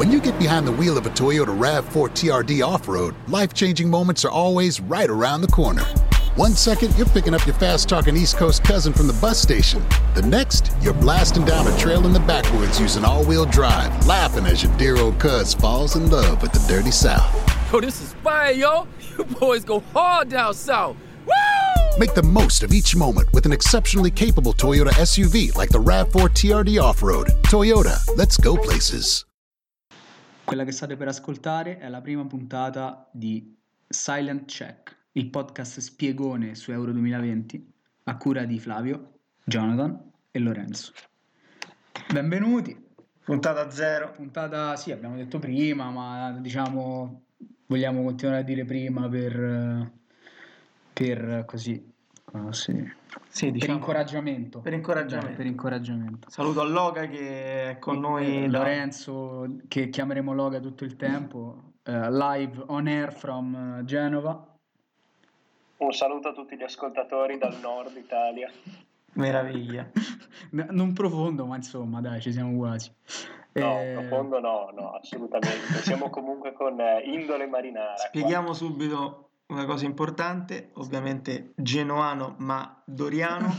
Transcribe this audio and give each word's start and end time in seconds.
When 0.00 0.10
you 0.10 0.18
get 0.18 0.38
behind 0.38 0.66
the 0.66 0.72
wheel 0.72 0.96
of 0.96 1.04
a 1.04 1.10
Toyota 1.10 1.54
RAV4 1.54 2.08
TRD 2.08 2.66
off 2.66 2.88
road, 2.88 3.14
life 3.28 3.52
changing 3.52 3.90
moments 3.90 4.24
are 4.24 4.30
always 4.30 4.80
right 4.80 5.10
around 5.10 5.42
the 5.42 5.48
corner. 5.48 5.82
One 6.36 6.52
second, 6.52 6.96
you're 6.96 7.04
picking 7.04 7.34
up 7.34 7.44
your 7.44 7.54
fast 7.56 7.86
talking 7.86 8.16
East 8.16 8.38
Coast 8.38 8.64
cousin 8.64 8.94
from 8.94 9.08
the 9.08 9.12
bus 9.20 9.38
station. 9.38 9.84
The 10.14 10.22
next, 10.22 10.72
you're 10.80 10.94
blasting 10.94 11.44
down 11.44 11.66
a 11.66 11.76
trail 11.76 12.06
in 12.06 12.14
the 12.14 12.20
backwoods 12.20 12.80
using 12.80 13.04
all 13.04 13.26
wheel 13.26 13.44
drive, 13.44 14.06
laughing 14.06 14.46
as 14.46 14.62
your 14.62 14.74
dear 14.78 14.96
old 14.96 15.18
cuz 15.20 15.52
falls 15.52 15.96
in 15.96 16.10
love 16.10 16.40
with 16.40 16.52
the 16.52 16.66
dirty 16.66 16.90
South. 16.90 17.30
Yo, 17.70 17.82
this 17.82 18.00
is 18.00 18.14
fire, 18.24 18.52
yo. 18.52 18.88
You 19.18 19.24
boys 19.24 19.64
go 19.64 19.80
hard 19.92 20.30
down 20.30 20.54
south. 20.54 20.96
Woo! 21.26 21.98
Make 21.98 22.14
the 22.14 22.22
most 22.22 22.62
of 22.62 22.72
each 22.72 22.96
moment 22.96 23.30
with 23.34 23.44
an 23.44 23.52
exceptionally 23.52 24.10
capable 24.10 24.54
Toyota 24.54 24.92
SUV 24.92 25.54
like 25.56 25.68
the 25.68 25.78
RAV4 25.78 26.30
TRD 26.30 26.82
Off 26.82 27.02
Road. 27.02 27.26
Toyota, 27.42 27.98
let's 28.16 28.38
go 28.38 28.56
places. 28.56 29.26
Quella 30.50 30.64
che 30.64 30.72
state 30.72 30.96
per 30.96 31.06
ascoltare 31.06 31.78
è 31.78 31.88
la 31.88 32.00
prima 32.00 32.26
puntata 32.26 33.08
di 33.12 33.56
Silent 33.86 34.46
Check, 34.46 34.96
il 35.12 35.30
podcast 35.30 35.78
spiegone 35.78 36.56
su 36.56 36.72
Euro 36.72 36.90
2020 36.90 37.72
a 38.02 38.16
cura 38.16 38.44
di 38.44 38.58
Flavio, 38.58 39.20
Jonathan 39.44 40.10
e 40.28 40.38
Lorenzo. 40.40 40.92
Benvenuti. 42.12 42.76
Puntata 43.22 43.70
zero. 43.70 44.10
Puntata, 44.10 44.74
sì, 44.74 44.90
abbiamo 44.90 45.14
detto 45.14 45.38
prima, 45.38 45.88
ma 45.90 46.32
diciamo 46.40 47.26
vogliamo 47.66 48.02
continuare 48.02 48.40
a 48.40 48.44
dire 48.44 48.64
prima 48.64 49.08
per, 49.08 49.92
per 50.92 51.44
così, 51.46 51.89
dire? 52.32 52.96
Sì, 53.28 53.44
per 53.46 53.52
diciamo, 53.52 53.78
incoraggiamento. 53.78 54.58
per 54.60 54.72
incoraggiamento. 54.72 55.26
Dai, 55.28 55.36
per 55.36 55.46
incoraggiamento. 55.46 56.30
Saluto 56.30 56.60
a 56.60 56.64
Loga 56.64 57.06
che 57.08 57.70
è 57.70 57.78
con 57.78 57.98
noi. 57.98 58.44
Eh, 58.44 58.48
da- 58.48 58.58
Lorenzo, 58.58 59.46
che 59.68 59.88
chiameremo 59.88 60.32
Loga 60.34 60.60
tutto 60.60 60.84
il 60.84 60.96
tempo, 60.96 61.72
eh, 61.84 62.10
live 62.10 62.62
on 62.66 62.86
air 62.86 63.12
from 63.12 63.78
eh, 63.80 63.84
Genova. 63.84 64.46
Un 65.78 65.92
saluto 65.92 66.28
a 66.28 66.32
tutti 66.34 66.56
gli 66.56 66.62
ascoltatori 66.62 67.38
dal 67.38 67.58
nord 67.60 67.96
Italia. 67.96 68.50
Meraviglia. 69.14 69.88
Non 70.50 70.92
profondo, 70.94 71.44
ma 71.46 71.56
insomma, 71.56 72.00
dai, 72.00 72.20
ci 72.20 72.32
siamo 72.32 72.56
quasi. 72.56 72.90
No, 73.52 73.78
Eh, 73.80 73.92
profondo 73.94 74.40
no, 74.40 74.70
no, 74.74 74.92
assolutamente. 74.92 75.74
Siamo 75.82 76.08
comunque 76.10 76.52
con 76.52 76.80
eh, 76.80 77.02
indole 77.04 77.46
marinara. 77.46 77.94
qua. 77.94 78.04
Spieghiamo 78.06 78.52
subito 78.52 79.29
una 79.50 79.64
cosa 79.64 79.84
importante, 79.84 80.70
ovviamente 80.74 81.52
genoano 81.56 82.34
ma 82.38 82.80
doriano. 82.84 83.54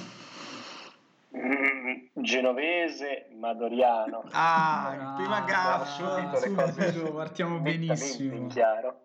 Mm, 1.35 2.21
genovese, 2.23 3.27
madoriano. 3.39 4.23
Ah, 4.31 4.91
il 4.93 4.99
Ah, 5.01 5.13
prima 5.17 5.37
Abbiamo 5.37 5.45
gaff. 5.77 5.89
subito 5.97 6.45
le 6.45 6.53
cose 6.55 6.91
subito, 6.91 7.13
partiamo 7.13 7.59
benissimo. 7.59 8.35
in 8.35 8.47
chiaro. 8.47 8.99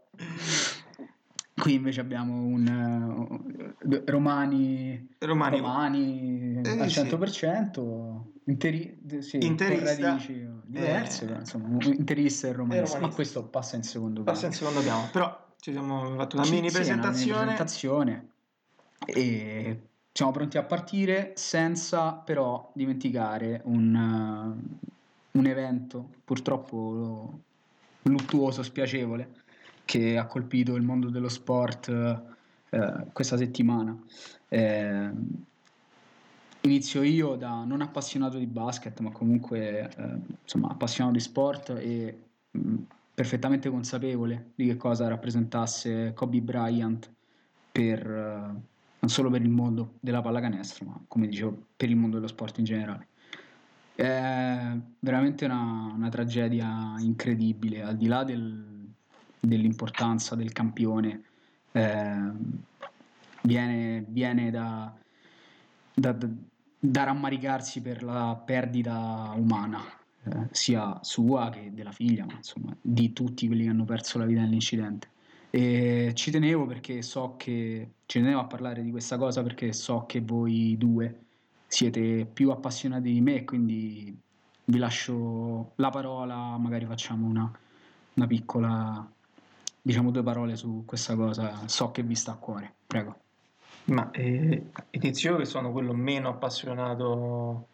Qui 1.58 1.72
invece 1.74 2.00
abbiamo 2.00 2.34
un 2.34 2.66
eh, 3.88 4.02
romani, 4.06 5.08
Romani. 5.20 5.56
romani 5.58 6.60
Eh, 6.64 6.80
al 6.80 6.90
sì. 6.90 7.00
100%, 7.00 8.22
interi, 8.44 9.00
sì, 9.20 9.38
Interista. 9.44 9.94
con 9.94 10.08
radici 10.10 10.48
diverse, 10.64 11.24
Eh. 11.24 11.26
però, 11.28 11.38
insomma, 11.40 11.78
interista 11.84 12.48
e 12.48 12.52
romanista, 12.52 12.82
ma 12.84 12.92
romanista. 12.94 13.14
questo 13.14 13.44
passa 13.48 13.76
in 13.76 13.82
secondo 13.84 14.22
piano. 14.22 14.30
Passa 14.32 14.46
in 14.46 14.52
secondo 14.52 14.80
piano, 14.80 15.08
però 15.10 15.44
ci 15.66 15.72
siamo 15.72 16.14
fatto 16.14 16.36
una 16.36 16.44
Ci- 16.44 16.52
mini 16.52 16.70
sì, 16.70 16.76
una 16.76 16.84
mini 16.84 17.00
presentazione. 17.00 17.40
presentazione 17.40 18.28
e 19.04 19.80
siamo 20.12 20.30
pronti 20.30 20.58
a 20.58 20.62
partire 20.62 21.32
senza 21.34 22.12
però 22.12 22.70
dimenticare 22.72 23.62
un, 23.64 23.92
uh, 23.92 25.38
un 25.38 25.46
evento 25.46 26.08
purtroppo 26.24 27.40
luttuoso, 28.02 28.62
spiacevole, 28.62 29.42
che 29.84 30.16
ha 30.16 30.26
colpito 30.26 30.76
il 30.76 30.84
mondo 30.84 31.10
dello 31.10 31.28
sport 31.28 31.88
eh, 32.70 32.92
questa 33.12 33.36
settimana. 33.36 34.00
Eh, 34.48 35.10
inizio 36.60 37.02
io 37.02 37.34
da 37.34 37.64
non 37.64 37.80
appassionato 37.80 38.38
di 38.38 38.46
basket, 38.46 39.00
ma 39.00 39.10
comunque 39.10 39.90
eh, 39.96 40.18
insomma 40.42 40.68
appassionato 40.68 41.16
di 41.16 41.22
sport 41.22 41.70
e 41.70 42.18
mh, 42.52 42.74
perfettamente 43.16 43.70
consapevole 43.70 44.50
di 44.54 44.66
che 44.66 44.76
cosa 44.76 45.08
rappresentasse 45.08 46.12
Kobe 46.12 46.42
Bryant 46.42 47.10
per, 47.72 48.06
eh, 48.06 48.60
non 48.98 49.10
solo 49.10 49.30
per 49.30 49.40
il 49.40 49.48
mondo 49.48 49.94
della 50.00 50.20
pallacanestro, 50.20 50.84
ma 50.84 51.00
come 51.08 51.26
dicevo, 51.26 51.68
per 51.74 51.88
il 51.88 51.96
mondo 51.96 52.16
dello 52.16 52.28
sport 52.28 52.58
in 52.58 52.64
generale. 52.64 53.06
È 53.94 54.70
veramente 54.98 55.46
una, 55.46 55.92
una 55.94 56.10
tragedia 56.10 56.94
incredibile, 56.98 57.82
al 57.82 57.96
di 57.96 58.06
là 58.06 58.22
del- 58.22 58.86
dell'importanza 59.40 60.34
del 60.34 60.52
campione, 60.52 61.22
ehm, 61.72 62.38
viene, 63.44 64.04
viene 64.08 64.50
da- 64.50 64.94
da- 65.94 66.18
da 66.78 67.04
rammaricarsi 67.04 67.80
per 67.80 68.02
la 68.02 68.38
perdita 68.44 69.32
umana, 69.34 69.80
eh, 70.26 70.48
sia 70.50 70.98
sua 71.02 71.50
che 71.50 71.70
della 71.72 71.92
figlia, 71.92 72.24
ma 72.24 72.34
insomma 72.34 72.76
di 72.80 73.12
tutti 73.12 73.46
quelli 73.46 73.64
che 73.64 73.70
hanno 73.70 73.84
perso 73.84 74.18
la 74.18 74.24
vita 74.26 74.40
nell'incidente. 74.40 75.08
E 75.50 76.12
ci 76.14 76.30
tenevo 76.30 76.66
perché 76.66 77.02
so 77.02 77.34
che 77.36 77.90
ci 78.06 78.20
tenevo 78.20 78.40
a 78.40 78.46
parlare 78.46 78.82
di 78.82 78.90
questa 78.90 79.16
cosa 79.16 79.42
perché 79.42 79.72
so 79.72 80.04
che 80.06 80.20
voi 80.20 80.76
due 80.76 81.20
siete 81.66 82.26
più 82.26 82.50
appassionati 82.50 83.12
di 83.12 83.20
me, 83.20 83.44
quindi 83.44 84.16
vi 84.64 84.78
lascio 84.78 85.72
la 85.76 85.90
parola, 85.90 86.56
magari 86.58 86.86
facciamo 86.86 87.26
una, 87.26 87.50
una 88.14 88.26
piccola, 88.26 89.08
diciamo 89.80 90.10
due 90.10 90.22
parole 90.22 90.56
su 90.56 90.82
questa 90.84 91.14
cosa, 91.14 91.66
so 91.66 91.90
che 91.90 92.02
vi 92.02 92.14
sta 92.14 92.32
a 92.32 92.36
cuore, 92.36 92.74
prego. 92.86 93.20
Ma 93.84 94.10
eh, 94.10 94.70
inizio 94.90 95.32
io 95.32 95.36
che 95.38 95.44
sono 95.44 95.70
quello 95.70 95.92
meno 95.92 96.28
appassionato, 96.28 97.68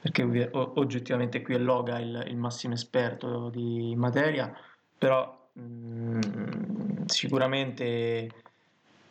perché 0.00 0.50
oggettivamente 0.52 1.42
qui 1.42 1.54
è 1.54 1.58
Loga 1.58 1.98
il, 1.98 2.24
il 2.28 2.36
massimo 2.36 2.74
esperto 2.74 3.50
di 3.50 3.94
materia, 3.96 4.52
però 4.96 5.48
mh, 5.52 7.04
sicuramente 7.04 8.30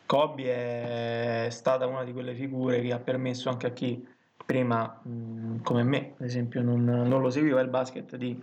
Kobe 0.06 1.46
è 1.46 1.50
stata 1.50 1.86
una 1.86 2.02
di 2.02 2.12
quelle 2.12 2.34
figure 2.34 2.80
che 2.80 2.92
ha 2.92 2.98
permesso 2.98 3.48
anche 3.48 3.68
a 3.68 3.70
chi 3.70 4.04
prima, 4.44 5.00
mh, 5.00 5.62
come 5.62 5.84
me, 5.84 6.14
ad 6.18 6.26
esempio, 6.26 6.60
non, 6.60 6.82
non 6.82 7.20
lo 7.20 7.30
seguiva 7.30 7.60
il 7.60 7.68
basket, 7.68 8.16
di 8.16 8.42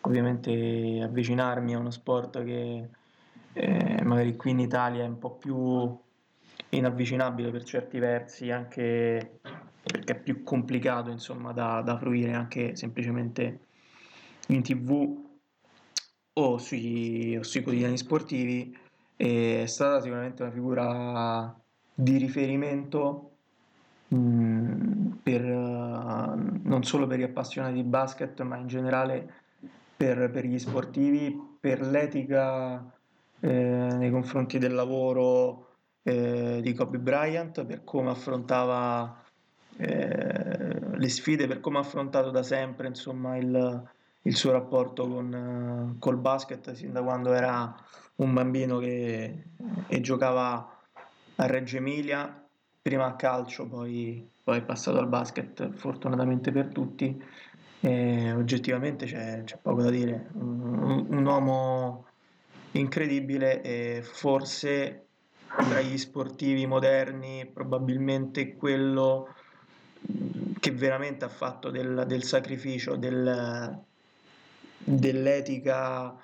ovviamente 0.00 1.00
avvicinarmi 1.02 1.74
a 1.74 1.78
uno 1.78 1.90
sport 1.90 2.42
che 2.44 2.88
eh, 3.52 4.02
magari 4.04 4.36
qui 4.36 4.52
in 4.52 4.60
Italia 4.60 5.04
è 5.04 5.06
un 5.06 5.18
po' 5.18 5.32
più 5.32 5.98
inavvicinabile 6.70 7.50
per 7.50 7.64
certi 7.64 7.98
versi, 7.98 8.50
anche 8.50 9.40
perché 9.90 10.12
è 10.12 10.20
più 10.20 10.42
complicato 10.42 11.10
insomma 11.10 11.52
da, 11.52 11.82
da 11.82 11.96
fruire 11.98 12.32
anche 12.32 12.76
semplicemente 12.76 13.60
in 14.48 14.62
tv 14.62 15.26
o 16.34 16.58
sui, 16.58 17.36
o 17.36 17.42
sui 17.42 17.62
quotidiani 17.62 17.96
sportivi. 17.96 18.76
È 19.16 19.64
stata 19.66 20.00
sicuramente 20.00 20.42
una 20.42 20.52
figura 20.52 21.60
di 21.92 22.16
riferimento 22.18 23.30
mh, 24.08 25.08
per, 25.22 25.44
eh, 25.44 26.34
non 26.62 26.84
solo 26.84 27.06
per 27.06 27.18
gli 27.18 27.24
appassionati 27.24 27.74
di 27.74 27.82
basket, 27.82 28.40
ma 28.42 28.56
in 28.56 28.68
generale 28.68 29.34
per, 29.96 30.30
per 30.30 30.44
gli 30.44 30.58
sportivi, 30.58 31.36
per 31.58 31.80
l'etica 31.80 32.88
eh, 33.40 33.48
nei 33.48 34.10
confronti 34.10 34.58
del 34.58 34.74
lavoro 34.74 35.70
eh, 36.04 36.60
di 36.62 36.72
Kobe 36.72 36.98
Bryant, 36.98 37.64
per 37.64 37.82
come 37.82 38.10
affrontava 38.10 39.24
eh, 39.78 40.96
le 40.96 41.08
sfide, 41.08 41.46
per 41.46 41.60
come 41.60 41.78
ha 41.78 41.80
affrontato 41.80 42.30
da 42.30 42.42
sempre 42.42 42.88
insomma, 42.88 43.36
il, 43.36 43.88
il 44.22 44.36
suo 44.36 44.50
rapporto 44.50 45.08
con, 45.08 45.32
eh, 45.94 45.98
col 45.98 46.18
basket, 46.18 46.72
sin 46.72 46.92
da 46.92 47.02
quando 47.02 47.32
era 47.32 47.74
un 48.16 48.34
bambino 48.34 48.78
che 48.78 49.44
e 49.86 50.00
giocava 50.00 50.76
a 51.36 51.46
Reggio 51.46 51.76
Emilia, 51.76 52.44
prima 52.82 53.06
a 53.06 53.14
calcio, 53.14 53.68
poi, 53.68 54.28
poi 54.42 54.58
è 54.58 54.62
passato 54.62 54.98
al 54.98 55.08
basket, 55.08 55.70
fortunatamente 55.72 56.50
per 56.50 56.68
tutti. 56.72 57.22
E 57.80 58.32
oggettivamente 58.32 59.06
c'è, 59.06 59.44
c'è 59.44 59.56
poco 59.62 59.82
da 59.82 59.90
dire, 59.90 60.30
un, 60.32 61.06
un 61.08 61.24
uomo 61.24 62.06
incredibile 62.72 63.62
e 63.62 64.02
forse 64.02 65.06
tra 65.46 65.80
gli 65.80 65.96
sportivi 65.96 66.66
moderni 66.66 67.46
probabilmente 67.46 68.56
quello 68.56 69.34
che 70.58 70.70
veramente 70.70 71.24
ha 71.24 71.28
fatto 71.28 71.70
del, 71.70 72.04
del 72.06 72.24
sacrificio, 72.24 72.96
del, 72.96 73.78
dell'etica 74.78 76.16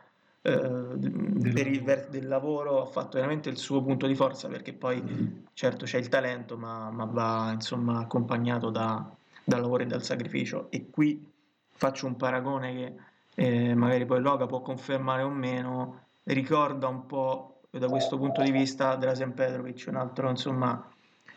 eh, 0.42 0.50
per 0.50 1.66
il 1.66 1.82
ver- 1.82 2.08
del 2.08 2.28
lavoro, 2.28 2.82
ha 2.82 2.86
fatto 2.86 3.16
veramente 3.16 3.48
il 3.48 3.56
suo 3.56 3.82
punto 3.82 4.06
di 4.06 4.14
forza 4.14 4.48
perché 4.48 4.72
poi 4.72 5.44
certo 5.54 5.84
c'è 5.84 5.98
il 5.98 6.08
talento 6.08 6.56
ma, 6.56 6.90
ma 6.90 7.04
va 7.04 7.50
insomma 7.52 8.00
accompagnato 8.00 8.70
da, 8.70 9.08
dal 9.42 9.60
lavoro 9.60 9.82
e 9.82 9.86
dal 9.86 10.02
sacrificio. 10.02 10.70
E 10.70 10.90
qui 10.90 11.30
faccio 11.70 12.06
un 12.06 12.16
paragone 12.16 12.74
che 12.74 12.94
eh, 13.36 13.74
magari 13.74 14.06
poi 14.06 14.20
Loga 14.20 14.46
può 14.46 14.60
confermare 14.60 15.22
o 15.22 15.30
meno, 15.30 16.02
ricorda 16.24 16.88
un 16.88 17.06
po' 17.06 17.60
da 17.70 17.88
questo 17.88 18.16
punto 18.16 18.42
di 18.42 18.52
vista 18.52 18.94
Drasen 18.94 19.34
Petrovic, 19.34 19.86
un 19.88 19.96
altro 19.96 20.30
insomma 20.30 20.88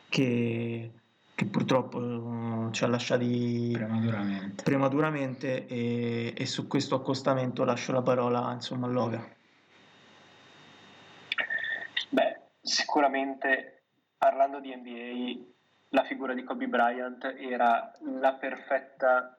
che, 0.07 0.91
che 1.37 1.45
purtroppo 1.45 1.99
uh, 1.99 2.71
ci 2.71 2.83
ha 2.83 2.87
lasciati 2.87 3.69
prematuramente, 3.71 4.63
prematuramente 4.63 5.67
e, 5.67 6.33
e, 6.35 6.45
su 6.47 6.65
questo 6.65 6.95
accostamento 6.95 7.63
lascio 7.63 7.91
la 7.91 8.01
parola 8.01 8.51
insomma 8.53 8.87
a 8.87 8.89
Loga. 8.89 9.23
Beh, 12.09 12.39
sicuramente 12.59 13.83
parlando 14.17 14.59
di 14.59 14.75
NBA 14.75 15.45
la 15.89 16.03
figura 16.05 16.33
di 16.33 16.43
Kobe 16.43 16.67
Bryant 16.67 17.23
era 17.37 17.91
la 18.19 18.33
perfetta 18.33 19.37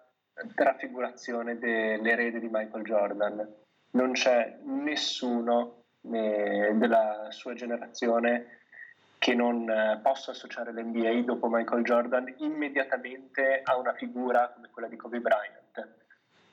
raffigurazione 0.54 1.58
dell'erede 1.58 2.38
di 2.38 2.48
Michael 2.48 2.84
Jordan. 2.84 3.54
Non 3.90 4.12
c'è 4.12 4.60
nessuno 4.62 5.82
eh, 6.12 6.70
della 6.74 7.26
sua 7.30 7.54
generazione 7.54 8.58
che 9.18 9.34
non 9.34 9.68
eh, 9.68 9.98
possa 10.02 10.30
associare 10.30 10.72
l'NBA 10.72 11.22
dopo 11.22 11.48
Michael 11.48 11.82
Jordan 11.82 12.34
immediatamente 12.38 13.60
a 13.64 13.76
una 13.76 13.92
figura 13.94 14.50
come 14.54 14.70
quella 14.70 14.88
di 14.88 14.96
Kobe 14.96 15.20
Bryant. 15.20 15.96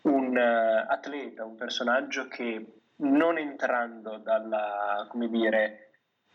Un 0.01 0.35
uh, 0.35 0.91
atleta, 0.91 1.45
un 1.45 1.55
personaggio 1.55 2.27
che 2.27 2.81
non 2.97 3.37
entrando 3.37 4.17
dalla, 4.17 5.05
come 5.09 5.29
dire, 5.29 5.85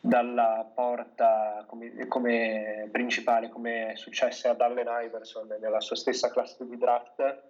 dalla 0.01 0.69
porta 0.75 1.65
come, 1.67 2.07
come, 2.09 2.89
principale, 2.91 3.49
come 3.49 3.93
è 3.93 3.97
successo 3.97 4.49
ad 4.49 4.61
Allen 4.61 4.89
Iverson 5.05 5.57
nella 5.61 5.81
sua 5.81 5.95
stessa 5.95 6.31
classe 6.31 6.67
di 6.67 6.77
draft, 6.77 7.43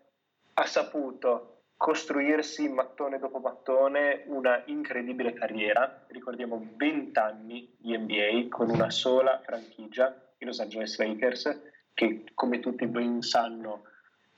ha 0.54 0.66
saputo 0.66 1.59
costruirsi 1.80 2.68
mattone 2.68 3.18
dopo 3.18 3.38
mattone 3.38 4.24
una 4.26 4.62
incredibile 4.66 5.32
carriera. 5.32 6.04
Ricordiamo 6.08 6.62
20 6.76 7.18
anni 7.18 7.74
di 7.78 7.96
NBA 7.96 8.48
con 8.50 8.68
una 8.68 8.90
sola 8.90 9.40
franchigia, 9.42 10.14
i 10.36 10.44
Los 10.44 10.60
Angeles 10.60 10.98
Lakers, 10.98 11.58
che 11.94 12.24
come 12.34 12.60
tutti 12.60 12.86
ben 12.86 13.22
sanno 13.22 13.84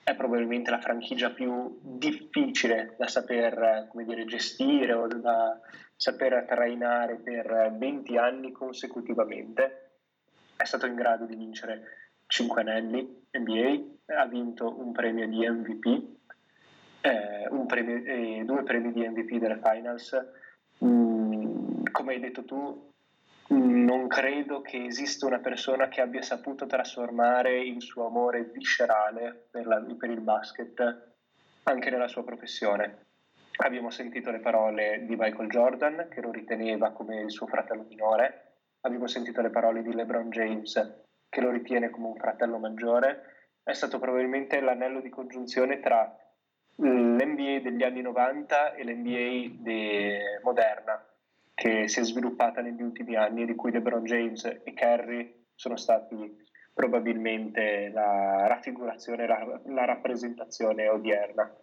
è 0.05 0.15
probabilmente 0.15 0.71
la 0.71 0.79
franchigia 0.79 1.31
più 1.31 1.81
difficile 1.83 2.94
da 2.97 3.09
saper 3.09 3.89
dire, 3.93 4.25
gestire 4.25 4.93
o 4.93 5.09
da 5.09 5.59
saper 5.97 6.44
trainare 6.47 7.17
per 7.17 7.75
20 7.77 8.17
anni 8.19 8.53
consecutivamente. 8.53 9.94
È 10.55 10.65
stato 10.65 10.87
in 10.87 10.94
grado 10.94 11.25
di 11.25 11.35
vincere 11.35 12.12
5 12.29 12.61
anelli 12.61 13.25
NBA, 13.33 14.15
ha 14.15 14.27
vinto 14.27 14.79
un 14.79 14.93
premio 14.93 15.27
di 15.27 15.44
MVP, 15.44 16.21
eh, 17.03 17.49
premio, 17.67 17.97
eh, 18.05 18.43
due 18.45 18.63
premi 18.63 18.93
di 18.93 19.07
MVP 19.07 19.37
delle 19.37 19.61
finals. 19.63 20.17
Mm, 20.85 21.85
come 21.91 22.15
hai 22.15 22.21
detto 22.21 22.45
tu, 22.45 22.91
non 23.49 24.07
credo 24.09 24.63
che 24.63 24.87
esista 24.87 25.27
una 25.27 25.41
persona 25.41 25.89
che 25.89 26.01
abbia 26.01 26.23
saputo 26.23 26.67
trasformare 26.67 27.61
il 27.61 27.83
suo 27.83 28.07
amore 28.07 28.45
viscerale 28.45 29.49
per, 29.51 29.67
la, 29.67 29.85
per 29.99 30.11
il 30.11 30.21
basket 30.21 31.11
anche 31.65 31.91
nella 31.91 32.09
sua 32.09 32.25
professione. 32.25 33.07
Abbiamo 33.57 33.91
sentito 33.91 34.31
le 34.31 34.41
parole 34.41 35.05
di 35.05 35.15
Michael 35.17 35.49
Jordan, 35.49 36.09
che 36.09 36.21
lo 36.21 36.31
riteneva 36.31 36.93
come 36.93 37.21
il 37.21 37.31
suo 37.31 37.47
fratello 37.47 37.85
minore, 37.87 38.55
abbiamo 38.81 39.07
sentito 39.07 39.43
le 39.43 39.51
parole 39.51 39.83
di 39.83 39.93
LeBron 39.93 40.31
James, 40.31 41.05
che 41.29 41.41
lo 41.41 41.51
ritiene 41.51 41.91
come 41.91 42.07
un 42.07 42.17
fratello 42.17 42.59
maggiore. 42.59 43.51
È 43.63 43.73
stato 43.73 43.99
probabilmente 43.99 44.61
l'anello 44.61 45.01
di 45.01 45.11
congiunzione 45.11 45.81
tra 45.81 46.17
l'NBA 46.77 47.61
degli 47.61 47.83
anni 47.83 48.01
90 48.01 48.75
e 48.75 48.85
l'NBA 48.85 49.63
de- 49.63 50.41
moderna, 50.43 51.05
che 51.55 51.89
si 51.89 52.01
è 52.01 52.03
sviluppata 52.03 52.61
negli 52.61 52.83
ultimi 52.83 53.17
anni, 53.17 53.45
di 53.45 53.55
cui 53.55 53.71
LeBron 53.71 54.05
James 54.05 54.45
e 54.45 54.73
Kerry 54.75 55.47
sono 55.55 55.77
stati 55.77 56.41
probabilmente 56.75 57.91
la 57.93 58.47
raffigurazione, 58.47 59.27
la, 59.27 59.61
la 59.67 59.85
rappresentazione 59.85 60.89
odierna. 60.89 61.55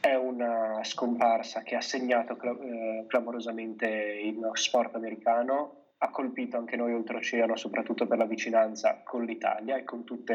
È 0.00 0.14
una 0.14 0.80
scomparsa 0.82 1.62
che 1.62 1.76
ha 1.76 1.80
segnato 1.80 2.38
eh, 2.40 3.04
clamorosamente 3.06 3.86
il 3.86 4.50
sport 4.54 4.94
americano, 4.94 5.82
ha 5.98 6.10
colpito 6.10 6.56
anche 6.56 6.76
noi 6.76 6.92
oltreoceano, 6.92 7.54
soprattutto 7.56 8.06
per 8.06 8.18
la 8.18 8.24
vicinanza 8.24 9.02
con 9.04 9.24
l'Italia 9.24 9.76
e 9.76 9.84
con 9.84 10.04
tutti 10.04 10.32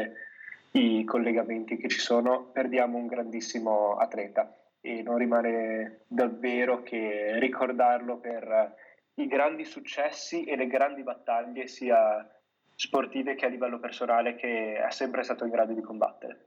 i 0.72 1.04
collegamenti 1.04 1.76
che 1.76 1.88
ci 1.88 1.98
sono. 1.98 2.50
Perdiamo 2.52 2.98
un 2.98 3.06
grandissimo 3.06 3.96
atleta 3.96 4.52
e 4.80 5.02
non 5.02 5.16
rimane 5.18 6.00
davvero 6.06 6.82
che 6.82 7.38
ricordarlo 7.38 8.18
per 8.18 8.74
i 9.14 9.26
grandi 9.26 9.64
successi 9.64 10.44
e 10.44 10.56
le 10.56 10.66
grandi 10.66 11.02
battaglie 11.02 11.66
sia 11.66 12.26
sportive 12.74 13.34
che 13.34 13.46
a 13.46 13.48
livello 13.48 13.80
personale 13.80 14.36
che 14.36 14.76
è 14.76 14.90
sempre 14.90 15.24
stato 15.24 15.44
in 15.44 15.50
grado 15.50 15.72
di 15.72 15.80
combattere. 15.80 16.44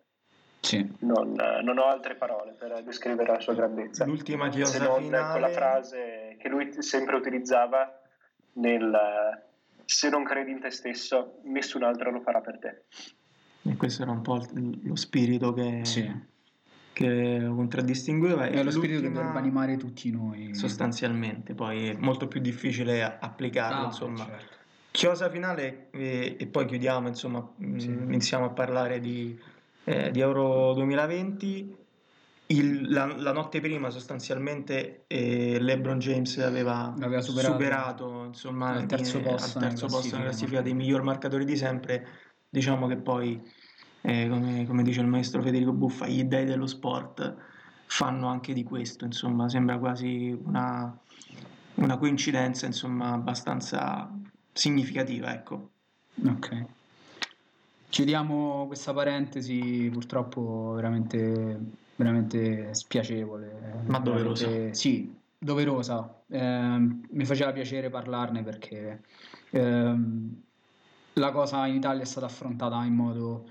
Sì. 0.61 0.87
Non, 0.99 1.33
non, 1.63 1.77
ho 1.79 1.85
altre 1.85 2.15
parole 2.15 2.53
per 2.53 2.83
descrivere 2.83 3.31
la 3.31 3.39
sua 3.39 3.55
grandezza. 3.55 4.05
L'ultima 4.05 4.47
chiosa 4.47 4.77
se 4.77 4.85
non 4.85 5.03
finale. 5.03 5.31
quella 5.31 5.49
frase 5.49 6.35
che 6.37 6.47
lui 6.47 6.71
sempre 6.81 7.15
utilizzava 7.15 7.99
nel 8.53 9.49
se 9.83 10.09
non 10.09 10.23
credi 10.23 10.51
in 10.51 10.61
te 10.61 10.69
stesso, 10.69 11.39
nessun 11.43 11.83
altro 11.83 12.11
lo 12.11 12.21
farà 12.21 12.39
per 12.39 12.59
te. 12.59 12.83
E 13.63 13.75
questo 13.75 14.01
era 14.01 14.11
un 14.11 14.21
po' 14.21 14.43
lo 14.83 14.95
spirito 14.95 15.53
che, 15.53 15.81
sì. 15.83 16.11
che 16.93 17.43
contraddistingueva. 17.47 18.47
È 18.47 18.63
lo 18.63 18.71
spirito 18.71 19.01
che 19.01 19.11
dovrebbe 19.11 19.37
animare 19.37 19.77
tutti 19.77 20.09
noi. 20.09 20.55
Sostanzialmente, 20.55 21.53
poi 21.53 21.89
è 21.89 21.95
molto 21.95 22.27
più 22.27 22.39
difficile 22.39 23.03
applicarlo, 23.03 23.83
ah, 23.83 23.85
insomma. 23.85 24.25
Certo. 24.25 24.59
Chiosa 24.91 25.29
finale 25.29 25.89
e, 25.91 26.35
e, 26.39 26.47
poi 26.47 26.65
chiudiamo, 26.65 27.07
insomma, 27.07 27.47
sì. 27.77 27.87
iniziamo 27.87 28.45
a 28.45 28.49
parlare 28.49 28.99
di, 28.99 29.39
eh, 29.83 30.11
di 30.11 30.19
Euro 30.19 30.73
2020. 30.73 31.77
Il, 32.47 32.91
la, 32.91 33.05
la, 33.05 33.31
notte 33.31 33.61
prima 33.61 33.89
sostanzialmente 33.89 35.05
eh, 35.07 35.57
LeBron 35.57 35.99
James 35.99 36.37
aveva, 36.39 36.93
aveva 36.99 37.21
superato, 37.21 37.53
superato 37.53 38.23
insomma, 38.25 38.71
al 38.71 38.85
terzo 38.87 39.19
in, 39.19 39.23
posto, 39.23 39.57
al 39.57 39.63
terzo 39.63 39.85
posto 39.85 40.17
nella 40.17 40.27
classifica 40.27 40.61
dei 40.61 40.73
miglior 40.73 41.01
marcatori 41.01 41.45
di 41.45 41.55
sempre. 41.55 42.07
Diciamo 42.53 42.85
che 42.87 42.97
poi, 42.97 43.41
eh, 44.01 44.27
come, 44.27 44.65
come, 44.67 44.83
dice 44.83 44.99
il 44.99 45.07
maestro 45.07 45.41
Federico 45.41 45.71
Buffa, 45.71 46.05
gli 46.05 46.25
dei 46.25 46.43
dello 46.43 46.67
sport 46.67 47.33
fanno 47.85 48.27
anche 48.27 48.51
di 48.51 48.63
questo, 48.63 49.05
insomma, 49.05 49.47
sembra 49.47 49.79
quasi 49.79 50.37
una, 50.43 50.93
una 51.75 51.97
coincidenza 51.97 52.65
insomma, 52.65 53.13
abbastanza 53.13 54.11
significativa, 54.51 55.33
ecco. 55.33 55.69
Ok. 56.25 56.65
Chiudiamo 57.87 58.67
questa 58.67 58.91
parentesi, 58.91 59.89
purtroppo 59.89 60.73
veramente, 60.75 61.57
veramente 61.95 62.73
spiacevole. 62.73 63.83
Ma 63.85 63.99
doverosa. 63.99 64.45
Veramente, 64.45 64.75
sì, 64.75 65.15
doverosa. 65.37 66.21
Eh, 66.27 66.77
mi 67.11 67.23
faceva 67.23 67.53
piacere 67.53 67.89
parlarne 67.89 68.43
perché 68.43 69.03
eh, 69.51 69.95
la 71.13 71.31
cosa 71.31 71.65
in 71.65 71.75
Italia 71.75 72.03
è 72.03 72.05
stata 72.05 72.25
affrontata 72.25 72.83
in 72.83 72.93
modo 72.93 73.45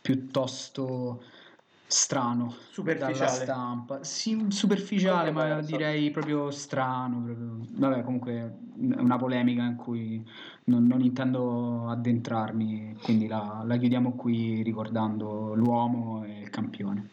piuttosto 0.00 1.22
strano 1.88 2.52
superficiale. 2.70 3.14
dalla 3.14 3.28
stampa. 3.28 4.04
Sì, 4.04 4.46
superficiale, 4.48 5.30
ma 5.30 5.44
verso. 5.44 5.70
direi 5.70 6.10
proprio 6.10 6.50
strano. 6.50 7.22
Proprio. 7.22 7.58
Vabbè, 7.70 8.02
comunque 8.02 8.32
è 8.32 9.00
una 9.00 9.16
polemica 9.16 9.62
in 9.62 9.76
cui 9.76 10.24
non, 10.64 10.86
non 10.86 11.00
intendo 11.00 11.88
addentrarmi, 11.88 12.98
quindi 13.02 13.26
la, 13.26 13.62
la, 13.64 13.76
chiudiamo 13.76 14.12
qui 14.12 14.62
ricordando 14.62 15.54
l'uomo 15.54 16.24
e 16.24 16.42
il 16.42 16.50
campione. 16.50 17.10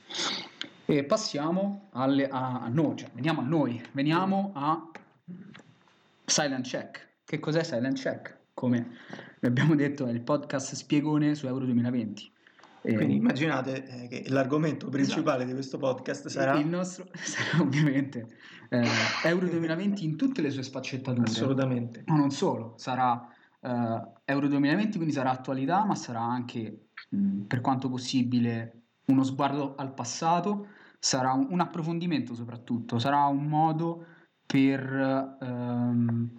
E 0.85 1.03
passiamo 1.03 1.89
alle, 1.91 2.27
a, 2.27 2.61
a 2.61 2.67
noi, 2.67 2.97
cioè, 2.97 3.09
veniamo 3.13 3.41
a 3.41 3.45
noi, 3.45 3.81
veniamo 3.91 4.51
a 4.53 4.89
Silent 6.25 6.65
Check. 6.65 7.09
Che 7.25 7.39
cos'è 7.39 7.63
Silent 7.63 7.97
Check? 7.97 8.37
Come 8.53 8.97
vi 9.43 9.49
abbiamo 9.49 9.75
detto, 9.75 10.05
è 10.05 10.11
il 10.11 10.21
podcast 10.21 10.73
spiegone 10.73 11.35
su 11.35 11.47
Euro 11.47 11.65
2020. 11.65 12.31
Quindi 12.79 13.15
immaginate 13.15 13.85
eh, 13.85 14.07
che 14.07 14.29
l'argomento 14.29 14.87
principale 14.87 15.43
esatto. 15.43 15.47
di 15.47 15.53
questo 15.53 15.77
podcast 15.77 16.27
sarà 16.27 16.57
il 16.57 16.67
nostro 16.67 17.07
sarà 17.15 17.61
ovviamente 17.61 18.27
eh, 18.69 18.85
Euro 19.23 19.47
2020 19.47 20.03
in 20.03 20.15
tutte 20.15 20.41
le 20.41 20.49
sue 20.49 20.63
sfaccettature. 20.63 21.27
Assolutamente. 21.27 22.03
Ma 22.07 22.15
non 22.15 22.31
solo, 22.31 22.73
sarà 22.77 23.25
eh, 23.59 24.01
Euro 24.25 24.47
2020, 24.47 24.95
quindi 24.95 25.13
sarà 25.13 25.31
attualità, 25.31 25.83
ma 25.83 25.95
sarà 25.95 26.21
anche 26.21 26.87
mh, 27.09 27.41
per 27.41 27.59
quanto 27.59 27.89
possibile 27.89 28.81
uno 29.05 29.23
sguardo 29.23 29.75
al 29.75 29.93
passato, 29.93 30.67
sarà 30.99 31.33
un, 31.33 31.47
un 31.49 31.59
approfondimento 31.59 32.33
soprattutto, 32.33 32.97
sarà 32.97 33.25
un 33.25 33.45
modo 33.45 34.05
per 34.45 35.37
ehm, 35.41 36.29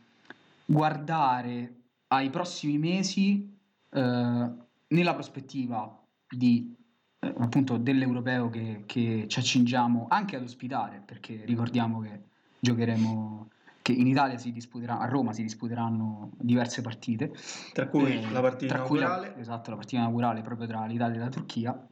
guardare 0.66 1.83
ai 2.14 2.30
prossimi 2.30 2.78
mesi 2.78 3.56
eh, 3.90 4.50
nella 4.88 5.14
prospettiva 5.14 6.02
di 6.28 6.74
eh, 7.18 7.34
appunto 7.38 7.76
dell'europeo 7.76 8.50
che, 8.50 8.82
che 8.86 9.26
ci 9.28 9.38
accingiamo 9.38 10.06
anche 10.08 10.36
ad 10.36 10.42
ospitare, 10.42 11.02
perché 11.04 11.42
ricordiamo 11.44 12.00
che 12.00 12.20
giocheremo 12.60 13.50
che 13.82 13.92
in 13.92 14.06
Italia 14.06 14.38
si 14.38 14.50
disputerà, 14.50 14.98
a 14.98 15.06
Roma 15.06 15.32
si 15.34 15.42
disputeranno 15.42 16.30
diverse 16.38 16.80
partite. 16.80 17.34
Tra 17.72 17.86
cui 17.88 18.12
Eh, 18.12 18.30
la 18.30 18.40
partita 18.40 18.74
tra 18.74 18.84
cui 18.84 18.98
la- 18.98 19.06
inaugurale. 19.06 19.40
esatto, 19.40 19.70
la 19.70 19.76
partita 19.76 20.00
inaugurale 20.00 20.40
proprio 20.40 20.66
tra 20.66 20.86
l'Italia 20.86 21.16
e 21.16 21.20
la 21.20 21.28
Turchia. 21.28 21.88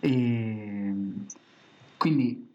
E 0.00 0.94
quindi 1.96 2.52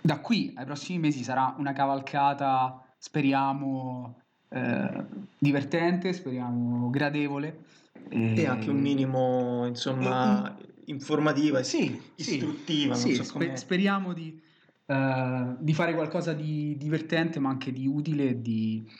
da 0.00 0.18
qui 0.18 0.52
ai 0.56 0.64
prossimi 0.64 0.98
mesi 0.98 1.22
sarà 1.22 1.54
una 1.58 1.72
cavalcata, 1.72 2.82
speriamo, 2.98 4.22
eh, 4.48 5.04
divertente, 5.38 6.12
speriamo 6.12 6.90
gradevole. 6.90 7.64
E 8.10 8.46
anche 8.46 8.70
un 8.70 8.78
minimo, 8.80 9.66
insomma, 9.66 10.56
informativa 10.86 11.58
e 11.58 11.64
Sì, 11.64 12.00
sì, 12.16 12.36
istruttiva. 12.36 12.94
sì, 12.94 13.08
non 13.08 13.16
so 13.16 13.22
spe- 13.24 13.32
come... 13.46 13.56
speriamo 13.56 14.12
di, 14.14 14.40
eh, 14.86 15.56
di 15.58 15.74
fare 15.74 15.92
qualcosa 15.92 16.32
di 16.32 16.76
divertente, 16.78 17.38
ma 17.38 17.50
anche 17.50 17.70
di 17.70 17.86
utile, 17.86 18.30
e 18.30 18.40
di, 18.40 18.90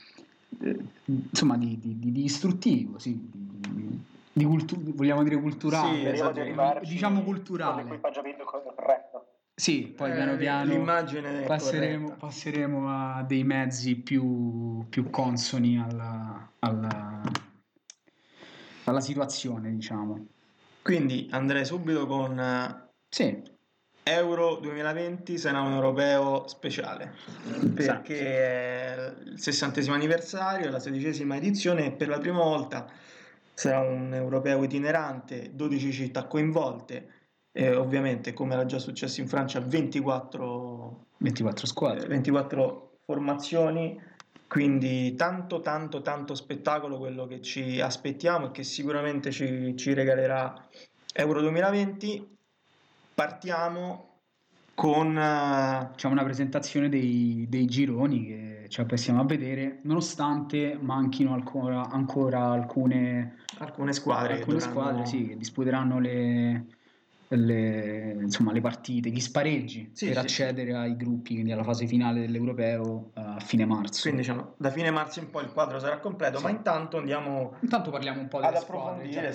eh, 0.60 0.76
insomma, 1.06 1.56
di, 1.56 1.78
di- 1.78 1.98
di- 1.98 2.12
di 2.12 2.24
istruttivo, 2.24 2.98
sì, 2.98 3.18
di, 3.32 3.98
di 4.30 4.44
cultu- 4.44 4.94
vogliamo 4.94 5.22
dire 5.22 5.40
culturale, 5.40 5.94
Sì, 6.14 6.16
Speriamo 6.18 6.50
esatto, 6.50 6.80
diciamo 6.86 7.14
con 7.22 7.24
culturale. 7.24 7.82
l'equipaggiamento 7.84 8.44
corretto. 8.44 9.07
Sì, 9.58 9.92
poi 9.94 10.12
Eh, 10.12 10.14
piano 10.14 10.36
piano 10.36 10.72
passeremo, 11.44 12.14
passeremo 12.14 12.88
a 12.88 13.24
dei 13.24 13.42
mezzi 13.42 13.96
più, 13.96 14.86
più 14.88 15.10
consoni 15.10 15.76
alla, 15.76 16.48
alla, 16.60 17.20
alla 18.84 19.00
situazione, 19.00 19.74
diciamo. 19.74 20.26
Quindi 20.80 21.26
andrei 21.32 21.64
subito 21.64 22.06
con 22.06 22.38
eh, 22.38 22.88
Sì, 23.08 23.42
Euro 24.04 24.58
2020 24.60 25.36
sarà 25.36 25.60
un 25.60 25.72
europeo 25.72 26.46
speciale. 26.46 27.16
Perché 27.74 28.20
è 28.20 29.14
il 29.24 29.40
sessantesimo 29.40 29.96
anniversario, 29.96 30.70
la 30.70 30.78
sedicesima 30.78 31.34
edizione 31.34 31.86
e 31.86 31.90
per 31.90 32.06
la 32.06 32.18
prima 32.18 32.44
volta 32.44 32.88
sarà 33.54 33.80
un 33.80 34.14
europeo 34.14 34.62
itinerante, 34.62 35.50
12 35.52 35.90
città 35.90 36.26
coinvolte 36.26 37.16
e 37.52 37.74
ovviamente 37.74 38.32
come 38.32 38.54
era 38.54 38.66
già 38.66 38.78
successo 38.78 39.20
in 39.20 39.28
Francia 39.28 39.60
24, 39.60 41.06
24 41.18 41.64
eh, 41.64 41.66
squadre. 41.66 42.06
24 42.06 42.98
formazioni, 43.04 44.00
quindi 44.46 45.14
tanto 45.14 45.60
tanto 45.60 46.02
tanto 46.02 46.34
spettacolo 46.34 46.98
quello 46.98 47.26
che 47.26 47.40
ci 47.40 47.80
aspettiamo 47.80 48.46
e 48.46 48.50
che 48.50 48.62
sicuramente 48.62 49.30
ci, 49.30 49.76
ci 49.76 49.94
regalerà 49.94 50.66
Euro 51.12 51.40
2020. 51.40 52.36
Partiamo 53.14 54.08
con 54.74 55.18
eh, 55.18 55.90
C'è 55.96 56.06
una 56.06 56.22
presentazione 56.22 56.88
dei, 56.88 57.46
dei 57.48 57.66
gironi 57.66 58.24
che 58.24 58.66
ci 58.68 58.80
apprestiamo 58.80 59.20
a 59.20 59.24
vedere, 59.24 59.80
nonostante 59.82 60.78
manchino 60.80 61.32
ancora, 61.32 61.88
ancora 61.88 62.50
alcune, 62.50 63.38
alcune 63.58 63.92
squadre. 63.92 64.34
alcune 64.34 64.58
dovranno- 64.58 64.80
squadre 64.80 65.06
sì, 65.06 65.26
che 65.26 65.36
disputeranno 65.36 65.98
le, 65.98 66.66
le, 67.30 68.16
insomma, 68.20 68.52
le 68.52 68.60
partite, 68.60 69.10
gli 69.10 69.20
spareggi 69.20 69.90
Sì, 69.92 70.06
per 70.06 70.14
sì. 70.14 70.20
accedere 70.20 70.74
ai 70.74 70.96
gruppi, 70.96 71.34
quindi 71.34 71.52
alla 71.52 71.62
fase 71.62 71.86
finale 71.86 72.20
dell'Europeo 72.20 73.10
eh, 73.14 73.20
a 73.20 73.40
fine 73.40 73.64
marzo. 73.66 74.02
Quindi 74.02 74.20
diciamo, 74.20 74.54
da 74.56 74.70
fine 74.70 74.90
marzo 74.90 75.20
in 75.20 75.30
poi 75.30 75.44
il 75.44 75.52
quadro 75.52 75.78
sarà 75.78 75.98
completo, 75.98 76.38
Sì. 76.38 76.44
ma 76.44 76.50
intanto 76.50 76.96
andiamo 76.98 77.56
Intanto 77.60 77.90
parliamo 77.90 78.20
un 78.20 78.28
po' 78.28 78.38
ad 78.38 78.54
approfondire 78.54 79.32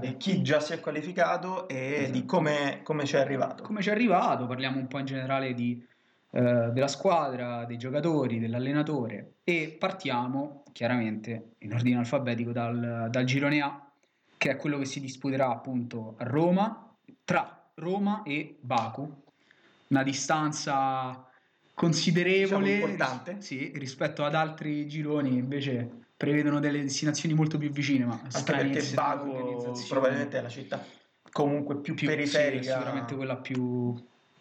di 0.00 0.16
chi 0.16 0.42
già 0.42 0.60
si 0.60 0.72
è 0.72 0.80
qualificato 0.80 1.68
e 1.68 1.94
Esatto. 1.94 2.12
di 2.12 2.24
come, 2.24 2.80
come 2.82 3.04
ci 3.04 3.16
è 3.16 3.20
arrivato. 3.20 3.62
come 3.62 3.82
ci 3.82 3.88
è 3.90 3.92
arrivato, 3.92 4.46
parliamo 4.46 4.78
un 4.78 4.86
po' 4.86 4.98
in 4.98 5.06
generale 5.06 5.52
di, 5.54 5.84
eh, 6.30 6.40
della 6.72 6.88
squadra, 6.88 7.64
dei 7.64 7.76
giocatori, 7.76 8.38
dell'allenatore 8.38 9.34
e 9.44 9.76
partiamo 9.78 10.62
chiaramente 10.72 11.50
in 11.58 11.72
ordine 11.72 11.98
alfabetico 11.98 12.50
dal, 12.52 13.08
dal 13.10 13.24
girone 13.24 13.60
A, 13.60 13.86
che 14.36 14.50
è 14.50 14.56
quello 14.56 14.78
che 14.78 14.84
si 14.86 15.00
disputerà 15.00 15.48
appunto 15.48 16.14
a 16.18 16.24
Roma, 16.24 16.83
tra 17.24 17.70
Roma 17.74 18.22
e 18.22 18.56
Baku, 18.60 19.22
una 19.88 20.02
distanza 20.02 21.28
considerevole 21.72 22.64
Diciamo 22.64 22.92
importante. 22.92 23.40
sì, 23.40 23.72
rispetto 23.74 24.24
ad 24.24 24.34
altri 24.34 24.86
gironi 24.86 25.36
invece 25.36 26.02
prevedono 26.16 26.60
delle 26.60 26.82
destinazioni 26.82 27.34
molto 27.34 27.58
più 27.58 27.70
vicine, 27.70 28.04
ma 28.04 28.20
Anche 28.22 28.52
perché 28.52 28.82
Baku 28.94 29.74
probabilmente 29.88 30.38
è 30.38 30.42
la 30.42 30.48
città 30.48 30.84
comunque 31.32 31.76
più, 31.80 31.94
più- 31.94 32.08
sì, 32.08 32.14
periferica. 32.14 32.72
sicuramente 32.76 33.14
quella 33.16 33.36
più, 33.36 33.94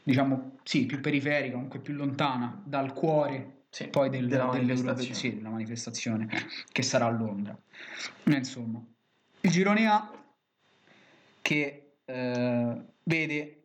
diciamo, 0.03 0.57
sì, 0.63 0.85
più 0.85 0.99
periferica, 0.99 1.53
comunque 1.53 1.79
più 1.79 1.93
lontana 1.95 2.61
dal 2.63 2.93
cuore 2.93 3.63
Sì, 3.69 3.87
poi 3.87 4.09
del, 4.09 4.27
della 4.27 4.45
manifestazione. 4.45 5.15
sì, 5.15 5.35
della 5.35 5.49
manifestazione 5.49 6.29
che 6.71 6.81
sarà 6.83 7.05
a 7.05 7.09
Londra. 7.09 7.57
Insomma, 8.25 8.79
il 9.41 9.49
girone 9.49 9.87
A 9.87 10.11
che 11.41 11.82
eh, 12.05 12.75
vede 13.03 13.63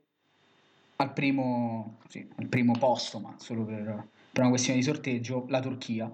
al 0.96 1.12
primo, 1.12 1.98
sì, 2.08 2.28
al 2.36 2.46
primo 2.46 2.72
posto, 2.78 3.18
ma 3.18 3.34
solo 3.38 3.64
per, 3.64 4.08
per 4.32 4.40
una 4.40 4.48
questione 4.48 4.78
di 4.78 4.84
sorteggio, 4.84 5.44
la 5.48 5.60
Turchia, 5.60 6.06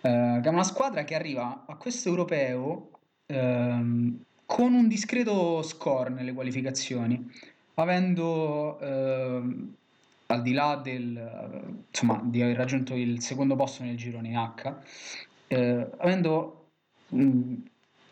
eh, 0.00 0.40
che 0.42 0.48
è 0.48 0.48
una 0.48 0.62
squadra 0.62 1.04
che 1.04 1.14
arriva 1.14 1.64
a 1.66 1.74
questo 1.76 2.08
europeo 2.08 2.90
ehm, 3.26 4.22
con 4.46 4.72
un 4.72 4.86
discreto 4.86 5.62
score 5.62 6.10
nelle 6.10 6.32
qualificazioni, 6.32 7.28
avendo 7.74 8.78
ehm, 8.78 9.74
al 10.26 10.42
di 10.42 10.52
là 10.52 10.76
del, 10.76 11.84
insomma, 11.88 12.20
di 12.24 12.42
aver 12.42 12.56
raggiunto 12.56 12.94
il 12.94 13.20
secondo 13.20 13.56
posto 13.56 13.82
nel 13.82 13.96
girone 13.96 14.32
H, 14.34 14.74
eh, 15.48 15.90
avendo 15.98 16.68
mh, 17.08 17.54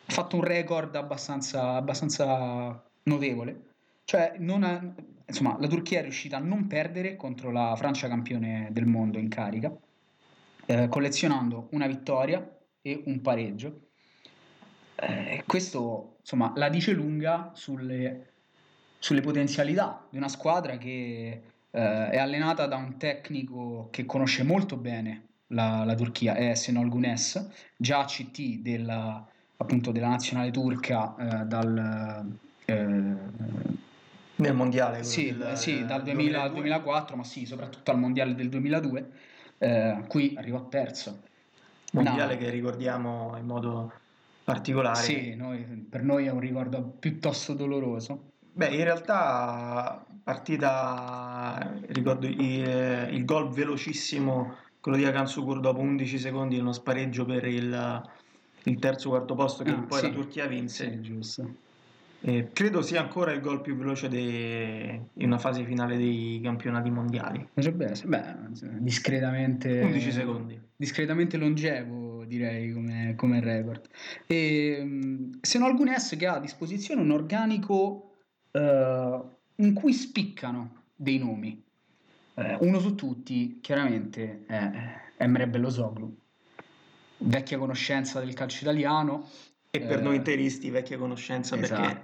fatto 0.06 0.36
un 0.36 0.42
record 0.42 0.94
abbastanza, 0.96 1.74
abbastanza 1.74 2.82
notevole, 3.04 3.72
cioè 4.04 4.34
ha- 4.38 4.94
insomma, 5.26 5.56
la 5.58 5.66
Turchia 5.66 6.00
è 6.00 6.02
riuscita 6.02 6.36
a 6.36 6.40
non 6.40 6.66
perdere 6.66 7.16
contro 7.16 7.50
la 7.50 7.74
Francia 7.76 8.08
campione 8.08 8.68
del 8.70 8.86
mondo 8.86 9.18
in 9.18 9.28
carica, 9.28 9.74
eh, 10.66 10.88
collezionando 10.88 11.68
una 11.70 11.86
vittoria 11.86 12.46
e 12.82 13.02
un 13.06 13.20
pareggio. 13.20 13.80
Eh, 14.96 15.42
questo 15.46 16.16
insomma 16.20 16.52
la 16.56 16.68
dice 16.68 16.92
lunga 16.92 17.50
sulle, 17.54 18.32
sulle 18.98 19.20
potenzialità 19.20 20.06
di 20.08 20.16
una 20.16 20.28
squadra 20.28 20.78
che 20.78 21.42
eh, 21.70 22.08
è 22.10 22.16
allenata 22.16 22.66
da 22.66 22.76
un 22.76 22.96
tecnico 22.96 23.88
che 23.90 24.06
conosce 24.06 24.44
molto 24.44 24.76
bene 24.76 25.28
la, 25.48 25.84
la 25.84 25.94
Turchia, 25.94 26.34
è 26.34 26.54
Senol 26.54 26.88
Gunes, 26.88 27.50
già 27.76 28.04
CT 28.04 28.60
della, 28.60 29.26
appunto, 29.64 29.90
della 29.90 30.08
nazionale 30.08 30.50
turca 30.50 31.14
eh, 31.16 31.44
dal, 31.46 32.26
eh, 32.66 33.14
Nel 34.36 34.54
mondiale. 34.54 35.02
sì, 35.04 35.36
del- 35.36 35.56
sì, 35.56 35.84
dal 35.84 36.02
2000 36.02 36.42
al 36.42 36.50
2002. 36.50 36.60
2004, 36.60 37.16
ma 37.16 37.24
sì, 37.24 37.46
soprattutto 37.46 37.90
al 37.90 37.98
mondiale 37.98 38.34
del 38.34 38.48
2002, 38.48 39.10
eh, 39.58 40.04
qui 40.06 40.34
arrivò 40.36 40.66
terzo. 40.68 41.20
mondiale 41.92 42.34
No. 42.34 42.40
che 42.40 42.50
ricordiamo 42.50 43.36
in 43.38 43.46
modo 43.46 43.92
particolare. 44.42 44.96
Sì, 44.96 45.34
noi- 45.36 45.62
per 45.88 46.02
noi 46.02 46.26
è 46.26 46.30
un 46.30 46.40
ricordo 46.40 46.82
piuttosto 46.82 47.54
doloroso. 47.54 48.30
Beh, 48.52 48.68
in 48.74 48.82
realtà 48.82 50.04
partita, 50.24 51.72
ricordo 51.86 52.26
il, 52.26 53.08
il 53.12 53.24
gol 53.24 53.48
velocissimo, 53.52 54.56
quello 54.80 54.98
di 54.98 55.04
Akan 55.04 55.28
Sukur 55.28 55.60
dopo 55.60 55.78
11 55.80 56.18
secondi, 56.18 56.58
uno 56.58 56.72
spareggio 56.72 57.24
per 57.24 57.44
il, 57.46 58.02
il 58.64 58.78
terzo 58.78 59.10
quarto 59.10 59.34
posto 59.34 59.62
che 59.64 59.70
Ah, 59.70 59.82
poi 59.82 60.00
sì. 60.00 60.06
la 60.06 60.12
Turchia 60.12 60.46
vinse. 60.46 60.90
Sì, 60.90 61.00
giusto. 61.00 61.54
E 62.26 62.48
credo 62.54 62.80
sia 62.80 63.02
ancora 63.02 63.32
il 63.32 63.40
gol 63.42 63.60
più 63.60 63.76
veloce 63.76 64.08
de- 64.08 65.00
in 65.12 65.26
una 65.26 65.38
fase 65.38 65.62
finale 65.64 65.98
dei 65.98 66.40
campionati 66.42 66.88
mondiali. 66.88 67.46
Essere, 67.52 68.06
beh, 68.06 68.78
discretamente... 68.78 69.80
11 69.82 70.10
secondi. 70.10 70.58
Discretamente 70.74 71.36
longevo, 71.36 72.24
direi, 72.24 72.72
come, 72.72 73.12
come 73.14 73.40
record. 73.40 73.88
E, 74.26 74.82
mh, 74.82 75.38
se 75.42 75.58
no 75.58 75.66
alcune 75.66 75.98
S 75.98 76.16
che 76.16 76.26
ha 76.26 76.36
a 76.36 76.40
disposizione 76.40 77.02
un 77.02 77.10
organico 77.10 78.14
eh, 78.52 79.20
in 79.56 79.74
cui 79.74 79.92
spiccano 79.92 80.84
dei 80.96 81.18
nomi. 81.18 81.62
Eh, 82.36 82.56
uno 82.60 82.78
su 82.80 82.94
tutti, 82.94 83.58
chiaramente, 83.60 84.44
è 84.46 84.70
Emre 85.18 85.46
Bellosoglu, 85.46 86.16
vecchia 87.24 87.58
conoscenza 87.58 88.20
del 88.20 88.34
calcio 88.34 88.62
italiano. 88.64 89.28
E 89.70 89.80
per 89.80 89.98
Eh, 89.98 90.02
noi 90.02 90.16
interisti, 90.16 90.70
vecchia 90.70 90.98
conoscenza, 90.98 91.56
Esatto, 91.56 91.82
perché 91.82 92.02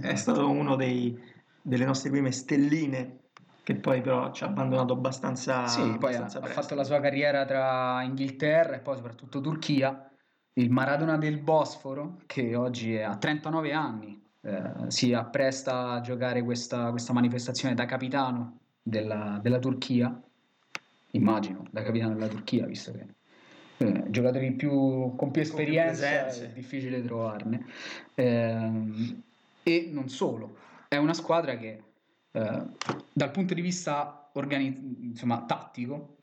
è 0.00 0.12
esatto. 0.12 0.16
stato 0.16 0.50
uno 0.50 0.76
dei- 0.76 1.18
delle 1.60 1.84
nostre 1.84 2.10
prime 2.10 2.30
stelline, 2.32 3.18
che 3.62 3.74
poi 3.74 4.00
però 4.00 4.32
ci 4.32 4.42
ha 4.44 4.46
abbandonato 4.46 4.94
abbastanza, 4.94 5.66
Sì, 5.66 5.80
poi 5.80 5.90
ha, 5.90 5.96
abbastanza 5.96 6.38
ha 6.38 6.40
presto. 6.40 6.60
fatto 6.62 6.74
la 6.74 6.84
sua 6.84 7.00
carriera 7.00 7.44
tra 7.44 8.02
Inghilterra 8.02 8.76
e 8.76 8.80
poi 8.80 8.96
soprattutto 8.96 9.40
Turchia, 9.40 10.10
il 10.54 10.70
Maradona 10.70 11.18
del 11.18 11.38
Bosforo, 11.38 12.16
che 12.26 12.56
oggi 12.56 12.94
è 12.94 13.02
a 13.02 13.16
39 13.16 13.72
anni, 13.72 14.20
eh, 14.40 14.72
si 14.88 15.12
appresta 15.12 15.90
a 15.90 16.00
giocare 16.00 16.42
questa, 16.42 16.90
questa 16.90 17.12
manifestazione 17.12 17.74
da 17.74 17.84
capitano 17.84 18.58
della, 18.82 19.38
della 19.42 19.58
Turchia, 19.58 20.18
immagino, 21.12 21.66
da 21.70 21.82
capitano 21.82 22.14
della 22.14 22.28
Turchia, 22.28 22.64
visto 22.66 22.92
che 22.92 23.06
eh, 23.80 24.04
giocatori 24.08 24.52
più, 24.52 25.14
con 25.16 25.30
più 25.30 25.40
esperienza 25.40 26.06
presenze. 26.06 26.50
è 26.50 26.52
difficile 26.52 27.02
trovarne. 27.02 27.64
Ehm, 28.14 29.22
e 29.62 29.88
non 29.90 30.08
solo, 30.08 30.56
è 30.88 30.96
una 30.96 31.14
squadra 31.14 31.56
che 31.56 31.82
eh, 32.32 32.62
dal 33.12 33.30
punto 33.30 33.54
di 33.54 33.60
vista 33.62 34.28
organi- 34.32 34.98
insomma, 35.00 35.44
tattico, 35.46 36.16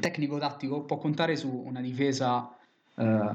tecnico-tattico, 0.00 0.82
può 0.82 0.98
contare 0.98 1.36
su 1.36 1.48
una 1.48 1.80
difesa, 1.80 2.52
eh, 2.96 3.30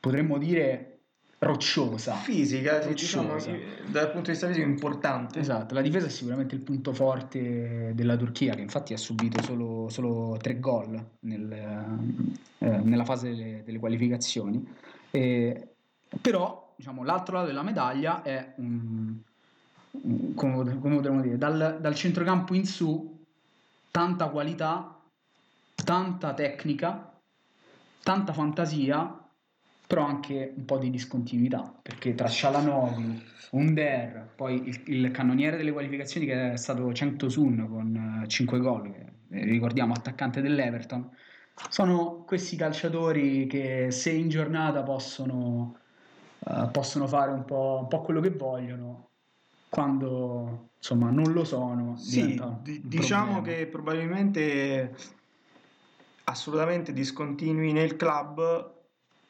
potremmo 0.00 0.38
dire, 0.38 0.97
rocciosa. 1.40 2.14
Fisica, 2.14 2.78
diciamo, 2.78 3.32
Rocciosa. 3.34 3.52
eh, 3.52 3.82
dal 3.90 4.06
punto 4.10 4.26
di 4.26 4.30
vista 4.32 4.46
fisico 4.48 4.66
importante. 4.66 5.38
Esatto, 5.38 5.74
la 5.74 5.80
difesa 5.82 6.06
è 6.06 6.10
sicuramente 6.10 6.54
il 6.54 6.60
punto 6.62 6.92
forte 6.92 7.92
della 7.94 8.16
Turchia, 8.16 8.54
che 8.54 8.60
infatti 8.60 8.92
ha 8.92 8.96
subito 8.96 9.42
solo, 9.42 9.88
solo 9.88 10.36
tre 10.40 10.58
gol 10.58 11.02
nel, 11.20 11.52
eh, 12.58 12.66
nella 12.78 13.04
fase 13.04 13.28
delle, 13.34 13.62
delle 13.64 13.78
qualificazioni. 13.78 14.66
E- 15.10 15.68
però, 16.20 16.72
diciamo, 16.76 17.04
l'altro 17.04 17.36
lato 17.36 17.46
della 17.48 17.62
medaglia 17.62 18.22
è, 18.22 18.54
un- 18.56 19.16
come, 20.34 20.78
come 20.80 20.96
potremmo 20.96 21.20
dire, 21.20 21.38
dal, 21.38 21.78
dal 21.80 21.94
centrocampo 21.94 22.54
in 22.54 22.64
su, 22.66 23.16
tanta 23.90 24.28
qualità, 24.28 24.98
tanta 25.84 26.34
tecnica, 26.34 27.12
tanta 28.02 28.32
fantasia, 28.32 29.17
però 29.88 30.04
anche 30.04 30.52
un 30.54 30.66
po' 30.66 30.76
di 30.76 30.90
discontinuità, 30.90 31.74
perché 31.80 32.14
tra 32.14 32.28
Shalanoglu, 32.28 33.22
Under, 33.52 34.28
poi 34.36 34.68
il, 34.68 34.82
il 34.84 35.10
cannoniere 35.10 35.56
delle 35.56 35.72
qualificazioni 35.72 36.26
che 36.26 36.52
è 36.52 36.56
stato 36.58 36.92
Cenk 36.92 37.30
Sun 37.30 37.66
con 37.70 38.24
5 38.26 38.58
gol, 38.60 38.92
che, 38.92 39.06
eh, 39.30 39.44
ricordiamo 39.44 39.94
attaccante 39.94 40.42
dell'Everton, 40.42 41.08
sono 41.70 42.22
questi 42.26 42.54
calciatori 42.54 43.46
che 43.46 43.90
se 43.90 44.10
in 44.10 44.28
giornata 44.28 44.82
possono, 44.82 45.78
eh, 46.46 46.68
possono 46.70 47.06
fare 47.06 47.32
un 47.32 47.46
po', 47.46 47.78
un 47.80 47.88
po' 47.88 48.02
quello 48.02 48.20
che 48.20 48.30
vogliono, 48.30 49.08
quando 49.70 50.72
insomma 50.76 51.08
non 51.08 51.32
lo 51.32 51.44
sono, 51.44 51.96
Sì, 51.96 52.38
di- 52.60 52.82
diciamo 52.84 53.40
problema. 53.40 53.56
che 53.56 53.66
probabilmente 53.68 54.94
assolutamente 56.24 56.92
discontinui 56.92 57.72
nel 57.72 57.96
club, 57.96 58.76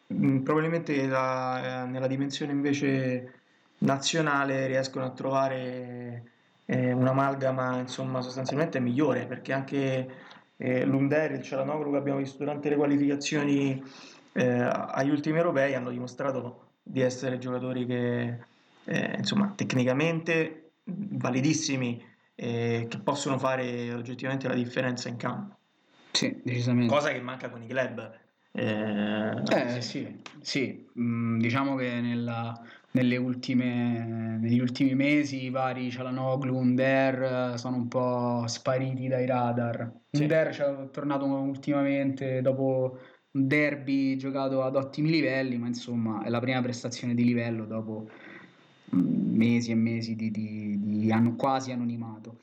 probabilmente 0.09 1.07
la- 1.07 1.83
eh, 1.85 1.87
nella 1.87 2.07
dimensione 2.07 2.53
invece 2.53 3.35
nazionale 3.79 4.67
riescono 4.67 5.05
a 5.05 5.11
trovare 5.11 6.23
eh, 6.65 6.93
un'amalgama 6.93 7.79
insomma 7.79 8.21
sostanzialmente 8.23 8.81
migliore 8.81 9.27
perché 9.27 9.53
anche 9.53 10.11
eh, 10.57 10.85
l'Under 10.85 11.33
il 11.33 11.43
Cialanoglu 11.43 11.93
che 11.93 11.97
abbiamo 11.99 12.19
visto 12.19 12.39
durante 12.39 12.69
le 12.69 12.77
qualificazioni 12.77 13.83
eh, 14.33 14.49
agli 14.61 15.11
ultimi 15.11 15.37
europei 15.39 15.75
hanno 15.75 15.91
dimostrato 15.91 16.73
di 16.83 17.01
essere 17.01 17.39
giocatori 17.39 17.87
che 17.87 18.39
eh, 18.85 19.15
insomma 19.19 19.53
tecnicamente 19.55 20.71
validissimi 20.85 22.03
eh, 22.35 22.87
che 22.89 22.99
possono 23.01 23.39
fare 23.39 23.93
oggettivamente 23.93 24.49
la 24.49 24.55
differenza 24.55 25.09
in 25.09 25.17
campo, 25.17 25.57
Sì, 26.13 26.41
decisamente. 26.43 26.93
cosa 26.93 27.11
che 27.13 27.21
manca 27.21 27.51
con 27.51 27.63
i 27.63 27.67
club. 27.67 28.19
Eh, 28.53 29.43
Eh 29.77 29.81
sì, 29.81 30.21
sì, 30.41 30.87
mm, 30.99 31.39
diciamo 31.39 31.77
che 31.77 32.01
nella- 32.01 32.61
nelle 32.93 33.17
ultime, 33.17 34.39
negli 34.41 34.59
ultimi 34.59 34.95
mesi 34.95 35.45
i 35.45 35.51
vari 35.51 35.91
Cialanoglu, 35.91 36.57
Under 36.57 37.55
sono 37.57 37.77
un 37.77 37.89
po' 37.89 38.45
spariti 38.47 39.07
dai 39.09 39.27
radar. 39.27 40.01
Sì. 40.11 40.23
Under 40.23 40.49
è 40.49 40.91
tornato 40.91 41.25
ultimamente 41.27 42.41
dopo 42.41 42.99
un 43.33 43.47
derby 43.47 44.17
giocato 44.17 44.63
ad 44.63 44.75
ottimi 44.77 45.11
livelli, 45.11 45.59
ma 45.59 45.67
insomma 45.67 46.23
è 46.25 46.29
la 46.31 46.41
prima 46.41 46.63
prestazione 46.63 47.15
di 47.15 47.25
livello 47.25 47.67
dopo 47.67 48.09
mesi 48.91 49.71
e 49.71 49.75
mesi 49.75 50.15
di, 50.17 50.31
di- 50.31 50.79
di 50.81 51.13
anno- 51.13 51.35
quasi 51.37 51.71
anonimato. 51.73 52.37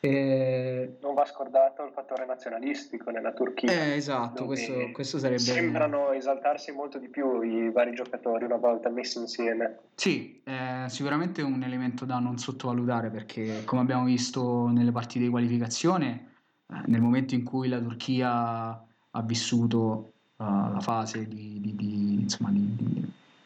Eh, 0.00 0.96
Non 1.02 1.14
va 1.14 1.24
scordato 1.24 1.84
il 1.84 1.92
fattore 1.92 2.26
nazionalistico 2.26 3.10
nella 3.10 3.32
Turchia. 3.32 3.70
eh, 3.70 3.94
esatto, 3.94 4.46
questo, 4.46 4.72
questo 4.92 5.18
sarebbe... 5.18 5.38
Sembrano 5.40 6.10
esaltarsi 6.12 6.72
molto 6.72 6.98
di 6.98 7.08
più 7.08 7.42
i 7.42 7.70
vari 7.70 7.94
giocatori 7.94 8.44
una 8.44 8.56
volta 8.56 8.88
messi 8.88 9.18
insieme. 9.18 9.78
Sì, 9.94 10.40
è 10.42 10.84
sicuramente 10.88 11.42
un 11.42 11.62
elemento 11.62 12.04
da 12.04 12.18
non 12.18 12.38
sottovalutare 12.38 13.10
perché, 13.10 13.62
come 13.64 13.82
abbiamo 13.82 14.04
visto 14.04 14.68
nelle 14.68 14.92
partite 14.92 15.24
di 15.24 15.30
qualificazione, 15.30 16.28
eh, 16.66 16.82
nel 16.86 17.00
momento 17.00 17.34
in 17.34 17.44
cui 17.44 17.68
la 17.68 17.78
Turchia 17.80 18.84
ha 19.12 19.22
vissuto 19.22 20.12
eh, 20.36 20.44
la 20.44 20.80
fase 20.80 21.26
di, 21.28 21.58
di- 21.60 21.74
di- 21.76 22.22
insomma, 22.22 22.50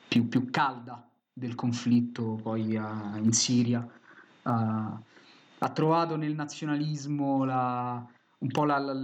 più, 0.09 0.29
più 0.29 0.49
calda 0.51 1.07
del 1.35 1.57
conflitto 1.57 2.37
poi 2.37 2.75
eh, 2.75 2.79
in 3.19 3.33
Siria, 3.33 3.83
eh, 3.83 4.51
ha 5.59 5.71
trovato 5.73 6.17
nel 6.17 6.35
nazionalismo 6.35 7.45
la- 7.45 8.07
un 8.39 8.49
po' 8.49 8.65
la, 8.65 8.79
la- 8.79 8.95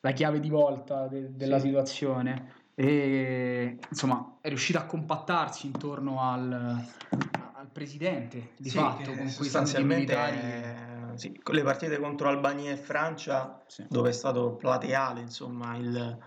la 0.00 0.12
chiave 0.12 0.40
di 0.40 0.50
volta 0.50 1.06
de- 1.08 1.34
della 1.34 1.58
Sì. 1.58 1.66
situazione 1.66 2.52
e 2.74 3.78
insomma 3.88 4.38
è 4.40 4.48
riuscito 4.48 4.78
a 4.78 4.84
compattarsi 4.84 5.66
intorno 5.66 6.20
al, 6.20 6.52
al 6.52 7.70
presidente 7.72 8.52
di 8.58 8.68
Sì, 8.68 8.78
fatto 8.78 9.02
con 9.04 9.14
quei 9.14 9.24
tanti 9.26 9.30
sostanzialmente 9.30 10.14
militari 10.16 11.12
eh, 11.12 11.18
sì, 11.18 11.38
con 11.40 11.54
le 11.54 11.62
partite 11.62 11.98
contro 11.98 12.28
Albania 12.28 12.72
e 12.72 12.76
Francia 12.76 13.62
Sì. 13.66 13.86
dove 13.88 14.10
è 14.10 14.12
stato 14.12 14.56
plateale 14.56 15.20
insomma 15.20 15.76
il, 15.76 16.18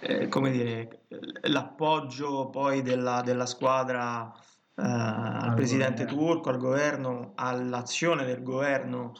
eh, 0.00 0.28
come 0.28 0.50
dire, 0.52 1.06
l'appoggio 1.42 2.48
poi 2.48 2.80
della, 2.82 3.20
della 3.22 3.46
squadra 3.46 4.32
eh, 4.78 4.82
al 4.82 5.54
presidente 5.54 6.04
governo. 6.04 6.26
turco, 6.26 6.50
al 6.50 6.58
governo, 6.58 7.32
all'azione 7.34 8.24
del 8.24 8.42
governo 8.42 9.12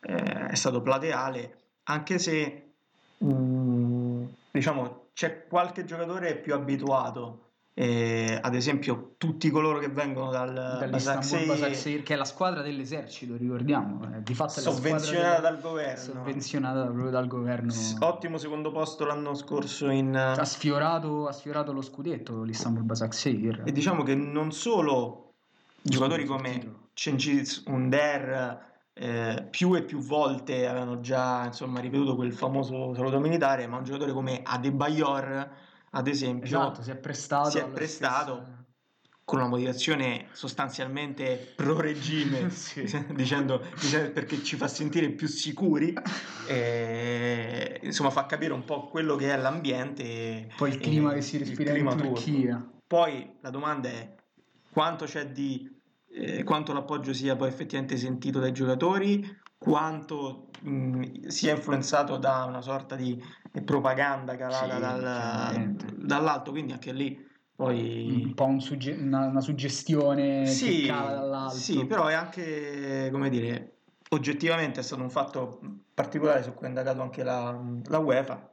eh, 0.00 0.48
è 0.48 0.54
stato 0.54 0.82
plateale, 0.82 1.58
anche 1.84 2.18
se 2.18 2.72
mh, 3.18 4.24
diciamo 4.50 5.10
c'è 5.12 5.46
qualche 5.46 5.84
giocatore 5.84 6.36
più 6.36 6.54
abituato. 6.54 7.52
Eh, 7.76 8.38
ad 8.40 8.54
esempio, 8.54 9.14
tutti 9.18 9.50
coloro 9.50 9.80
che 9.80 9.88
vengono 9.88 10.30
dal 10.30 10.86
Basaksehir 10.88 11.46
Basaksehir, 11.48 12.02
che 12.04 12.14
è 12.14 12.16
la 12.16 12.24
squadra 12.24 12.62
dell'esercito 12.62 13.36
ricordiamo 13.36 14.00
eh, 14.14 14.22
di 14.22 14.32
fatto 14.34 14.60
sovvenzionata 14.60 15.40
dal 15.40 15.60
governo. 15.60 16.00
sovvenzionata 16.00 16.84
proprio 16.84 17.10
dal 17.10 17.26
governo 17.26 17.70
S- 17.70 17.96
Ottimo 17.98 18.38
secondo 18.38 18.70
posto 18.70 19.04
l'anno 19.04 19.34
scorso 19.34 19.90
in... 19.90 20.14
ha 20.14 20.44
sfiorato, 20.44 21.26
ha 21.26 21.32
sfiorato 21.32 21.72
lo 21.72 21.82
scudetto 21.82 22.42
l'Istanbul 22.42 22.84
Basaksehir 22.84 23.62
E 23.64 23.72
diciamo 23.72 24.04
che 24.04 24.14
non 24.14 24.52
solo 24.52 25.32
giocatori 25.82 26.24
come. 26.24 26.82
Cengiz 26.94 27.64
Under 27.66 28.72
eh, 28.92 29.48
più 29.50 29.74
e 29.74 29.82
più 29.82 29.98
volte 29.98 30.68
avevano 30.68 31.00
già 31.00 31.44
insomma 31.44 31.80
ripetuto 31.80 32.14
quel 32.14 32.32
famoso 32.32 32.94
saluto 32.94 33.18
militare, 33.18 33.66
ma 33.66 33.78
un 33.78 33.84
giocatore 33.84 34.12
come 34.12 34.42
Adebayor, 34.44 35.50
ad 35.94 36.08
esempio, 36.08 36.44
esatto 36.46 36.82
si 36.82 36.90
è 36.90 36.96
prestato 36.96 37.50
si 37.50 37.58
è 37.58 37.68
prestato 37.68 38.34
stessa- 38.34 38.62
con 39.24 39.38
una 39.38 39.48
motivazione 39.48 40.26
sostanzialmente 40.32 41.52
pro 41.56 41.80
regime, 41.80 42.50
Sì. 42.52 42.82
dicendo, 43.14 43.64
dicendo 43.80 44.10
perché 44.12 44.42
ci 44.42 44.56
fa 44.56 44.68
sentire 44.68 45.08
più 45.10 45.26
sicuri, 45.28 45.94
e, 46.46 47.80
insomma 47.82 48.10
fa 48.10 48.26
capire 48.26 48.52
un 48.52 48.64
po' 48.64 48.86
quello 48.88 49.16
che 49.16 49.32
è 49.32 49.36
l'ambiente. 49.36 50.50
poi 50.56 50.70
il 50.70 50.76
e 50.76 50.78
clima 50.80 51.12
che 51.14 51.22
si 51.22 51.38
respira 51.38 51.76
in 51.76 51.86
turco. 51.86 52.02
Turchia 52.12 52.70
Poi 52.86 53.38
la 53.40 53.50
domanda 53.50 53.88
è 53.88 54.14
quanto 54.70 55.06
c'è 55.06 55.30
di 55.30 55.72
eh, 56.10 56.44
quanto 56.44 56.72
l'appoggio 56.72 57.12
sia 57.12 57.34
poi 57.34 57.48
effettivamente 57.48 57.96
sentito 57.96 58.38
dai 58.40 58.52
giocatori, 58.52 59.24
quanto 59.64 60.48
mh, 60.60 61.28
sia 61.28 61.54
influenzato 61.54 62.18
da 62.18 62.44
una 62.44 62.60
sorta 62.60 62.96
di 62.96 63.22
propaganda 63.64 64.36
calata 64.36 64.74
Sì, 64.74 64.80
dal- 64.80 65.74
dall'alto, 65.96 66.50
quindi 66.50 66.72
anche 66.72 66.92
lì 66.92 67.26
poi 67.56 68.20
un 68.26 68.34
po' 68.34 68.44
un 68.44 68.60
sugge- 68.60 68.92
una, 69.00 69.26
una 69.26 69.40
suggestione 69.40 70.44
sì, 70.44 70.82
che 70.82 70.86
cala 70.88 71.14
dall'alto 71.14 71.54
sì, 71.56 71.86
però 71.86 72.08
è 72.08 72.14
anche, 72.14 73.08
come 73.10 73.30
dire, 73.30 73.76
oggettivamente 74.10 74.80
è 74.80 74.82
stato 74.82 75.00
un 75.00 75.10
fatto 75.10 75.60
particolare 75.94 76.42
su 76.42 76.52
cui 76.52 76.66
ha 76.66 76.68
indagato 76.68 77.00
anche 77.00 77.22
la, 77.22 77.58
la 77.86 77.98
UEFA. 77.98 78.52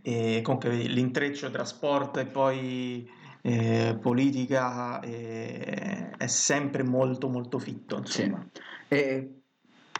E 0.00 0.40
comunque 0.42 0.70
l'intreccio 0.74 1.50
tra 1.50 1.64
sport 1.64 2.18
e 2.18 2.26
poi 2.26 3.10
eh, 3.42 3.98
politica 4.00 5.00
eh, 5.00 6.10
è 6.16 6.26
sempre 6.28 6.82
molto 6.82 7.28
molto 7.28 7.58
fitto. 7.58 8.02
Sì. 8.04 8.22
Insomma. 8.22 8.48
E, 8.88 9.37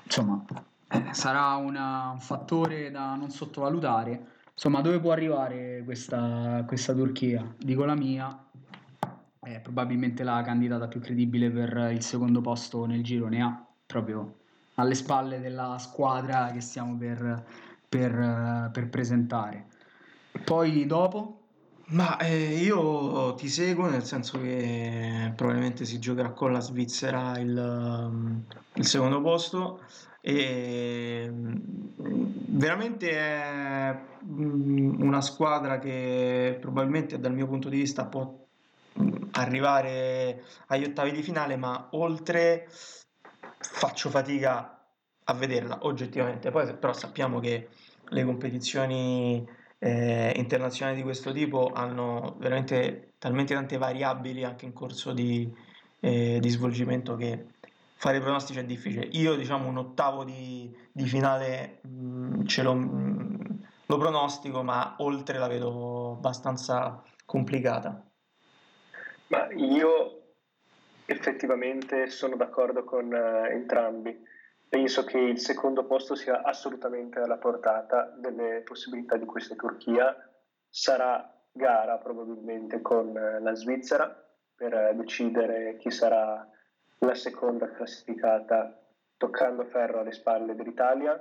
insomma, 0.08 0.42
eh, 0.88 1.04
sarà 1.12 1.54
una- 1.56 2.10
un 2.12 2.20
fattore 2.20 2.90
da 2.90 3.14
non 3.14 3.30
sottovalutare. 3.30 4.36
Insomma, 4.52 4.80
dove 4.80 4.98
può 4.98 5.12
arrivare 5.12 5.82
questa, 5.84 6.64
questa 6.66 6.94
Turchia? 6.94 7.54
Dico 7.58 7.84
la 7.84 7.94
mia, 7.94 8.36
è 9.40 9.60
probabilmente 9.60 10.24
la 10.24 10.42
candidata 10.42 10.88
più 10.88 11.00
credibile 11.00 11.50
per 11.50 11.90
il 11.92 12.02
secondo 12.02 12.40
posto 12.40 12.84
nel 12.86 13.04
girone 13.04 13.42
A, 13.42 13.64
proprio 13.86 14.34
alle 14.74 14.94
spalle 14.94 15.40
della 15.40 15.76
squadra 15.78 16.50
che 16.52 16.60
stiamo 16.60 16.96
per, 16.96 17.44
per, 17.88 18.70
per 18.72 18.88
presentare. 18.88 19.66
Poi 20.44 20.86
dopo 20.86 21.37
ma 21.90 22.18
eh, 22.18 22.56
io 22.56 23.34
ti 23.34 23.48
seguo 23.48 23.88
nel 23.88 24.04
senso 24.04 24.40
che 24.40 25.32
probabilmente 25.34 25.84
si 25.84 25.98
giocherà 25.98 26.30
con 26.32 26.52
la 26.52 26.60
Svizzera 26.60 27.38
il, 27.38 27.56
um, 27.56 28.44
il 28.74 28.84
secondo 28.84 29.22
posto 29.22 29.80
e 30.20 31.26
mm, 31.30 31.56
veramente 32.48 33.10
è 33.10 33.98
mm, 34.22 35.00
una 35.00 35.22
squadra 35.22 35.78
che 35.78 36.58
probabilmente 36.60 37.18
dal 37.18 37.32
mio 37.32 37.46
punto 37.46 37.70
di 37.70 37.78
vista 37.78 38.04
può 38.04 38.36
mm, 39.00 39.12
arrivare 39.32 40.44
agli 40.66 40.84
ottavi 40.84 41.12
di 41.12 41.22
finale, 41.22 41.56
ma 41.56 41.88
oltre 41.92 42.68
faccio 43.58 44.10
fatica 44.10 44.78
a 45.24 45.32
vederla 45.32 45.78
oggettivamente. 45.82 46.50
Poi 46.50 46.74
però 46.76 46.92
sappiamo 46.92 47.40
che 47.40 47.68
le 48.10 48.24
competizioni 48.24 49.46
eh, 49.78 50.32
internazionali 50.36 50.96
di 50.96 51.02
questo 51.02 51.32
tipo 51.32 51.70
hanno 51.72 52.36
veramente 52.38 53.12
talmente 53.18 53.54
tante 53.54 53.78
variabili 53.78 54.44
anche 54.44 54.64
in 54.64 54.72
corso 54.72 55.12
di, 55.12 55.52
eh, 56.00 56.38
di 56.40 56.48
svolgimento 56.48 57.16
che 57.16 57.46
fare 57.94 58.20
pronostici 58.20 58.58
è 58.58 58.64
difficile. 58.64 59.06
Io 59.12 59.34
diciamo 59.34 59.68
un 59.68 59.78
ottavo 59.78 60.24
di, 60.24 60.74
di 60.92 61.04
finale 61.04 61.78
mh, 61.82 61.88
mm, 61.88 62.46
ce 62.46 62.62
lo, 62.62 62.74
mh, 62.74 62.86
mm, 62.86 63.34
lo 63.86 63.96
pronostico, 63.98 64.62
ma 64.62 64.96
oltre 64.98 65.38
la 65.38 65.48
vedo 65.48 66.12
abbastanza 66.12 67.02
complicata. 67.24 68.02
Ma 69.28 69.48
io 69.52 70.22
effettivamente 71.06 72.08
sono 72.08 72.36
d'accordo 72.36 72.84
con 72.84 73.06
uh, 73.06 73.50
entrambi 73.50 74.16
penso 74.68 75.04
che 75.04 75.18
il 75.18 75.38
secondo 75.38 75.84
posto 75.84 76.14
sia 76.14 76.42
assolutamente 76.42 77.18
alla 77.20 77.38
portata 77.38 78.14
delle 78.16 78.62
possibilità 78.64 79.16
di 79.16 79.24
questa 79.24 79.54
Turchia. 79.54 80.14
Sarà 80.68 81.32
gara 81.50 81.96
probabilmente 81.98 82.80
con 82.80 83.16
eh, 83.16 83.40
la 83.40 83.54
Svizzera 83.54 84.06
per 84.54 84.74
eh, 84.74 84.94
decidere 84.94 85.76
chi 85.78 85.90
sarà 85.90 86.46
la 86.98 87.14
seconda 87.14 87.70
classificata 87.70 88.78
toccando 89.16 89.64
ferro 89.64 90.00
alle 90.00 90.12
spalle 90.12 90.54
dell'Italia 90.54 91.20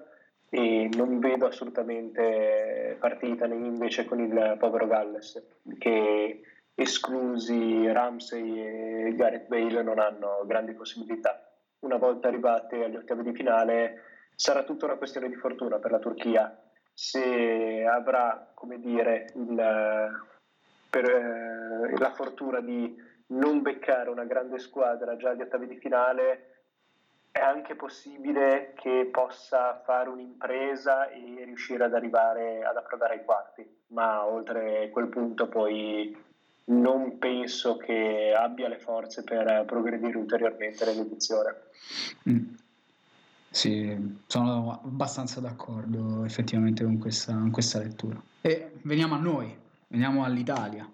e 0.49 0.89
non 0.95 1.19
vedo 1.19 1.47
assolutamente 1.47 2.97
partita 2.99 3.45
invece 3.45 4.05
con 4.05 4.19
il 4.19 4.55
povero 4.59 4.87
Galles 4.87 5.43
che 5.77 6.41
esclusi 6.73 7.91
Ramsey 7.91 9.07
e 9.07 9.15
Gareth 9.15 9.47
Bale 9.47 9.83
non 9.83 9.99
hanno 9.99 10.43
grandi 10.45 10.73
possibilità 10.73 11.46
una 11.79 11.97
volta 11.97 12.27
arrivate 12.27 12.83
agli 12.83 12.95
ottavi 12.95 13.23
di 13.23 13.33
finale 13.33 14.03
sarà 14.35 14.63
tutta 14.63 14.85
una 14.85 14.95
questione 14.95 15.27
di 15.27 15.35
fortuna 15.35 15.77
per 15.77 15.91
la 15.91 15.99
Turchia. 15.99 16.55
Se 16.93 17.85
avrà 17.85 18.51
come 18.53 18.79
dire 18.79 19.27
il, 19.35 20.21
per, 20.89 21.05
eh, 21.05 21.97
la 21.97 22.11
fortuna 22.11 22.59
di 22.59 22.95
non 23.27 23.61
beccare 23.61 24.09
una 24.09 24.25
grande 24.25 24.57
squadra 24.59 25.15
già 25.17 25.29
agli 25.29 25.41
ottavi 25.41 25.67
di 25.67 25.77
finale 25.77 26.53
è 27.31 27.39
anche 27.39 27.75
possibile 27.75 28.73
che 28.75 29.09
possa 29.11 29.79
fare 29.83 30.09
un'impresa 30.09 31.09
e 31.09 31.43
riuscire 31.45 31.83
ad 31.83 31.93
arrivare 31.93 32.63
ad 32.63 32.77
approdare 32.77 33.15
ai 33.15 33.25
quarti. 33.25 33.81
Ma 33.87 34.25
oltre 34.25 34.89
quel 34.89 35.07
punto 35.07 35.47
poi 35.47 36.25
non 36.69 37.17
penso 37.17 37.77
che 37.77 38.33
abbia 38.35 38.67
le 38.67 38.79
forze 38.79 39.23
per 39.23 39.63
progredire 39.65 40.17
ulteriormente 40.17 40.85
nell'edizione. 40.85 41.55
Mm. 42.29 42.45
Sì, 43.49 44.17
sono 44.27 44.81
abbastanza 44.83 45.39
d'accordo 45.39 46.25
effettivamente 46.25 46.83
con 46.83 46.97
questa, 46.97 47.33
con 47.33 47.49
questa 47.51 47.79
lettura. 47.79 48.21
E 48.41 48.71
veniamo 48.83 49.15
a 49.15 49.19
noi, 49.19 49.55
veniamo 49.87 50.23
all'Italia, 50.23 50.89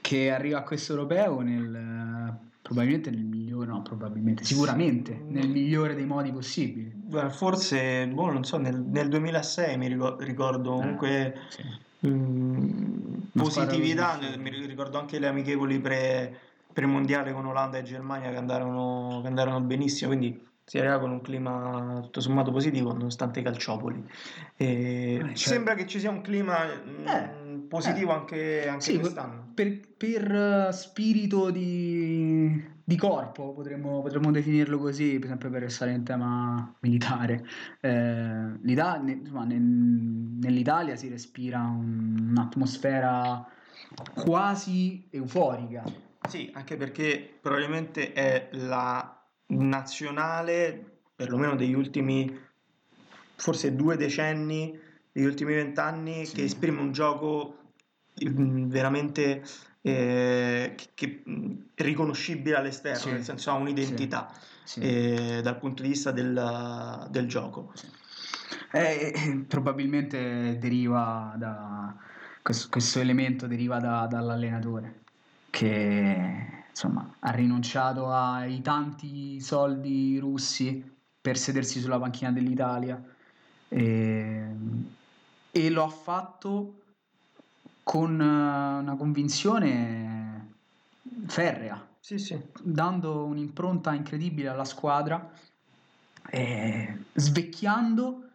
che 0.00 0.30
arriva 0.30 0.58
a 0.58 0.62
questo 0.62 0.92
europeo 0.92 1.40
nel, 1.40 2.36
probabilmente 2.60 3.10
nel 3.10 3.24
migliore, 3.24 3.66
no, 3.66 3.82
probabilmente, 3.82 4.44
sicuramente 4.44 5.18
nel 5.26 5.48
migliore 5.48 5.94
dei 5.94 6.06
modi 6.06 6.30
possibili. 6.30 6.92
Forse, 7.30 8.06
boh, 8.06 8.30
non 8.30 8.44
so, 8.44 8.58
nel, 8.58 8.78
nel 8.78 9.08
2006 9.08 9.76
mi 9.78 9.88
ricordo 10.18 10.72
comunque... 10.72 11.34
Eh, 11.34 11.38
sì 11.48 11.86
Mm, 12.06 13.07
positività, 13.42 14.18
mi 14.36 14.50
ricordo 14.50 14.98
anche 14.98 15.18
le 15.18 15.26
amichevoli 15.26 15.78
pre, 15.78 16.38
pre-mondiale 16.72 17.32
con 17.32 17.46
Olanda 17.46 17.78
e 17.78 17.82
Germania 17.82 18.30
che 18.30 18.36
andarono, 18.36 19.20
che 19.22 19.28
andarono 19.28 19.60
benissimo, 19.60 20.10
quindi 20.10 20.46
si 20.64 20.78
arriva 20.78 20.98
con 20.98 21.10
un 21.10 21.22
clima 21.22 22.00
tutto 22.02 22.20
sommato 22.20 22.50
positivo 22.50 22.92
nonostante 22.92 23.40
i 23.40 23.42
calciopoli. 23.42 24.04
E 24.56 25.14
eh, 25.14 25.18
cioè... 25.34 25.34
Sembra 25.34 25.74
che 25.74 25.86
ci 25.86 25.98
sia 25.98 26.10
un 26.10 26.20
clima 26.20 26.66
mm, 26.66 27.06
eh, 27.06 27.64
positivo 27.68 28.12
eh. 28.12 28.14
anche, 28.14 28.68
anche 28.68 28.82
sì, 28.82 28.98
quest'anno. 28.98 29.50
Per, 29.54 29.80
per 29.96 30.68
spirito 30.72 31.50
di, 31.50 32.62
di 32.88 32.96
corpo, 32.96 33.52
potremmo, 33.52 34.00
potremmo, 34.00 34.30
definirlo 34.30 34.78
così, 34.78 35.20
sempre 35.22 35.50
per 35.50 35.60
restare 35.60 35.92
in 35.92 36.04
tema 36.04 36.74
militare. 36.80 37.46
Eh, 37.82 37.90
insomma, 38.64 39.44
nel, 39.44 39.60
nell'Italia 39.60 40.96
si 40.96 41.10
respira 41.10 41.58
un, 41.58 42.28
un'atmosfera 42.30 43.46
quasi 44.14 45.06
euforica. 45.10 45.84
Sì, 46.26 46.50
anche 46.54 46.78
perché 46.78 47.36
probabilmente 47.42 48.14
è 48.14 48.48
la 48.52 49.22
nazionale, 49.48 51.00
perlomeno 51.14 51.56
degli 51.56 51.74
ultimi 51.74 52.40
forse 53.36 53.76
due 53.76 53.98
decenni, 53.98 54.80
degli 55.12 55.26
ultimi 55.26 55.52
vent'anni, 55.52 56.24
sì. 56.24 56.36
che 56.36 56.44
esprime 56.44 56.80
un 56.80 56.92
gioco 56.92 57.58
mm, 58.26 58.70
veramente 58.70 59.42
eh, 59.80 60.74
che, 60.94 61.22
è 61.74 61.82
riconoscibile 61.82 62.56
all'esterno, 62.56 62.98
sì. 62.98 63.10
nel 63.10 63.24
senso 63.24 63.50
ha 63.50 63.54
un'identità 63.54 64.32
sì. 64.64 64.80
eh, 64.80 65.40
dal 65.42 65.58
punto 65.58 65.82
di 65.82 65.88
vista 65.88 66.10
del, 66.10 67.08
del 67.10 67.26
gioco. 67.26 67.72
Eh, 68.72 69.12
eh, 69.14 69.44
probabilmente 69.48 70.58
deriva 70.58 71.34
da 71.36 71.96
questo, 72.42 72.68
questo 72.70 73.00
elemento 73.00 73.46
deriva 73.46 73.78
da, 73.78 74.06
dall'allenatore 74.06 75.00
che 75.50 76.64
insomma 76.68 77.14
ha 77.18 77.30
rinunciato 77.30 78.10
ai 78.10 78.60
tanti 78.60 79.40
soldi 79.40 80.18
russi 80.18 80.96
per 81.20 81.36
sedersi 81.36 81.80
sulla 81.80 81.98
panchina 81.98 82.30
dell'Italia 82.30 83.02
e, 83.68 84.46
e 85.50 85.70
lo 85.70 85.84
ha 85.84 85.88
fatto 85.88 86.77
con 87.88 88.20
eh, 88.20 88.24
una 88.82 88.96
convinzione 88.98 90.56
ferrea, 91.24 91.88
sì, 91.98 92.18
sì. 92.18 92.38
dando 92.60 93.24
un'impronta 93.24 93.94
incredibile 93.94 94.48
alla 94.48 94.66
squadra, 94.66 95.32
eh, 96.28 96.98
svecchiando, 97.14 98.28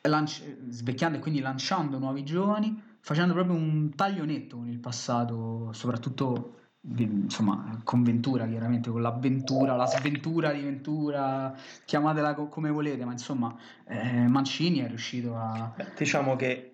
lanci- 0.00 0.56
svecchiando 0.70 1.18
e 1.18 1.20
quindi 1.20 1.40
lanciando 1.40 1.98
nuovi 1.98 2.24
giovani, 2.24 2.82
facendo 3.00 3.34
proprio 3.34 3.56
un 3.56 3.94
taglio 3.94 4.24
netto 4.24 4.56
con 4.56 4.68
il 4.70 4.78
passato, 4.78 5.74
soprattutto 5.74 6.54
insomma, 6.80 7.78
con 7.84 8.02
Ventura, 8.02 8.46
chiaramente 8.46 8.88
con 8.88 9.02
l'avventura, 9.02 9.76
la 9.76 9.86
sventura 9.86 10.50
di 10.52 10.62
Ventura, 10.62 11.54
chiamatela 11.84 12.32
co- 12.32 12.48
come 12.48 12.70
volete, 12.70 13.04
ma 13.04 13.12
insomma 13.12 13.54
eh, 13.84 14.26
Mancini 14.28 14.78
è 14.78 14.88
riuscito 14.88 15.36
a... 15.36 15.74
Beh, 15.76 15.92
diciamo 15.94 16.36
che 16.36 16.69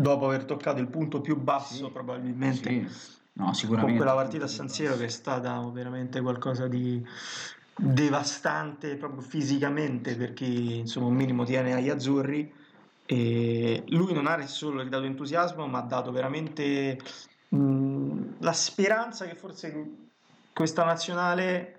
dopo 0.00 0.26
aver 0.26 0.44
toccato 0.44 0.80
il 0.80 0.88
punto 0.88 1.20
più 1.20 1.36
basso 1.36 1.86
sì, 1.86 1.90
probabilmente 1.90 2.68
sì. 2.68 3.16
no, 3.34 3.52
sicuramente. 3.52 3.96
con 3.96 4.06
quella 4.06 4.14
partita 4.14 4.44
a 4.44 4.48
San 4.48 4.68
Siro 4.68 4.96
che 4.96 5.06
è 5.06 5.08
stata 5.08 5.60
veramente 5.72 6.20
qualcosa 6.20 6.66
di 6.66 7.04
devastante 7.74 8.96
proprio 8.96 9.20
fisicamente 9.20 10.16
per 10.16 10.32
chi 10.32 10.78
insomma 10.78 11.06
un 11.06 11.14
minimo 11.14 11.44
tiene 11.44 11.74
agli 11.74 11.88
azzurri 11.88 12.52
e 13.06 13.84
lui 13.88 14.12
non 14.12 14.26
ha 14.26 14.44
solo 14.46 14.82
ridato 14.82 15.04
entusiasmo 15.04 15.66
ma 15.66 15.78
ha 15.78 15.82
dato 15.82 16.10
veramente 16.10 16.98
mh, 17.48 18.22
la 18.38 18.52
speranza 18.52 19.26
che 19.26 19.34
forse 19.34 19.90
questa 20.52 20.84
nazionale 20.84 21.77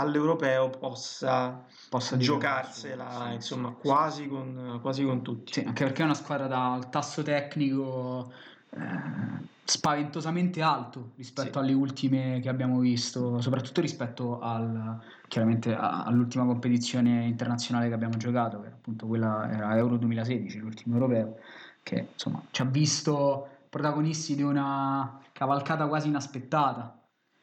all'europeo 0.00 0.70
possa, 0.70 1.64
possa 1.88 2.16
giocarsela 2.16 3.30
insomma 3.32 3.70
quasi 3.70 4.28
con, 4.28 4.78
quasi 4.80 5.04
con 5.04 5.22
tutti. 5.22 5.52
Sì, 5.52 5.60
anche 5.60 5.84
perché 5.84 6.02
è 6.02 6.04
una 6.04 6.14
squadra 6.14 6.46
dal 6.46 6.88
tasso 6.88 7.22
tecnico 7.22 8.32
eh, 8.70 9.46
spaventosamente 9.64 10.62
alto 10.62 11.12
rispetto 11.16 11.52
sì. 11.52 11.58
alle 11.58 11.72
ultime 11.72 12.40
che 12.40 12.48
abbiamo 12.48 12.78
visto, 12.78 13.40
soprattutto 13.40 13.80
rispetto 13.80 14.40
al, 14.40 14.98
chiaramente 15.28 15.74
all'ultima 15.74 16.44
competizione 16.44 17.26
internazionale 17.26 17.88
che 17.88 17.94
abbiamo 17.94 18.16
giocato, 18.16 18.60
che 18.60 18.68
appunto 18.68 19.06
quella 19.06 19.50
era 19.50 19.76
Euro 19.76 19.96
2016, 19.96 20.58
l'ultimo 20.58 20.94
europeo, 20.94 21.36
che 21.82 22.08
insomma 22.12 22.42
ci 22.50 22.62
ha 22.62 22.64
visto 22.64 23.48
protagonisti 23.68 24.34
di 24.34 24.42
una 24.42 25.20
cavalcata 25.32 25.86
quasi 25.86 26.08
inaspettata 26.08 26.97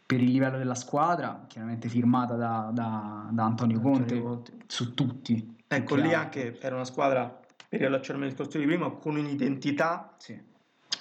per 0.05 0.21
il 0.21 0.31
livello 0.31 0.57
della 0.57 0.75
squadra, 0.75 1.45
chiaramente 1.47 1.89
firmata 1.89 2.35
da, 2.35 2.69
da, 2.71 3.27
da 3.31 3.43
Antonio, 3.43 3.79
Conte, 3.79 4.21
Conte. 4.21 4.51
su 4.67 4.93
tutti. 4.93 5.55
Ecco, 5.67 5.95
lì 5.95 6.13
anche 6.13 6.59
era 6.59 6.75
una 6.75 6.85
squadra, 6.85 7.39
per 7.67 7.79
riallacciarmi 7.79 8.23
al 8.23 8.29
discorso 8.29 8.59
di 8.59 8.65
prima, 8.65 8.91
con 8.91 9.15
un'identità 9.15 10.13
Sì. 10.17 10.39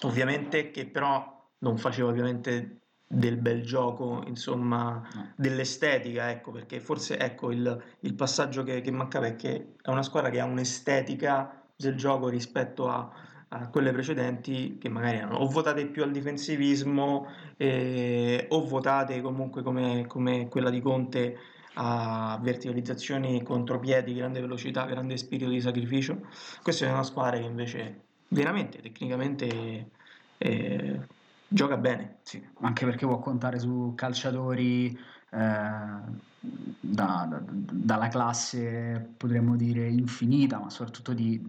ovviamente 0.03 0.71
che 0.71 0.87
però 0.87 1.33
non 1.59 1.77
faceva 1.77 2.09
ovviamente 2.09 2.79
del 3.07 3.37
bel 3.37 3.62
gioco, 3.62 4.25
insomma, 4.27 5.07
No. 5.14 5.33
dell'estetica, 5.37 6.31
ecco, 6.31 6.51
perché 6.51 6.81
forse 6.81 7.19
ecco 7.19 7.51
il, 7.53 7.83
il 8.01 8.14
passaggio 8.14 8.62
che, 8.62 8.81
che 8.81 8.90
mancava 8.90 9.27
è 9.27 9.37
che 9.37 9.75
è 9.83 9.90
una 9.90 10.03
squadra 10.03 10.31
che 10.31 10.40
ha 10.40 10.45
un'estetica 10.47 11.62
del 11.77 11.95
gioco 11.97 12.29
rispetto 12.29 12.88
a, 12.88 13.11
a 13.61 13.69
quelle 13.69 13.93
precedenti 13.93 14.79
che 14.79 14.88
magari 14.88 15.19
erano 15.19 15.37
o 15.38 15.47
votate 15.49 15.87
più 15.87 16.03
al 16.03 16.11
difensivismo 16.11 17.27
eh, 17.57 18.47
o 18.51 18.67
votate 18.67 19.21
comunque 19.21 19.62
come, 19.62 20.07
come 20.07 20.49
quella 20.49 20.71
di 20.71 20.81
Conte 20.81 21.37
a 21.77 22.38
verticalizzazioni, 22.43 23.43
contropiedi, 23.43 24.14
grande 24.14 24.40
velocità, 24.40 24.85
grande 24.87 25.17
spirito 25.17 25.51
di 25.51 25.61
sacrificio. 25.61 26.21
Questa 26.62 26.87
è 26.87 26.90
una 26.93 27.03
squadra 27.03 27.38
che 27.38 27.45
invece 27.45 28.09
veramente 28.29 28.81
tecnicamente 28.81 29.90
eh, 30.37 31.09
gioca 31.47 31.77
bene. 31.77 32.21
Sì, 32.23 32.45
anche 32.61 32.85
perché 32.85 33.07
può 33.07 33.19
contare 33.19 33.59
su 33.59 33.93
calciatori 33.97 34.97
eh, 35.31 36.12
da- 36.40 37.27
da- 37.29 37.43
dalla 37.49 38.09
classe, 38.09 39.14
potremmo 39.17 39.57
dire, 39.57 39.88
infinita, 39.88 40.59
ma 40.59 40.71
soprattutto 40.71 41.12
di, 41.12 41.40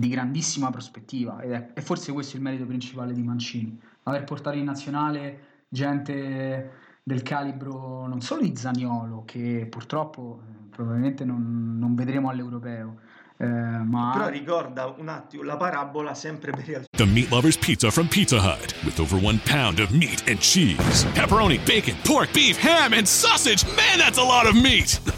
di 0.00 0.08
grandissima 0.08 0.70
prospettiva. 0.70 1.40
Ed 1.40 1.52
è, 1.52 1.70
e 1.74 1.80
forse 1.82 2.10
questo 2.12 2.34
è 2.34 2.36
il 2.36 2.42
merito 2.42 2.64
principale 2.64 3.12
di 3.12 3.22
Mancini, 3.22 3.78
aver 4.04 4.24
portato 4.24 4.56
in 4.56 4.64
nazionale 4.64 5.48
gente 5.68 6.78
del 7.02 7.22
calibro 7.22 8.06
non 8.06 8.22
solo 8.22 8.40
di 8.40 8.56
Zaniolo, 8.56 9.24
che 9.26 9.66
purtroppo 9.68 10.40
eh, 10.42 10.68
probabilmente 10.70 11.24
non, 11.24 11.76
non 11.78 11.94
vedremo 11.94 12.30
all'europeo, 12.30 12.96
eh, 13.36 13.46
ma 13.46 14.12
Però 14.14 14.28
ricorda 14.28 14.86
un 14.86 15.08
attimo 15.08 15.42
la 15.42 15.56
parabola 15.56 16.14
sempre 16.14 16.50
per 16.50 16.64
rialzare. 16.64 16.88
The 16.90 17.04
Meat 17.04 17.30
Lover's 17.30 17.58
Pizza 17.58 17.90
from 17.90 18.08
Pizza 18.08 18.38
Hut, 18.38 18.74
with 18.84 18.98
over 19.00 19.22
one 19.22 19.38
pound 19.44 19.80
of 19.80 19.90
meat 19.90 20.22
and 20.28 20.38
cheese, 20.38 21.04
pepperoni, 21.12 21.58
bacon, 21.66 21.96
pork, 22.04 22.32
beef, 22.32 22.56
ham, 22.58 22.94
and 22.94 23.06
sausage. 23.06 23.64
Man, 23.76 23.98
that's 23.98 24.18
a 24.18 24.24
lot 24.24 24.46
of 24.46 24.54
meat! 24.54 24.98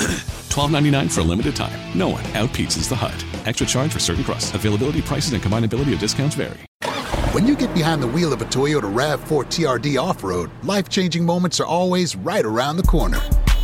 $12.99 0.51 1.11
for 1.11 1.21
a 1.21 1.25
limited 1.25 1.55
time. 1.55 1.79
No 1.95 2.09
one 2.09 2.25
outpizzas 2.35 2.89
the 2.89 2.97
Hut. 2.97 3.32
Extra 3.45 3.67
charge 3.67 3.93
for 3.93 3.99
certain 3.99 4.25
crusts. 4.25 4.55
Availability, 4.55 5.03
prices, 5.03 5.33
and 5.33 5.43
combinability 5.43 5.93
of 5.93 5.99
discounts 5.99 6.35
vary. 6.37 6.59
When 7.33 7.47
you 7.47 7.57
get 7.57 7.73
behind 7.75 8.03
the 8.03 8.07
wheel 8.09 8.33
of 8.33 8.43
a 8.43 8.45
Toyota 8.45 8.93
RAV4 8.93 9.47
TRD 9.47 10.01
off 10.01 10.23
road, 10.23 10.51
life 10.65 10.89
changing 10.89 11.25
moments 11.25 11.61
are 11.61 11.67
always 11.67 12.15
right 12.15 12.45
around 12.45 12.77
the 12.77 12.83
corner. 12.83 13.19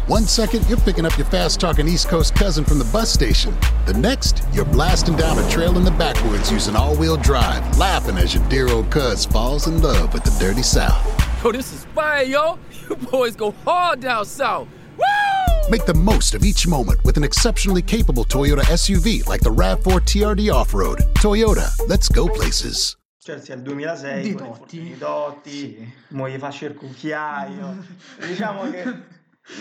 One 0.07 0.23
second, 0.23 0.67
you're 0.69 0.79
picking 0.79 1.05
up 1.05 1.19
your 1.19 1.27
fast 1.27 1.61
talking 1.61 1.87
East 1.87 2.09
Coast 2.09 2.35
cousin 2.35 2.65
from 2.65 2.79
the 2.79 2.87
bus 2.87 3.13
station. 3.13 3.55
The 3.85 3.93
next, 3.93 4.43
you're 4.55 4.65
blasting 4.65 5.17
down 5.17 5.39
a 5.39 5.51
trail 5.51 5.77
in 5.77 5.85
the 5.85 5.91
backwoods 5.91 6.51
using 6.51 6.77
all 6.77 6.97
wheel 6.97 7.19
drive, 7.19 7.77
laughing 7.77 8.17
as 8.17 8.35
your 8.35 8.43
dear 8.49 8.69
old 8.69 8.91
cuz 8.91 9.27
falls 9.27 9.67
in 9.67 9.83
love 9.83 10.15
with 10.15 10.25
the 10.25 10.35
dirty 10.41 10.63
South. 10.63 11.05
Yo, 11.45 11.53
this 11.53 11.73
is 11.75 11.85
fire, 11.95 12.23
yo. 12.23 12.59
You 12.89 12.97
boys 12.97 13.37
go 13.37 13.51
hard 13.67 14.01
down 14.01 14.25
south. 14.25 14.67
Make 15.71 15.85
the 15.85 15.95
most 15.95 16.35
of 16.35 16.43
each 16.45 16.67
moment 16.67 16.99
with 17.05 17.17
an 17.17 17.25
exceptionally 17.25 17.83
capable 17.83 18.25
Toyota 18.25 18.63
SUV 18.73 19.27
like 19.29 19.43
the 19.43 19.51
RAV4 19.51 20.01
TRD 20.03 20.51
off 20.53 20.73
road. 20.73 20.99
Toyota, 21.21 21.69
let's 21.89 22.09
go 22.09 22.27
places. 22.27 22.97
Chelsea 23.23 23.53
al 23.55 23.61
2006 23.63 24.23
Di 24.23 24.33
con 24.33 24.47
i 24.47 24.49
Totti. 24.49 24.77
infortuni 24.79 24.83
di 24.93 24.99
Totti, 24.99 25.51
Sì. 25.51 25.93
mo 26.15 26.29
gli 26.29 26.39
faccio 26.39 26.65
il 26.67 26.75
cucchiaio. 26.75 27.77
diciamo 28.27 28.71
che, 28.71 28.85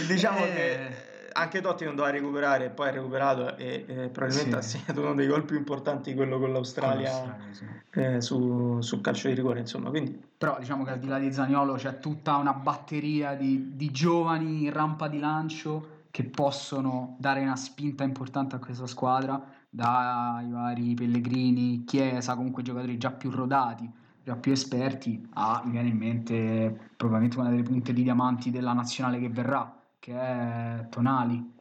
diciamo 0.07 0.37
Eh. 0.37 0.53
che 0.53 1.05
anche 1.33 1.59
Totti 1.61 1.83
non 1.83 1.95
doveva 1.95 2.15
recuperare, 2.15 2.69
poi 2.69 2.87
ha 2.87 2.91
recuperato 2.91 3.57
e 3.57 3.83
eh, 3.87 3.93
probabilmente 4.07 4.51
Sì. 4.51 4.77
ha 4.77 4.79
segnato 4.79 5.01
uno 5.01 5.13
dei 5.13 5.27
gol 5.27 5.43
più 5.43 5.57
importanti, 5.57 6.13
quello 6.13 6.39
con 6.39 6.53
l'Australia, 6.53 7.11
Con 7.11 7.27
l'Australia, 7.27 7.81
sì. 7.91 7.99
eh, 7.99 8.21
su, 8.21 8.79
sul 8.81 9.01
calcio 9.01 9.27
di 9.27 9.33
rigore, 9.33 9.59
insomma. 9.59 9.89
Quindi 9.89 10.17
Però 10.37 10.57
diciamo 10.57 10.85
che 10.85 10.91
al 10.91 10.99
di 10.99 11.07
là 11.07 11.19
di 11.19 11.33
Zaniolo 11.33 11.73
c'è 11.73 11.99
tutta 11.99 12.37
una 12.37 12.53
batteria 12.53 13.33
di, 13.35 13.73
di 13.75 13.91
giovani 13.91 14.63
in 14.63 14.71
rampa 14.71 15.09
di 15.09 15.19
lancio 15.19 15.95
che 16.17 16.23
possono 16.23 17.15
dare 17.19 17.41
una 17.41 17.55
spinta 17.55 18.03
importante 18.03 18.55
a 18.55 18.57
questa 18.57 18.87
squadra, 18.87 19.39
dai 19.69 20.49
vari 20.49 20.95
Pellegrini, 20.95 21.83
Chiesa, 21.85 22.35
comunque 22.35 22.63
giocatori 22.63 22.97
già 22.97 23.11
più 23.11 23.29
rodati, 23.29 23.87
già 24.23 24.35
più 24.35 24.51
esperti, 24.51 25.23
a, 25.33 25.61
mi 25.63 25.73
viene 25.73 25.89
in 25.89 25.97
mente 25.97 26.89
probabilmente 26.97 27.37
una 27.37 27.51
delle 27.51 27.61
punte 27.61 27.93
di 27.93 28.01
diamanti 28.01 28.49
della 28.49 28.73
nazionale 28.73 29.19
che 29.19 29.29
verrà, 29.29 29.79
che 29.99 30.19
è 30.19 30.87
Tonali, 30.89 31.53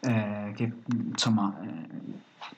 eh, 0.00 0.52
che 0.54 0.72
insomma 1.10 1.60
eh, 1.60 1.88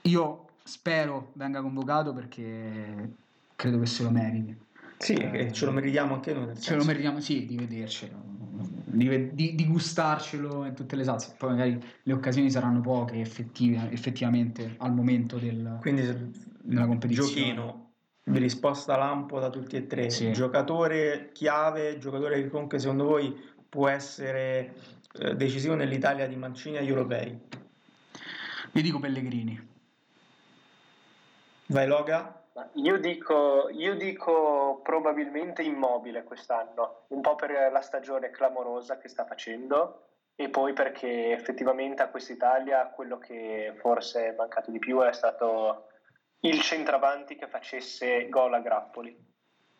io 0.02 0.50
spero 0.62 1.32
venga 1.32 1.60
convocato 1.62 2.12
perché 2.12 3.12
credo 3.56 3.80
che 3.80 3.86
se 3.86 4.04
lo 4.04 4.10
meriti. 4.10 4.56
sì, 4.98 5.14
che 5.14 5.50
ce 5.50 5.64
lo 5.64 5.72
meritiamo 5.72 6.14
anche 6.14 6.32
noi. 6.32 6.44
Ce 6.44 6.50
lo 6.50 6.60
senso. 6.60 6.86
meritiamo, 6.86 7.18
sì, 7.18 7.44
di 7.44 7.56
vedercelo, 7.56 8.22
di, 8.92 9.34
di- 9.34 9.54
di 9.54 9.66
gustarcelo 9.66 10.64
in 10.64 10.74
tutte 10.74 10.96
le 10.96 11.04
salse. 11.04 11.34
Poi 11.38 11.50
magari 11.50 11.82
le 12.02 12.12
occasioni 12.12 12.50
saranno 12.50 12.80
poche 12.80 13.20
effettive- 13.20 13.90
effettivamente 13.90 14.74
al 14.78 14.92
momento 14.94 15.38
del... 15.38 15.78
Quindi 15.80 16.02
Nella 16.62 16.86
competizione. 16.86 17.28
giochino 17.28 17.90
di 18.22 18.38
risposta 18.38 18.96
lampo 18.96 19.40
da 19.40 19.50
tutti 19.50 19.76
e 19.76 19.86
tre, 19.86 20.10
Sì. 20.10 20.32
giocatore 20.32 21.30
chiave, 21.32 21.98
giocatore 21.98 22.42
che 22.42 22.48
comunque 22.48 22.78
secondo 22.78 23.04
voi 23.04 23.34
può 23.68 23.88
essere 23.88 24.74
eh, 25.18 25.34
decisivo 25.34 25.74
nell'Italia 25.74 26.26
di 26.28 26.36
Mancini 26.36 26.76
agli 26.76 26.88
europei. 26.88 27.38
Io 28.72 28.82
dico 28.82 29.00
Pellegrini. 29.00 29.68
Vai 31.66 31.86
Loga? 31.88 32.39
Io 32.74 32.98
dico, 32.98 33.68
io 33.68 33.94
dico 33.94 34.80
probabilmente 34.82 35.62
immobile 35.62 36.24
quest'anno, 36.24 37.04
un 37.08 37.20
po' 37.20 37.36
per 37.36 37.70
la 37.70 37.80
stagione 37.80 38.30
clamorosa 38.30 38.98
che 38.98 39.08
sta 39.08 39.24
facendo 39.24 40.06
e 40.34 40.48
poi 40.48 40.72
perché 40.72 41.32
effettivamente 41.32 42.02
a 42.02 42.08
quest'Italia 42.08 42.88
quello 42.88 43.18
che 43.18 43.74
forse 43.78 44.28
è 44.28 44.34
mancato 44.34 44.70
di 44.70 44.78
più 44.78 45.00
è 45.00 45.12
stato 45.12 45.88
il 46.40 46.60
centravanti 46.60 47.36
che 47.36 47.46
facesse 47.46 48.28
gol 48.28 48.54
a 48.54 48.60
grappoli 48.60 49.16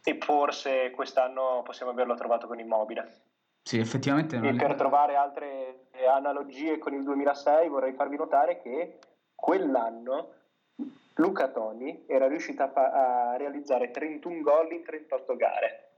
e 0.02 0.18
forse 0.20 0.90
quest'anno 0.90 1.62
possiamo 1.64 1.92
averlo 1.92 2.14
trovato 2.14 2.46
con 2.46 2.58
immobile. 2.58 3.22
Sì, 3.62 3.78
effettivamente... 3.78 4.36
E 4.36 4.54
per 4.54 4.74
trovare 4.74 5.16
altre 5.16 5.88
analogie 6.08 6.78
con 6.78 6.94
il 6.94 7.02
2006 7.02 7.68
vorrei 7.68 7.94
farvi 7.94 8.16
notare 8.16 8.60
che 8.60 8.98
quell'anno 9.34 10.34
Luca 11.20 11.48
Toni 11.48 12.04
era 12.06 12.26
riuscito 12.26 12.62
a, 12.62 12.72
a 12.72 13.36
realizzare 13.36 13.90
31 13.90 14.40
gol 14.40 14.72
in 14.72 14.82
38 14.82 15.36
gare. 15.36 15.90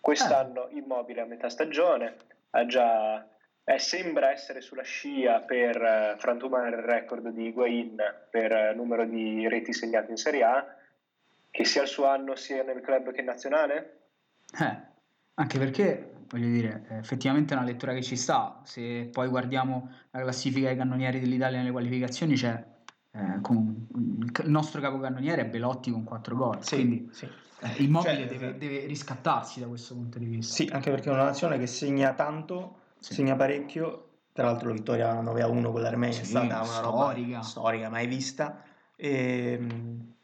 Quest'anno 0.00 0.68
immobile 0.70 1.20
a 1.20 1.26
metà 1.26 1.48
stagione, 1.48 2.16
ha 2.50 2.66
già, 2.66 3.26
eh, 3.64 3.78
sembra 3.78 4.30
essere 4.30 4.60
sulla 4.60 4.82
scia 4.82 5.40
per 5.40 5.76
eh, 5.76 6.14
frantumare 6.18 6.76
il 6.76 6.82
record 6.82 7.28
di 7.28 7.46
Higuain 7.46 7.96
per 8.30 8.52
eh, 8.52 8.74
numero 8.74 9.04
di 9.04 9.48
reti 9.48 9.72
segnate 9.72 10.10
in 10.10 10.16
Serie 10.16 10.42
A, 10.44 10.76
che 11.50 11.64
sia 11.64 11.82
il 11.82 11.88
suo 11.88 12.06
anno 12.06 12.34
sia 12.36 12.62
nel 12.62 12.80
club 12.80 13.10
che 13.12 13.20
in 13.20 13.26
nazionale. 13.26 14.00
Eh, 14.58 14.76
anche 15.34 15.58
perché, 15.58 16.12
voglio 16.28 16.48
dire, 16.48 16.84
effettivamente 16.90 17.54
è 17.54 17.56
una 17.56 17.66
lettura 17.66 17.92
che 17.94 18.02
ci 18.02 18.16
sta. 18.16 18.60
Se 18.64 19.08
poi 19.12 19.28
guardiamo 19.28 19.90
la 20.10 20.20
classifica 20.20 20.68
dei 20.68 20.76
cannonieri 20.76 21.20
dell'Italia 21.20 21.58
nelle 21.58 21.70
qualificazioni, 21.70 22.34
c'è 22.34 22.71
eh, 23.12 23.40
con- 23.40 23.86
il 24.42 24.50
nostro 24.50 24.80
capocannoniere 24.80 25.42
è 25.42 25.46
Belotti 25.46 25.90
con 25.90 26.04
4 26.04 26.34
gol. 26.36 26.58
Quindi 26.66 27.08
sì. 27.12 27.26
eh, 27.60 27.82
Immobile 27.82 28.16
Cioè, 28.16 28.26
deve, 28.26 28.56
deve 28.58 28.86
riscattarsi 28.86 29.60
da 29.60 29.66
questo 29.66 29.94
punto 29.94 30.18
di 30.18 30.24
vista. 30.26 30.54
Sì, 30.54 30.68
anche 30.72 30.90
perché 30.90 31.10
è 31.10 31.12
una 31.12 31.24
nazione 31.24 31.58
che 31.58 31.66
segna 31.66 32.12
tanto, 32.14 32.76
Sì. 32.98 33.14
segna 33.14 33.36
parecchio. 33.36 34.06
Tra 34.32 34.46
l'altro 34.46 34.68
la 34.68 34.74
vittoria 34.74 35.20
9-1 35.20 35.70
con 35.72 35.82
l'Armenia 35.82 36.20
è 36.20 36.24
Sì, 36.24 36.30
stata 36.30 36.46
una 36.46 36.64
storica. 36.64 37.26
roba 37.36 37.42
storica, 37.42 37.88
mai 37.90 38.06
vista. 38.06 38.62
Ehm, 38.96 40.14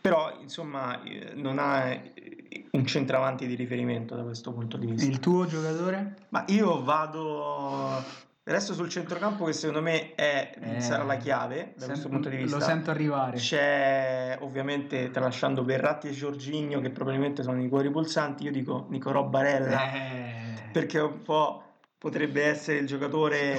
però, 0.00 0.36
insomma, 0.40 1.00
eh, 1.04 1.32
non 1.36 1.60
ha 1.60 1.90
eh, 1.90 2.66
un 2.72 2.84
centravanti 2.84 3.46
di 3.46 3.54
riferimento 3.54 4.16
da 4.16 4.24
questo 4.24 4.52
punto 4.52 4.76
di 4.76 4.86
E 4.88 4.90
vista. 4.90 5.08
il 5.08 5.20
tuo 5.20 5.46
giocatore? 5.46 6.16
Ma 6.30 6.44
io 6.48 6.82
vado 6.82 8.02
adesso 8.44 8.74
sul 8.74 8.88
centrocampo 8.88 9.44
che 9.44 9.52
secondo 9.52 9.82
me 9.82 10.14
è, 10.14 10.50
Eh, 10.60 10.80
sarà 10.80 11.04
la 11.04 11.16
chiave 11.16 11.74
da 11.76 11.86
questo 11.86 12.08
punto 12.08 12.28
di 12.28 12.36
vista. 12.36 12.56
Lo 12.58 12.62
sento 12.62 12.90
arrivare. 12.90 13.36
C'è 13.36 14.38
ovviamente, 14.40 15.10
tralasciando 15.10 15.64
Verratti 15.64 16.08
e 16.08 16.10
Giorginio, 16.12 16.80
che 16.80 16.90
probabilmente 16.90 17.42
sono 17.42 17.62
i 17.62 17.68
cuori 17.68 17.90
pulsanti, 17.90 18.44
io 18.44 18.50
dico 18.50 18.86
Nicolò 18.88 19.24
Barella, 19.24 19.92
Eh, 19.92 20.70
perché 20.72 20.98
un 20.98 21.22
po' 21.22 21.62
potrebbe 21.98 22.44
essere 22.44 22.78
il 22.78 22.86
giocatore 22.86 23.56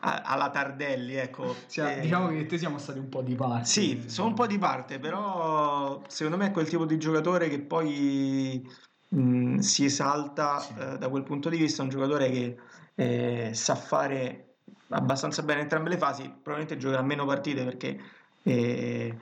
a- 0.00 0.22
alla 0.24 0.50
Tardelli, 0.50 1.14
ecco. 1.14 1.56
sia- 1.66 1.96
Eh, 1.96 2.00
diciamo 2.00 2.28
che 2.28 2.46
te 2.46 2.58
siamo 2.58 2.78
stati 2.78 2.98
un 2.98 3.08
po' 3.08 3.22
di 3.22 3.34
parte. 3.34 3.66
Sì, 3.66 4.04
sono 4.06 4.28
un 4.28 4.34
po' 4.34 4.46
di 4.46 4.58
parte, 4.58 4.98
però 5.00 6.00
secondo 6.06 6.38
me 6.38 6.46
è 6.46 6.50
quel 6.52 6.68
tipo 6.68 6.84
di 6.84 6.98
giocatore 6.98 7.48
che 7.48 7.60
poi 7.60 8.64
mh, 9.08 9.58
si 9.58 9.84
esalta 9.84 10.58
sì. 10.58 10.72
eh, 10.78 10.98
da 10.98 11.08
quel 11.08 11.22
punto 11.22 11.48
di 11.48 11.56
vista, 11.58 11.82
un 11.82 11.88
giocatore 11.88 12.30
che 12.30 12.56
eh, 12.94 13.50
sa 13.52 13.74
fare 13.74 14.54
abbastanza 14.88 15.42
bene 15.42 15.60
entrambe 15.60 15.88
le 15.88 15.98
fasi, 15.98 16.22
probabilmente 16.24 16.76
giocherà 16.76 17.02
meno 17.02 17.24
partite 17.24 17.64
perché 17.64 17.98
eh, 18.42 19.16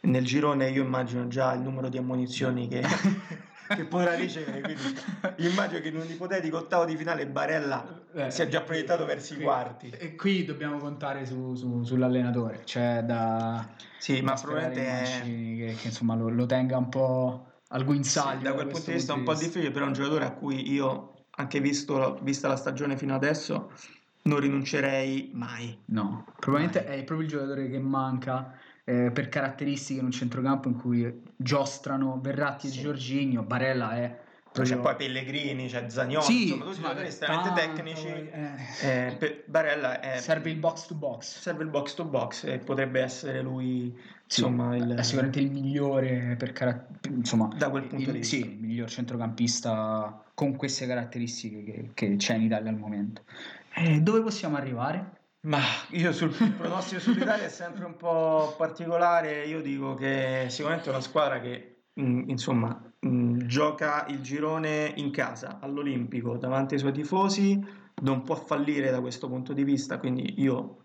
nel 0.00 0.24
girone 0.24 0.70
io 0.70 0.82
immagino 0.82 1.26
già 1.28 1.52
il 1.54 1.60
numero 1.60 1.88
di 1.88 1.98
ammonizioni 1.98 2.68
che, 2.68 2.82
che 3.74 3.84
potrà 3.84 4.14
ricevere, 4.14 4.60
quindi 4.60 5.00
immagino 5.38 5.80
che 5.80 5.88
in 5.88 5.96
un 5.96 6.06
ipotetico 6.08 6.58
ottavo 6.58 6.84
di 6.84 6.96
finale 6.96 7.26
Barella 7.26 8.04
eh, 8.14 8.30
sia 8.30 8.48
già 8.48 8.62
proiettato 8.62 9.04
verso 9.04 9.34
i 9.34 9.40
quarti. 9.40 9.90
E 9.90 10.14
qui 10.14 10.44
dobbiamo 10.44 10.78
contare 10.78 11.26
su, 11.26 11.54
su, 11.54 11.82
sull'allenatore, 11.82 12.62
cioè 12.64 13.02
da... 13.04 13.68
Sì, 13.98 14.20
ma 14.20 14.34
probabilmente 14.34 14.86
è... 14.86 15.22
che, 15.22 15.76
che, 15.80 15.86
insomma 15.88 16.14
lo, 16.14 16.28
lo, 16.28 16.46
tenga 16.46 16.76
un 16.76 16.88
po' 16.88 17.46
al 17.68 17.84
guinzaglio. 17.84 18.38
Sì, 18.38 18.44
da 18.44 18.52
quel 18.52 18.66
punto 18.68 18.86
di 18.86 18.92
vista 18.92 19.12
è 19.12 19.16
un 19.16 19.24
po' 19.24 19.34
difficile, 19.34 19.70
però 19.70 19.84
è 19.84 19.88
un 19.88 19.94
giocatore 19.94 20.24
a 20.26 20.32
cui 20.32 20.70
io, 20.70 21.15
anche 21.36 21.60
visto, 21.60 22.18
vista 22.22 22.48
la 22.48 22.56
stagione 22.56 22.96
fino 22.96 23.14
adesso, 23.14 23.70
non 24.22 24.40
rinuncerei 24.40 25.30
mai. 25.32 25.76
No, 25.86 26.26
probabilmente 26.38 26.84
mai. 26.86 26.98
è 26.98 27.04
proprio 27.04 27.26
il 27.26 27.32
giocatore 27.32 27.70
che 27.70 27.78
manca 27.78 28.58
eh, 28.84 29.10
per 29.10 29.28
caratteristiche 29.28 30.00
in 30.00 30.06
un 30.06 30.12
centrocampo 30.12 30.68
in 30.68 30.76
cui 30.76 31.22
giostrano 31.36 32.18
Verratti 32.20 32.68
sì. 32.68 32.78
e 32.78 32.82
Giorginio, 32.82 33.42
Barella 33.42 33.96
è 33.96 34.24
c'è 34.62 34.78
poi 34.78 34.96
Pellegrini, 34.96 35.68
c'è 35.68 35.88
Zagnolo, 35.88 36.22
sì, 36.22 36.44
insomma, 36.44 36.64
tutti 36.64 36.80
giocatori 36.80 37.06
estremamente 37.06 37.60
tecnici. 37.60 38.06
Eh, 38.06 39.16
eh, 39.18 39.44
Barella 39.46 40.00
è, 40.00 40.18
serve 40.18 40.50
il 40.50 40.56
box 40.56 40.86
to 40.86 40.94
box. 40.94 41.40
Serve 41.40 41.64
il 41.64 41.68
box 41.68 41.94
to 41.94 42.04
box 42.04 42.44
e 42.44 42.58
potrebbe 42.58 43.02
essere 43.02 43.42
lui, 43.42 43.94
sì, 44.26 44.40
insomma, 44.40 44.74
il, 44.74 44.94
è 44.94 45.02
sicuramente 45.02 45.40
il 45.40 45.50
migliore 45.50 46.36
per 46.38 46.52
caratter- 46.52 47.06
insomma, 47.10 47.50
da 47.54 47.68
quel 47.68 47.82
punto 47.82 48.04
il, 48.06 48.12
di 48.12 48.18
vista. 48.18 48.36
Sì, 48.36 48.42
il 48.42 48.58
miglior 48.58 48.88
centrocampista 48.88 50.24
con 50.36 50.54
queste 50.54 50.86
caratteristiche 50.86 51.64
che, 51.64 51.90
che 51.94 52.16
c'è 52.16 52.34
in 52.34 52.42
Italia 52.42 52.68
al 52.68 52.76
momento. 52.76 53.22
E 53.74 54.02
dove 54.02 54.20
possiamo 54.20 54.56
arrivare? 54.56 55.20
Ma 55.46 55.60
io 55.92 56.12
sul 56.12 56.28
pronostico 56.58 57.00
sull'Italia 57.00 57.46
è 57.46 57.48
sempre 57.48 57.86
un 57.86 57.96
po' 57.96 58.54
particolare. 58.58 59.46
Io 59.46 59.62
dico 59.62 59.94
che 59.94 60.44
sicuramente 60.48 60.90
è 60.90 60.92
una 60.92 61.00
squadra 61.00 61.40
che, 61.40 61.84
mh, 61.94 62.24
insomma, 62.28 62.78
mh, 62.98 63.46
gioca 63.46 64.04
il 64.10 64.20
girone 64.20 64.92
in 64.96 65.10
casa 65.10 65.58
all'Olimpico 65.58 66.36
davanti 66.36 66.74
ai 66.74 66.80
suoi 66.80 66.92
tifosi, 66.92 67.64
non 68.02 68.22
può 68.22 68.34
fallire 68.34 68.90
da 68.90 69.00
questo 69.00 69.28
punto 69.28 69.54
di 69.54 69.64
vista. 69.64 69.98
Quindi 69.98 70.34
io 70.42 70.84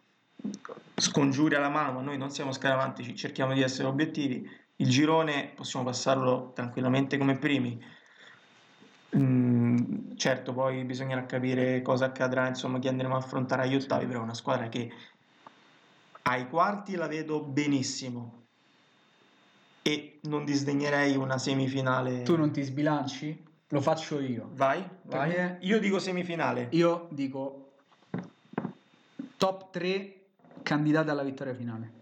scongiuri 0.96 1.56
alla 1.56 1.68
mano, 1.68 1.92
ma 1.92 2.02
noi 2.02 2.18
non 2.18 2.32
siamo 2.32 2.54
scaramantici, 2.54 3.18
cerchiamo 3.18 3.54
di 3.54 3.62
essere 3.62 3.90
obiettivi. 3.90 4.50
Il 4.78 4.88
girone 4.88 5.52
possiamo 5.54 5.84
passarlo 5.84 6.54
tranquillamente 6.56 7.18
come 7.18 7.38
primi 7.38 8.00
Mm, 9.18 10.16
certo, 10.16 10.54
poi 10.54 10.84
bisognerà 10.86 11.26
capire 11.26 11.82
cosa 11.82 12.06
accadrà, 12.06 12.48
insomma, 12.48 12.80
chi 12.80 12.88
andremo 12.88 13.16
a 13.16 13.18
affrontare 13.18 13.64
agli 13.64 13.76
ottavi, 13.76 14.06
però 14.06 14.20
è 14.20 14.24
una 14.24 14.34
squadra 14.34 14.70
che 14.70 14.92
ai 16.24 16.48
quarti 16.48 16.96
la 16.96 17.08
vedo 17.08 17.42
benissimo 17.42 18.46
e 19.82 20.20
non 20.24 20.46
disdegnerei 20.46 21.16
una 21.18 21.38
semifinale. 21.38 22.22
Tu 22.22 22.38
non 22.38 22.52
ti 22.52 22.62
sbilanci? 22.62 23.50
Lo 23.70 23.82
faccio 23.82 24.20
io. 24.20 24.50
Vai, 24.54 24.84
vai. 25.04 25.30
Me... 25.30 25.58
Io 25.62 25.80
dico 25.80 25.98
semifinale. 26.00 26.68
Io 26.72 27.08
dico 27.12 27.74
top 29.38 29.72
3 29.72 30.16
candidati 30.62 31.10
alla 31.10 31.24
vittoria 31.24 31.54
finale. 31.54 31.94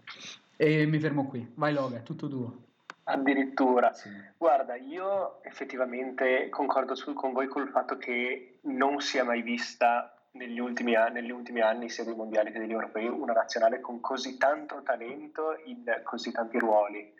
E 0.56 0.84
mi 0.86 0.98
fermo 0.98 1.26
qui. 1.26 1.50
Vai 1.54 1.72
Loga, 1.72 2.00
tutto 2.00 2.28
tuo. 2.28 2.68
Addirittura. 3.10 3.92
Sì. 3.92 4.08
Guarda, 4.36 4.76
io 4.76 5.42
effettivamente 5.42 6.48
concordo 6.48 6.94
su, 6.94 7.12
con 7.12 7.32
voi 7.32 7.46
col 7.48 7.68
fatto 7.68 7.96
che 7.96 8.58
non 8.62 9.00
si 9.00 9.18
è 9.18 9.22
mai 9.22 9.42
vista 9.42 10.14
negli 10.32 10.60
ultimi, 10.60 10.94
anni, 10.94 11.20
negli 11.20 11.30
ultimi 11.30 11.60
anni, 11.60 11.88
sia 11.88 12.04
dei 12.04 12.14
mondiali 12.14 12.52
che 12.52 12.60
degli 12.60 12.72
europei, 12.72 13.06
una 13.06 13.32
nazionale 13.32 13.80
con 13.80 14.00
così 14.00 14.36
tanto 14.38 14.82
talento 14.82 15.58
in 15.64 15.82
così 16.04 16.30
tanti 16.30 16.58
ruoli. 16.58 17.12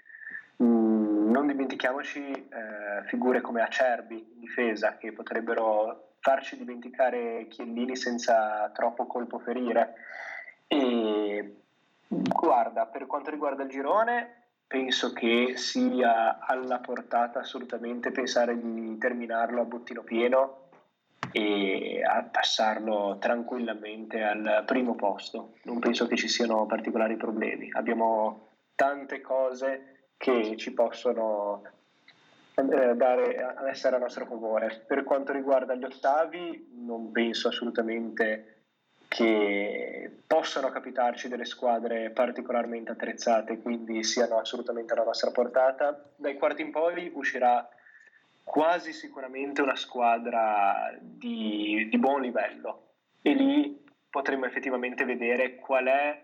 Mm, 0.62 1.30
non 1.30 1.46
dimentichiamoci 1.46 2.30
eh, 2.30 3.02
figure 3.06 3.40
come 3.40 3.62
Acerbi 3.62 4.32
in 4.34 4.40
difesa 4.40 4.96
che 4.96 5.12
potrebbero 5.12 6.12
farci 6.20 6.56
dimenticare 6.56 7.46
Chiellini 7.48 7.96
senza 7.96 8.70
troppo 8.72 9.06
colpo 9.06 9.38
ferire. 9.38 9.94
E 10.66 11.56
guarda, 12.06 12.86
per 12.86 13.06
quanto 13.06 13.30
riguarda 13.30 13.64
il 13.64 13.70
girone, 13.70 14.39
penso 14.70 15.12
che 15.12 15.54
sia 15.56 16.38
alla 16.38 16.78
portata 16.78 17.40
assolutamente 17.40 18.12
pensare 18.12 18.56
di 18.56 18.96
terminarlo 18.98 19.62
a 19.62 19.64
bottino 19.64 20.04
pieno 20.04 20.68
e 21.32 22.00
a 22.04 22.22
passarlo 22.22 23.16
tranquillamente 23.18 24.22
al 24.22 24.62
primo 24.64 24.94
posto. 24.94 25.54
Non 25.64 25.80
penso 25.80 26.06
che 26.06 26.14
ci 26.14 26.28
siano 26.28 26.66
particolari 26.66 27.16
problemi. 27.16 27.68
Abbiamo 27.72 28.50
tante 28.76 29.20
cose 29.20 30.10
che 30.16 30.56
ci 30.56 30.72
possono 30.72 31.62
eh, 32.54 32.94
dare 32.94 33.56
essere 33.68 33.96
a 33.96 33.98
nostro 33.98 34.24
favore. 34.24 34.84
Per 34.86 35.02
quanto 35.02 35.32
riguarda 35.32 35.74
gli 35.74 35.82
ottavi, 35.82 36.76
non 36.84 37.10
penso 37.10 37.48
assolutamente 37.48 38.59
che 39.10 40.08
possano 40.24 40.70
capitarci 40.70 41.26
delle 41.26 41.44
squadre 41.44 42.10
particolarmente 42.10 42.92
attrezzate, 42.92 43.58
quindi 43.58 44.04
siano 44.04 44.38
assolutamente 44.38 44.92
alla 44.92 45.02
nostra 45.02 45.32
portata. 45.32 46.10
Dai 46.14 46.38
quarti 46.38 46.62
in 46.62 46.70
poi 46.70 47.10
uscirà 47.12 47.68
quasi 48.44 48.92
sicuramente 48.92 49.62
una 49.62 49.74
squadra 49.74 50.96
di, 51.00 51.88
di 51.90 51.98
buon 51.98 52.20
livello 52.20 52.90
e 53.20 53.32
lì 53.32 53.84
potremo 54.08 54.46
effettivamente 54.46 55.04
vedere 55.04 55.56
qual 55.56 55.86
è 55.86 56.22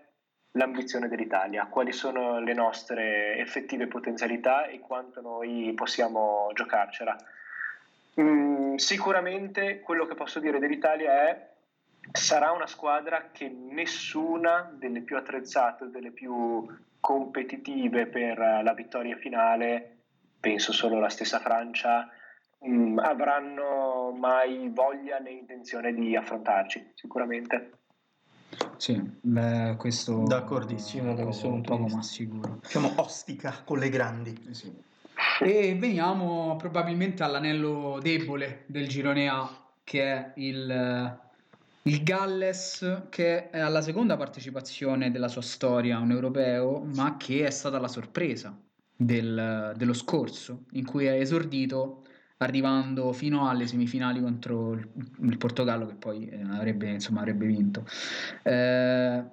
l'ambizione 0.51 1.09
dell'Italia, 1.09 1.65
quali 1.65 1.91
sono 1.91 2.39
le 2.39 2.53
nostre 2.53 3.35
effettive 3.35 3.87
potenzialità 3.87 4.65
e 4.67 4.79
quanto 4.79 5.19
noi 5.19 5.73
possiamo 5.75 6.51
giocarcela. 6.53 7.17
Mm, 8.21 8.75
sicuramente 8.75 9.81
quello 9.81 10.05
che 10.05 10.15
posso 10.15 10.39
dire 10.39 10.57
dell'Italia 10.57 11.27
è 11.27 11.55
sarà 12.11 12.51
una 12.51 12.67
squadra 12.67 13.29
che 13.31 13.49
nessuna 13.49 14.71
delle 14.73 15.01
più 15.01 15.17
attrezzate, 15.17 15.89
delle 15.89 16.11
più 16.11 16.65
competitive 16.99 18.07
per 18.07 18.37
la 18.37 18.73
vittoria 18.73 19.15
finale, 19.17 19.97
penso 20.39 20.71
solo 20.71 20.99
la 20.99 21.09
stessa 21.09 21.39
Francia, 21.39 22.09
mh, 22.59 22.69
mm, 22.69 22.99
avranno 22.99 24.11
mai 24.17 24.69
voglia 24.73 25.19
né 25.19 25.31
intenzione 25.31 25.93
di 25.93 26.15
affrontarci, 26.15 26.91
sicuramente. 26.95 27.71
Sì, 28.77 28.99
beh, 29.21 29.75
questo 29.77 30.23
d'accordissimo 30.23 31.13
da 31.13 31.23
questo 31.23 31.49
punto 31.49 31.75
poco 31.75 31.95
ma 31.95 32.01
sicuro. 32.01 32.59
Siamo 32.63 32.93
ostica 32.97 33.61
con 33.63 33.79
le 33.79 33.89
grandi. 33.89 34.47
Eh 34.49 34.53
sì. 34.53 34.73
E 35.39 35.75
veniamo 35.75 36.55
probabilmente 36.57 37.23
all'anello 37.23 37.99
debole 38.01 38.63
del 38.67 38.87
girone 38.87 39.27
A, 39.27 39.49
che 39.83 40.03
è 40.03 40.31
il 40.35 41.25
il 41.87 42.03
Galles 42.03 43.05
che 43.09 43.49
è 43.49 43.59
alla 43.59 43.81
seconda 43.81 44.17
partecipazione 44.17 45.09
della 45.09 45.29
sua 45.29 45.41
storia 45.41 45.97
a 45.97 46.01
un 46.01 46.11
europeo, 46.11 46.83
ma 46.95 47.15
che 47.17 47.45
è 47.45 47.49
stata 47.49 47.79
la 47.79 47.87
sorpresa 47.87 48.55
del, 48.95 49.73
dello 49.75 49.93
scorso, 49.93 50.65
in 50.71 50.85
cui 50.85 51.07
ha 51.07 51.15
esordito 51.15 52.03
arrivando 52.39 53.13
fino 53.13 53.49
alle 53.49 53.65
semifinali 53.65 54.21
contro 54.21 54.73
il, 54.73 54.87
il 55.21 55.37
Portogallo 55.37 55.87
che 55.87 55.95
poi 55.95 56.27
eh, 56.29 56.41
avrebbe, 56.51 56.89
insomma, 56.89 57.21
avrebbe 57.21 57.45
vinto. 57.45 57.85
Eh, 58.43 59.23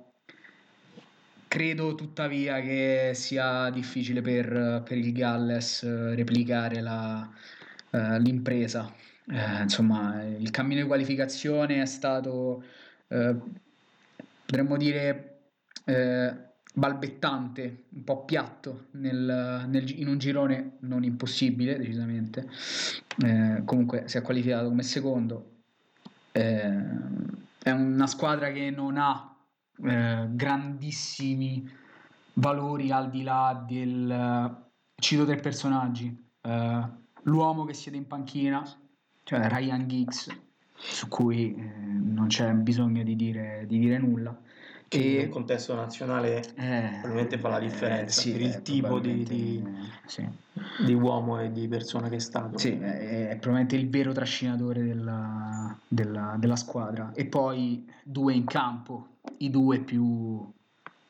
credo 1.49 1.95
tuttavia 1.97 2.61
che 2.61 3.13
sia 3.15 3.69
difficile 3.71 4.23
per, 4.23 4.83
per 4.85 4.97
il 4.97 5.13
Galles 5.13 6.15
replicare 6.15 6.81
la, 6.81 7.29
uh, 7.91 8.19
l'impresa 8.19 8.93
eh, 9.27 9.63
insomma, 9.63 10.23
il 10.23 10.51
cammino 10.51 10.83
di 10.83 10.87
qualificazione 10.87 11.81
è 11.81 11.87
stato, 11.87 12.63
eh, 13.09 13.35
potremmo 14.45 14.77
dire, 14.77 15.39
eh, 15.85 16.35
balbettante, 16.75 17.87
un 17.91 18.05
po' 18.05 18.25
piatto 18.25 18.89
nel, 18.93 19.65
nel, 19.69 19.99
in 19.99 20.09
un 20.09 20.19
girone 20.19 20.77
non 20.81 21.05
impossibile, 21.05 21.79
decisamente. 21.79 22.49
Eh, 23.25 23.63
comunque 23.65 24.09
si 24.09 24.19
è 24.19 24.23
qualificato 24.23 24.69
come 24.69 24.83
secondo. 24.83 25.53
Eh, 26.33 26.83
è 27.63 27.71
una 27.71 28.07
squadra 28.07 28.51
che 28.53 28.71
non 28.71 28.99
ha 28.99 29.29
grandissimi 29.77 31.69
valori 32.35 32.91
al 32.93 33.11
di 33.11 33.23
là 33.23 33.65
del... 33.67 34.63
Cito 34.97 35.25
tre 35.25 35.37
personaggi. 35.37 36.17
l'uomo 37.23 37.65
che 37.65 37.75
siede 37.75 37.97
in 37.97 38.07
panchina, 38.07 38.65
cioè 39.25 39.49
Ryan 39.49 39.89
Giggs, 39.89 40.29
su 40.77 41.09
cui 41.09 41.55
eh, 41.55 41.63
non 41.63 42.27
c'è 42.29 42.53
bisogno 42.53 43.03
di 43.03 43.17
dire, 43.17 43.65
di 43.67 43.79
dire, 43.79 43.99
nulla, 43.99 44.39
che 44.89 44.99
E- 44.99 45.21
in 45.21 45.27
un 45.27 45.29
contesto 45.31 45.75
nazionale 45.75 46.41
Eh, 46.55 46.89
probabilmente 47.01 47.39
fa 47.39 47.49
la 47.49 47.59
differenza 47.59 48.21
sì, 48.21 48.33
per 48.33 48.41
il 48.43 48.55
eh, 48.55 48.63
tipo 48.63 48.99
di, 49.01 49.23
di- 49.25 49.63
eh, 49.65 50.09
sì. 50.09 50.29
di 50.85 50.95
uomo 50.95 51.41
e 51.41 51.51
di 51.51 51.67
persona 51.69 52.09
che 52.09 52.17
è 52.17 52.21
stato. 52.21 52.59
Sì, 52.59 52.73
è, 52.79 53.29
è 53.31 53.37
probabilmente 53.39 53.77
il 53.77 53.89
vero 53.89 54.13
trascinatore 54.13 54.83
della, 54.83 55.77
della- 55.89 56.37
della 56.39 56.57
squadra. 56.57 57.13
E 57.15 57.25
poi 57.27 57.91
due 58.03 58.35
in 58.35 58.45
campo, 58.45 59.09
i 59.39 59.51
due 59.51 59.81
più, 59.81 60.53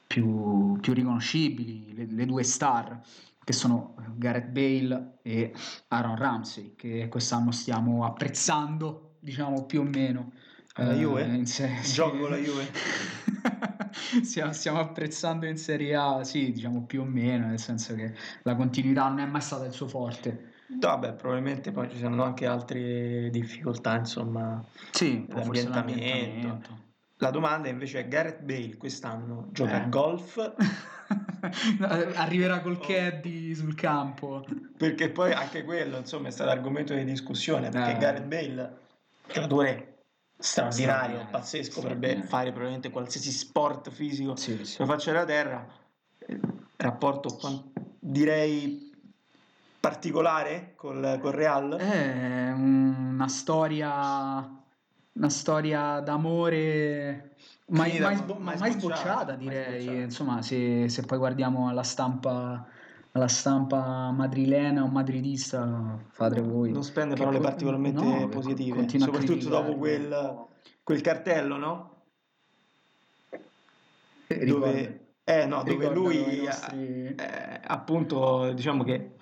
più- 0.06 0.78
più 0.80 0.92
riconoscibili, 0.92 1.92
le, 1.94 2.06
le 2.08 2.26
due 2.26 2.42
star, 2.44 3.00
che 3.44 3.52
sono 3.52 3.94
Gareth 4.16 4.48
Bale 4.48 5.18
e 5.22 5.52
Aaron 5.88 6.16
Ramsey, 6.16 6.74
che 6.74 7.08
quest'anno 7.08 7.52
stiamo 7.52 8.04
apprezzando, 8.04 9.16
diciamo 9.20 9.66
più 9.66 9.80
o 9.80 9.84
meno. 9.84 10.32
La 10.76 10.92
eh, 10.92 10.96
Juve? 10.96 11.22
in 11.22 11.46
se- 11.46 11.80
Gioco 11.82 12.26
la 12.26 12.36
Juve? 12.36 12.68
stiamo, 14.24 14.52
stiamo 14.52 14.80
apprezzando 14.80 15.46
in 15.46 15.56
Serie 15.56 15.94
A, 15.94 16.24
sì, 16.24 16.50
diciamo 16.52 16.84
più 16.84 17.02
o 17.02 17.04
meno, 17.04 17.46
nel 17.46 17.60
senso 17.60 17.94
che 17.94 18.14
la 18.42 18.56
continuità 18.56 19.08
non 19.08 19.20
è 19.20 19.26
mai 19.26 19.40
stata 19.40 19.64
il 19.64 19.72
suo 19.72 19.86
forte. 19.86 20.52
Vabbè, 20.66 21.14
probabilmente 21.14 21.70
poi 21.70 21.88
ci 21.90 21.98
saranno 21.98 22.24
anche 22.24 22.46
altre 22.46 23.30
difficoltà, 23.30 23.96
insomma. 23.96 24.64
Sì, 24.90 25.26
L'ambientamento. 25.28 26.83
La 27.18 27.30
domanda 27.30 27.68
invece 27.68 28.00
è 28.00 28.08
Gareth 28.08 28.40
Bale 28.42 28.76
quest'anno 28.76 29.48
gioca 29.52 29.72
Eh. 29.80 29.84
a 29.84 29.86
golf 29.86 30.54
Arriverà 32.16 32.60
col 32.60 32.78
caddy 32.80 33.54
sul 33.54 33.74
campo. 33.74 34.44
perché 34.76 35.10
poi 35.10 35.32
anche 35.32 35.62
quello 35.64 35.98
insomma 35.98 36.28
è 36.28 36.30
stato 36.30 36.50
argomento 36.50 36.94
di 36.94 37.04
discussione 37.04 37.68
perché 37.68 37.92
Eh. 37.92 37.98
Gareth 37.98 38.24
Bale 38.24 38.78
giocatore 39.32 39.98
straordinario, 40.36 40.94
Straordinario, 41.20 41.30
pazzesco, 41.30 41.74
potrebbe 41.80 41.96
straordinario. 42.08 42.28
fare 42.30 42.48
probabilmente 42.50 42.90
qualsiasi 42.90 43.30
sport 43.30 43.90
fisico 43.90 44.34
Sì, 44.36 44.56
sì. 44.58 44.64
sulla 44.64 44.86
faccia 44.88 45.12
della 45.12 45.24
terra 45.24 45.66
Eh, 46.18 46.40
rapporto 46.76 47.38
direi 48.00 48.90
particolare 49.78 50.72
col, 50.76 51.18
col 51.20 51.32
Real 51.32 51.76
È 51.76 52.50
una 52.52 53.28
storia, 53.28 54.63
una 55.14 55.28
storia 55.28 56.00
d'amore 56.00 57.36
mai, 57.68 57.90
Finita, 57.90 58.08
mai 58.08 58.16
sbo- 58.16 58.34
mai 58.38 58.58
mai 58.58 58.72
sbocciata, 58.72 59.32
direi. 59.34 59.80
sbocciata. 59.80 60.02
Insomma, 60.02 60.42
se, 60.42 60.88
se 60.88 61.02
poi 61.02 61.18
guardiamo 61.18 61.68
alla 61.68 61.82
stampa, 61.82 62.66
alla 63.12 63.28
stampa 63.28 64.10
madrilena 64.10 64.82
o 64.82 64.88
madridista, 64.88 65.98
fate 66.10 66.40
voi. 66.40 66.72
non 66.72 66.82
spende 66.82 67.14
Che 67.14 67.20
parole 67.20 67.38
co- 67.38 67.44
particolarmente 67.44 68.04
no, 68.04 68.28
positive 68.28 68.88
soprattutto 68.98 69.48
dopo 69.48 69.76
quel, 69.76 70.46
quel 70.82 71.00
cartello 71.00 71.56
no? 71.56 71.92
Eh, 74.26 74.44
dove, 74.46 75.08
eh, 75.22 75.46
no, 75.46 75.62
dove 75.62 75.90
lui 75.90 76.40
i 76.40 76.44
nostri- 76.44 77.14
eh, 77.14 77.60
appunto 77.66 78.52
diciamo 78.52 78.82
che 78.82 79.12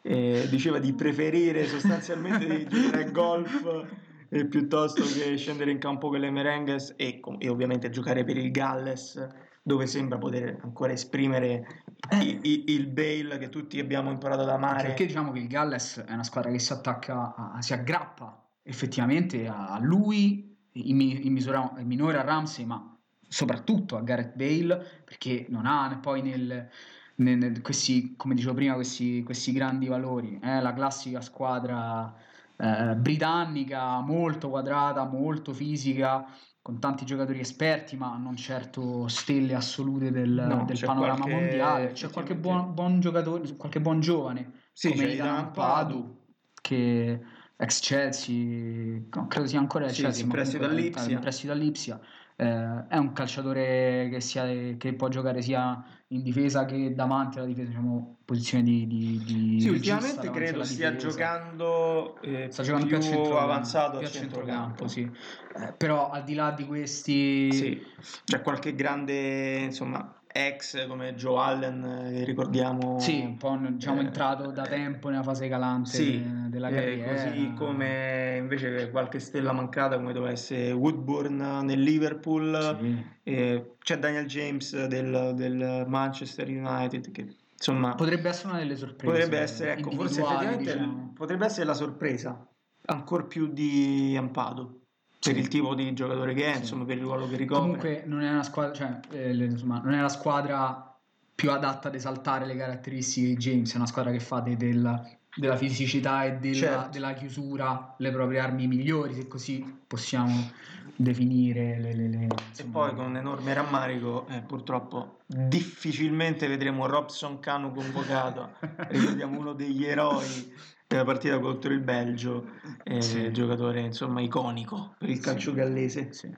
eh, 0.00 0.46
diceva 0.48 0.78
di 0.78 0.92
preferire 0.94 1.66
sostanzialmente 1.66 2.46
di 2.46 2.66
giocare 2.68 3.04
a 3.04 3.10
golf 3.10 3.84
eh, 4.32 4.46
piuttosto 4.46 5.02
che 5.02 5.36
scendere 5.36 5.70
in 5.70 5.78
campo 5.78 6.08
con 6.08 6.18
le 6.18 6.30
merengues 6.30 6.94
e, 6.96 7.20
e 7.38 7.48
ovviamente 7.50 7.90
giocare 7.90 8.24
per 8.24 8.38
il 8.38 8.50
Galles 8.50 9.28
dove 9.62 9.86
sembra 9.86 10.18
poter 10.18 10.58
ancora 10.62 10.92
esprimere 10.92 11.84
i- 12.20 12.38
i- 12.42 12.64
il 12.68 12.86
Bale 12.88 13.38
che 13.38 13.48
tutti 13.50 13.78
abbiamo 13.78 14.10
imparato 14.10 14.42
ad 14.42 14.48
amare 14.48 14.88
perché 14.88 15.06
diciamo 15.06 15.30
che 15.32 15.38
il 15.40 15.46
Galles 15.48 16.02
è 16.06 16.12
una 16.12 16.24
squadra 16.24 16.50
che 16.50 16.58
si 16.58 16.72
attacca, 16.72 17.34
a- 17.36 17.60
si 17.62 17.72
aggrappa 17.74 18.42
effettivamente 18.62 19.46
a 19.46 19.78
lui, 19.80 20.56
in, 20.72 21.00
in 21.00 21.32
misura 21.32 21.74
in 21.78 21.86
minore 21.86 22.16
a 22.18 22.22
Ramsey, 22.22 22.64
ma 22.64 22.96
soprattutto 23.28 23.96
a 23.96 24.00
Gareth 24.02 24.34
Bale, 24.34 25.02
perché 25.04 25.46
non 25.48 25.66
ha 25.66 25.98
poi 26.00 26.22
nel, 26.22 26.68
nel- 27.16 27.38
nel- 27.38 27.60
questi, 27.60 28.14
come 28.16 28.34
dicevo 28.34 28.54
prima, 28.54 28.74
questi, 28.74 29.22
questi 29.22 29.52
grandi 29.52 29.86
valori. 29.86 30.38
È 30.40 30.60
la 30.60 30.72
classica 30.72 31.20
squadra 31.20 32.14
eh, 32.62 32.94
britannica, 32.94 34.00
molto 34.00 34.48
quadrata, 34.48 35.04
molto 35.04 35.52
fisica, 35.52 36.24
con 36.62 36.78
tanti 36.78 37.04
giocatori 37.04 37.40
esperti, 37.40 37.96
ma 37.96 38.16
non 38.16 38.36
certo 38.36 39.08
stelle 39.08 39.54
assolute 39.54 40.12
del, 40.12 40.30
No, 40.30 40.64
del 40.64 40.78
panorama 40.78 41.16
qualche- 41.24 41.34
mondiale. 41.34 41.92
C'è 41.92 42.08
qualche 42.10 42.36
buon, 42.36 42.72
buon 42.72 43.00
giocatore, 43.00 43.56
qualche 43.56 43.80
buon 43.80 43.98
giovane 44.00 44.52
Sì, 44.72 44.90
come 44.90 45.18
Ampadu, 45.20 45.28
Ampadu. 45.28 46.20
che 46.60 47.20
ex 47.56 47.80
Chelsea, 47.80 49.00
credo 49.28 49.46
sia 49.48 49.58
ancora 49.58 49.88
Sì, 49.88 50.02
Chelsea, 50.02 50.22
in 50.22 50.30
prestito 50.30 50.64
comunque, 50.64 51.00
all'Ipsia. 51.00 52.00
Eh, 52.36 52.86
è 52.88 52.96
un 52.96 53.12
calciatore 53.12 54.08
che, 54.10 54.20
sia- 54.20 54.76
che 54.76 54.94
può 54.94 55.08
giocare 55.08 55.42
sia 55.42 55.84
in 56.08 56.22
difesa 56.22 56.64
che 56.64 56.94
davanti 56.94 57.38
alla 57.38 57.46
difesa, 57.46 57.68
diciamo, 57.68 58.18
posizione 58.24 58.64
di, 58.64 58.86
di, 58.86 59.22
di 59.24 59.60
Sì, 59.60 59.68
ultimamente 59.68 60.30
credo 60.30 60.64
stia 60.64 60.96
giocando, 60.96 62.20
eh, 62.22 62.48
Sta 62.50 62.62
giocando 62.62 62.86
più, 62.86 62.96
più, 62.98 63.08
centrocampo, 63.08 63.38
avanzato 63.38 63.98
più 63.98 64.06
a 64.06 64.10
centrocampo, 64.10 64.86
centrocampo. 64.86 64.88
sì. 64.88 65.16
Eh, 65.54 65.72
però 65.74 66.10
al 66.10 66.24
di 66.24 66.34
là 66.34 66.50
di 66.52 66.66
questi 66.66 67.52
Sì, 67.52 67.86
c'è 68.24 68.40
qualche 68.42 68.74
grande, 68.74 69.58
insomma, 69.58 70.21
ex 70.32 70.86
come 70.86 71.14
Joe 71.14 71.38
Allen, 71.40 71.84
eh, 71.84 72.12
che 72.18 72.24
ricordiamo. 72.24 72.98
Sì, 72.98 73.20
un 73.20 73.36
po' 73.36 73.56
diciamo 73.60 74.00
eh, 74.00 74.04
entrato 74.04 74.50
da 74.50 74.62
tempo 74.66 75.08
nella 75.08 75.22
fase 75.22 75.48
calante 75.48 75.90
Sì, 75.90 76.20
de- 76.22 76.48
della 76.48 76.68
eh, 76.68 76.74
carriera. 76.74 77.12
così 77.12 77.52
come 77.54 78.36
invece 78.38 78.90
qualche 78.90 79.18
stella 79.18 79.52
mancata 79.52 79.96
come 79.96 80.12
doveva 80.12 80.32
essere 80.32 80.72
Woodburn 80.72 81.60
nel 81.64 81.80
Liverpool, 81.80 82.78
Sì. 82.80 83.04
eh, 83.24 83.74
c'è 83.78 83.98
Daniel 83.98 84.26
James 84.26 84.86
del, 84.86 85.32
del 85.34 85.84
Manchester 85.86 86.48
United 86.48 87.10
che 87.10 87.36
insomma 87.54 87.94
Potrebbe 87.94 88.28
essere 88.28 88.48
una 88.48 88.58
delle 88.58 88.76
sorprese. 88.76 89.12
potrebbe 89.12 89.38
essere, 89.38 89.72
ecco, 89.72 89.90
forse 89.92 90.22
diciamo. 90.58 91.12
potrebbe 91.14 91.44
essere 91.46 91.64
la 91.66 91.74
sorpresa 91.74 92.46
ancora 92.86 93.22
più 93.24 93.46
di 93.46 94.14
Ampado 94.18 94.80
per 95.24 95.36
il 95.36 95.46
tipo 95.46 95.74
di 95.76 95.92
giocatore 95.94 96.34
che 96.34 96.52
è, 96.52 96.56
insomma, 96.56 96.84
per 96.84 96.96
il 96.96 97.02
ruolo 97.04 97.28
che 97.28 97.36
ricopre. 97.36 97.60
Comunque 97.62 98.02
non 98.06 98.22
è 98.22 98.30
una 98.30 98.42
squadra, 98.42 98.74
cioè, 98.74 99.00
eh, 99.10 99.32
insomma, 99.32 99.80
non 99.84 99.94
è 99.94 100.00
la 100.00 100.08
squadra 100.08 100.98
più 101.34 101.50
adatta 101.52 101.88
ad 101.88 101.94
esaltare 101.94 102.44
le 102.44 102.56
caratteristiche 102.56 103.28
di 103.28 103.36
James, 103.36 103.72
è 103.72 103.76
una 103.76 103.86
squadra 103.86 104.10
che 104.10 104.18
fa 104.20 104.40
de- 104.40 104.56
della, 104.56 105.00
della 105.36 105.56
fisicità 105.56 106.24
e 106.24 106.38
della, 106.38 106.54
Certo. 106.54 106.88
della 106.90 107.12
chiusura 107.14 107.94
le 107.98 108.10
proprie 108.10 108.40
armi 108.40 108.66
migliori, 108.66 109.14
se 109.14 109.28
così 109.28 109.64
possiamo 109.86 110.50
definire 110.96 111.78
le... 111.80 111.94
le- 111.94 112.08
le- 112.08 112.26
E 112.56 112.64
poi 112.64 112.92
con 112.94 113.16
enorme 113.16 113.54
rammarico, 113.54 114.26
eh, 114.28 114.40
purtroppo 114.40 115.18
difficilmente 115.26 116.46
vedremo 116.48 116.86
Robson 116.86 117.38
Canu 117.38 117.72
convocato. 117.72 118.54
Ricordiamo 118.88 119.38
uno 119.38 119.52
degli 119.52 119.84
eroi 119.84 120.52
della 120.92 121.04
partita 121.04 121.38
contro 121.38 121.72
il 121.72 121.80
Belgio, 121.80 122.50
eh, 122.84 123.00
Sì. 123.02 123.32
giocatore 123.32 123.80
insomma 123.80 124.20
iconico 124.20 124.94
per 124.98 125.08
il 125.08 125.20
calcio 125.20 125.50
Sì. 125.50 125.56
gallese. 125.56 126.12
Sì. 126.12 126.34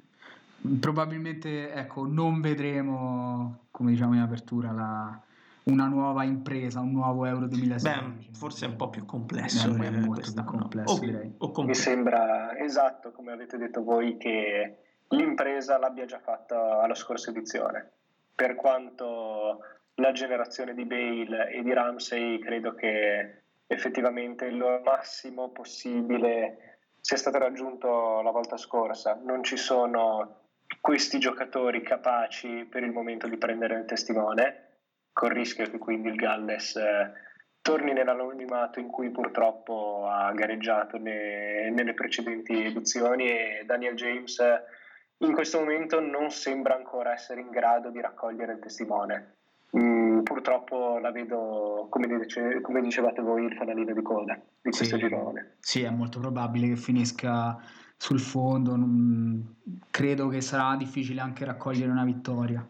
Probabilmente, 0.80 1.72
ecco, 1.72 2.06
non 2.06 2.40
vedremo, 2.40 3.66
come 3.70 3.90
diciamo 3.90 4.14
in 4.14 4.20
apertura, 4.20 4.72
la- 4.72 5.20
una 5.64 5.86
nuova 5.86 6.24
impresa, 6.24 6.80
un 6.80 6.92
nuovo 6.92 7.24
Euro 7.26 7.46
2016. 7.46 8.28
Beh, 8.30 8.36
forse 8.36 8.66
è 8.66 8.68
un 8.68 8.76
po' 8.76 8.88
più 8.90 9.04
complesso. 9.04 9.66
Eh, 9.74 9.78
è 9.78 9.86
eh, 9.86 9.90
molto 10.00 10.32
più 10.32 10.44
complesso, 10.44 10.94
O- 10.94 10.98
direi. 11.00 11.34
o 11.38 11.46
Mi 11.48 11.52
comunque- 11.52 11.74
sembra 11.74 12.56
esatto, 12.58 13.12
come 13.12 13.32
avete 13.32 13.56
detto 13.58 13.82
voi, 13.82 14.16
che 14.16 14.76
l'impresa 15.08 15.78
l'abbia 15.78 16.04
già 16.06 16.18
fatta 16.18 16.80
alla 16.82 16.94
scorsa 16.94 17.30
edizione. 17.30 17.90
Per 18.34 18.54
quanto 18.56 19.58
la 19.96 20.12
generazione 20.12 20.74
di 20.74 20.84
Bale 20.86 21.50
e 21.50 21.62
di 21.62 21.72
Ramsey 21.72 22.38
credo 22.40 22.74
che 22.74 23.42
effettivamente 23.66 24.46
il 24.46 24.80
massimo 24.84 25.50
possibile 25.50 26.78
sia 27.00 27.16
stato 27.16 27.38
raggiunto 27.38 28.22
la 28.22 28.30
volta 28.30 28.56
scorsa. 28.56 29.18
Non 29.22 29.42
ci 29.42 29.56
sono 29.56 30.42
questi 30.80 31.18
giocatori 31.18 31.82
capaci 31.82 32.66
per 32.68 32.82
il 32.82 32.92
momento 32.92 33.28
di 33.28 33.36
prendere 33.36 33.76
il 33.76 33.84
testimone, 33.84 34.64
col 35.12 35.30
rischio 35.30 35.68
che 35.70 35.78
quindi 35.78 36.08
il 36.08 36.16
Galles 36.16 36.76
eh, 36.76 37.12
torni 37.62 37.92
nell'anonimato 37.92 38.80
in 38.80 38.88
cui 38.88 39.10
purtroppo 39.10 40.06
ha 40.06 40.30
gareggiato 40.32 40.98
ne- 40.98 41.70
nelle 41.70 41.94
precedenti 41.94 42.64
edizioni 42.64 43.26
e 43.28 43.62
Daniel 43.64 43.94
James 43.94 44.42
in 45.18 45.32
questo 45.32 45.60
momento 45.60 46.00
non 46.00 46.30
sembra 46.30 46.74
ancora 46.74 47.12
essere 47.12 47.40
in 47.40 47.48
grado 47.50 47.88
di 47.90 48.00
raccogliere 48.00 48.52
il 48.52 48.58
testimone. 48.58 49.36
Mm, 49.76 50.03
purtroppo 50.24 50.98
la 50.98 51.12
vedo, 51.12 51.86
come, 51.88 52.08
dice- 52.18 52.60
come 52.60 52.80
dicevate 52.80 53.22
voi, 53.22 53.44
il 53.44 53.54
fanalino 53.54 53.92
di 53.94 54.02
coda 54.02 54.34
di 54.34 54.72
Sì. 54.72 54.78
questo 54.78 54.96
girone. 54.96 55.56
Sì, 55.60 55.82
è 55.82 55.90
molto 55.90 56.18
probabile 56.18 56.66
che 56.68 56.76
finisca 56.76 57.56
sul 57.96 58.18
fondo. 58.18 58.74
non- 58.74 59.56
Credo 59.90 60.26
che 60.28 60.40
sarà 60.40 60.74
difficile 60.76 61.20
anche 61.20 61.44
raccogliere 61.44 61.90
una 61.90 62.04
vittoria. 62.04 62.66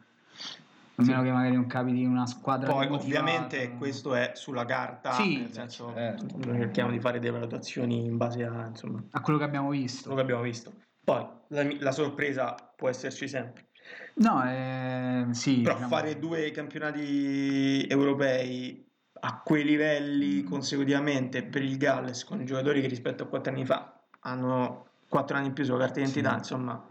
A 0.96 1.02
meno 1.02 1.22
che 1.22 1.32
magari 1.32 1.54
non 1.56 1.66
capiti 1.66 2.04
una 2.04 2.26
squadra 2.26 2.70
Poi 2.70 2.86
ovviamente 2.86 3.70
questo 3.76 4.14
è 4.14 4.30
sulla 4.34 4.64
carta, 4.64 5.10
Sì, 5.12 5.38
nel 5.38 5.52
senso 5.52 5.92
certo. 5.92 6.26
noi 6.36 6.58
cerchiamo 6.60 6.90
di 6.92 7.00
fare 7.00 7.18
delle 7.18 7.32
valutazioni 7.32 8.04
in 8.04 8.16
base 8.16 8.44
a 8.44 8.66
insomma, 8.66 9.02
a 9.10 9.20
quello 9.20 9.38
che 9.40 9.44
abbiamo 9.44 9.70
visto. 9.70 10.02
quello 10.02 10.16
che 10.16 10.22
abbiamo 10.22 10.42
visto. 10.42 10.72
Poi 11.02 11.26
la, 11.48 11.66
la 11.80 11.90
sorpresa 11.90 12.54
può 12.76 12.88
esserci 12.88 13.26
sempre. 13.26 13.66
No, 14.14 14.44
eh, 14.48 15.26
sì. 15.32 15.60
Però 15.62 15.74
diciamo- 15.74 15.94
fare 15.94 16.18
due 16.18 16.50
campionati 16.50 17.86
europei 17.88 18.82
a 19.20 19.40
quei 19.42 19.64
livelli 19.64 20.42
consecutivamente 20.42 21.42
per 21.42 21.62
il 21.62 21.76
Galles 21.78 22.24
con 22.24 22.40
i 22.40 22.44
giocatori 22.44 22.80
che 22.80 22.86
rispetto 22.88 23.22
a 23.24 23.26
quattro 23.26 23.52
anni 23.52 23.64
fa 23.64 23.98
hanno 24.20 24.86
quattro 25.08 25.36
anni 25.36 25.46
in 25.48 25.52
più 25.52 25.64
sulla 25.64 25.78
carta 25.78 25.94
d'identità, 25.94 26.30
Sì. 26.32 26.36
insomma, 26.38 26.84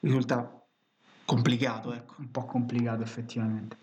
risulta 0.00 0.60
complicato, 1.24 1.92
ecco. 1.92 2.14
un 2.18 2.30
po' 2.30 2.44
complicato 2.44 3.02
effettivamente. 3.02 3.76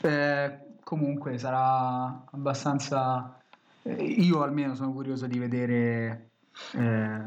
Eh, 0.00 0.58
comunque 0.82 1.38
sarà 1.38 2.24
abbastanza... 2.30 3.38
eh, 3.82 3.92
io 4.02 4.42
almeno 4.42 4.74
sono 4.74 4.92
curioso 4.92 5.26
di 5.26 5.38
vedere... 5.38 6.30
eh, 6.72 7.20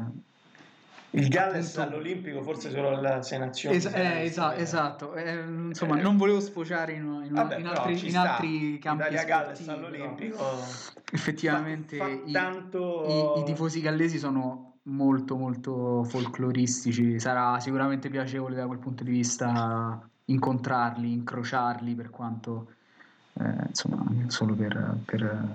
Il 1.12 1.28
Galles 1.28 1.76
Appunto- 1.76 1.96
all'Olimpico 1.96 2.40
forse 2.42 2.70
solo 2.70 2.96
alle 2.96 3.22
sei 3.24 3.38
nazioni. 3.40 3.74
Es- 3.76 3.86
eh, 3.86 4.22
esa- 4.22 4.54
esatto, 4.56 5.14
eh, 5.14 5.40
insomma, 5.40 5.98
Eh. 5.98 6.02
non 6.02 6.16
volevo 6.16 6.38
sfociare 6.40 6.92
in, 6.92 7.22
in- 7.26 7.32
Vabbè, 7.34 7.58
in 7.58 7.66
altri, 7.66 7.92
in 7.92 8.10
sta. 8.10 8.34
altri 8.34 8.78
campi 8.78 9.02
Italia 9.02 9.24
Galles 9.24 9.68
all'Olimpico 9.68 10.36
però 10.36 10.60
effettivamente 11.12 11.96
fa- 11.96 12.04
fa 12.04 12.10
i, 12.10 12.30
tanto- 12.32 13.34
i- 13.36 13.40
i 13.40 13.44
tifosi 13.44 13.80
gallesi 13.80 14.18
sono 14.18 14.74
molto 14.84 15.36
molto 15.36 16.04
folcloristici, 16.04 17.18
sarà 17.18 17.58
sicuramente 17.58 18.08
piacevole 18.08 18.54
da 18.54 18.66
quel 18.66 18.78
punto 18.78 19.02
di 19.02 19.10
vista 19.10 20.00
incontrarli, 20.26 21.12
incrociarli 21.12 21.94
per 21.96 22.10
quanto 22.10 22.68
eh, 23.34 23.66
insomma 23.68 24.04
solo 24.28 24.54
per, 24.54 24.96
per 25.04 25.46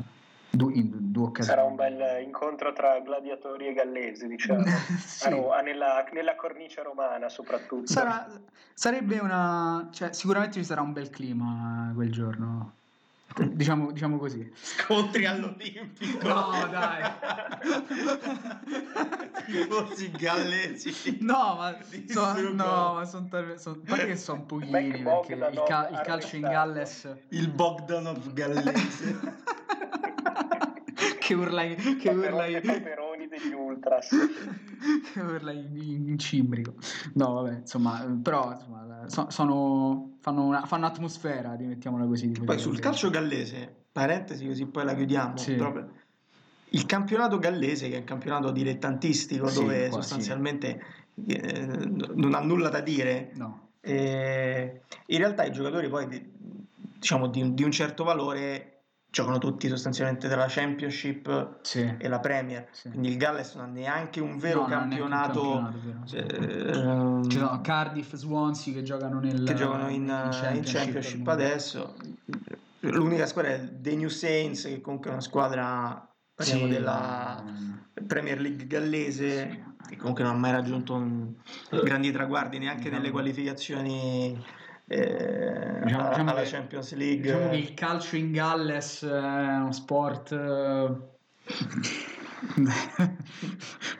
due, 0.55 0.73
in 0.73 1.11
due 1.11 1.25
occasioni. 1.27 1.57
Sarà 1.57 1.67
un 1.69 1.75
bel 1.75 2.23
incontro 2.23 2.73
tra 2.73 2.99
gladiatori 2.99 3.67
e 3.67 3.73
gallesi, 3.73 4.27
diciamo. 4.27 4.63
Sì. 5.05 5.27
A 5.27 5.29
Ro- 5.29 5.51
a- 5.53 5.61
nella, 5.61 6.05
nella 6.11 6.35
cornice 6.35 6.81
romana 6.83 7.29
soprattutto. 7.29 7.87
Sarà- 7.91 8.27
sarebbe 8.73 9.19
una. 9.19 9.87
Cioè, 9.91 10.11
sicuramente 10.13 10.57
ci 10.59 10.65
sarà 10.65 10.81
un 10.81 10.93
bel 10.93 11.09
clima 11.09 11.91
quel 11.93 12.11
giorno. 12.11 12.73
Diciamo, 13.35 13.91
diciamo 13.91 14.17
così. 14.17 14.49
Scontri 14.55 15.25
all'Olimpico. 15.25 16.25
No, 16.27 16.51
dai. 16.71 17.03
Tifosi 19.45 20.11
gallesi. 20.11 21.17
No, 21.21 21.55
ma 21.57 21.75
Di 21.89 22.05
so- 22.09 22.33
Sugo. 22.35 22.53
no, 22.53 22.93
ma 22.93 23.05
sono 23.05 23.27
tal- 23.29 23.59
son- 23.59 23.81
a 23.85 23.89
parte 23.89 24.05
che 24.07 24.15
sono 24.15 24.43
pochini 24.43 25.01
Mac 25.01 25.27
perché 25.27 25.33
il, 25.33 25.63
ca- 25.65 25.89
il 25.89 26.01
calcio 26.01 26.35
in. 26.37 26.41
Galles 26.43 27.09
Il 27.29 27.49
Bogdanov 27.49 28.31
gallese. 28.33 29.33
Che 31.25 31.33
urla 31.33 31.63
in, 31.63 31.75
che 31.97 32.09
urla 32.09 32.43
Paperoni, 32.45 32.53
in, 32.53 32.61
paperoni 32.61 33.27
degli 33.27 33.53
ultras. 33.53 34.09
che 35.13 35.19
urla 35.19 35.51
in, 35.51 35.75
in 36.07 36.17
cimbrico. 36.19 36.75
No, 37.13 37.33
vabbè, 37.33 37.55
insomma, 37.59 38.05
però 38.21 38.51
insomma, 38.51 39.03
so- 39.07 39.29
sono 39.29 40.17
fanno, 40.19 40.43
una, 40.45 40.65
fanno 40.65 40.85
atmosfera, 40.85 41.55
mettiamola 41.57 42.05
così. 42.05 42.29
Poi 42.29 42.59
sul 42.59 42.73
quello. 42.73 42.83
calcio 42.89 43.09
gallese, 43.09 43.73
parentesi 43.91 44.45
così 44.45 44.65
poi 44.67 44.85
la 44.85 44.93
chiudiamo. 44.93 45.37
Sì. 45.37 45.55
proprio. 45.55 45.89
Il 46.69 46.85
campionato 46.85 47.39
gallese, 47.39 47.89
che 47.89 47.95
è 47.95 47.99
un 47.99 48.05
campionato 48.05 48.51
dilettantistico 48.51 49.47
Sì, 49.47 49.61
dove 49.61 49.87
qua, 49.87 50.01
sostanzialmente 50.01 50.83
eh, 51.27 51.65
non 52.13 52.33
ha 52.33 52.39
nulla 52.41 52.69
da 52.69 52.81
dire, 52.81 53.31
No. 53.35 53.69
eh, 53.81 54.81
in 55.05 55.17
realtà 55.17 55.45
i 55.45 55.51
giocatori 55.51 55.87
poi 55.87 56.07
di, 56.07 56.31
diciamo 56.35 57.27
di, 57.27 57.53
di 57.53 57.63
un 57.63 57.71
certo 57.71 58.03
valore 58.03 58.74
giocano 59.15 59.37
tutti 59.37 59.69
sostanzialmente 59.69 60.27
tra 60.27 60.35
la 60.35 60.47
Championship 60.49 61.59
Sì. 61.61 61.95
e 61.97 62.07
la 62.09 62.19
Premier. 62.19 62.67
Sì. 62.71 62.89
Quindi 62.89 63.07
il 63.07 63.15
Galles 63.17 63.55
non 63.55 63.63
ha 63.63 63.71
neanche 63.71 64.19
un 64.19 64.37
vero 64.37 64.63
No, 64.63 64.67
neanche 64.67 64.99
un 64.99 65.07
campionato. 65.09 65.71
campionato, 66.11 66.15
ehm, 66.35 67.29
Ci 67.29 67.37
sono 67.37 67.61
Cardiff, 67.61 68.13
Swansea 68.15 68.73
che 68.73 68.83
giocano 68.83 69.21
nel 69.21 69.43
che 69.43 69.53
giocano 69.53 69.87
in, 69.87 70.03
in 70.03 70.61
Championship, 70.65 71.25
adesso. 71.29 71.95
L'unica 72.81 73.25
squadra 73.25 73.51
è 73.53 73.69
The 73.79 73.95
New 73.95 74.09
Saints, 74.09 74.63
che 74.63 74.81
comunque 74.81 75.09
è 75.11 75.13
una 75.13 75.21
squadra 75.21 76.13
parliamo 76.35 76.65
Sì, 76.65 76.71
della 76.71 77.41
Premier 78.05 78.41
League 78.41 78.67
gallese, 78.67 79.75
che 79.87 79.95
comunque 79.95 80.25
non 80.25 80.33
ha 80.35 80.37
mai 80.37 80.51
raggiunto 80.51 80.93
un- 80.93 81.35
grandi 81.85 82.11
traguardi 82.11 82.57
neanche 82.59 82.89
nelle 82.89 83.11
qualificazioni 83.11 84.37
eh, 84.87 85.79
Diciamo- 85.83 86.09
diciamo 86.09 86.29
alla 86.31 86.41
che- 86.43 86.49
Champions 86.49 86.93
League. 86.95 87.21
Diciamo 87.21 87.49
che 87.49 87.55
il 87.57 87.73
calcio 87.73 88.15
in 88.17 88.31
Galles 88.31 89.03
è 89.03 89.07
uno 89.57 89.71
sport 89.71 90.31
eh, 90.31 91.13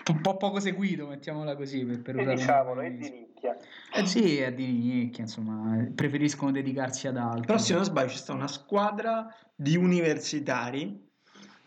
un 0.07 0.21
po' 0.21 0.37
poco 0.37 0.59
seguito, 0.59 1.07
mettiamola 1.07 1.55
così, 1.55 1.83
per, 1.85 2.01
per 2.01 2.15
E 2.15 2.19
usare 2.21 2.31
un 2.31 2.35
diciamolo, 2.37 2.81
è 2.81 2.91
di 2.91 3.09
nicchia. 3.09 3.57
Eh 3.93 4.05
sì, 4.05 4.37
è 4.37 4.53
di 4.53 4.67
nicchia, 4.71 5.23
insomma, 5.23 5.85
preferiscono 5.93 6.51
dedicarsi 6.51 7.07
ad 7.07 7.17
altro. 7.17 7.41
Però 7.45 7.57
se 7.57 7.73
non 7.73 7.83
sbaglio 7.83 8.09
c'è 8.09 8.15
stata 8.15 8.33
una 8.37 8.47
squadra 8.47 9.33
di 9.55 9.75
universitari 9.77 11.03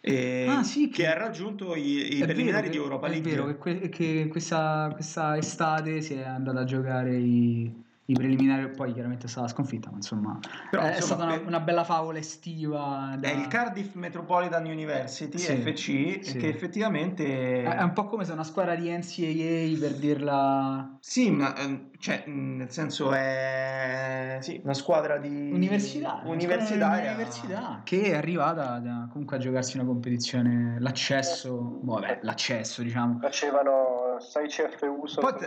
eh, 0.00 0.46
Ah, 0.48 0.62
sì, 0.62 0.88
che 0.88 1.02
che- 1.02 1.06
ha 1.08 1.18
raggiunto 1.18 1.74
i, 1.74 2.14
i 2.16 2.20
È 2.20 2.24
preliminari 2.24 2.68
vero 2.68 2.70
di 2.70 2.76
Europa 2.76 3.06
è 3.06 3.10
League. 3.10 3.30
vero 3.30 3.46
che, 3.46 3.56
que- 3.56 3.88
che 3.88 4.28
questa, 4.28 4.90
questa 4.92 5.36
estate 5.36 6.00
si 6.00 6.14
è 6.14 6.22
andata 6.24 6.60
a 6.60 6.64
giocare 6.64 7.16
i, 7.16 7.84
i 8.10 8.14
preliminari, 8.14 8.70
poi 8.70 8.94
chiaramente 8.94 9.26
è 9.26 9.28
stata 9.28 9.48
sconfitta, 9.48 9.90
ma 9.90 9.96
insomma, 9.96 10.38
Però, 10.70 10.80
è 10.82 10.86
insomma, 10.96 11.04
stata 11.04 11.24
una, 11.24 11.32
per- 11.36 11.46
una 11.46 11.60
bella 11.60 11.84
favola 11.84 12.16
estiva. 12.18 13.14
da- 13.18 13.28
È 13.28 13.32
il 13.34 13.46
Cardiff 13.48 13.92
Metropolitan 13.96 14.64
University, 14.64 15.36
Sì, 15.36 15.56
FC, 15.56 16.18
sì. 16.24 16.38
che 16.38 16.48
effettivamente... 16.48 17.64
È 17.64 17.82
un 17.82 17.92
po' 17.92 18.06
come 18.06 18.24
se 18.24 18.32
una 18.32 18.44
squadra 18.44 18.74
di 18.76 18.88
NCAA 18.88 19.78
per 19.78 19.98
dirla 19.98 20.96
Sì, 21.00 21.30
ma 21.30 21.54
ehm, 21.54 21.90
cioè, 21.98 22.22
nel 22.26 22.70
senso 22.70 23.12
è 23.12 24.38
sì, 24.40 24.58
una 24.64 24.72
squadra 24.72 25.18
di 25.18 25.50
universitaria, 25.52 26.22
una 26.22 26.32
universitaria. 26.32 27.12
università 27.12 27.80
che 27.84 28.02
è 28.04 28.14
arrivata 28.16 28.78
da- 28.78 29.06
comunque 29.10 29.36
a 29.36 29.38
giocarsi 29.40 29.76
una 29.76 29.84
competizione, 29.84 30.76
l'accesso, 30.80 31.52
boh, 31.82 31.92
vabbè, 32.00 32.20
l'accesso 32.22 32.80
diciamo. 32.82 33.18
Facevano 33.20 34.16
6 34.18 34.48
CFU 34.48 35.04
solo 35.06 35.30
Poi 35.30 35.46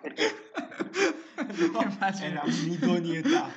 per 0.00 0.12
te- 0.14 0.34
Europa. 1.52 1.84
No, 1.84 1.90
Immagino. 1.92 2.26
era 2.28 2.42
un'idoneità. 2.44 3.48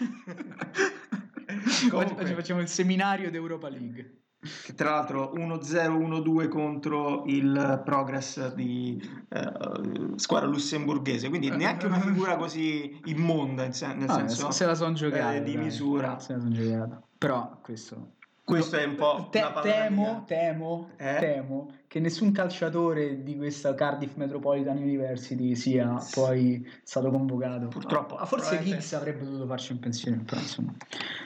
Comunque- 1.89 2.15
Facciamo- 2.15 2.35
Facciamo 2.35 2.61
il 2.61 2.67
seminario 2.67 3.29
d'Europa 3.31 3.69
League. 3.69 4.17
Che 4.65 4.73
tra 4.73 4.89
l'altro 4.91 5.31
1-0-1-2 5.35 6.49
contro 6.49 7.23
il 7.27 7.81
Progress 7.85 8.53
di 8.53 9.01
eh, 9.29 9.51
squadra 10.17 10.49
lussemburghese, 10.49 11.29
quindi 11.29 11.49
neanche 11.49 11.85
una 11.85 11.99
figura 12.01 12.35
così 12.35 12.99
immonda, 13.05 13.63
in 13.63 13.71
sen- 13.71 13.97
nel 13.99 14.09
Ah, 14.09 14.13
senso 14.15 14.51
se 14.51 14.65
la 14.65 14.75
sono 14.75 14.91
giocata 14.93 15.33
eh, 15.35 15.43
di 15.43 15.53
dai. 15.53 15.63
misura. 15.63 16.19
Se 16.19 16.33
la 16.33 16.39
sono 16.39 16.51
giocata. 16.51 17.01
Però 17.17 17.57
questo 17.61 18.15
Questo 18.43 18.75
è 18.75 18.83
un 18.83 18.95
po' 18.95 19.29
Te- 19.31 19.49
temo, 19.61 20.25
temo, 20.27 20.89
Eh? 20.97 21.15
temo 21.19 21.71
che 21.93 21.99
nessun 21.99 22.31
calciatore 22.31 23.21
di 23.21 23.37
questa 23.37 23.75
Cardiff 23.75 24.15
Metropolitan 24.15 24.77
University 24.77 25.53
sia 25.53 25.95
poi 26.15 26.67
stato 26.81 27.11
convocato. 27.11 27.67
Purtroppo, 27.67 28.15
Ah, 28.15 28.25
forse 28.25 28.55
Higgs 28.63 28.93
avrebbe 28.93 29.23
dovuto 29.23 29.45
farci 29.45 29.73
un 29.73 29.79
pensiero, 29.79 30.19
però 30.25 30.41
insomma. 30.41 30.73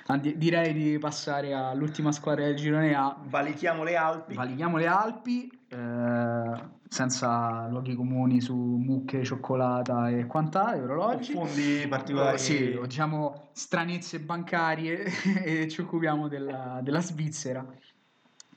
Ah, 0.08 0.18
di- 0.18 0.38
direi 0.38 0.74
di 0.74 0.98
passare 1.00 1.54
all'ultima 1.54 2.12
squadra 2.12 2.44
del 2.44 2.58
girone 2.58 2.94
A. 2.94 3.16
Valichiamo 3.30 3.86
le 3.86 3.96
Alpi. 3.96 4.36
Valichiamo 4.36 4.76
le 4.76 4.88
Alpi, 4.88 5.50
eh, 5.70 6.62
senza 6.90 7.66
luoghi 7.70 7.96
comuni 7.96 8.42
su 8.42 8.54
mucche, 8.54 9.24
cioccolata 9.24 10.10
e 10.10 10.26
quant'altro, 10.26 10.84
orologi. 10.96 11.32
fondi 11.32 11.88
particolari. 11.88 12.34
Oh, 12.34 12.38
sì, 12.38 12.78
diciamo 12.82 13.52
stranezze 13.54 14.20
bancarie 14.20 15.06
e 15.46 15.70
ci 15.70 15.80
occupiamo 15.80 16.28
della, 16.28 16.82
della 16.84 17.00
Svizzera 17.00 17.66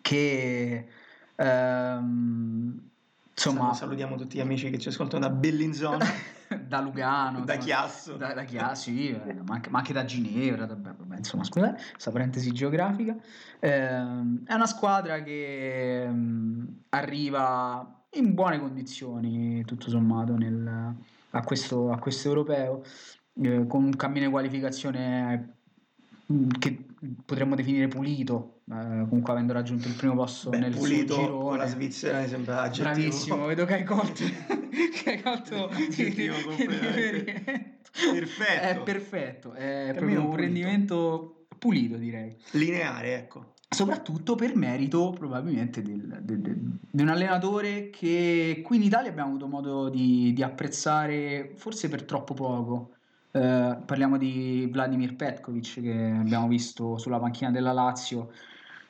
che 0.03 0.89
ehm, 1.41 2.81
insomma 3.35 3.67
Sal- 3.69 3.77
salutiamo 3.77 4.17
tutti 4.17 4.37
gli 4.37 4.41
amici 4.41 4.71
che 4.71 4.79
ci 4.79 4.89
ascoltano 4.89 5.27
da 5.27 5.33
Bellinzona, 5.33 6.05
da 6.69 6.81
Lugano 6.81 7.45
da 7.45 7.57
Chiasso. 7.57 8.17
da, 8.17 8.35
da 8.35 8.45
Chiasso, 8.45 8.91
sì, 8.91 9.09
eh, 9.11 9.35
ma, 9.47 9.55
anche, 9.55 9.71
ma 9.71 9.79
anche 9.79 9.93
da 9.93 10.05
Ginevra 10.05 10.67
vabbè, 10.67 10.91
vabbè, 10.99 11.17
insomma 11.17 11.45
scusate 11.45 11.81
questa 11.93 12.11
parentesi 12.11 12.53
geografica. 12.53 13.17
Ehm, 13.61 14.45
è 14.47 14.55
una 14.55 14.67
squadra 14.67 15.23
che 15.23 16.03
ehm, 16.03 16.83
arriva 16.91 18.05
in 18.15 18.35
buone 18.35 18.59
condizioni 18.59 19.65
tutto 19.65 19.89
sommato 19.89 20.37
nel- 20.37 20.95
a, 21.33 21.43
questo, 21.43 21.93
a 21.93 21.99
questo 21.99 22.29
europeo 22.29 22.83
eh, 23.41 23.67
con 23.69 23.85
un 23.85 23.95
cammino 23.97 24.25
di 24.27 24.31
qualificazione 24.33 25.37
mm, 25.37 25.49
che 26.59 26.85
potremmo 27.25 27.55
definire 27.55 27.89
pulito, 27.89 28.61
eh, 28.71 29.07
comunque 29.09 29.33
avendo 29.33 29.53
raggiunto 29.53 29.89
il 29.89 29.95
primo 29.95 30.15
posto 30.15 30.51
Beh, 30.51 30.59
nel 30.59 30.75
pulito 30.75 31.15
suo 31.15 31.23
girone. 31.25 31.43
con 31.45 31.57
la 31.59 31.67
Svizzera 31.67 32.21
mi 32.21 32.29
sembra 32.29 32.61
aggettivo. 32.63 32.95
Bravissimo, 32.95 33.47
vedo 33.47 33.65
che 33.65 33.75
hai 33.75 33.85
colto, 33.85 34.23
che 35.03 35.11
hai 35.11 35.23
colto 35.23 35.69
completamente 35.69 36.67
riferimento. 36.67 37.91
perfetto. 38.13 38.63
È 38.63 38.81
perfetto, 38.83 39.53
è 39.55 39.93
proprio 39.97 40.21
un 40.21 40.25
pulito. 40.27 40.43
rendimento 40.43 41.47
pulito 41.59 41.97
direi. 41.97 42.37
Lineare, 42.53 43.15
ecco. 43.17 43.53
Soprattutto 43.73 44.35
per 44.35 44.57
merito 44.57 45.11
probabilmente 45.11 45.81
del, 45.81 46.19
del, 46.23 46.41
del, 46.41 46.79
di 46.91 47.03
un 47.03 47.09
allenatore 47.09 47.89
che 47.91 48.63
qui 48.65 48.77
in 48.77 48.83
Italia 48.83 49.11
abbiamo 49.11 49.29
avuto 49.29 49.47
modo 49.47 49.89
di, 49.89 50.33
di 50.33 50.43
apprezzare 50.43 51.53
forse 51.55 51.89
per 51.89 52.03
troppo 52.03 52.35
poco. 52.35 52.95
Eh, 53.33 53.79
parliamo 53.87 54.17
di 54.19 54.69
Vladimir 54.73 55.15
Petkovic 55.15 55.81
che 55.81 56.17
abbiamo 56.19 56.49
visto 56.49 56.99
sulla 56.99 57.21
panchina 57.21 57.53
della 57.53 57.73
Lazio 57.73 58.33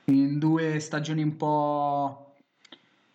in 0.04 0.38
due 0.38 0.80
stagioni 0.80 1.22
un 1.22 1.36
po' 1.36 2.36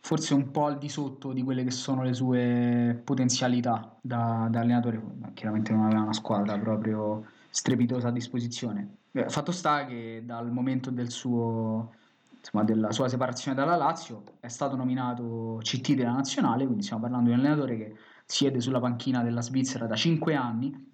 forse 0.01 0.35
un 0.35 0.51
po' 0.51 0.65
al 0.65 0.77
di 0.77 0.87
sotto 0.87 1.33
di 1.33 1.41
quelle 1.41 1.63
che 1.63 1.71
sono 1.71 2.03
le 2.03 2.13
sue 2.13 3.01
potenzialità 3.03 3.97
da, 3.99 4.47
da 4.51 4.59
allenatore. 4.59 5.01
Chiaramente 5.33 5.71
non 5.71 5.85
aveva 5.85 6.01
una 6.01 6.13
squadra 6.13 6.59
proprio 6.59 7.25
strepitosa 7.49 8.09
a 8.09 8.11
disposizione. 8.11 8.97
Eh, 9.11 9.27
fatto 9.27 9.51
sta 9.51 9.85
che 9.85 10.21
dal 10.23 10.51
momento 10.51 10.91
del 10.91 11.09
suo, 11.09 11.95
insomma, 12.37 12.63
della 12.63 12.91
sua 12.91 13.07
separazione 13.09 13.57
dalla 13.57 13.75
Lazio 13.75 14.21
è 14.39 14.47
stato 14.47 14.75
nominato 14.75 15.57
CT 15.61 15.93
della 15.93 16.11
nazionale, 16.11 16.65
quindi 16.65 16.83
stiamo 16.83 17.01
parlando 17.01 17.29
di 17.29 17.35
un 17.35 17.39
allenatore 17.39 17.77
che 17.77 17.95
siede 18.25 18.61
sulla 18.61 18.79
panchina 18.79 19.23
della 19.23 19.41
Svizzera 19.41 19.87
da 19.87 19.95
5 19.95 20.35
anni 20.35 20.93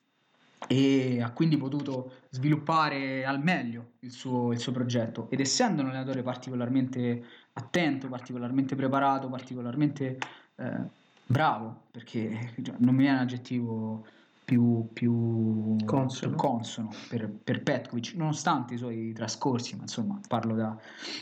e 0.68 1.22
ha 1.22 1.32
quindi 1.32 1.58
potuto 1.58 2.14
sviluppare 2.30 3.26
al 3.26 3.42
meglio 3.42 3.94
il 4.00 4.12
suo, 4.12 4.52
il 4.52 4.60
suo, 4.60 4.72
progetto. 4.72 5.28
Ed 5.30 5.40
essendo 5.40 5.82
un 5.82 5.90
allenatore 5.90 6.22
particolarmente 6.22 7.24
attento, 7.54 8.08
particolarmente 8.08 8.76
preparato, 8.76 9.28
particolarmente 9.30 10.18
eh, 10.56 10.80
bravo, 11.26 11.84
perché 11.92 12.54
non 12.78 12.96
mi 12.96 13.02
viene 13.02 13.18
un 13.18 13.24
aggettivo 13.24 14.06
più, 14.44 14.90
più, 14.92 15.78
consono, 15.86 16.36
consono 16.36 16.90
per, 17.08 17.30
per, 17.30 17.64
Petkovic, 17.64 18.14
nonostante 18.16 18.74
i 18.74 18.78
suoi 18.78 19.14
trascorsi, 19.14 19.76
ma 19.76 19.84
insomma 19.84 20.20
parlo 20.28 20.56
da, 20.56 20.78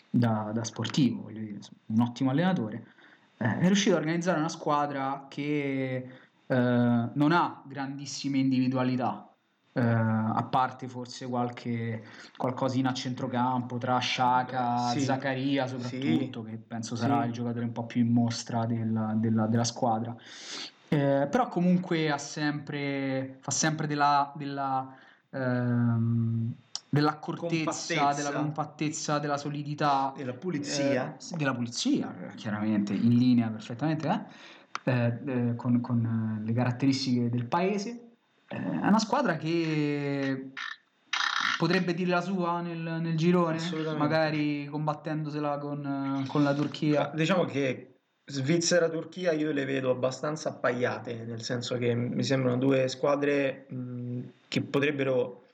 da, 0.09 0.51
da 0.51 0.63
sportivo, 0.63 1.29
dire, 1.29 1.59
un 1.87 2.01
ottimo 2.01 2.31
allenatore, 2.31 2.87
eh, 3.37 3.59
è 3.59 3.65
riuscito 3.65 3.95
a 3.95 3.99
organizzare 3.99 4.39
una 4.39 4.49
squadra 4.49 5.27
che 5.29 6.07
eh, 6.47 7.09
non 7.13 7.31
ha 7.31 7.61
grandissime 7.67 8.39
individualità, 8.39 9.28
Uh, 9.71 9.81
a 9.81 10.47
parte 10.49 10.87
forse 10.87 11.27
qualche 11.27 12.03
qualcosina 12.35 12.89
a 12.89 12.93
centrocampo 12.93 13.77
tra 13.77 13.99
Sciaca, 13.99 14.89
sì. 14.89 15.01
Zaccaria 15.01 15.67
soprattutto, 15.67 16.43
sì. 16.43 16.49
che 16.49 16.57
penso 16.57 16.95
sarà 16.95 17.21
sì. 17.21 17.27
il 17.27 17.33
giocatore 17.33 17.65
un 17.65 17.71
po' 17.71 17.85
più 17.85 18.01
in 18.01 18.11
mostra 18.11 18.65
della, 18.65 19.13
della, 19.15 19.45
della 19.45 19.63
squadra. 19.63 20.15
Eh, 20.91 21.27
però 21.29 21.47
comunque 21.49 22.09
ha 22.09 22.17
sempre, 22.17 23.37
fa 23.41 23.51
sempre 23.51 23.85
della, 23.85 24.33
della, 24.35 24.91
ehm, 25.29 26.51
dell'accortezza, 26.89 27.95
compattezza. 27.95 28.13
della 28.13 28.31
compattezza, 28.31 29.19
della 29.19 29.37
solidità, 29.37 30.11
della 30.15 30.33
pulizia, 30.33 31.15
eh, 31.15 31.37
della 31.37 31.53
pulizia, 31.53 32.11
chiaramente 32.35 32.93
in 32.93 33.15
linea 33.15 33.49
perfettamente 33.49 34.25
eh, 34.83 34.91
eh, 34.91 35.49
eh 35.49 35.55
con, 35.55 35.79
con, 35.79 36.41
le 36.43 36.53
caratteristiche 36.53 37.29
del 37.29 37.45
paese. 37.45 38.08
Eh, 38.49 38.57
è 38.57 38.87
una 38.87 38.99
squadra 38.99 39.37
che 39.37 40.51
potrebbe 41.57 41.93
dire 41.93 42.09
la 42.09 42.21
sua 42.21 42.61
nel, 42.61 42.99
nel 43.01 43.15
girone, 43.15 43.59
magari 43.97 44.65
combattendosela 44.65 45.57
con, 45.57 46.25
con 46.27 46.43
la 46.43 46.53
Turchia. 46.53 47.11
Diciamo 47.13 47.45
che 47.45 47.95
Svizzera-Turchia 48.25 49.31
io 49.33 49.51
le 49.51 49.65
vedo 49.65 49.91
abbastanza 49.91 50.49
appaiate, 50.49 51.25
nel 51.25 51.41
senso 51.41 51.77
che 51.77 51.93
mi 51.93 52.23
sembrano 52.23 52.57
due 52.57 52.87
squadre 52.87 53.65
mh, 53.67 54.19
che 54.47 54.61
potrebbero 54.61 55.45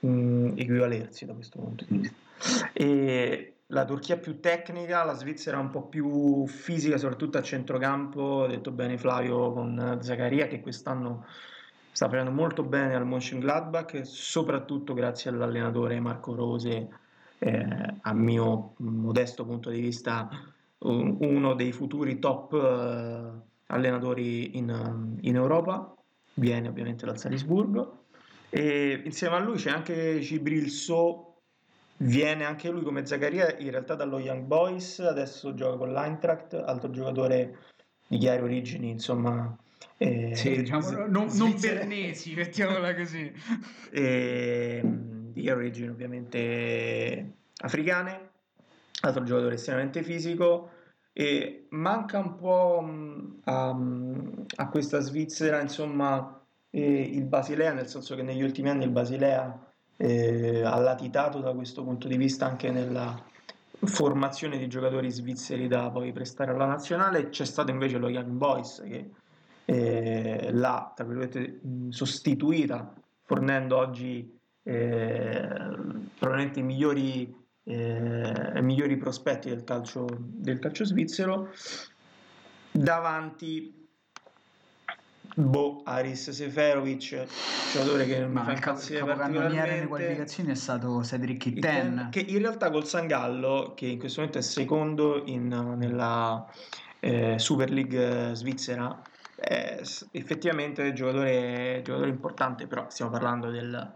mh, 0.00 0.54
equivalersi 0.56 1.26
da 1.26 1.34
questo 1.34 1.58
punto 1.58 1.84
di 1.88 1.98
vista. 1.98 2.70
E 2.72 3.54
la 3.66 3.84
Turchia 3.84 4.16
più 4.16 4.40
tecnica, 4.40 5.04
la 5.04 5.14
Svizzera 5.14 5.58
un 5.58 5.70
po' 5.70 5.82
più 5.82 6.46
fisica, 6.46 6.98
soprattutto 6.98 7.38
a 7.38 7.42
centrocampo, 7.42 8.44
ha 8.44 8.48
detto 8.48 8.70
bene 8.70 8.98
Flavio 8.98 9.52
con 9.52 9.98
Zaccaria 10.02 10.48
che 10.48 10.60
quest'anno 10.60 11.24
sta 11.92 12.08
facendo 12.08 12.30
molto 12.30 12.62
bene 12.62 12.94
al 12.94 13.06
Mönchengladbach, 13.06 14.00
soprattutto 14.06 14.94
grazie 14.94 15.30
all'allenatore 15.30 16.00
Marco 16.00 16.34
Rose, 16.34 16.88
eh, 17.38 17.94
a 18.00 18.12
mio 18.14 18.74
modesto 18.78 19.44
punto 19.44 19.68
di 19.68 19.80
vista 19.80 20.28
uno 20.78 21.54
dei 21.54 21.70
futuri 21.70 22.18
top 22.18 22.52
uh, 22.52 23.40
allenatori 23.66 24.56
in, 24.56 25.18
in, 25.20 25.36
Europa, 25.36 25.94
viene 26.34 26.68
ovviamente 26.68 27.06
dal 27.06 27.18
Salisburgo, 27.18 28.06
e 28.48 29.02
insieme 29.04 29.36
a 29.36 29.38
lui 29.38 29.56
c'è 29.56 29.70
anche 29.70 30.18
Gibril 30.18 30.70
So, 30.70 31.36
viene 31.98 32.44
anche 32.44 32.68
lui 32.68 32.82
come 32.82 33.06
Zaccaria 33.06 33.56
in 33.58 33.70
realtà 33.70 33.94
dallo 33.94 34.18
Young 34.18 34.44
Boys, 34.44 34.98
adesso 34.98 35.54
gioca 35.54 35.76
con 35.76 35.92
l'Eintracht, 35.92 36.54
altro 36.54 36.90
giocatore 36.90 37.58
di 38.06 38.18
chiare 38.18 38.42
origini, 38.42 38.90
insomma... 38.90 39.56
Eh, 39.96 40.34
sì, 40.34 40.56
diciamo, 40.56 41.06
non, 41.06 41.28
non 41.32 41.54
bernesi, 41.58 42.34
mettiamola 42.36 42.94
così. 42.94 43.32
E, 43.90 44.80
di 44.84 45.48
origini 45.50 45.88
ovviamente 45.88 47.32
africane, 47.62 48.30
altro 49.00 49.24
giocatore 49.24 49.54
estremamente 49.54 50.02
fisico 50.02 50.70
e 51.12 51.66
manca 51.70 52.18
un 52.18 52.36
po' 52.36 52.84
a, 53.44 53.76
a 54.56 54.68
questa 54.68 55.00
Svizzera 55.00 55.60
insomma 55.60 56.40
eh, 56.70 57.02
il 57.02 57.24
Basilea 57.24 57.72
nel 57.72 57.86
senso 57.86 58.14
che 58.14 58.22
negli 58.22 58.42
ultimi 58.42 58.70
anni 58.70 58.84
il 58.84 58.90
Basilea 58.90 59.72
eh, 59.96 60.62
ha 60.64 60.78
latitato 60.78 61.40
da 61.40 61.52
questo 61.52 61.84
punto 61.84 62.08
di 62.08 62.16
vista 62.16 62.46
anche 62.46 62.70
nella 62.70 63.22
formazione 63.84 64.58
di 64.58 64.68
giocatori 64.68 65.10
svizzeri 65.10 65.68
da 65.68 65.90
poi 65.90 66.12
prestare 66.12 66.52
alla 66.52 66.66
nazionale 66.66 67.28
c'è 67.28 67.44
stato 67.44 67.70
invece 67.70 67.98
lo 67.98 68.08
Young 68.08 68.30
Boys 68.30 68.82
che 68.86 69.10
eh, 69.64 70.50
l'ha 70.52 70.94
sostituita 71.90 72.92
fornendo 73.22 73.76
oggi 73.76 74.38
eh, 74.64 75.48
probabilmente 76.18 76.60
i 76.60 76.62
migliori 76.62 77.40
eh, 77.64 78.60
migliori 78.60 78.96
prospetti 78.96 79.48
del 79.48 79.64
calcio, 79.64 80.06
del 80.18 80.58
calcio 80.58 80.84
svizzero. 80.84 81.50
Davanti 82.70 83.80
Boh, 85.34 85.80
Aris 85.84 86.30
Seferovic, 86.30 87.24
giocatore 87.72 88.04
che 88.04 88.26
Ma 88.26 88.40
mi 88.40 88.46
fa 88.46 88.52
impazzire 88.52 89.04
particolarmente. 89.04 89.70
nelle 89.70 89.86
qualificazioni 89.86 90.50
è 90.50 90.54
stato 90.54 91.02
Cedric 91.02 91.46
Itten. 91.46 92.08
Che 92.10 92.20
in 92.20 92.38
realtà 92.38 92.70
col 92.70 92.86
Sangallo, 92.86 93.72
che 93.74 93.86
in 93.86 93.98
questo 93.98 94.20
momento 94.20 94.40
è 94.40 94.42
secondo 94.42 95.22
in, 95.24 95.48
nella 95.78 96.46
eh, 97.00 97.38
Super 97.38 97.70
League 97.70 98.32
svizzera, 98.34 99.00
è 99.42 99.80
effettivamente 100.12 100.82
un 100.82 100.94
giocatore, 100.94 101.82
giocatore 101.84 102.10
importante, 102.10 102.66
però 102.66 102.86
stiamo 102.88 103.10
parlando 103.10 103.50
del, 103.50 103.92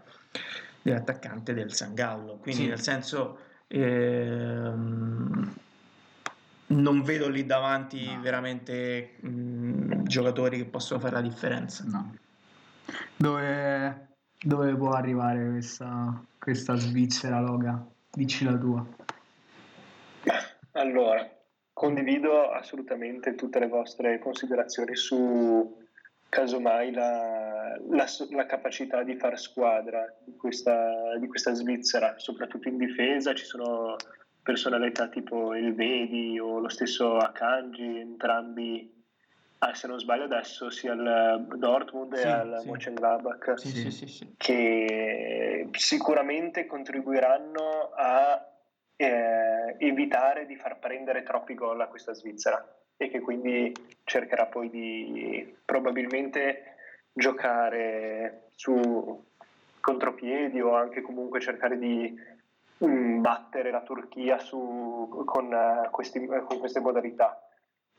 dell'attaccante 0.81 1.53
del 1.53 1.73
Sangallo, 1.73 2.37
quindi 2.37 2.63
sì. 2.63 2.67
nel 2.67 2.81
senso 2.81 3.39
Ehm, 3.69 5.53
non 6.67 7.01
vedo 7.01 7.27
lì 7.29 7.45
davanti 7.45 8.05
no. 8.05 8.21
veramente 8.21 9.15
mh, 9.19 10.03
giocatori 10.03 10.57
che 10.57 10.65
possono 10.65 10.99
fare 10.99 11.15
la 11.15 11.21
differenza. 11.21 11.83
No. 11.85 12.15
Dove, 13.15 14.07
dove 14.39 14.75
può 14.75 14.91
arrivare 14.91 15.49
questa, 15.49 16.21
questa 16.39 16.75
Svizzera, 16.75 17.39
Loga? 17.41 17.85
Dici 18.09 18.45
la 18.45 18.57
tua. 18.57 18.85
Allora, 20.73 21.29
condivido 21.77 22.49
assolutamente 22.49 23.35
tutte 23.35 23.59
le 23.59 23.67
vostre 23.67 24.17
considerazioni 24.17 24.95
su 24.95 25.77
casomai 26.27 26.91
la, 26.91 27.77
la, 27.89 28.05
la, 28.31 28.45
capacità 28.47 29.03
di 29.03 29.15
fare 29.15 29.37
squadra 29.37 30.03
di 30.25 30.35
questa, 30.35 31.15
di 31.19 31.27
questa, 31.27 31.53
Svizzera, 31.53 32.15
soprattutto 32.17 32.67
in 32.67 32.77
difesa. 32.77 33.35
Ci 33.35 33.45
sono 33.45 33.95
personalità 34.41 35.07
tipo 35.07 35.53
il 35.53 35.75
Vedi 35.75 36.39
o 36.39 36.57
lo 36.57 36.69
stesso 36.69 37.17
Akanji, 37.17 37.99
entrambi, 37.99 38.91
ah, 39.59 39.75
se 39.75 39.85
non 39.85 39.99
sbaglio 39.99 40.23
adesso, 40.23 40.71
sia 40.71 40.93
al 40.93 41.45
Dortmund 41.57 42.15
sì, 42.15 42.23
e 42.23 42.27
al 42.27 42.57
sì. 42.59 42.69
Mönchengladbach, 42.69 43.53
sì, 43.59 43.91
sì, 43.91 44.33
che 44.35 45.69
sicuramente 45.73 46.65
contribuiranno 46.65 47.91
a 47.95 48.56
eh, 48.97 49.75
evitare 49.77 50.45
di 50.45 50.55
far 50.55 50.79
prendere 50.79 51.23
troppi 51.23 51.53
gol 51.53 51.79
a 51.79 51.87
questa 51.87 52.13
Svizzera 52.13 52.61
e 52.97 53.09
che 53.09 53.19
quindi 53.21 53.71
cercherà 54.03 54.47
poi 54.47 54.69
di 54.69 55.55
probabilmente 55.63 56.75
giocare 57.13 58.49
su 58.55 59.25
contropiedi 59.79 60.59
o 60.59 60.75
anche 60.75 61.01
comunque 61.01 61.39
cercare 61.39 61.77
di 61.77 62.13
um, 62.79 63.21
battere 63.21 63.71
la 63.71 63.81
Turchia 63.81 64.39
su, 64.39 65.23
con, 65.25 65.45
uh, 65.45 65.89
questi, 65.91 66.25
con, 66.25 66.59
queste 66.59 66.79
modalità. 66.79 67.39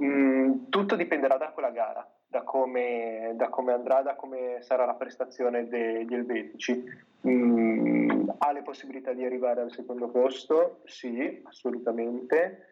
Mm, 0.02 0.68
tutto 0.68 0.96
dipenderà 0.96 1.36
da 1.36 1.48
quella 1.48 1.70
gara, 1.70 2.06
da 2.26 2.42
come, 2.42 3.32
da 3.34 3.48
come, 3.48 3.72
andrà, 3.72 4.02
da 4.02 4.14
come 4.14 4.58
sarà 4.60 4.84
la 4.84 4.94
prestazione 4.94 5.66
degli 5.68 6.14
elvetici. 6.14 6.84
Mm, 7.26 8.17
ha 8.38 8.52
le 8.52 8.62
possibilità 8.62 9.12
di 9.12 9.24
arrivare 9.24 9.60
al 9.60 9.72
secondo 9.72 10.08
posto? 10.08 10.80
Sì, 10.84 11.40
assolutamente. 11.44 12.68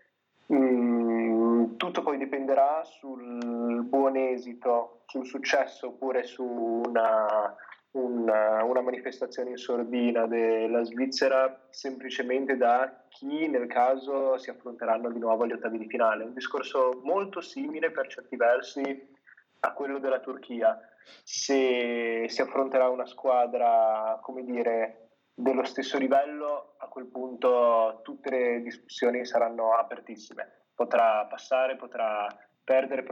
Mm, 0.52 1.76
tutto 1.76 2.02
poi 2.02 2.18
dipenderà 2.18 2.82
sul 2.84 3.82
buon 3.84 4.16
esito, 4.16 5.02
sul 5.06 5.26
successo 5.26 5.88
oppure 5.88 6.22
su 6.22 6.44
una, 6.44 7.52
una, 7.92 8.62
una, 8.62 8.80
manifestazione 8.80 9.50
in 9.50 9.56
sordina 9.56 10.26
della 10.26 10.84
Svizzera 10.84 11.66
semplicemente 11.70 12.56
da 12.56 13.06
chi 13.08 13.48
nel 13.48 13.66
caso 13.66 14.38
si 14.38 14.50
affronteranno 14.50 15.10
di 15.10 15.18
nuovo 15.18 15.42
agli 15.42 15.52
ottavi 15.52 15.78
di 15.78 15.88
finale. 15.88 16.22
Un 16.22 16.34
discorso 16.34 17.00
molto 17.02 17.40
simile 17.40 17.90
per 17.90 18.06
certi 18.06 18.36
versi 18.36 19.14
a 19.60 19.72
quello 19.72 19.98
della 19.98 20.20
Turchia. 20.20 20.78
Se 21.24 22.26
si 22.28 22.40
affronterà 22.40 22.88
una 22.88 23.06
squadra, 23.06 24.18
come 24.22 24.44
dire, 24.44 25.05
dello 25.38 25.64
stesso 25.64 25.98
livello, 25.98 26.76
a 26.78 26.88
quel 26.88 27.06
punto 27.06 28.00
tutte 28.02 28.30
le 28.30 28.62
discussioni 28.62 29.26
saranno 29.26 29.74
apertissime. 29.74 30.68
Potrà 30.74 31.26
passare, 31.26 31.76
potrà 31.76 32.26
perdere, 32.64 33.04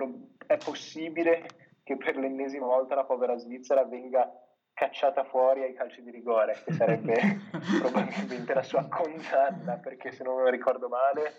è 0.46 0.56
possibile 0.56 1.46
che 1.82 1.98
per 1.98 2.16
l'ennesima 2.16 2.64
volta 2.64 2.94
la 2.94 3.04
povera 3.04 3.36
Svizzera 3.36 3.84
venga 3.84 4.26
cacciata 4.72 5.22
fuori 5.24 5.62
ai 5.62 5.74
calci 5.74 6.02
di 6.02 6.10
rigore, 6.10 6.56
che 6.64 6.72
sarebbe 6.72 7.14
probabilmente 7.80 8.54
la 8.54 8.62
sua 8.62 8.88
condanna, 8.88 9.76
perché 9.76 10.10
se 10.10 10.24
non 10.24 10.36
me 10.36 10.44
lo 10.44 10.48
ricordo 10.48 10.88
male 10.88 11.32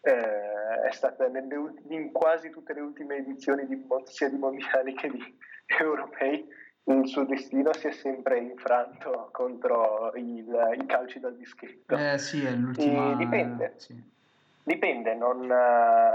eh, 0.00 0.88
è 0.88 0.92
stata 0.92 1.28
nelle, 1.28 1.74
in 1.88 2.10
quasi 2.10 2.48
tutte 2.48 2.72
le 2.72 2.80
ultime 2.80 3.16
edizioni 3.16 3.66
di, 3.66 3.86
sia 4.04 4.30
di 4.30 4.38
mondiali 4.38 4.94
che 4.94 5.10
di 5.10 5.38
europei 5.78 6.48
il 6.88 7.08
suo 7.08 7.24
destino 7.24 7.72
si 7.72 7.88
è 7.88 7.92
sempre 7.92 8.38
infranto 8.38 9.28
contro 9.32 10.12
il, 10.14 10.76
i 10.78 10.86
calci 10.86 11.18
dal 11.18 11.36
dischetto. 11.36 11.96
Eh 11.96 12.18
sì, 12.18 12.44
è 12.44 12.50
l'ultima... 12.50 13.12
E 13.12 13.16
dipende. 13.16 13.74
Sì. 13.76 14.14
Dipende, 14.62 15.14
non, 15.14 15.48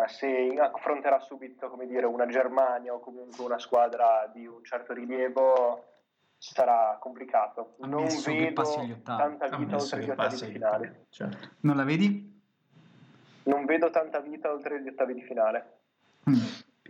se 0.07 0.57
affronterà 0.59 1.19
subito 1.19 1.69
come 1.69 1.87
dire, 1.87 2.05
una 2.05 2.25
Germania 2.25 2.93
o 2.93 2.99
comunque 2.99 3.45
una 3.45 3.59
squadra 3.59 4.29
di 4.33 4.45
un 4.45 4.61
certo 4.63 4.93
rilievo 4.93 5.85
sarà 6.37 6.97
complicato. 6.99 7.75
Ammesso 7.79 8.29
non 8.29 8.39
vedo 8.39 8.61
tanta 9.03 9.45
vita 9.45 9.55
Ammesso 9.55 9.95
oltre 9.95 10.03
gli 10.03 10.09
ottavi 10.09 10.35
di 10.35 10.51
finale. 10.51 11.05
Certo. 11.09 11.49
Non 11.61 11.75
la 11.77 11.83
vedi? 11.83 12.41
Non 13.43 13.65
vedo 13.65 13.89
tanta 13.89 14.19
vita 14.19 14.51
oltre 14.51 14.81
gli 14.81 14.87
ottavi 14.87 15.13
di 15.13 15.21
finale. 15.21 15.77
Mm. 16.29 16.33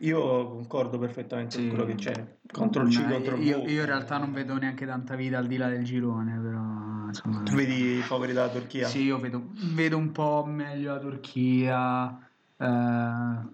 Io 0.01 0.47
concordo 0.47 0.97
perfettamente 0.97 1.57
Sì. 1.57 1.67
con 1.67 1.75
quello 1.75 1.85
che 1.85 1.95
c'è 1.95 2.37
contro 2.51 2.81
il 2.83 2.89
C, 2.89 3.07
contro 3.07 3.35
il 3.35 3.43
io, 3.43 3.57
io 3.59 3.81
in 3.81 3.85
realtà 3.85 4.17
non 4.17 4.33
vedo 4.33 4.57
neanche 4.57 4.85
tanta 4.85 5.15
vita 5.15 5.37
al 5.37 5.45
di 5.45 5.57
là 5.57 5.67
del 5.69 5.83
girone, 5.83 6.39
però 6.39 7.05
insomma... 7.07 7.43
Tu 7.43 7.53
vedi 7.53 7.97
i 7.97 8.01
favori 8.01 8.33
della 8.33 8.49
Turchia? 8.49 8.87
Sì, 8.87 9.03
io 9.03 9.19
vedo, 9.19 9.49
vedo 9.75 9.97
un 9.97 10.11
po' 10.11 10.43
meglio 10.45 10.93
la 10.93 10.99
Turchia, 10.99 12.29
eh, 12.57 13.47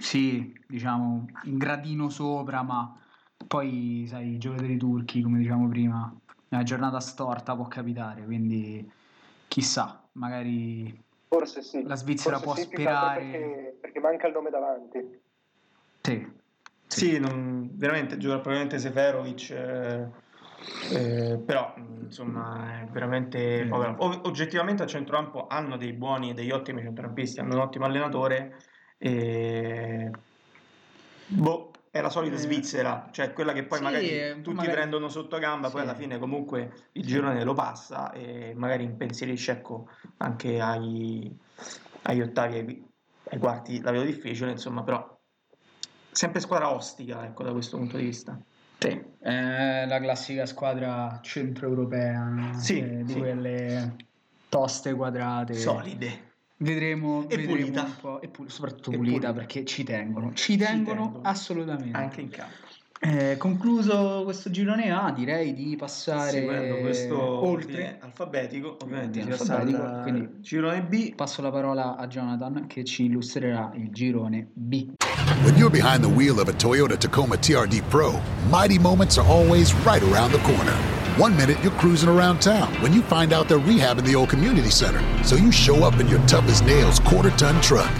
sì, 0.00 0.58
diciamo 0.66 1.26
un 1.44 1.56
gradino 1.58 2.08
sopra, 2.08 2.62
ma 2.62 2.98
poi, 3.46 4.06
sai, 4.08 4.34
i 4.34 4.38
giocatori 4.38 4.78
turchi, 4.78 5.20
come 5.20 5.38
diciamo 5.38 5.68
prima, 5.68 6.14
una 6.48 6.62
giornata 6.62 6.98
storta 6.98 7.54
può 7.54 7.68
capitare, 7.68 8.24
quindi 8.24 8.90
chissà, 9.48 10.02
magari 10.12 11.04
Forse 11.28 11.60
sì. 11.60 11.82
La 11.82 11.96
Svizzera 11.96 12.38
Forse 12.38 12.44
può 12.44 12.54
sì, 12.54 12.60
aspirare- 12.62 13.20
Perché, 13.20 13.78
perché 13.80 14.00
manca 14.00 14.26
il 14.28 14.32
nome 14.32 14.48
davanti. 14.48 15.24
Sì, 16.06 16.34
Sì, 16.86 17.18
non- 17.18 17.70
veramente 17.74 18.16
gioca 18.16 18.36
probabilmente 18.36 18.78
Seferovic, 18.78 19.50
eh, 19.50 20.08
eh, 20.94 21.38
però 21.44 21.74
insomma 21.76 22.82
è 22.82 22.86
veramente 22.90 23.64
Mm. 23.64 23.68
povero. 23.68 23.96
O- 23.98 24.20
oggettivamente 24.24 24.84
a 24.84 24.86
centrocampo 24.86 25.46
hanno 25.48 25.76
dei 25.76 25.92
buoni 25.92 26.30
e 26.30 26.34
degli 26.34 26.52
ottimi 26.52 26.80
centrocampisti, 26.82 27.40
hanno 27.40 27.54
un 27.54 27.60
ottimo 27.60 27.86
allenatore 27.86 28.56
e 28.98 30.10
boh, 31.26 31.72
è 31.90 32.00
la 32.00 32.08
solita 32.08 32.36
Eh, 32.36 32.38
Svizzera, 32.38 33.08
cioè 33.10 33.32
quella 33.32 33.52
che 33.52 33.64
poi 33.66 33.78
sì, 33.78 33.84
magari 33.84 34.08
eh, 34.10 34.32
tutti 34.42 34.54
magari- 34.54 34.72
prendono 34.76 35.08
sotto 35.08 35.38
gamba, 35.38 35.70
poi 35.70 35.80
sì. 35.80 35.86
alla 35.86 35.96
fine 35.96 36.18
comunque 36.18 36.88
il 36.92 37.04
girone 37.04 37.42
lo 37.42 37.52
passa 37.54 38.12
e 38.12 38.54
magari 38.54 38.84
impensierisce 38.84 39.52
ecco, 39.52 39.88
anche 40.18 40.60
ai, 40.60 41.36
agli 42.02 42.20
ottavi, 42.20 42.58
ai, 42.58 42.84
ai 43.30 43.38
quarti 43.38 43.80
la 43.80 43.90
vedo 43.90 44.04
difficile, 44.04 44.52
insomma, 44.52 44.84
però 44.84 45.15
sempre 46.16 46.40
squadra 46.40 46.72
ostica, 46.72 47.24
ecco, 47.26 47.42
da 47.42 47.52
questo 47.52 47.76
punto 47.76 47.98
di 47.98 48.04
vista. 48.04 48.40
sì, 48.78 48.98
è 49.20 49.84
la 49.86 49.98
classica 50.00 50.46
squadra 50.46 51.18
centroeuropea, 51.22 52.52
Sì, 52.58 52.78
eh, 52.80 53.02
di 53.04 53.12
sì. 53.12 53.18
quelle 53.18 53.96
toste 54.48 54.94
quadrate. 54.94 55.52
Solide. 55.54 56.24
Vedremo, 56.58 57.24
E 57.28 57.36
vedremo 57.36 57.52
pulita. 57.60 57.82
un 57.82 57.96
po', 58.00 58.20
e 58.22 58.28
pu- 58.28 58.46
soprattutto 58.48 58.92
E 58.92 58.96
pulita, 58.96 59.16
pulita. 59.18 59.32
perché 59.34 59.64
ci 59.66 59.84
tengono, 59.84 60.32
ci 60.32 60.56
tengono, 60.56 61.02
tengono. 61.04 61.28
assolutamente. 61.28 61.96
Anche 61.98 62.20
in 62.22 62.30
campo. 62.30 62.65
Eh, 62.98 63.36
concluso 63.36 64.22
questo 64.24 64.50
girone 64.50 64.90
A, 64.90 65.12
direi 65.14 65.52
di 65.52 65.76
passare 65.76 66.80
questo 66.80 67.20
oltre. 67.46 67.98
alfabetico, 68.00 68.78
ovviamente 68.82 69.20
alfabetico, 69.20 69.82
al 69.82 70.02
quindi- 70.02 70.28
girone 70.40 70.82
B. 70.82 71.14
Passo 71.14 71.42
la 71.42 71.50
parola 71.50 71.96
a 71.96 72.06
Jonathan 72.06 72.66
che 72.66 72.84
ci 72.84 73.04
illustrerà 73.04 73.70
il 73.74 73.90
girone 73.90 74.48
B. 74.54 74.92
When 75.44 75.56
you're 75.56 75.70
behind 75.70 76.00
the 76.00 76.08
wheel 76.08 76.38
of 76.38 76.48
a 76.48 76.52
Toyota 76.52 76.96
Tacoma 76.96 77.36
TRD 77.36 77.82
Pro, 77.88 78.18
mighty 78.50 78.78
moments 78.78 79.18
are 79.18 79.28
always 79.28 79.74
right 79.84 80.02
around 80.02 80.32
the 80.32 80.40
corner. 80.40 80.72
One 81.18 81.34
minute 81.36 81.58
you're 81.62 81.76
cruising 81.78 82.08
around 82.08 82.40
town 82.40 82.72
when 82.80 82.92
you 82.94 83.02
find 83.02 83.32
out 83.32 83.46
they're 83.46 83.58
rehabbing 83.58 84.04
the 84.04 84.14
old 84.14 84.28
community 84.30 84.70
center, 84.70 85.00
so 85.22 85.36
you 85.36 85.50
show 85.52 85.84
up 85.84 86.00
in 86.00 86.08
your 86.08 86.20
tough 86.26 86.48
as 86.48 86.62
nails 86.62 86.98
quarter 87.00 87.30
ton 87.36 87.60
truck. 87.60 87.90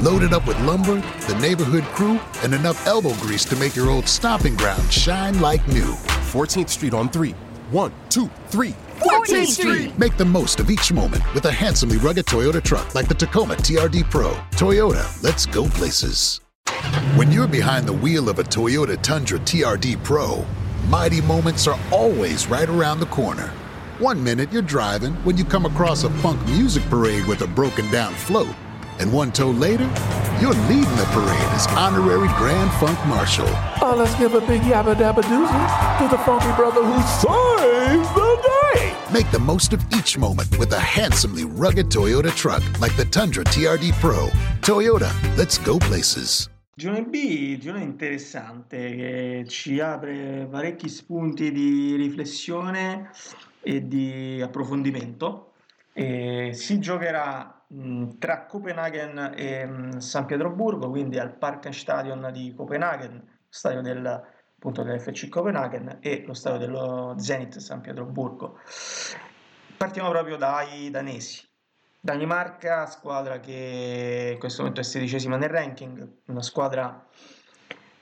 Loaded 0.00 0.32
up 0.32 0.46
with 0.46 0.58
lumber, 0.62 1.02
the 1.26 1.38
neighborhood 1.42 1.84
crew, 1.92 2.18
and 2.42 2.54
enough 2.54 2.86
elbow 2.86 3.12
grease 3.16 3.44
to 3.44 3.54
make 3.56 3.76
your 3.76 3.90
old 3.90 4.08
stomping 4.08 4.56
ground 4.56 4.90
shine 4.90 5.38
like 5.42 5.66
new. 5.68 5.92
14th 6.32 6.70
Street 6.70 6.94
on 6.94 7.10
three. 7.10 7.34
One, 7.70 7.92
two, 8.08 8.30
three. 8.46 8.74
14th 9.00 9.46
Street! 9.48 9.98
Make 9.98 10.16
the 10.16 10.24
most 10.24 10.58
of 10.58 10.70
each 10.70 10.90
moment 10.90 11.22
with 11.34 11.44
a 11.44 11.52
handsomely 11.52 11.98
rugged 11.98 12.24
Toyota 12.24 12.62
truck 12.62 12.94
like 12.94 13.08
the 13.08 13.14
Tacoma 13.14 13.56
TRD 13.56 14.10
Pro. 14.10 14.30
Toyota, 14.52 15.22
let's 15.22 15.44
go 15.44 15.66
places. 15.66 16.40
When 17.14 17.30
you're 17.30 17.46
behind 17.46 17.84
the 17.84 17.92
wheel 17.92 18.30
of 18.30 18.38
a 18.38 18.42
Toyota 18.42 19.00
Tundra 19.02 19.38
TRD 19.40 20.02
Pro, 20.02 20.46
mighty 20.88 21.20
moments 21.20 21.66
are 21.66 21.78
always 21.92 22.46
right 22.46 22.70
around 22.70 23.00
the 23.00 23.06
corner. 23.06 23.48
One 23.98 24.24
minute 24.24 24.50
you're 24.50 24.62
driving 24.62 25.12
when 25.24 25.36
you 25.36 25.44
come 25.44 25.66
across 25.66 26.04
a 26.04 26.10
funk 26.22 26.42
music 26.46 26.82
parade 26.84 27.26
with 27.26 27.42
a 27.42 27.46
broken 27.46 27.90
down 27.90 28.14
float. 28.14 28.48
And 29.00 29.10
one 29.10 29.32
toe 29.32 29.50
later, 29.50 29.88
you're 30.42 30.54
leading 30.68 30.96
the 30.96 31.08
parade 31.12 31.52
as 31.54 31.66
honorary 31.68 32.28
Grand 32.36 32.70
Funk 32.72 32.98
Marshal. 33.06 33.48
Oh, 33.80 33.94
let's 33.96 34.14
give 34.16 34.34
a 34.34 34.42
big 34.42 34.60
yabba 34.60 34.94
dabba 34.94 35.22
doozy 35.22 35.98
to 35.98 36.08
the 36.14 36.18
funky 36.18 36.52
brother 36.54 36.84
who 36.84 37.00
saved 37.18 38.14
the 38.14 38.30
day. 38.42 38.94
Make 39.10 39.30
the 39.30 39.38
most 39.38 39.72
of 39.72 39.82
each 39.94 40.18
moment 40.18 40.58
with 40.58 40.74
a 40.74 40.78
handsomely 40.78 41.44
rugged 41.46 41.86
Toyota 41.86 42.30
truck 42.36 42.62
like 42.78 42.94
the 42.96 43.06
Tundra 43.06 43.42
TRD 43.44 43.92
Pro. 44.00 44.28
Toyota, 44.60 45.10
let's 45.38 45.56
go 45.56 45.78
places. 45.78 46.50
Girone 46.76 47.08
B, 47.08 47.58
girone 47.58 47.82
interessante 47.82 48.94
che 48.96 49.44
ci 49.48 49.80
apre 49.80 50.46
parecchi 50.50 50.90
spunti 50.90 51.50
di 51.52 51.96
riflessione 51.96 53.10
e 53.62 53.86
di 53.88 54.40
approfondimento. 54.42 55.52
E 55.92 56.52
si 56.54 56.78
giocherà 56.78 57.42
mh, 57.42 57.59
tra 58.18 58.46
Copenaghen 58.46 59.32
e 59.36 59.68
San 59.98 60.26
Pietroburgo, 60.26 60.90
quindi 60.90 61.18
al 61.18 61.36
Parkenstadion 61.36 62.30
di 62.32 62.52
Copenaghen, 62.56 63.42
stadio 63.48 63.80
del, 63.80 64.04
appunto 64.06 64.82
dell'FC 64.82 65.28
Copenaghen 65.28 65.98
e 66.00 66.24
lo 66.26 66.34
stadio 66.34 66.58
dello 66.58 67.14
Zenit 67.16 67.58
San 67.58 67.80
Pietroburgo. 67.80 68.58
Partiamo 69.76 70.10
proprio 70.10 70.36
dai 70.36 70.90
danesi. 70.90 71.48
Danimarca, 72.00 72.86
squadra 72.86 73.38
che 73.38 74.30
in 74.32 74.38
questo 74.38 74.62
momento 74.62 74.80
è 74.80 74.84
sedicesima 74.84 75.36
nel 75.36 75.50
ranking, 75.50 76.22
una 76.26 76.42
squadra 76.42 77.06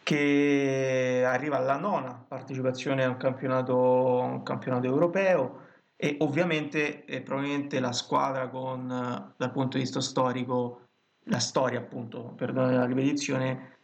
che 0.02 1.24
arriva 1.26 1.58
alla 1.58 1.76
nona 1.76 2.24
partecipazione 2.26 3.04
a 3.04 3.08
un 3.08 3.18
campionato, 3.18 3.76
un 3.76 4.42
campionato 4.42 4.86
europeo 4.86 5.66
e 6.00 6.16
ovviamente 6.20 7.04
è 7.04 7.20
probabilmente 7.22 7.80
la 7.80 7.92
squadra 7.92 8.48
con, 8.48 8.88
eh, 8.88 9.32
dal 9.36 9.50
punto 9.50 9.76
di 9.76 9.82
vista 9.82 10.00
storico, 10.00 10.82
la 11.24 11.40
storia 11.40 11.80
appunto, 11.80 12.34
perdonate 12.36 12.76
la 12.76 12.84
ripetizione, 12.84 13.78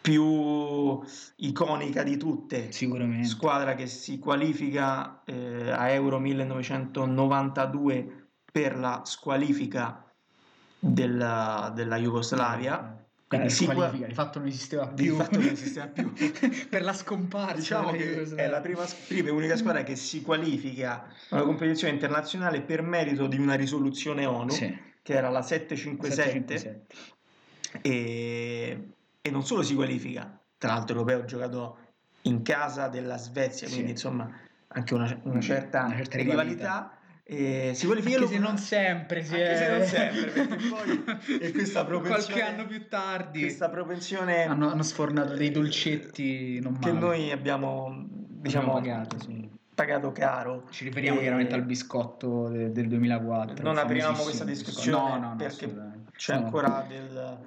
più 0.00 1.00
iconica 1.36 2.02
di 2.02 2.16
tutte. 2.16 2.72
Sicuramente. 2.72 3.28
squadra 3.28 3.76
che 3.76 3.86
si 3.86 4.18
qualifica 4.18 5.22
eh, 5.24 5.70
a 5.70 5.90
Euro 5.90 6.18
1992 6.18 8.30
per 8.50 8.76
la 8.76 9.02
squalifica 9.04 10.04
della, 10.76 11.70
della 11.72 11.98
Jugoslavia 11.98 12.99
Quindi 13.30 13.46
Eh, 13.46 13.50
sicura- 13.50 13.76
squalifica, 13.76 14.06
di 14.08 14.14
fatto 14.14 14.38
non 14.40 14.48
esisteva 14.48 14.86
Di 14.92 15.02
più. 15.04 15.14
fatto 15.14 15.38
non 15.38 15.48
esisteva 15.50 15.86
più. 15.86 16.12
per 16.68 16.82
la 16.82 16.92
scomparsa. 16.92 17.54
Diciamo 17.54 17.92
che 17.92 18.24
è 18.34 18.48
la 18.48 18.60
prima, 18.60 18.84
prima 19.06 19.28
e 19.28 19.30
unica 19.30 19.56
squadra 19.56 19.84
che 19.84 19.94
si 19.94 20.20
qualifica 20.20 21.04
a 21.28 21.36
una 21.36 21.44
competizione 21.44 21.92
internazionale 21.92 22.60
per 22.62 22.82
merito 22.82 23.28
di 23.28 23.38
una 23.38 23.54
risoluzione 23.54 24.26
ONU, 24.26 24.50
Sì. 24.50 24.76
che 25.00 25.12
era 25.12 25.28
la 25.30 25.42
757, 25.42 26.58
757. 26.58 27.78
e, 27.82 28.88
e 29.22 29.30
non 29.30 29.44
solo 29.44 29.62
si 29.62 29.76
qualifica, 29.76 30.36
tra 30.58 30.72
l'altro 30.72 30.98
europeo 30.98 31.24
giocato 31.24 31.78
in 32.22 32.42
casa 32.42 32.88
della 32.88 33.16
Svezia, 33.16 33.68
Sì. 33.68 33.74
quindi 33.74 33.92
insomma 33.92 34.28
anche 34.72 34.92
una, 34.94 35.20
una 35.22 35.40
certa, 35.40 35.84
Una 35.84 35.94
certa 35.94 36.16
rivalità. 36.16 36.98
E 37.32 37.70
si 37.74 37.86
qualifica 37.86 38.16
Anche 38.18 38.32
se 38.32 38.38
non 38.40 38.58
sempre 38.58 39.22
si 39.22 39.34
anche 39.34 39.50
è... 39.52 39.56
se 39.56 39.70
non 39.70 39.86
sempre, 39.86 40.30
perché 40.32 40.66
poi 40.68 41.38
e 41.38 41.52
questa 41.52 41.84
propensione, 41.84 42.24
Qualche 42.32 42.42
anno 42.42 42.66
più 42.66 42.88
tardi 42.88 43.40
questa 43.42 43.68
propensione 43.68 44.42
hanno, 44.46 44.68
hanno 44.68 44.82
sfornato 44.82 45.34
dei 45.34 45.52
dolcetti 45.52 46.58
non 46.60 46.76
che 46.80 46.90
male. 46.92 47.06
noi 47.06 47.30
abbiamo 47.30 48.04
diciamo 48.08 48.74
Abbiamo 48.74 48.94
pagato, 48.96 49.18
sì. 49.20 49.48
pagato 49.74 50.10
caro. 50.10 50.64
Ci 50.70 50.82
riferiamo 50.84 51.18
E 51.18 51.20
chiaramente 51.22 51.54
al 51.54 51.62
biscotto 51.62 52.48
de- 52.48 52.72
del 52.72 52.88
2004. 52.88 53.62
Non 53.62 53.78
apriamo 53.78 54.18
questa 54.22 54.42
discussione 54.44 54.98
No, 54.98 55.18
no, 55.18 55.28
no, 55.28 55.36
perché. 55.36 55.72
C'è 56.20 56.38
No. 56.38 56.44
ancora 56.44 56.84
del, 56.86 57.38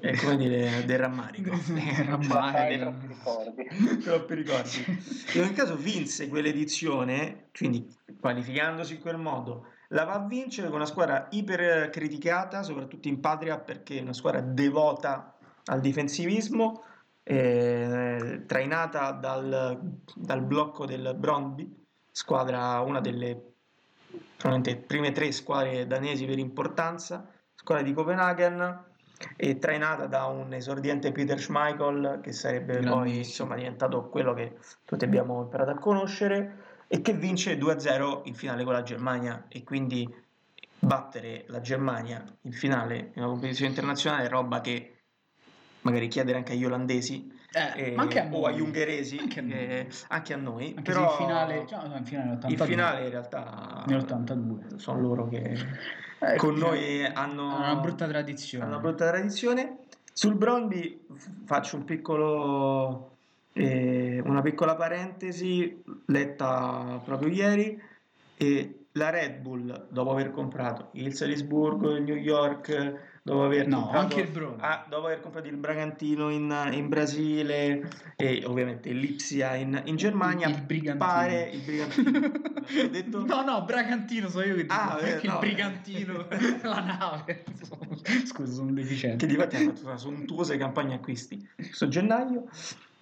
eh, 0.00 0.16
come 0.16 0.36
dire, 0.38 0.82
del 0.86 0.98
rammarico. 0.98 1.50
Ma 2.26 2.52
rammarico. 2.52 2.84
troppi 2.84 3.06
ricordi. 3.06 3.64
troppi 4.00 4.34
ricordi. 4.34 4.98
In 5.34 5.40
ogni 5.42 5.52
caso 5.52 5.76
vinse 5.76 6.26
quell'edizione, 6.28 7.48
quindi 7.52 7.86
qualificandosi 8.18 8.94
in 8.94 9.00
quel 9.02 9.18
modo, 9.18 9.66
la 9.88 10.04
va 10.04 10.14
a 10.14 10.26
vincere 10.26 10.68
con 10.68 10.76
una 10.76 10.86
squadra 10.86 11.28
iper 11.32 11.90
criticata, 11.90 12.62
soprattutto 12.62 13.08
in 13.08 13.20
patria, 13.20 13.58
perché 13.58 13.98
è 13.98 14.00
una 14.00 14.14
squadra 14.14 14.40
devota 14.40 15.36
al 15.66 15.80
difensivismo, 15.82 16.82
eh, 17.24 18.42
trainata 18.46 19.10
dal, 19.10 19.78
dal 20.14 20.42
blocco 20.42 20.86
del 20.86 21.14
Brondby, 21.14 21.70
squadra 22.10 22.80
una 22.80 23.02
delle 23.02 23.42
prime 24.86 25.12
tre 25.12 25.30
squadre 25.30 25.86
danesi 25.86 26.24
per 26.24 26.38
importanza, 26.38 27.30
squadra 27.68 27.84
di 27.84 27.92
Copenaghen 27.92 28.84
e 29.36 29.58
trainata 29.58 30.06
da 30.06 30.24
un 30.24 30.54
esordiente 30.54 31.12
Peter 31.12 31.38
Schmeichel 31.38 32.20
che 32.22 32.32
sarebbe 32.32 32.78
poi 32.78 33.18
insomma, 33.18 33.56
diventato 33.56 34.08
quello 34.08 34.32
che 34.32 34.56
tutti 34.86 35.04
abbiamo 35.04 35.42
imparato 35.42 35.70
a 35.72 35.74
conoscere 35.78 36.84
e 36.86 37.02
che 37.02 37.12
vince 37.12 37.58
2-0 37.58 38.22
in 38.24 38.34
finale 38.34 38.64
con 38.64 38.72
la 38.72 38.82
Germania 38.82 39.44
e 39.48 39.64
quindi 39.64 40.08
battere 40.78 41.44
la 41.48 41.60
Germania 41.60 42.24
in 42.42 42.52
finale 42.52 42.96
in 43.14 43.22
una 43.22 43.26
competizione 43.26 43.68
internazionale 43.70 44.24
è 44.24 44.28
roba 44.30 44.62
che 44.62 44.94
magari 45.82 46.08
chiedere 46.08 46.38
anche 46.38 46.52
agli 46.52 46.64
olandesi 46.64 47.30
Eh, 47.52 47.90
eh, 47.90 47.94
ma 47.94 48.02
anche 48.02 48.20
a 48.20 48.28
o 48.30 48.46
agli 48.46 48.60
ungheresi 48.60 49.18
Anche 49.18 49.40
a 49.40 49.42
noi. 49.42 49.52
eh, 49.52 49.88
anche 50.08 50.32
a 50.32 50.36
noi 50.36 50.74
Anche 50.74 50.82
però 50.92 51.10
in 51.10 51.16
finale, 51.16 51.64
già, 51.66 51.82
no, 51.86 51.96
in 51.96 52.04
finale 52.04 52.28
in 52.28 52.34
82. 52.36 52.66
finale 52.66 53.04
in 53.04 53.10
realtà 53.10 53.84
Nell'82. 53.86 54.76
sono 54.76 55.00
loro 55.00 55.28
che 55.28 55.54
Eh, 56.20 56.36
con 56.36 56.54
noi 56.56 57.04
hanno, 57.04 57.48
Hanno 57.48 57.56
una 57.72 57.76
brutta 57.76 58.06
tradizione. 58.08 58.64
hanno 58.64 58.74
una 58.74 58.82
brutta 58.82 59.08
tradizione. 59.08 59.78
Sul 60.12 60.34
Brondby 60.34 61.04
f- 61.14 61.28
faccio 61.44 61.76
un 61.76 61.84
piccolo, 61.84 63.16
eh, 63.52 64.20
una 64.24 64.42
piccola 64.42 64.74
parentesi 64.74 65.82
letta 66.06 67.00
proprio 67.04 67.28
ieri. 67.30 67.80
E 68.36 68.74
la 68.92 69.10
Red 69.10 69.38
Bull, 69.40 69.86
dopo 69.90 70.10
aver 70.10 70.30
comprato 70.32 70.88
il 70.92 71.14
Salisburgo, 71.14 71.94
il 71.94 72.02
New 72.02 72.16
York, 72.16 73.07
dopo 73.28 73.44
aver 73.44 73.66
No, 73.66 73.80
comprato, 73.82 74.18
il 74.18 74.54
ah, 74.60 74.86
dopo 74.88 75.06
aver 75.06 75.20
comprato 75.20 75.46
il 75.48 75.56
Bragantino 75.56 76.30
in, 76.30 76.70
in 76.72 76.88
Brasile 76.88 77.88
e 78.16 78.42
ovviamente 78.46 78.90
l'Ipsia 78.92 79.54
in, 79.54 79.80
in 79.84 79.96
Germania, 79.96 80.48
Il- 80.48 80.54
il 80.54 80.62
Brigantino. 80.62 81.04
pare 81.10 81.50
il 81.52 81.60
Brigantino. 81.60 82.20
Detto? 82.90 83.24
No, 83.26 83.42
no, 83.44 83.62
Bragantino, 83.64 84.28
so 84.28 84.40
io 84.42 84.54
che 84.54 84.62
dico 84.62 84.74
Ah, 84.74 84.98
eh, 85.00 85.18
il 85.22 85.28
no. 85.28 85.38
brigantino, 85.38 86.26
la 86.62 86.80
nave. 86.80 87.44
Scusa, 88.24 88.52
sono 88.52 88.72
deficiente. 88.72 89.26
che 89.26 89.32
di 89.32 89.38
fatto 89.38 89.56
ha 89.56 89.60
fatto 89.60 89.80
una 89.84 89.96
sontuosa 89.96 90.56
campagna 90.56 90.94
acquisti 90.96 91.46
questo 91.56 91.88
gennaio 91.88 92.48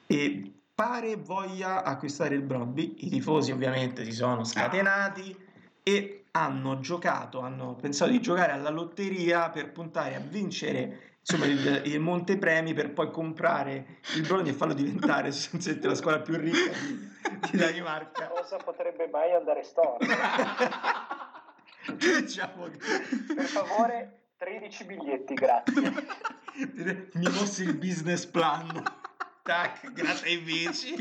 e 0.07 0.53
pare 0.75 1.17
voglia 1.17 1.83
acquistare 1.85 2.35
il 2.35 2.43
Brondby 2.43 2.97
i 2.99 3.09
tifosi 3.11 3.51
ovviamente 3.53 4.05
si 4.05 4.13
sono 4.13 4.45
scatenati 4.45 5.35
e 5.83 6.16
hanno 6.37 6.81
giocato 6.81 7.41
hanno 7.41 7.75
pensato 7.77 8.11
di 8.11 8.21
giocare 8.21 8.53
alla 8.53 8.69
lotteria 8.69 9.49
per 9.49 9.73
puntare 9.73 10.15
a 10.15 10.21
vincere 10.21 11.15
insomma 11.21 11.47
il, 11.47 11.83
il 11.87 11.99
montepremi 11.99 12.75
per 12.75 12.93
poi 12.93 13.11
comprare 13.11 13.99
il 14.15 14.27
Brondby 14.27 14.51
e 14.51 14.53
farlo 14.53 14.75
diventare 14.75 15.31
la 15.81 15.95
squadra 15.95 16.21
più 16.21 16.37
ricca 16.37 16.73
di, 16.79 17.51
di 17.51 17.57
Danimarca 17.57 18.27
Cosa 18.29 18.59
potrebbe 18.59 19.09
mai 19.09 19.33
andare 19.33 19.63
storto? 19.63 20.05
diciamo 21.95 22.69
che 22.69 22.79
Per 23.35 23.45
favore, 23.45 24.27
13 24.37 24.85
biglietti, 24.85 25.35
grazie. 25.35 25.93
mi 27.15 27.31
mossi 27.31 27.63
il 27.63 27.77
business 27.77 28.27
plan 28.27 28.83
tac 29.47 29.93
grazie 29.93 30.29
ai 30.35 30.37
vici 30.39 30.95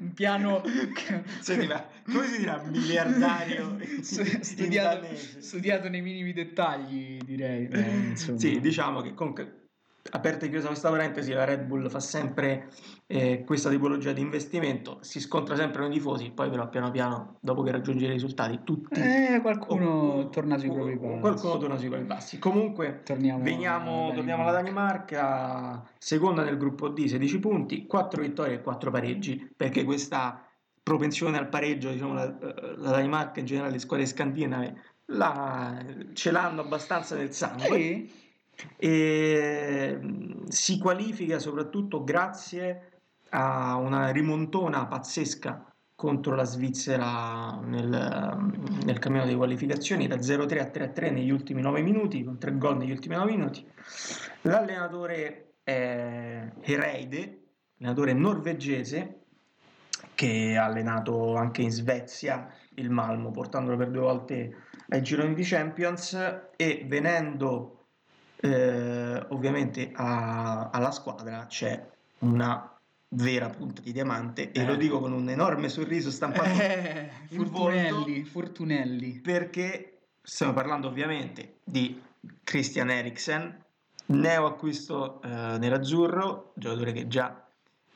Un 0.00 0.12
piano 0.12 0.62
Senti, 1.40 1.66
ma 1.66 1.84
come 2.04 2.26
si 2.26 2.38
dirà 2.38 2.62
miliardario 2.64 3.78
studiato, 4.00 5.06
studiato 5.38 5.88
nei 5.88 6.02
minimi 6.02 6.32
dettagli, 6.32 7.18
direi. 7.18 7.68
Eh, 7.68 7.80
insomma. 8.10 8.38
Sì, 8.38 8.60
diciamo 8.60 9.00
che 9.00 9.14
comunque, 9.14 9.61
aperta 10.10 10.46
e 10.46 10.48
chiusa 10.50 10.66
questa 10.66 10.90
parentesi, 10.90 11.32
la 11.32 11.44
Red 11.44 11.64
Bull 11.64 11.88
fa 11.88 12.00
sempre 12.00 12.68
eh, 13.06 13.44
questa 13.44 13.70
tipologia 13.70 14.12
di 14.12 14.20
investimento, 14.20 14.98
si 15.00 15.20
scontra 15.20 15.54
sempre 15.56 15.82
con 15.82 15.90
i 15.90 15.94
tifosi, 15.94 16.30
poi 16.30 16.50
però 16.50 16.68
piano 16.68 16.90
piano, 16.90 17.36
dopo 17.40 17.62
che 17.62 17.70
raggiunge 17.70 18.06
i 18.06 18.10
risultati, 18.10 18.60
tutti... 18.64 19.00
Eh, 19.00 19.38
qualcuno 19.40 19.90
o- 19.90 20.28
torna 20.28 20.58
sui 20.58 20.70
propri 20.70 20.98
passi. 20.98 21.20
Qualcuno 21.20 21.58
torna 21.58 21.76
sui 21.76 21.88
propri 21.88 22.06
passi. 22.06 22.38
Comunque, 22.38 23.02
Torniamo 23.04 23.42
veniamo, 23.42 24.04
alla 24.06 24.14
torniamo 24.14 24.42
alla 24.42 24.52
Danimarca, 24.52 25.82
seconda 25.98 26.42
nel 26.42 26.56
gruppo 26.56 26.88
D, 26.88 27.04
16 27.04 27.38
punti, 27.38 27.86
4 27.86 28.20
vittorie 28.22 28.54
e 28.54 28.60
4 28.62 28.90
pareggi, 28.90 29.52
perché 29.56 29.84
questa 29.84 30.44
propensione 30.82 31.38
al 31.38 31.48
pareggio, 31.48 31.90
diciamo, 31.90 32.14
la, 32.14 32.24
la 32.76 32.90
Danimarca 32.90 33.38
in 33.40 33.46
generale, 33.46 33.72
le 33.72 33.78
squadre 33.78 34.06
scandinave, 34.06 34.74
la- 35.06 35.84
ce 36.12 36.30
l'hanno 36.30 36.60
abbastanza 36.62 37.14
nel 37.16 37.32
sangue 37.32 37.76
Sì. 37.78 38.20
E 38.76 39.98
mh, 40.00 40.46
si 40.48 40.78
qualifica 40.78 41.38
soprattutto 41.38 42.04
grazie 42.04 42.90
a 43.30 43.76
una 43.76 44.10
rimontona 44.10 44.86
pazzesca 44.86 45.66
contro 45.94 46.34
la 46.34 46.44
Svizzera 46.44 47.60
nel, 47.62 47.88
nel 48.84 48.98
cammino 48.98 49.24
di 49.24 49.34
qualificazioni 49.34 50.08
da 50.08 50.16
0-3 50.16 50.58
a 50.58 50.70
3-3 50.72 51.12
negli 51.12 51.30
ultimi 51.30 51.62
9 51.62 51.80
minuti 51.82 52.24
con 52.24 52.38
3 52.38 52.58
gol 52.58 52.76
negli 52.78 52.90
ultimi 52.90 53.14
9 53.14 53.30
minuti. 53.30 53.64
L'allenatore 54.42 55.54
è 55.62 56.50
Hereide 56.60 57.42
allenatore 57.82 58.12
norvegese 58.12 59.18
che 60.14 60.56
ha 60.56 60.64
allenato 60.64 61.34
anche 61.34 61.62
in 61.62 61.70
Svezia 61.70 62.48
il 62.74 62.90
Malmo 62.90 63.30
portandolo 63.30 63.76
per 63.76 63.90
due 63.90 64.02
volte 64.02 64.56
ai 64.88 65.02
gironi 65.02 65.34
di 65.34 65.42
Champions. 65.42 66.14
E 66.56 66.84
venendo 66.86 67.81
eh, 68.44 69.24
ovviamente 69.28 69.92
a- 69.94 70.70
alla 70.70 70.90
squadra 70.90 71.46
c'è 71.46 71.88
una 72.20 72.68
vera 73.14 73.48
punta 73.50 73.80
di 73.82 73.92
diamante 73.92 74.50
e 74.52 74.60
Eh. 74.60 74.64
lo 74.66 74.74
dico 74.74 74.98
con 74.98 75.12
un 75.12 75.28
enorme 75.28 75.68
sorriso 75.68 76.10
stampato 76.10 76.48
Eh, 76.60 77.10
Fortunelli, 77.30 77.90
volto 78.22 78.30
Fortunelli. 78.30 79.20
perché 79.20 79.98
stiamo 80.22 80.52
parlando 80.52 80.88
ovviamente 80.88 81.58
di 81.62 82.00
Christian 82.42 82.90
Eriksen 82.90 83.60
neo 84.06 84.46
acquisto 84.46 85.20
eh, 85.22 85.28
nell'azzurro 85.58 86.52
giocatore 86.56 86.92
che 86.92 87.06
già 87.06 87.44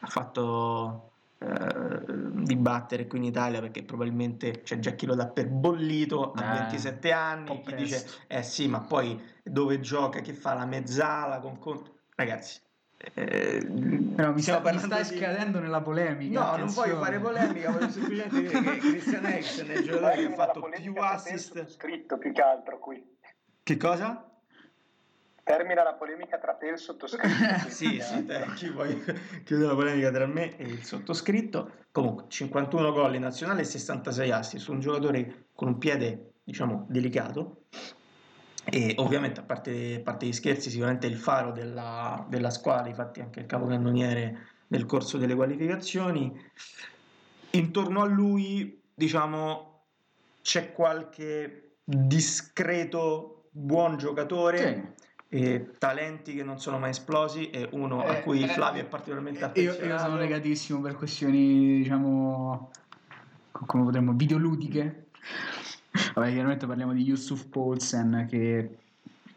ha 0.01 0.07
fatto 0.07 1.13
eh, 1.39 2.01
dibattere 2.45 3.07
qui 3.07 3.19
in 3.19 3.25
Italia 3.25 3.61
perché 3.61 3.83
probabilmente 3.83 4.63
c'è 4.63 4.79
già 4.79 4.93
chi 4.93 5.05
lo 5.07 5.15
dà 5.15 5.27
per 5.29 5.49
bollito 5.49 6.33
a 6.33 6.55
Eh, 6.55 6.59
27 6.61 7.13
anni 7.13 7.61
chi 7.61 7.75
dice 7.75 8.07
eh 8.27 8.43
sì 8.43 8.69
ma 8.69 8.81
poi 8.81 9.21
dove 9.43 9.81
gioca 9.81 10.21
che 10.21 10.33
fa 10.33 10.55
la 10.55 10.65
mezzala 10.65 11.39
con 11.41 11.59
Conte 11.59 11.91
ragazzi 12.15 12.61
eh, 13.15 13.61
Però 14.17 14.33
mi, 14.33 14.41
sta, 14.41 14.61
mi 14.63 14.79
stai 14.79 15.07
di- 15.07 15.17
scadendo 15.19 15.61
nella 15.61 15.83
polemica. 15.83 16.41
No, 16.41 16.47
non 16.47 16.55
attenzione. 16.61 16.89
voglio 16.93 17.05
fare 17.05 17.19
polemica, 17.21 17.71
voglio 17.71 17.91
semplicemente 17.91 18.41
dire 18.41 18.61
che 18.63 18.79
Christian 18.79 19.25
Eriksen 19.27 19.69
è 19.69 19.77
il 19.77 19.85
giocatore 19.85 20.15
che 20.17 20.27
ha 20.27 20.33
fatto 20.35 20.69
più 20.81 20.95
assist. 20.97 21.53
sottoscritto 21.53 22.17
più 22.17 22.33
che 22.33 22.41
altro 22.41 22.79
qui. 22.79 23.07
Che 23.63 23.77
cosa? 23.77 24.31
Termina 25.47 25.85
la 25.85 25.95
polemica 25.95 26.39
tra 26.39 26.55
te 26.55 26.67
e 26.67 26.73
il 26.73 26.79
sottoscritto. 26.79 27.69
Sì, 27.71 28.01
sì, 28.01 28.25
te, 28.27 28.47
chi 28.57 28.69
vuoi 28.69 29.01
chiudere 29.45 29.69
la 29.69 29.77
polemica 29.77 30.11
tra 30.11 30.27
me 30.27 30.57
e 30.57 30.65
il 30.65 30.85
sottoscritto. 30.85 31.71
Comunque, 31.93 32.25
51 32.27 32.91
gol 32.91 33.15
in 33.15 33.21
nazionale 33.21 33.61
e 33.61 33.65
66 33.65 34.31
assist 34.33 34.65
su 34.65 34.73
un 34.73 34.81
giocatore 34.81 35.47
con 35.55 35.69
un 35.69 35.79
piede, 35.79 36.33
diciamo, 36.43 36.87
delicato. 36.89 37.67
E 38.65 38.95
ovviamente, 38.97 39.39
a 39.39 39.45
parte, 39.45 39.99
a 39.99 40.01
parte 40.01 40.27
gli 40.27 40.33
scherzi, 40.33 40.69
sicuramente 40.69 41.07
il 41.07 41.17
faro 41.17 41.53
della, 41.53 42.27
della 42.29 42.51
squadra, 42.51 42.89
infatti 42.89 43.21
anche 43.21 43.39
il 43.39 43.47
capocannoniere 43.47 44.49
nel 44.67 44.85
corso 44.85 45.17
delle 45.17 45.37
qualificazioni. 45.37 46.37
Intorno 47.51 48.03
a 48.03 48.07
lui, 48.07 48.83
diciamo, 48.93 49.85
c'è 50.43 50.73
qualche 50.73 51.77
discreto 51.85 53.45
buon 53.53 53.97
giocatore. 53.97 54.59
Sì. 54.59 55.05
E 55.29 55.75
talenti 55.79 56.35
che 56.35 56.45
non 56.45 56.61
sono 56.61 56.79
mai 56.79 56.91
esplosi 56.91 57.51
e 57.51 57.69
uno 57.73 58.03
a 58.03 58.19
Eh, 58.19 58.23
cui 58.23 58.43
eh, 58.43 58.49
Flavio 58.49 58.83
è 58.83 58.85
particolarmente 58.85 59.41
Io, 59.41 59.47
affezionato 59.47 59.85
io 59.85 59.99
sono 59.99 60.17
negatissimo 60.17 60.81
per 60.81 60.95
questioni, 60.95 61.79
diciamo, 61.79 62.71
co- 63.51 63.65
come 63.67 63.85
potremmo, 63.85 64.13
videoludiche. 64.13 65.09
Vabbè, 66.15 66.31
chiaramente 66.31 66.67
parliamo 66.67 66.93
di 66.93 67.03
Yusuf 67.03 67.47
Poulsen 67.47 68.27
che 68.29 68.79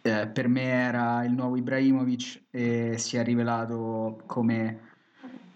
eh, 0.02 0.28
per 0.28 0.48
me 0.48 0.64
era 0.64 1.24
il 1.24 1.32
nuovo 1.32 1.58
Ibrahimovic 1.58 2.44
e 2.52 2.98
si 2.98 3.18
è 3.18 3.24
rivelato 3.24 4.22
come 4.26 4.80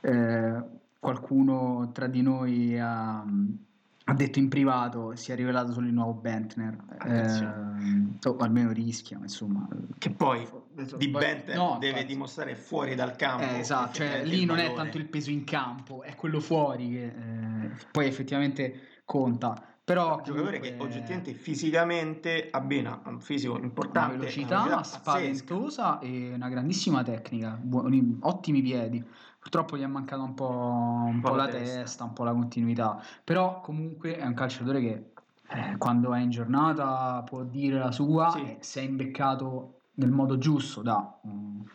eh, 0.02 0.64
qualcuno 1.00 1.92
tra 1.94 2.08
di 2.08 2.22
noi 2.22 2.80
ha, 2.80 3.24
ha 4.06 4.14
detto 4.14 4.39
in 4.39 4.49
privato, 4.49 5.16
si 5.16 5.32
è 5.32 5.36
rivelato 5.36 5.72
solo 5.72 5.88
il 5.88 5.93
nuovo 5.93 6.14
Bentner. 6.14 6.78
Attenzione. 6.97 8.18
Eh, 8.22 8.28
o 8.30 8.38
almeno 8.38 8.72
rischia, 8.72 9.18
insomma. 9.22 9.68
che 9.97 10.10
poi 10.12 10.47
di 10.97 11.10
Poi- 11.10 11.22
Benter 11.22 11.56
no, 11.56 11.78
deve 11.80 11.93
infatti. 11.93 12.06
dimostrare 12.14 12.56
fuori 12.56 12.95
dal 12.95 13.16
campo 13.16 13.43
Eh, 13.43 13.60
esatto, 13.60 13.93
cioè 13.93 14.24
lì 14.26 14.43
non 14.45 14.58
è 14.58 14.64
valore. 14.64 14.82
tanto 14.84 14.97
il 14.97 15.08
peso 15.08 15.30
in 15.30 15.43
campo, 15.43 16.01
è 16.04 16.16
quello 16.16 16.39
fuori 16.39 16.89
che 16.89 17.06
eh, 17.06 17.70
poi 17.91 18.06
effettivamente 18.08 19.01
conta. 19.06 19.68
Però 19.86 20.16
un 20.18 20.24
giocatore 20.24 20.60
che 20.62 20.76
oggettivamente 20.78 21.34
fisicamente 21.34 22.47
abbina 22.51 23.01
un 23.06 23.20
fisico 23.20 23.56
una 23.56 23.66
importante 23.66 24.16
velocità 24.16 24.62
una 24.62 24.70
velocità 24.70 24.84
spaventosa 24.99 25.99
e 25.99 26.32
una 26.34 26.47
grandissima 26.47 27.04
tecnica, 27.04 27.60
buoni- 27.62 28.18
ottimi 28.22 28.62
piedi. 28.62 29.04
Purtroppo 29.44 29.78
gli 29.78 29.82
è 29.82 29.88
mancata 29.88 30.22
un 30.22 30.34
po', 30.34 31.04
un 31.06 31.20
po' 31.22 31.36
la 31.36 31.48
testa. 31.50 32.06
un 32.06 32.14
po' 32.14 32.24
la 32.24 32.32
continuità, 32.32 32.98
però 33.24 33.60
comunque 33.60 34.16
è 34.16 34.26
un 34.26 34.34
calciatore 34.34 34.80
che 34.80 35.12
eh, 35.50 35.78
quando 35.78 36.14
è 36.14 36.22
in 36.22 36.30
giornata 36.30 37.22
può 37.26 37.44
dire 37.44 37.78
la 37.78 37.91
sua 37.91 38.30
Sì. 38.32 38.41
e 38.41 38.58
se 38.62 38.80
è 38.80 38.84
imbeccato 38.86 39.82
nel 39.96 40.12
modo 40.12 40.38
giusto 40.38 40.82
da 40.82 41.20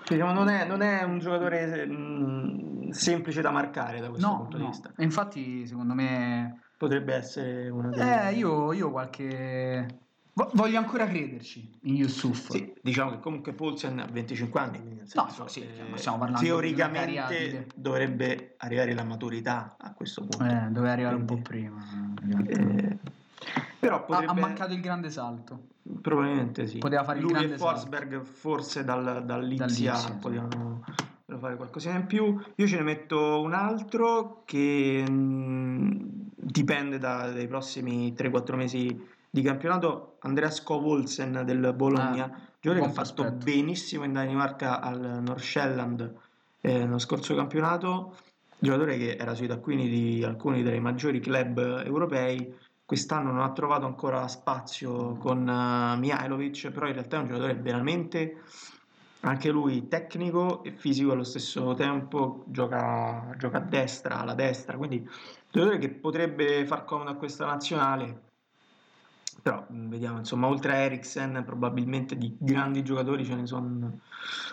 Diciamo, 0.08 0.32
non, 0.32 0.48
è, 0.48 0.66
non 0.66 0.80
è 0.80 1.02
un 1.04 1.18
giocatore 1.18 1.86
mm, 1.86 2.88
semplice 2.90 3.42
da 3.42 3.50
marcare 3.50 4.00
da 4.00 4.08
questo 4.08 4.26
No, 4.26 4.36
punto 4.38 4.56
di 4.56 4.62
no. 4.62 4.68
vista 4.70 4.90
E 4.96 5.04
infatti 5.04 5.66
secondo 5.66 5.92
me 5.94 6.62
potrebbe 6.78 7.14
essere 7.14 7.68
una 7.68 7.90
delle 7.90 8.28
Eh, 8.30 8.32
io, 8.34 8.72
io 8.72 8.90
qualche... 8.90 9.98
vo- 10.38 10.50
Voglio 10.54 10.78
ancora 10.78 11.06
crederci 11.06 11.78
in 11.82 11.96
Yusuf. 11.96 12.50
Sì, 12.50 12.72
diciamo 12.80 13.10
che 13.10 13.18
comunque 13.18 13.52
Poulsen 13.52 13.98
ha 13.98 14.06
25 14.06 14.60
anni, 14.60 14.76
quindi 14.78 14.94
nel 14.94 15.08
No, 15.14 15.26
senso, 15.26 15.48
sì, 15.48 15.62
eh, 15.62 16.38
teoricamente 16.38 17.66
dovrebbe 17.74 18.54
arrivare 18.58 18.94
la 18.94 19.02
maturità 19.04 19.74
a 19.78 19.92
questo 19.94 20.24
punto. 20.24 20.44
Eh, 20.44 20.68
doveva 20.70 20.92
arrivare 20.92 21.16
un 21.16 21.24
po' 21.24 21.38
Quindi, 21.42 21.48
prima. 21.48 21.82
eh, 22.46 22.98
però 23.80 23.96
Ha- 23.96 24.00
potrebbe, 24.00 24.30
Ha, 24.30 24.34
mancato 24.34 24.72
il 24.74 24.80
grande 24.80 25.10
salto. 25.10 25.66
probabilmente 26.00 26.66
sì. 26.68 26.78
Poteva 26.78 27.02
fare 27.02 27.18
il 27.18 27.24
Lui 27.24 27.32
grande 27.32 27.54
e 27.54 27.58
Forsberg 27.58 28.22
forse 28.22 28.84
dal, 28.84 29.24
Dall'Ipsia, 29.24 29.94
sì. 29.94 30.12
potevano, 30.20 30.84
fare 31.38 31.56
qualcosina 31.56 31.96
in 31.96 32.06
più. 32.06 32.38
Io 32.54 32.66
ce 32.66 32.76
ne 32.76 32.82
metto 32.82 33.40
un 33.40 33.54
altro 33.54 34.42
che 34.44 35.04
mh, 35.08 36.30
dipende 36.36 36.98
da- 36.98 37.30
dai 37.30 37.46
prossimi 37.48 38.14
3-4 38.14 38.56
mesi 38.56 39.16
di 39.30 39.42
campionato. 39.42 40.16
Andrea 40.20 40.50
Scovolsen 40.50 41.42
del 41.44 41.72
Bologna, 41.74 42.24
Ah, 42.24 42.40
giocatore 42.60 42.80
che 42.80 42.90
ha 42.90 43.04
fatto 43.04 43.22
prospetto. 43.22 43.44
benissimo 43.44 44.04
in 44.04 44.12
Danimarca 44.12 44.80
al 44.80 45.20
Nordsjælland 45.22 46.12
eh, 46.60 46.78
nello 46.78 46.98
scorso 46.98 47.34
campionato. 47.34 48.16
Giocatore 48.58 48.96
che 48.98 49.16
era 49.16 49.34
sui 49.34 49.46
taccuini 49.46 49.88
di 49.88 50.24
alcuni 50.24 50.62
dei 50.62 50.80
maggiori 50.80 51.20
club 51.20 51.82
europei. 51.84 52.52
Quest'anno 52.84 53.30
non 53.30 53.42
ha 53.42 53.52
trovato 53.52 53.86
ancora 53.86 54.26
spazio 54.28 55.14
con 55.16 55.46
eh, 55.48 55.96
Mihailovic, 55.98 56.70
però 56.70 56.86
in 56.86 56.94
realtà 56.94 57.18
è 57.18 57.20
un 57.20 57.26
giocatore 57.28 57.54
veramente 57.54 58.42
anche 59.20 59.50
lui 59.50 59.88
tecnico 59.88 60.62
e 60.62 60.72
fisico 60.72 61.12
allo 61.12 61.24
stesso 61.24 61.74
tempo, 61.74 62.44
gioca, 62.46 63.34
gioca 63.36 63.58
a 63.58 63.60
destra, 63.60 64.20
alla 64.20 64.34
destra, 64.34 64.76
quindi 64.76 64.98
un 64.98 65.08
giocatore 65.50 65.78
che 65.78 65.90
potrebbe 65.90 66.64
far 66.66 66.84
comodo 66.84 67.10
a 67.10 67.14
questa 67.14 67.44
nazionale. 67.44 68.22
Però 69.42 69.64
mh, 69.68 69.88
vediamo, 69.88 70.18
insomma, 70.18 70.48
oltre 70.48 70.72
a 70.72 70.76
Eriksen, 70.76 71.42
probabilmente 71.44 72.16
di 72.16 72.36
grandi 72.38 72.82
giocatori 72.82 73.24
ce 73.24 73.34
ne 73.34 73.46
sono 73.46 74.00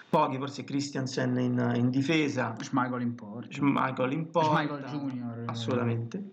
pochi, 0.09 0.37
forse 0.37 0.63
Christiansen 0.63 1.37
in, 1.39 1.73
in 1.75 1.89
difesa, 1.89 2.55
Schmeichel 2.59 3.01
in 3.01 3.15
porta. 3.15 3.51
Schmeichel 3.51 4.11
in 4.11 4.29
porta, 4.29 4.61
Schmeichel 4.61 4.83
Junior, 4.85 5.37
eh, 5.39 5.43
assolutamente, 5.47 6.23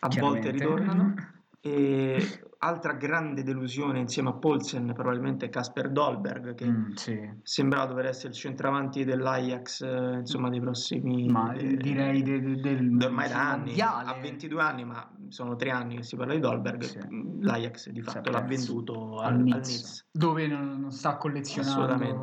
a 0.00 0.08
volte 0.18 0.50
ritornano. 0.50 1.14
E 1.64 2.40
altra 2.64 2.92
grande 2.92 3.42
delusione 3.42 3.98
insieme 3.98 4.28
a 4.28 4.34
Poulsen, 4.34 4.92
probabilmente 4.94 5.48
Casper 5.48 5.90
Dolberg, 5.90 6.54
che 6.54 6.66
Mm, 6.66 6.92
sì. 6.94 7.18
sembra 7.42 7.84
dover 7.86 8.06
essere 8.06 8.28
il 8.28 8.34
centravanti 8.34 9.04
dell'Ajax, 9.04 9.82
eh, 9.82 10.18
insomma, 10.20 10.48
dei 10.48 10.60
prossimi... 10.60 11.26
Ma 11.28 11.52
eh, 11.54 11.76
direi 11.76 12.22
de- 12.22 12.40
de- 12.40 12.60
del 12.60 12.96
ormai 13.02 13.28
da 13.28 13.50
anni, 13.50 13.64
mondiale. 13.66 14.08
ha 14.10 14.20
22 14.20 14.62
anni, 14.62 14.84
ma 14.84 15.10
sono 15.28 15.56
tre 15.56 15.70
anni 15.70 15.96
che 15.96 16.02
si 16.04 16.14
parla 16.14 16.34
di 16.34 16.40
Dolberg. 16.40 16.82
Sì. 16.82 16.98
L'Ajax 17.40 17.88
di 17.90 18.00
fatto 18.02 18.30
l'ha 18.30 18.42
venduto 18.42 19.18
al, 19.18 19.32
al 19.32 19.38
al 19.38 19.42
Nice. 19.42 20.04
dove 20.12 20.46
non, 20.46 20.90
sta 20.92 21.16
collezionando 21.16 22.22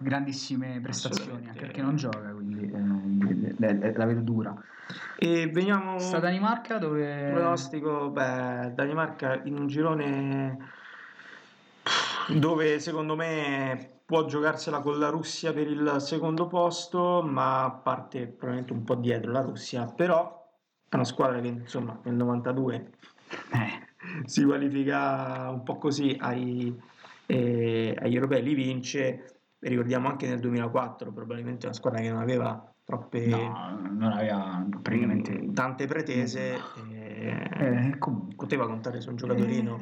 grandissime 0.00 0.80
prestazioni, 0.80 1.46
anche 1.46 1.60
perché 1.60 1.82
non 1.82 1.94
gioca, 1.96 2.32
eh, 3.28 3.78
eh, 3.80 3.92
la 3.96 4.04
vedo 4.04 4.20
dura. 4.20 4.54
E 5.18 5.48
veniamo 5.48 5.98
Sta 5.98 6.18
Danimarca 6.18 6.78
dove... 6.78 7.30
pronostico, 7.32 8.10
beh, 8.10 8.72
Danimarca 8.74 9.42
in 9.44 9.58
un 9.58 9.66
girone 9.66 10.56
dove 12.28 12.78
secondo 12.80 13.16
me 13.16 14.00
può 14.04 14.24
giocarsela 14.24 14.80
con 14.80 14.98
la 14.98 15.08
Russia 15.08 15.52
per 15.52 15.66
il 15.66 15.96
secondo 15.98 16.46
posto, 16.46 17.22
ma 17.22 17.80
parte 17.82 18.26
probabilmente 18.26 18.72
un 18.72 18.84
po' 18.84 18.94
dietro 18.94 19.30
la 19.30 19.42
Russia, 19.42 19.84
però 19.84 20.46
è 20.88 20.94
una 20.94 21.04
squadra 21.04 21.40
che 21.40 21.48
insomma 21.48 21.98
nel 22.04 22.14
92 22.14 22.92
Eh, 23.52 24.24
si 24.24 24.44
qualifica 24.44 25.50
un 25.50 25.62
po' 25.62 25.76
così 25.76 26.16
ai, 26.18 26.74
eh, 27.26 27.96
agli 27.98 28.14
europei, 28.14 28.42
li 28.42 28.54
vince. 28.54 29.40
Ricordiamo 29.58 30.08
anche 30.08 30.26
nel 30.26 30.40
2004, 30.40 31.12
probabilmente 31.12 31.66
una 31.66 31.74
squadra 31.74 32.00
che 32.00 32.10
non 32.10 32.20
aveva 32.20 32.72
troppe 32.88 33.26
no, 33.26 33.78
non 33.98 34.12
aveva 34.12 34.66
praticamente... 34.80 35.38
mm, 35.38 35.52
tante 35.52 35.84
pretese. 35.86 36.72
e 36.74 37.90
Eh, 37.90 37.98
comunque. 37.98 38.34
poteva 38.34 38.64
contare 38.66 39.02
su 39.02 39.10
un 39.10 39.16
giocatorino, 39.16 39.78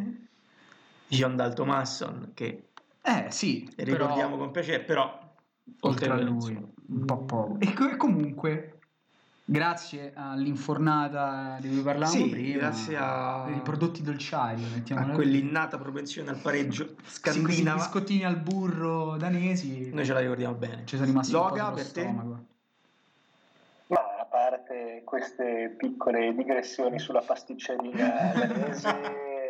John 1.07 1.37
Dal 1.37 1.55
Tomasson, 1.55 2.33
che 2.35 2.71
Eh 3.03 3.27
sì, 3.31 3.73
ricordiamo 3.77 4.31
però, 4.31 4.39
con 4.39 4.51
piacere, 4.51 4.83
però 4.83 5.35
oltre 5.81 6.11
a 6.11 6.17
lui 6.17 6.61
un 6.89 7.05
po' 7.05 7.19
poco. 7.25 7.61
E, 7.61 7.73
co- 7.75 7.97
comunque, 7.97 8.81
grazie 9.45 10.13
all'infornata 10.13 11.59
di 11.61 11.69
cui 11.69 11.83
parlavamo 11.83 12.25
Sì, 12.25 12.29
prima, 12.29 12.59
grazie 12.59 12.97
a- 12.97 13.45
ai 13.45 13.61
prodotti 13.61 14.03
dolciari, 14.03 14.65
a 14.95 15.07
quell'innata 15.11 15.79
propensione 15.79 16.31
al 16.31 16.41
pareggio 16.41 16.97
Sì, 17.05 17.11
scandinava, 17.11 17.77
biscottini 17.77 18.25
al 18.25 18.41
burro 18.41 19.17
danesi 19.17 19.91
noi 19.93 20.05
ce 20.05 20.13
la 20.13 20.19
ricordiamo 20.19 20.57
bene. 20.57 20.85
ci 20.87 20.97
sono 20.97 21.07
rimasti 21.07 21.37
un 21.37 21.43
po' 21.43 21.49
Loga 21.51 21.71
per 21.71 21.93
te? 21.93 22.03
stomaco. 22.03 22.47
Parte 24.49 25.03
queste 25.05 25.75
piccole 25.77 26.33
digressioni 26.33 27.01
sulla 27.01 27.21
pasticceria 27.21 28.31
danese, 28.47 28.93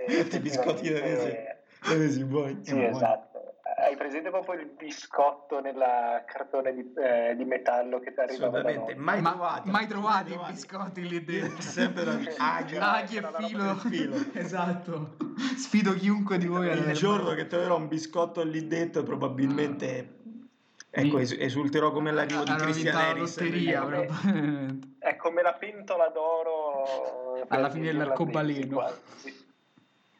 Questi 0.07 0.41
biscotti 0.41 0.91
danesi 0.91 2.25
buoni. 2.25 2.61
Sì, 2.63 2.83
esatto. 2.83 3.57
Hai 3.77 3.95
presente 3.95 4.31
proprio 4.31 4.59
il 4.59 4.71
biscotto 4.75 5.61
nella 5.61 6.25
cartone 6.25 6.73
di, 6.73 6.93
eh, 6.97 7.35
di 7.37 7.45
metallo 7.45 8.01
che 8.01 8.15
ti 8.15 8.21
arriva 8.21 8.49
da 8.49 8.59
Assolutamente, 8.61 8.95
noi? 8.95 9.05
mai 9.05 9.21
Ma- 9.21 9.31
trovati. 9.33 9.71
mai 9.71 9.87
trovati 9.87 10.33
i 10.33 10.41
biscotti 10.49 11.07
lì 11.07 11.23
dentro 11.23 11.61
Sempre 11.61 12.05
da 12.05 12.13
aghi. 12.39 12.77
Aghi 12.79 13.17
e 13.17 13.23
filo. 13.47 13.75
filo. 13.75 14.17
esatto 14.33 15.17
sfido 15.57 15.93
chiunque 15.93 16.39
di 16.39 16.47
voi 16.47 16.69
Il 16.69 16.93
giorno 16.95 17.35
che 17.35 17.47
troverò 17.47 17.77
un 17.77 17.87
biscotto 17.89 18.43
lì 18.43 18.67
dentro 18.67 19.03
probabilmente 19.03 20.16
ecco, 21.05 21.19
es- 21.19 21.37
esulterò 21.39 21.91
come 21.91 22.11
l'arrivo 22.13 22.43
di 22.45 22.51
hanno 22.51 22.63
Christian 22.65 22.97
Eriksen 22.99 23.45
lotteria 23.45 23.79
Ecco. 23.79 23.87
probabilmente. 23.89 24.89
È 24.99 25.17
come 25.17 25.43
la 25.43 25.53
pentola 25.55 26.09
d'oro 26.09 27.45
Alla 27.49 27.71
fine 27.71 27.87
dell'arcobaleno. 27.93 28.85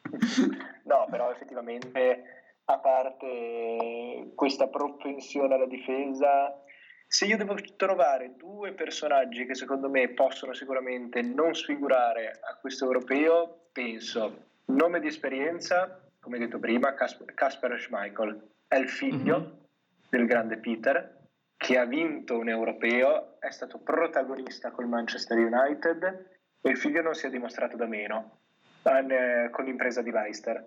No, 0.83 1.05
però 1.09 1.31
effettivamente, 1.31 2.23
a 2.65 2.77
parte 2.77 4.31
questa 4.35 4.67
propensione 4.67 5.55
alla 5.55 5.65
difesa, 5.65 6.63
se 7.05 7.25
io 7.25 7.35
devo 7.35 7.55
trovare 7.75 8.35
due 8.37 8.71
personaggi 8.71 9.45
che 9.45 9.53
secondo 9.55 9.89
me 9.89 10.07
possono 10.09 10.53
sicuramente 10.53 11.21
non 11.21 11.53
sfigurare 11.55 12.39
a 12.41 12.55
questo 12.55 12.85
europeo, 12.85 13.67
penso 13.73 14.45
nome 14.65 15.01
di 15.01 15.07
esperienza, 15.07 15.99
come 16.21 16.37
detto 16.39 16.57
prima, 16.59 16.93
Casper, 16.93 17.33
Casper 17.33 17.77
Schmeichel, 17.79 18.47
è 18.67 18.75
il 18.77 18.87
figlio 18.89 19.37
Mhm. 19.39 19.65
Del 20.09 20.25
grande 20.25 20.57
Peter, 20.57 21.15
che 21.57 21.77
ha 21.77 21.85
vinto 21.85 22.37
un 22.37 22.49
europeo, 22.49 23.39
è 23.39 23.49
stato 23.49 23.79
protagonista 23.79 24.71
col 24.71 24.87
Manchester 24.87 25.37
United 25.37 26.25
e 26.61 26.69
il 26.69 26.77
figlio 26.77 27.01
non 27.01 27.13
si 27.13 27.25
è 27.25 27.29
dimostrato 27.29 27.75
da 27.75 27.85
meno 27.85 28.39
eh, 28.83 29.49
con 29.49 29.65
l'impresa 29.65 30.01
di 30.01 30.11
Leicester. 30.11 30.65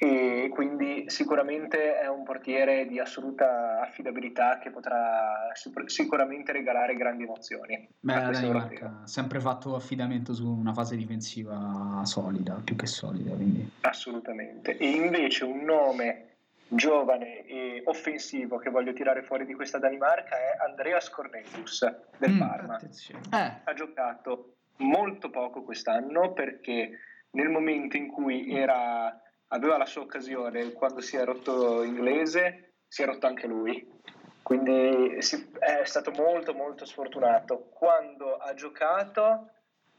E 0.00 0.48
quindi 0.52 1.06
sicuramente 1.08 1.98
è 1.98 2.08
un 2.08 2.22
portiere 2.22 2.86
di 2.86 3.00
assoluta 3.00 3.80
affidabilità 3.80 4.58
che 4.58 4.70
potrà 4.70 5.50
sicur- 5.54 5.90
sicuramente 5.90 6.52
regalare 6.52 6.94
grandi 6.94 7.24
emozioni. 7.24 7.88
Beh, 7.98 8.12
Danimarca 8.12 9.00
ha 9.02 9.06
sempre 9.08 9.40
fatto 9.40 9.74
affidamento 9.74 10.34
su 10.34 10.48
una 10.48 10.72
fase 10.72 10.94
difensiva 10.94 12.00
solida, 12.04 12.60
più 12.62 12.76
che 12.76 12.86
solida, 12.86 13.34
quindi... 13.34 13.68
Assolutamente. 13.80 14.76
E 14.76 14.88
invece 14.88 15.42
un 15.42 15.64
nome 15.64 16.27
giovane 16.68 17.44
e 17.46 17.82
offensivo 17.86 18.58
che 18.58 18.70
voglio 18.70 18.92
tirare 18.92 19.22
fuori 19.22 19.46
di 19.46 19.54
questa 19.54 19.78
Danimarca 19.78 20.36
è 20.36 20.56
Andreas 20.66 21.08
Cornelius 21.10 21.80
del 22.18 22.32
Mm, 22.32 22.38
Parma. 22.38 22.78
Eh, 22.78 23.52
Ha 23.64 23.74
giocato 23.74 24.54
molto 24.76 25.30
poco 25.30 25.62
quest'anno 25.62 26.32
perché 26.32 26.98
nel 27.30 27.48
momento 27.48 27.96
in 27.96 28.08
cui 28.08 28.54
era, 28.54 29.20
aveva 29.48 29.76
la 29.76 29.86
sua 29.86 30.02
occasione, 30.02 30.72
quando 30.72 31.00
si 31.00 31.16
è 31.16 31.24
rotto 31.24 31.82
inglese, 31.82 32.74
si 32.86 33.02
è 33.02 33.06
rotto 33.06 33.26
anche 33.26 33.46
lui. 33.46 33.96
Quindi 34.42 35.20
si- 35.20 35.50
è 35.58 35.84
stato 35.84 36.10
molto 36.12 36.54
molto 36.54 36.84
sfortunato. 36.86 37.68
Quando 37.70 38.36
ha 38.36 38.54
giocato 38.54 39.50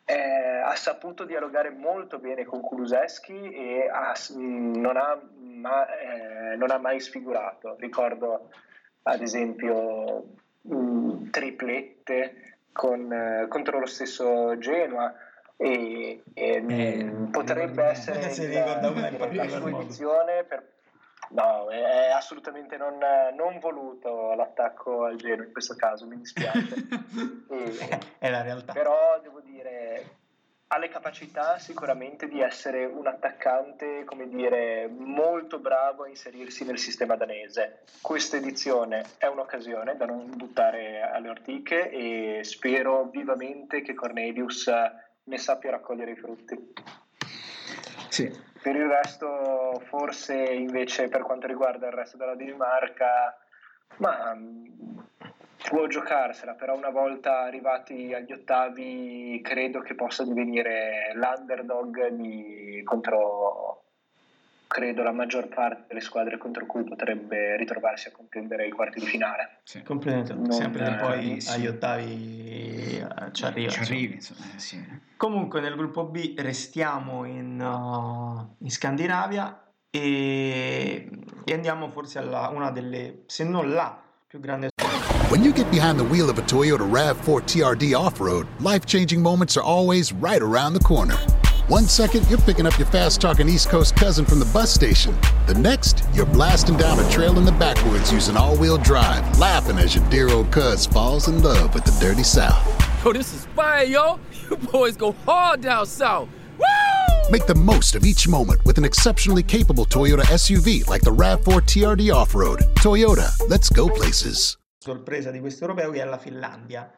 eh, 0.10 0.60
ha 0.64 0.76
saputo 0.76 1.24
dialogare 1.24 1.70
molto 1.70 2.18
bene 2.18 2.44
con 2.44 2.62
Kuluseschi 2.62 3.52
e 3.52 3.88
ha- 3.92 4.14
non, 4.38 4.98
ha, 4.98 5.20
ma- 5.38 5.86
eh, 6.00 6.56
non 6.56 6.72
ha 6.72 6.78
mai 6.80 7.00
sfigurato. 7.00 7.76
Ricordo 7.78 8.50
ad 9.04 9.22
esempio 9.22 10.26
mh, 10.62 11.30
triplette 11.30 12.58
con, 12.72 13.12
eh, 13.14 13.46
contro 13.48 13.78
lo 13.80 13.86
stesso 13.86 14.58
Genoa 14.58 15.14
e, 15.58 16.24
e, 16.34 16.60
mh, 16.62 16.70
Eh, 16.72 17.28
potrebbe 17.32 17.68
ricordi 17.70 17.90
essere. 17.92 18.30
Se 18.32 18.48
la 18.48 19.60
modo. 19.70 19.84
edizione 19.84 20.44
per- 20.44 20.78
No, 21.32 21.70
è 21.70 22.08
è 22.08 22.10
assolutamente 22.10 22.76
non, 22.76 22.98
non 23.36 23.60
voluto 23.60 24.34
l'attacco 24.34 25.04
al 25.04 25.16
Genoa 25.18 25.46
in 25.46 25.52
questo 25.52 25.76
caso, 25.76 26.08
mi 26.08 26.18
dispiace. 26.18 26.74
E- 27.52 28.00
È 28.18 28.30
la 28.32 28.42
realtà. 28.42 28.74
però 28.74 29.20
devo 29.22 29.39
dire 29.60 30.18
ha 30.72 30.78
le 30.78 30.90
capacità 30.90 31.58
sicuramente 31.58 32.28
di 32.28 32.42
essere 32.42 32.86
un 32.86 33.08
attaccante 33.08 34.04
come 34.06 34.30
dire 34.30 34.88
molto 34.88 35.58
bravo 35.58 36.04
a 36.04 36.08
inserirsi 36.08 36.64
nel 36.64 36.78
sistema 36.78 37.16
danese 37.16 37.84
questa 38.02 38.38
edizione 38.38 39.04
è 39.18 39.26
un'occasione 39.26 39.98
da 39.98 40.06
non 40.06 40.30
buttare 40.36 41.02
alle 41.02 41.30
ortiche 41.30 41.90
e 41.90 42.44
spero 42.44 43.06
vivamente 43.06 43.82
che 43.82 43.96
Cornelius 43.96 44.70
ne 45.24 45.38
sappia 45.38 45.72
raccogliere 45.72 46.12
i 46.12 46.16
frutti 46.16 46.74
sì. 48.10 48.30
per 48.62 48.76
il 48.76 48.88
resto, 48.88 49.82
forse 49.88 50.36
invece 50.36 51.08
per 51.08 51.22
quanto 51.22 51.48
riguarda 51.48 51.88
il 51.88 51.94
resto 51.94 52.18
della 52.18 52.36
Danimarca, 52.36 53.38
ma 53.98 54.36
può 55.68 55.88
giocarsela, 55.88 56.54
però 56.54 56.76
una 56.76 56.90
volta 56.90 57.42
arrivati 57.42 58.14
agli 58.14 58.32
ottavi 58.32 59.42
credo 59.44 59.82
che 59.82 59.96
possa 59.96 60.24
divenire 60.24 61.12
l'underdog 61.14 62.10
di- 62.10 62.82
contro 62.84 63.84
credo 64.70 65.02
la 65.02 65.12
maggior 65.12 65.48
parte 65.48 65.86
delle 65.88 66.00
squadre 66.00 66.38
contro 66.38 66.68
cui 66.68 66.84
potrebbe 66.84 67.58
ritrovarsi 67.58 68.08
a 68.08 68.12
contendere 68.12 68.68
i 68.68 68.72
quarti 68.72 69.00
di 69.00 69.06
finale. 69.08 69.62
sì. 69.64 69.82
Complimenti, 69.82 70.32
Non- 70.34 70.52
sempre 70.52 70.84
che 70.84 70.96
poi 70.96 71.36
eh, 71.38 71.42
sì. 71.42 71.56
agli 71.56 71.68
ottavi 71.68 73.00
eh, 73.00 73.32
ci 73.32 73.46
arriva. 73.46 73.70
Ci 73.70 73.80
insomma. 73.80 73.98
arrivi, 73.98 74.14
insomma, 74.14 74.46
eh, 74.56 74.60
sì. 74.60 75.02
Comunque 75.18 75.60
nel 75.60 75.76
gruppo 75.76 76.06
B 76.06 76.36
restiamo 76.38 77.26
in, 77.26 77.60
uh, 77.60 78.56
in 78.64 78.70
Scandinavia 78.70 79.72
e, 79.90 81.10
e 81.44 81.54
andiamo 81.54 81.90
forse 81.90 82.20
alla 82.20 82.50
una 82.50 82.70
delle, 82.70 83.24
se 83.26 83.44
non 83.44 83.74
la 83.74 84.00
più 84.28 84.40
grande 84.40 84.70
When 85.30 85.44
you 85.44 85.54
get 85.54 85.70
behind 85.70 86.00
the 86.00 86.04
wheel 86.06 86.28
of 86.32 86.40
a 86.40 86.42
Toyota 86.42 86.90
RAV4 86.90 87.44
TRD 87.44 87.96
off 87.96 88.20
road, 88.20 88.48
life 88.62 88.88
changing 88.88 89.22
moments 89.22 89.56
are 89.58 89.62
always 89.62 90.12
right 90.12 90.42
around 90.42 90.74
the 90.74 90.80
corner. 90.80 91.14
One 91.68 91.84
second, 91.84 92.28
you're 92.30 92.40
picking 92.40 92.66
up 92.66 92.80
your 92.80 92.88
fast 92.88 93.22
talking 93.22 93.48
East 93.48 93.70
Coast 93.70 93.96
cousin 93.96 94.26
from 94.26 94.40
the 94.40 94.46
bus 94.46 94.74
station. 94.74 95.16
The 95.46 95.54
next, 95.54 96.04
you're 96.16 96.26
blasting 96.26 96.78
down 96.78 96.98
a 96.98 97.08
trail 97.12 97.38
in 97.38 97.46
the 97.46 97.52
backwoods 97.52 98.12
using 98.12 98.36
all 98.36 98.58
wheel 98.58 98.80
drive, 98.80 99.38
laughing 99.38 99.78
as 99.78 99.94
your 99.94 100.04
dear 100.10 100.30
old 100.30 100.52
cuz 100.52 100.88
falls 100.88 101.28
in 101.28 101.44
love 101.44 101.76
with 101.76 101.86
the 101.86 101.96
dirty 102.04 102.24
South. 102.24 102.66
Yo, 103.06 103.14
this 103.14 103.32
is 103.32 103.46
fire, 103.56 103.84
yo. 103.84 104.20
You 104.50 104.58
boys 104.58 104.98
go 104.98 105.12
hard 105.28 105.62
down 105.62 105.86
south. 105.86 106.28
Woo! 106.58 106.66
Make 107.30 107.46
the 107.46 107.54
most 107.54 107.94
of 107.94 108.04
each 108.04 108.28
moment 108.28 108.66
with 108.66 108.80
an 108.80 108.84
exceptionally 108.84 109.44
capable 109.44 109.86
Toyota 109.86 110.24
SUV 110.24 110.88
like 110.88 111.04
the 111.04 111.12
RAV4 111.12 111.62
TRD 111.62 112.12
off 112.12 112.34
road. 112.34 112.62
Toyota, 112.78 113.30
let's 113.48 113.70
go 113.70 113.90
places. 113.90 114.59
Sorpresa 114.80 115.30
di 115.30 115.40
questo 115.40 115.66
europeo 115.66 115.92
che 115.92 116.02
è 116.02 116.06
la 116.06 116.18
Finlandia. 116.18 116.92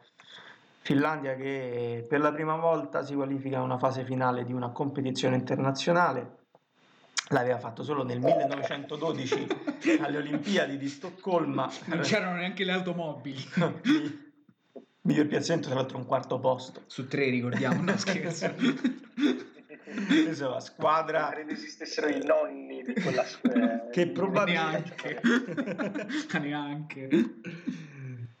Finlandia 0.80 1.34
che 1.34 2.06
per 2.08 2.20
la 2.20 2.32
prima 2.32 2.56
volta 2.56 3.04
si 3.04 3.14
qualifica 3.14 3.58
a 3.58 3.62
una 3.62 3.78
fase 3.78 4.04
finale 4.04 4.44
di 4.44 4.52
una 4.52 4.70
competizione 4.70 5.36
internazionale. 5.36 6.38
L'aveva 7.28 7.58
fatto 7.58 7.82
solo 7.82 8.04
nel 8.04 8.20
1912 8.20 9.46
alle 10.00 10.18
Olimpiadi 10.18 10.76
di 10.76 10.88
Stoccolma. 10.88 11.70
Non 11.86 12.00
c'erano 12.00 12.36
neanche 12.36 12.64
le 12.64 12.72
automobili. 12.72 13.42
Miglior 15.02 15.26
piazzamento, 15.26 15.68
tra 15.68 15.76
l'altro 15.76 15.98
un 15.98 16.06
quarto 16.06 16.38
posto. 16.38 16.82
Su 16.86 17.08
tre, 17.08 17.28
ricordiamo, 17.30 17.82
no 17.82 17.96
scherzo. 17.96 18.54
Insomma, 20.26 20.60
squadra 20.60 21.28
Credo 21.30 21.52
esistessero 21.52 22.08
i 22.08 22.22
nonni 22.24 22.82
di 22.82 22.94
quella 23.00 23.24
squadra. 23.24 23.88
che 23.90 24.06
probabilmente 24.08 25.20
Neanche. 25.20 26.38
Neanche. 26.40 27.08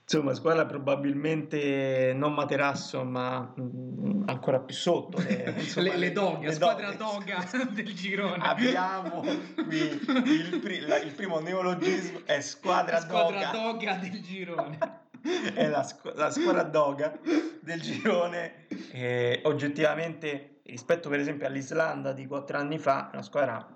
Insomma, 0.04 0.34
squadra 0.34 0.66
probabilmente 0.66 2.12
non 2.14 2.34
Materasso, 2.34 3.02
ma 3.04 3.54
mm, 3.58 4.24
ancora 4.26 4.58
più 4.60 4.74
sotto. 4.74 5.18
le- 5.26 5.54
insomma, 5.56 5.88
Le, 5.90 5.96
le 5.96 6.12
doghe, 6.12 6.46
le 6.48 6.52
squadra 6.52 6.92
doga 6.92 7.44
del 7.70 7.94
girone. 7.94 8.42
Abbiamo 8.44 9.20
qui 9.20 9.78
il, 9.78 10.60
pri- 10.62 10.80
la- 10.80 10.98
il 10.98 11.12
primo 11.12 11.38
neologismo 11.40 12.20
è 12.24 12.40
squadra, 12.40 13.00
squadra 13.00 13.50
doga. 13.50 13.72
doga 13.72 13.94
del 13.94 14.20
girone. 14.22 15.00
È 15.54 15.68
la, 15.68 15.84
squ- 15.84 16.16
la 16.16 16.32
squadra 16.32 16.64
doga 16.64 17.16
del 17.60 17.80
girone. 17.80 18.66
E 18.90 19.40
oggettivamente, 19.44 20.51
rispetto 20.64 21.08
per 21.08 21.20
esempio 21.20 21.46
all'Islanda 21.46 22.12
di 22.12 22.26
quattro 22.26 22.56
anni 22.58 22.78
fa, 22.78 23.10
una 23.12 23.22
squadra 23.22 23.66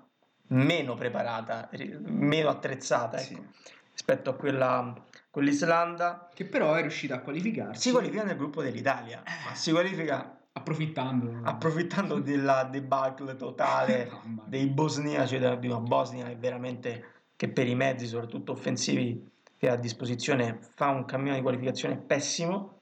meno 0.49 0.95
preparata, 0.95 1.69
meno 2.05 2.49
attrezzata 2.49 3.19
ecco, 3.19 3.43
rispetto 3.91 4.29
a 4.29 4.33
quella 4.35 4.93
quell'Islanda. 5.29 6.29
Che 6.33 6.45
però 6.45 6.73
è 6.75 6.81
riuscita 6.81 7.15
a 7.15 7.19
qualificarsi. 7.19 7.81
Si 7.81 7.91
qualifica 7.91 8.23
nel 8.23 8.37
gruppo 8.37 8.61
dell'Italia, 8.61 9.23
ma 9.45 9.53
si 9.55 9.71
qualifica 9.71 10.31
Approfittando. 10.53 11.41
approfittando 11.43 12.19
della 12.19 12.63
debacle 12.63 13.35
totale 13.35 14.09
dei 14.45 14.65
bosniaci 14.65 15.37
della- 15.37 15.55
di 15.55 15.67
una 15.67 15.79
Bosnia 15.79 16.25
che 16.25 16.35
veramente 16.35 17.05
che 17.35 17.47
per 17.49 17.67
i 17.67 17.75
mezzi 17.75 18.07
soprattutto 18.07 18.53
offensivi 18.53 19.23
che 19.55 19.69
ha 19.69 19.73
a 19.73 19.77
disposizione 19.77 20.57
fa 20.73 20.87
un 20.89 21.05
cammino 21.05 21.35
di 21.35 21.41
qualificazione 21.43 21.97
pessimo 21.97 22.81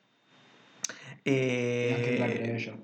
e, 1.22 1.34
E 1.90 1.94
anche 1.94 2.18
la 2.18 2.28
Grecia. 2.28 2.78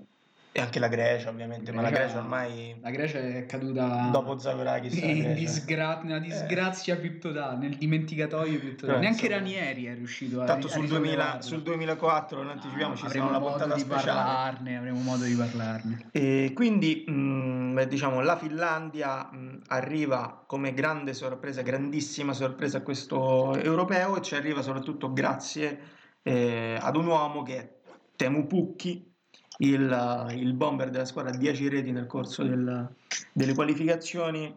E 0.53 0.59
anche 0.59 0.79
la 0.79 0.89
Grecia 0.89 1.29
ovviamente 1.29 1.71
ma 1.71 1.81
la 1.81 1.89
Grecia- 1.89 2.03
Grecia 2.05 2.19
ormai 2.19 2.75
La 2.81 2.89
Grecia 2.89 3.19
è 3.19 3.45
caduta 3.45 4.09
dopo 4.11 4.37
Zagorakis 4.37 4.95
in 4.97 5.19
Grecia. 5.19 5.33
disgra- 5.33 6.01
una 6.03 6.19
disgrazia 6.19 6.97
più 6.97 7.19
totale, 7.19 7.57
nel 7.57 7.75
dimenticatoio 7.77 8.59
più 8.59 8.71
totale. 8.75 8.87
Però, 8.87 8.99
Neanche 8.99 9.25
insomma, 9.27 9.39
Ranieri 9.39 9.85
è 9.85 9.93
riuscito 9.95 10.41
a 10.41 10.45
tanto 10.45 10.67
a 10.67 10.69
sul, 10.69 10.87
2000 10.87 10.99
risollevarla. 11.13 11.41
sul 11.41 11.61
2004 11.61 12.37
non 12.43 12.49
anticipiamo 12.51 12.95
ci 12.97 13.07
sarà 13.07 13.23
una 13.23 13.39
puntata 13.39 13.73
di 13.73 13.79
speciale 13.79 14.19
parlarne, 14.19 14.77
avremo 14.77 14.99
modo 14.99 15.23
di 15.23 15.35
parlarne. 15.35 16.09
E 16.11 16.51
quindi 16.53 17.05
mh, 17.07 17.73
beh, 17.75 17.87
diciamo 17.87 18.19
la 18.21 18.35
Finlandia 18.37 19.29
mh, 19.31 19.61
arriva 19.67 20.43
come 20.45 20.73
grande 20.73 21.13
sorpresa, 21.13 21.61
grandissima 21.61 22.33
sorpresa 22.33 22.79
a 22.79 22.81
questo 22.81 23.55
europeo 23.55 24.17
e 24.17 24.21
ci 24.21 24.35
arriva 24.35 24.61
soprattutto 24.61 25.13
grazie 25.13 25.79
eh, 26.23 26.77
ad 26.79 26.95
un 26.97 27.05
uomo 27.07 27.41
che 27.43 27.57
è 27.57 27.69
Temu 28.17 28.45
Pukki, 28.47 29.10
il, 29.61 30.27
il 30.31 30.53
bomber 30.53 30.89
della 30.89 31.05
squadra, 31.05 31.35
10 31.35 31.69
reti 31.69 31.91
nel 31.91 32.07
corso 32.07 32.43
del- 32.43 32.87
delle 33.31 33.53
qualificazioni. 33.53 34.53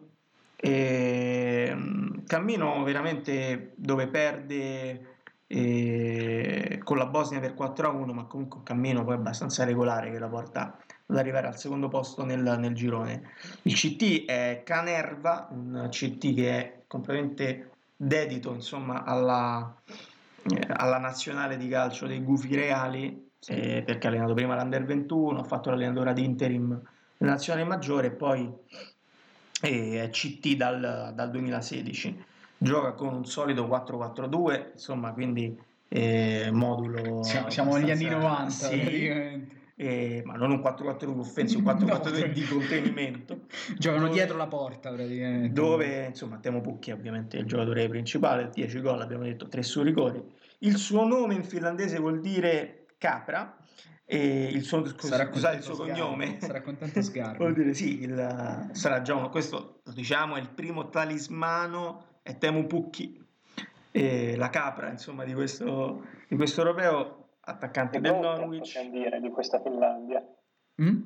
E, 0.57 1.75
mh, 1.75 2.25
cammino 2.27 2.83
veramente 2.85 3.73
dove 3.77 4.07
perde 4.09 5.15
eh, 5.47 6.81
con 6.83 6.97
la 6.97 7.07
Bosnia 7.07 7.41
per 7.41 7.55
4 7.55 7.89
a 7.89 7.91
1, 7.93 8.13
ma 8.13 8.25
comunque 8.25 8.59
un 8.59 8.65
cammino 8.65 9.05
poi 9.05 9.15
abbastanza 9.15 9.65
regolare 9.65 10.11
che 10.11 10.19
la 10.19 10.29
porta 10.29 10.79
ad 11.07 11.17
arrivare 11.19 11.49
al 11.49 11.59
secondo 11.59 11.89
posto 11.89 12.25
nel, 12.25 12.57
nel 12.59 12.75
girone. 12.75 13.31
Il 13.63 13.75
CT 13.75 14.25
è 14.25 14.63
Canerva, 14.65 15.49
un 15.51 15.89
CT 15.91 16.35
che 16.35 16.51
è 16.51 16.83
completamente 16.87 17.71
dedito 17.97 18.53
insomma 18.55 19.05
alla, 19.05 19.75
eh, 19.85 20.67
alla 20.69 20.99
nazionale 20.99 21.59
di 21.59 21.69
calcio 21.69 22.07
dei 22.07 22.23
Gufi 22.23 22.55
Reali 22.55 23.24
eh, 23.49 23.83
perché 23.85 24.07
ha 24.07 24.11
allenato 24.11 24.35
prima 24.35 24.55
l'Under 24.55 24.85
21, 24.85 25.39
ha 25.41 25.45
fatto 25.45 25.71
l'allenatore 25.71 26.11
ad 26.11 26.19
interim 26.19 26.81
nella 27.19 27.33
nazionale 27.33 27.67
maggiore 27.67 28.09
e 28.09 28.11
poi 28.13 28.51
eh, 29.63 30.03
è 30.03 30.09
CT 30.11 30.57
dal, 30.57 31.13
dal 31.15 31.31
2016 31.31 32.25
gioca 32.59 32.93
con 32.93 33.15
un 33.15 33.25
solido 33.25 33.67
4-4-2 33.67 34.71
insomma 34.73 35.13
quindi 35.13 35.57
eh, 35.89 36.49
modulo 36.53 37.23
Siamo, 37.23 37.51
siamo 37.51 37.77
negli 37.77 37.91
anni 37.91 38.07
abbastanza- 38.09 38.69
90 38.75 38.83
sì, 38.87 39.63
eh, 39.77 40.23
ma 40.25 40.35
non 40.37 40.51
un 40.53 40.59
4-4-2 40.61 41.19
offensivo, 41.19 41.69
un 41.71 41.77
4-4-2 41.77 42.27
No. 42.27 42.33
di 42.33 42.45
contenimento. 42.45 43.39
Giocano 43.77 44.03
Dove- 44.05 44.13
dietro 44.15 44.37
la 44.37 44.47
porta 44.47 44.93
praticamente. 44.93 45.53
dove 45.53 46.05
insomma 46.07 46.39
Temo 46.39 46.61
Pucchi 46.61 46.91
è 46.91 46.95
ovviamente 46.95 47.39
il 47.39 47.45
giocatore 47.47 47.89
principale 47.89 48.51
10 48.53 48.81
gol 48.81 49.01
abbiamo 49.01 49.25
detto 49.25 49.49
3 49.49 49.63
su 49.63 49.83
rigori. 49.83 50.23
Il 50.59 50.77
suo 50.77 51.05
nome 51.07 51.35
in 51.35 51.43
finlandese 51.45 51.99
vuol 51.99 52.21
dire 52.21 52.84
capra 53.09 53.57
e 54.07 54.45
il 54.45 54.63
suo, 54.63 54.85
Sarà 54.97 55.27
scusate 55.27 55.57
il 55.57 55.63
suo 55.63 55.77
cognome 55.77 56.39
sarà 56.41 56.63
contento 56.63 57.01
Sgarbi. 57.03 57.37
vuol 57.39 57.53
dire 57.55 57.75
sì 57.75 58.01
il- 58.03 58.69
sarà 58.73 59.03
già 59.03 59.15
uno 59.15 59.29
questo 59.29 59.81
lo 59.85 59.93
diciamo 59.93 60.37
è 60.37 60.41
il 60.41 60.49
primo 60.49 60.89
talismano 60.89 62.19
è 62.23 62.37
Temu 62.39 62.67
Pucchi 62.67 63.23
e 63.91 64.37
la 64.37 64.49
capra 64.51 64.91
insomma 64.91 65.25
di 65.25 65.35
questo, 65.35 66.03
di 66.29 66.37
questo 66.37 66.61
europeo 66.63 67.29
attaccante 67.41 68.01
The 68.01 68.09
del 68.11 68.21
GOAT, 68.21 68.39
Norwich 68.39 68.81
dire, 68.91 69.21
di 69.21 69.29
questa 69.31 69.61
Finlandia. 69.61 70.23
Mm? 70.83 71.01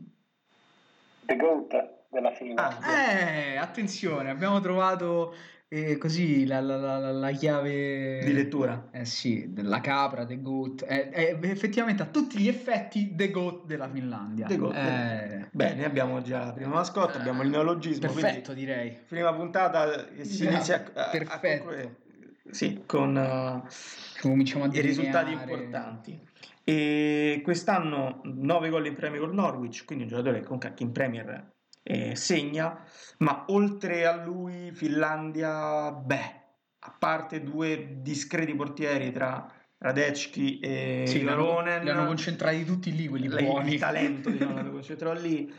The 1.27 1.37
GOAT 1.37 1.91
della 2.11 2.31
Finlandia. 2.31 2.79
Ah, 2.81 3.11
Eh, 3.11 3.57
attenzione, 3.57 4.31
abbiamo 4.31 4.61
trovato 4.61 5.35
eh, 5.70 5.99
così 5.99 6.47
la, 6.47 6.61
la- 6.61 6.77
la- 6.77 7.12
la- 7.12 7.31
chiave 7.32 8.24
di 8.24 8.32
lettura 8.32 8.89
Eh 8.90 9.05
sì, 9.05 9.53
della 9.53 9.81
capra, 9.81 10.24
The 10.24 10.40
Goat, 10.40 10.85
è, 10.85 11.11
è 11.11 11.39
effettivamente 11.43 12.03
a 12.03 12.07
tutti 12.07 12.39
gli 12.39 12.49
effetti 12.49 13.15
The 13.15 13.31
Goat 13.31 13.66
della 13.66 13.89
Finlandia. 13.89 14.47
The 14.47 14.57
Goat. 14.57 14.74
Eh, 14.77 15.49
bene 15.53 15.85
abbiamo 15.85 16.23
già 16.23 16.47
la 16.47 16.53
prima 16.53 16.70
mascotta 16.70 17.19
abbiamo 17.19 17.43
il 17.43 17.51
neologismo 17.51 18.11
perfetto 18.11 18.55
direi. 18.55 18.97
prima 19.07 19.32
puntata 19.35 20.07
che 20.07 20.24
si 20.24 20.47
Esatto, 20.47 20.51
inizia 20.55 20.85
a, 20.95 21.01
a- 21.03 21.07
a 21.07 21.11
perfetto. 21.11 21.62
concludere. 21.65 21.97
sì 22.51 22.82
con 22.86 23.15
uh, 23.16 23.69
Cominciamo 24.20 24.65
a 24.65 24.69
i 24.73 24.81
risultati 24.81 25.32
importanti 25.32 26.19
e 26.65 27.40
quest'anno 27.45 28.20
9 28.24 28.69
gol 28.70 28.86
in 28.86 28.95
Premier 28.95 29.20
col 29.20 29.35
Norwich 29.35 29.85
quindi 29.85 30.05
un 30.05 30.11
giocatore 30.11 30.39
che 30.39 30.45
comunque 30.45 30.69
anche 30.70 30.82
in 30.82 30.93
Premier 30.93 31.57
eh, 31.90 32.15
segna 32.16 32.85
ma 33.19 33.44
oltre 33.48 34.05
a 34.06 34.23
lui 34.23 34.70
Finlandia 34.73 35.90
beh 35.90 36.36
a 36.81 36.94
parte 36.98 37.43
due 37.43 37.97
discreti 38.02 38.55
portieri 38.55 39.10
tra 39.10 39.51
Radecki 39.78 40.59
e 40.60 41.05
Sì, 41.06 41.23
li 41.23 41.28
hanno, 41.28 41.43
Ivaronen 41.44 41.82
li 41.85 41.90
hanno 41.90 42.05
concentrati 42.06 42.65
tutti 42.65 42.94
lì, 42.94 43.09
quelli 43.09 43.28
lei- 43.28 43.44
buoni. 43.47 43.73
il 43.74 43.81
talento 43.81 44.28
diciamo, 44.31 44.55
l'hanno 44.55 44.70
concentrato 44.78 45.19
lì 45.20 45.52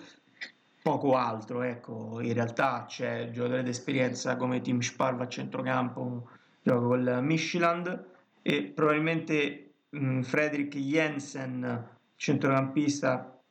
poco 0.81 1.15
altro 1.15 1.61
ecco 1.63 2.19
in 2.21 2.33
realtà 2.33 2.85
c'è 2.87 3.17
il 3.19 3.31
giocatore 3.31 3.63
d'esperienza 3.63 4.35
come 4.37 4.61
Tim 4.61 4.79
Sparva 4.81 5.23
a 5.23 5.27
centrocampo 5.27 6.29
gioca 6.61 6.85
col 6.85 7.19
Micheland 7.23 8.05
e 8.43 8.63
probabilmente 8.63 9.71
mh, 9.89 10.21
Fredrik 10.21 10.75
Jensen 10.77 11.87
centrocampista 12.15 13.41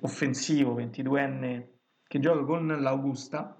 offensivo 0.00 0.74
22enne 0.76 1.72
che 2.14 2.20
gioca 2.20 2.44
con 2.44 2.68
l'Augusta 2.68 3.56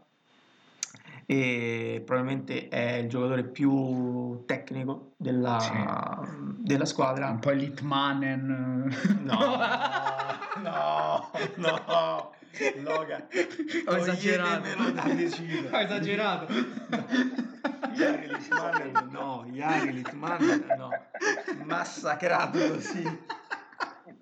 e 1.26 2.00
probabilmente 2.06 2.68
è 2.68 2.98
il 2.98 3.08
giocatore 3.08 3.42
più 3.42 4.44
tecnico 4.46 5.14
della, 5.16 6.24
della 6.38 6.84
squadra 6.84 7.30
Un 7.30 7.40
po' 7.40 7.50
Litmanen. 7.50 8.96
No, 9.24 9.34
no, 10.62 11.30
no, 11.56 12.32
Logan. 12.84 13.26
Ho 13.86 13.96
esagerato. 13.96 14.60
toglietemelo 14.60 14.90
da 14.92 15.02
vicino. 15.02 15.68
Ho 15.72 15.80
esagerato. 15.80 16.52
Yari 17.92 18.28
Litmanen, 18.28 19.08
no, 19.10 19.46
Yari 19.50 19.92
Litmanen, 19.94 20.64
no, 20.78 20.90
massacrato 21.64 22.58
così. 22.68 23.02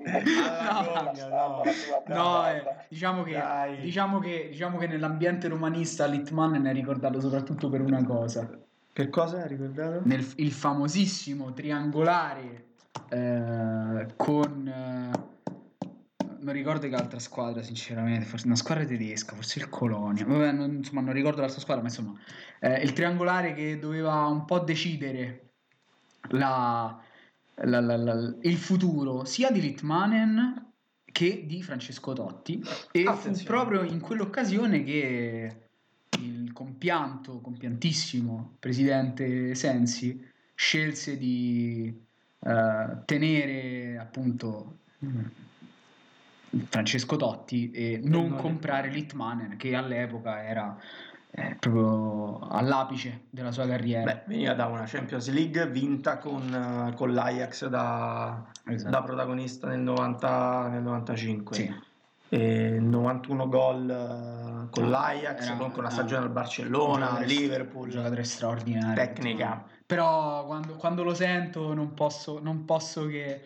Alla 0.05 0.73
No. 0.73 0.93
gogna, 1.05 1.29
no. 1.29 1.63
No, 2.07 2.49
eh, 2.49 2.63
diciamo, 2.89 3.23
che, 3.23 3.43
diciamo, 3.81 4.19
che, 4.19 4.49
diciamo 4.51 4.79
che 4.79 4.87
nell'ambiente 4.87 5.49
romanista 5.49 6.07
Litmanen 6.07 6.65
è 6.65 6.73
ricordato 6.73 7.21
soprattutto 7.21 7.69
per 7.69 7.81
una 7.81 8.05
cosa. 8.05 8.49
Per 8.93 9.09
cosa 9.09 9.43
hai 9.43 9.49
ricordato? 9.49 10.01
Nel, 10.05 10.27
il 10.37 10.53
famosissimo 10.53 11.53
triangolare 11.53 12.67
eh, 13.09 14.07
con... 14.17 14.69
eh, 14.69 15.31
non 16.41 16.53
ricordo 16.53 16.89
che 16.89 16.95
altra 16.95 17.21
squadra, 17.21 17.63
sinceramente, 17.63 18.27
forse 18.27 18.47
una 18.47 18.57
squadra 18.57 18.85
tedesca, 18.85 19.35
forse 19.35 19.61
il 19.61 19.69
Colonia. 19.69 20.25
Vabbè, 20.27 20.51
non, 20.53 20.75
insomma, 20.75 21.01
non 21.01 21.13
ricordo 21.13 21.41
l'altra 21.41 21.61
squadra, 21.61 21.83
ma 21.83 21.89
insomma, 21.89 22.19
eh, 22.61 22.83
il 22.83 22.93
triangolare 22.93 23.55
che 23.55 23.79
doveva 23.79 24.27
un 24.27 24.45
po' 24.45 24.59
decidere 24.59 25.51
la- 26.31 27.01
la- 27.65 27.81
la- 27.81 27.97
la- 27.97 28.35
il 28.43 28.57
futuro 28.57 29.25
sia 29.25 29.51
di 29.51 29.61
Litmanen 29.61 30.71
che 31.05 31.45
di 31.47 31.63
Francesco 31.63 32.13
Totti. 32.13 32.63
E 32.91 33.03
fu 33.05 33.09
Attenzione. 33.11 33.45
proprio 33.49 33.83
in 33.83 34.01
quell'occasione 34.01 34.83
che 34.83 35.57
il 36.21 36.53
compianto, 36.53 37.41
compiantissimo 37.41 38.57
presidente 38.59 39.55
Sensi 39.55 40.27
scelse 40.55 41.17
di 41.19 41.95
eh, 42.45 42.87
tenere 43.05 43.99
appunto 43.99 44.79
Francesco 46.69 47.17
Totti 47.17 47.71
e 47.71 48.01
non 48.03 48.29
non 48.29 48.39
comprare 48.39 48.91
Litmanen 48.91 49.57
che 49.57 49.75
all'epoca 49.75 50.43
era 50.45 50.79
eh, 51.35 51.57
proprio 51.59 52.39
all'apice 52.51 53.23
della 53.31 53.53
sua 53.53 53.67
carriera. 53.67 54.05
Beh, 54.05 54.23
veniva 54.27 54.53
da 54.53 54.67
una 54.67 54.85
Champions 54.87 55.31
League 55.31 55.67
vinta 55.69 56.19
con, 56.19 56.43
eh, 56.91 56.95
con 56.95 57.15
l'Ajax 57.15 57.67
da, 57.69 58.45
Esatto. 58.67 58.91
da 58.91 59.03
protagonista 59.03 59.67
nel, 59.69 59.81
90, 59.81 60.69
nel 60.69 60.83
95. 60.83 61.55
Sì. 61.55 61.75
E 62.29 62.79
91 62.81 63.49
gol 63.49 63.91
eh, 63.91 64.71
con 64.71 64.85
No, 64.85 64.91
l'Ajax, 64.91 65.45
era- 65.47 65.57
comunque 65.57 65.81
una 65.81 65.89
no. 65.89 65.95
stagione 65.95 66.25
al 66.25 66.31
Barcellona, 66.31 67.19
Liverpool. 67.21 67.89
giocatore 67.91 68.25
straordinario 68.25 68.95
Tecnica. 68.95 69.65
però 69.87 70.45
quando, 70.47 70.75
quando 70.77 71.03
lo 71.03 71.13
sento 71.15 71.75
non 71.75 71.93
posso, 71.95 72.41
non 72.43 72.65
posso 72.65 73.07
che, 73.07 73.43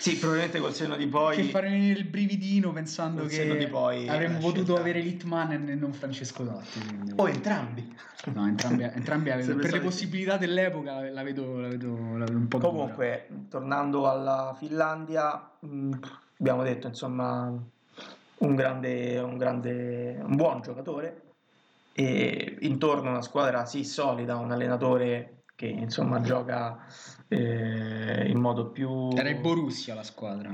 Sì, 0.00 0.16
probabilmente 0.16 0.60
col 0.60 0.72
senno 0.72 0.96
di 0.96 1.06
poi. 1.06 1.36
che 1.36 1.42
fare 1.50 1.76
il 1.76 2.04
brividino 2.04 2.72
pensando 2.72 3.26
che 3.26 3.68
poi 3.70 4.08
avremmo 4.08 4.38
la 4.38 4.40
potuto 4.40 4.62
scelta. 4.64 4.80
avere 4.80 5.00
Litmanen 5.00 5.68
e 5.68 5.74
non 5.74 5.92
Francesco 5.92 6.42
Totti 6.42 6.80
quindi- 6.80 7.12
O 7.16 7.28
entrambi. 7.28 7.96
no, 8.32 8.46
entrambi, 8.46 8.82
entrambi 8.84 9.28
avevo- 9.30 9.56
per 9.60 9.72
le 9.72 9.80
possibilità 9.80 10.38
dell'epoca 10.38 11.02
la, 11.10 11.22
vedo, 11.22 11.60
la, 11.60 11.68
vedo, 11.68 12.16
la 12.16 12.24
vedo 12.24 12.38
un 12.38 12.48
po' 12.48 12.56
dura. 12.56 12.70
Comunque, 12.70 13.28
tornando 13.50 14.08
alla 14.08 14.56
Finlandia, 14.58 15.50
mh, 15.60 15.90
abbiamo 16.38 16.62
detto 16.62 16.86
insomma 16.86 17.52
un 18.38 18.54
grande, 18.54 19.18
un 19.18 19.36
grande, 19.36 20.18
un 20.24 20.34
buon 20.34 20.62
giocatore 20.62 21.24
e 21.92 22.56
intorno 22.60 23.08
a 23.08 23.12
una 23.12 23.22
squadra 23.22 23.66
sì 23.66 23.84
solida, 23.84 24.36
un 24.36 24.50
allenatore 24.50 25.42
che 25.54 25.66
insomma 25.66 26.22
gioca 26.22 26.86
eh, 27.32 28.26
in 28.28 28.40
modo 28.40 28.70
più 28.70 29.10
era 29.16 29.28
il 29.28 29.38
Borussia 29.38 29.94
la 29.94 30.02
squadra 30.02 30.50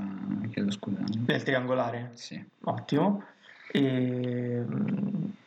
chiedo 0.51 0.69
scusa 0.71 1.01
nel 1.25 1.41
triangolare. 1.43 2.11
sì. 2.13 2.39
Ottimo. 2.65 3.23
E, 3.71 4.63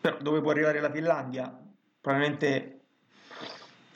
però 0.00 0.16
dove 0.20 0.40
può 0.40 0.50
arrivare 0.50 0.80
la 0.80 0.90
Finlandia? 0.90 1.56
Probabilmente 2.00 2.80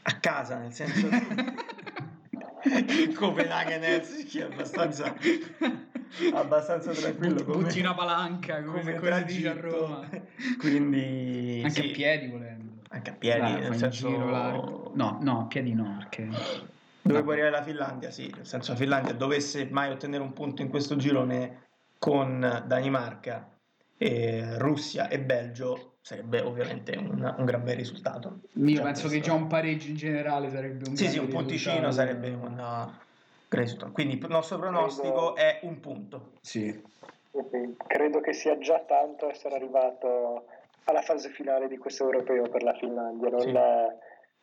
a 0.02 0.12
casa, 0.20 0.59
nel 0.59 0.73
senso 0.73 1.09
che 1.09 3.12
Copenaghen 3.15 3.82
Helsinki 3.82 4.39
è 4.39 4.44
abbastanza, 4.44 5.12
abbastanza 6.32 6.93
tranquillo 6.93 7.43
But- 7.44 7.56
butti 7.56 7.81
una 7.81 7.94
palanca 7.94 8.62
come, 8.62 8.94
come 8.97 9.24
dice 9.24 9.48
a 9.48 9.52
tragitto. 9.55 9.61
Roma 9.61 10.09
Quindi 10.59 11.61
anche 11.65 11.82
sì, 11.82 11.90
a 11.90 11.93
piedi 11.93 12.28
volendo 12.28 12.73
anche 12.90 13.11
a 13.11 13.15
piedi, 13.15 13.40
Dai, 13.40 13.61
nel 13.61 13.77
senso 13.77 14.09
giro 14.09 14.31
largo. 14.31 14.93
no 14.94 15.19
no 15.20 15.40
a 15.40 15.44
piedi 15.44 15.74
no 15.74 15.97
perché 15.98 16.28
dove 17.05 17.22
può 17.22 17.32
arrivare 17.32 17.52
la 17.52 17.62
Finlandia? 17.62 18.10
Sì, 18.10 18.32
nel 18.35 18.47
senso 18.47 18.72
la 18.72 18.78
Finlandia 18.78 19.12
dovesse 19.12 19.66
mai 19.70 19.90
ottenere 19.90 20.22
un 20.22 20.32
punto 20.32 20.62
in 20.62 20.68
questo 20.68 20.97
girone 20.97 21.66
con 21.98 22.64
Danimarca, 22.66 23.48
e 23.97 24.59
Russia 24.59 25.09
e 25.09 25.20
Belgio 25.20 25.94
sarebbe 26.01 26.40
ovviamente 26.40 26.97
un, 26.97 27.35
un 27.39 27.44
gran 27.44 27.62
bel 27.62 27.76
risultato. 27.76 28.40
io 28.55 28.74
Già 28.76 28.82
penso 28.82 29.02
che 29.09 29.14
questo. 29.18 29.26
già 29.28 29.35
un 29.35 29.47
pareggio 29.47 29.89
in 29.89 29.97
generale 29.97 30.51
sarebbe 30.51 30.89
un 30.89 30.97
Sì, 30.97 31.09
sì, 31.09 31.18
un 31.18 31.28
punticino 31.28 31.86
risultato. 31.89 31.93
sarebbe 31.94 32.28
un 32.31 32.52
uh, 32.52 32.93
gran 33.48 33.62
risultato. 33.62 33.93
Quindi 33.93 34.18
il 34.18 34.26
nostro 34.28 34.59
pronostico 34.59 35.35
è 35.36 35.60
un 35.62 35.81
punto. 35.81 36.32
sì. 36.40 36.82
Credo 37.86 38.20
che 38.20 38.32
sia 38.32 38.59
già 38.59 38.81
tanto 38.81 39.28
essere 39.31 39.55
arrivato 39.55 40.47
alla 40.85 41.01
fase 41.02 41.31
finale 41.31 41.66
di 41.68 41.78
questo 41.78 42.05
europeo 42.05 42.48
per 42.48 42.62
la 42.62 42.74
Finlandia. 42.74 43.31
Non, 43.31 43.40
Sì. 43.40 43.48
eh, 43.48 43.97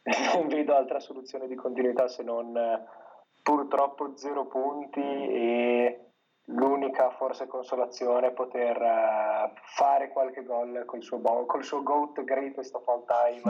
non 0.34 0.48
vedo 0.48 0.76
altra 0.76 1.00
soluzione 1.00 1.48
di 1.48 1.56
continuità 1.56 2.08
se 2.08 2.24
non 2.24 2.56
eh, 2.56 2.84
purtroppo 3.42 4.14
zero 4.16 4.46
punti 4.46 5.00
e 5.00 6.00
l'unica 6.46 7.12
forse 7.12 7.48
consolazione 7.48 8.28
è 8.28 8.32
poter 8.32 8.82
eh, 8.82 9.54
fare 9.76 10.10
qualche 10.10 10.44
gol 10.44 10.84
col 10.86 11.04
suo, 11.04 11.18
bo- 11.18 11.46
col 11.46 11.64
suo 11.64 11.84
GOAT 11.84 12.24
greatest 12.24 12.76
of 12.76 12.88
all 12.88 13.04
time. 13.06 13.42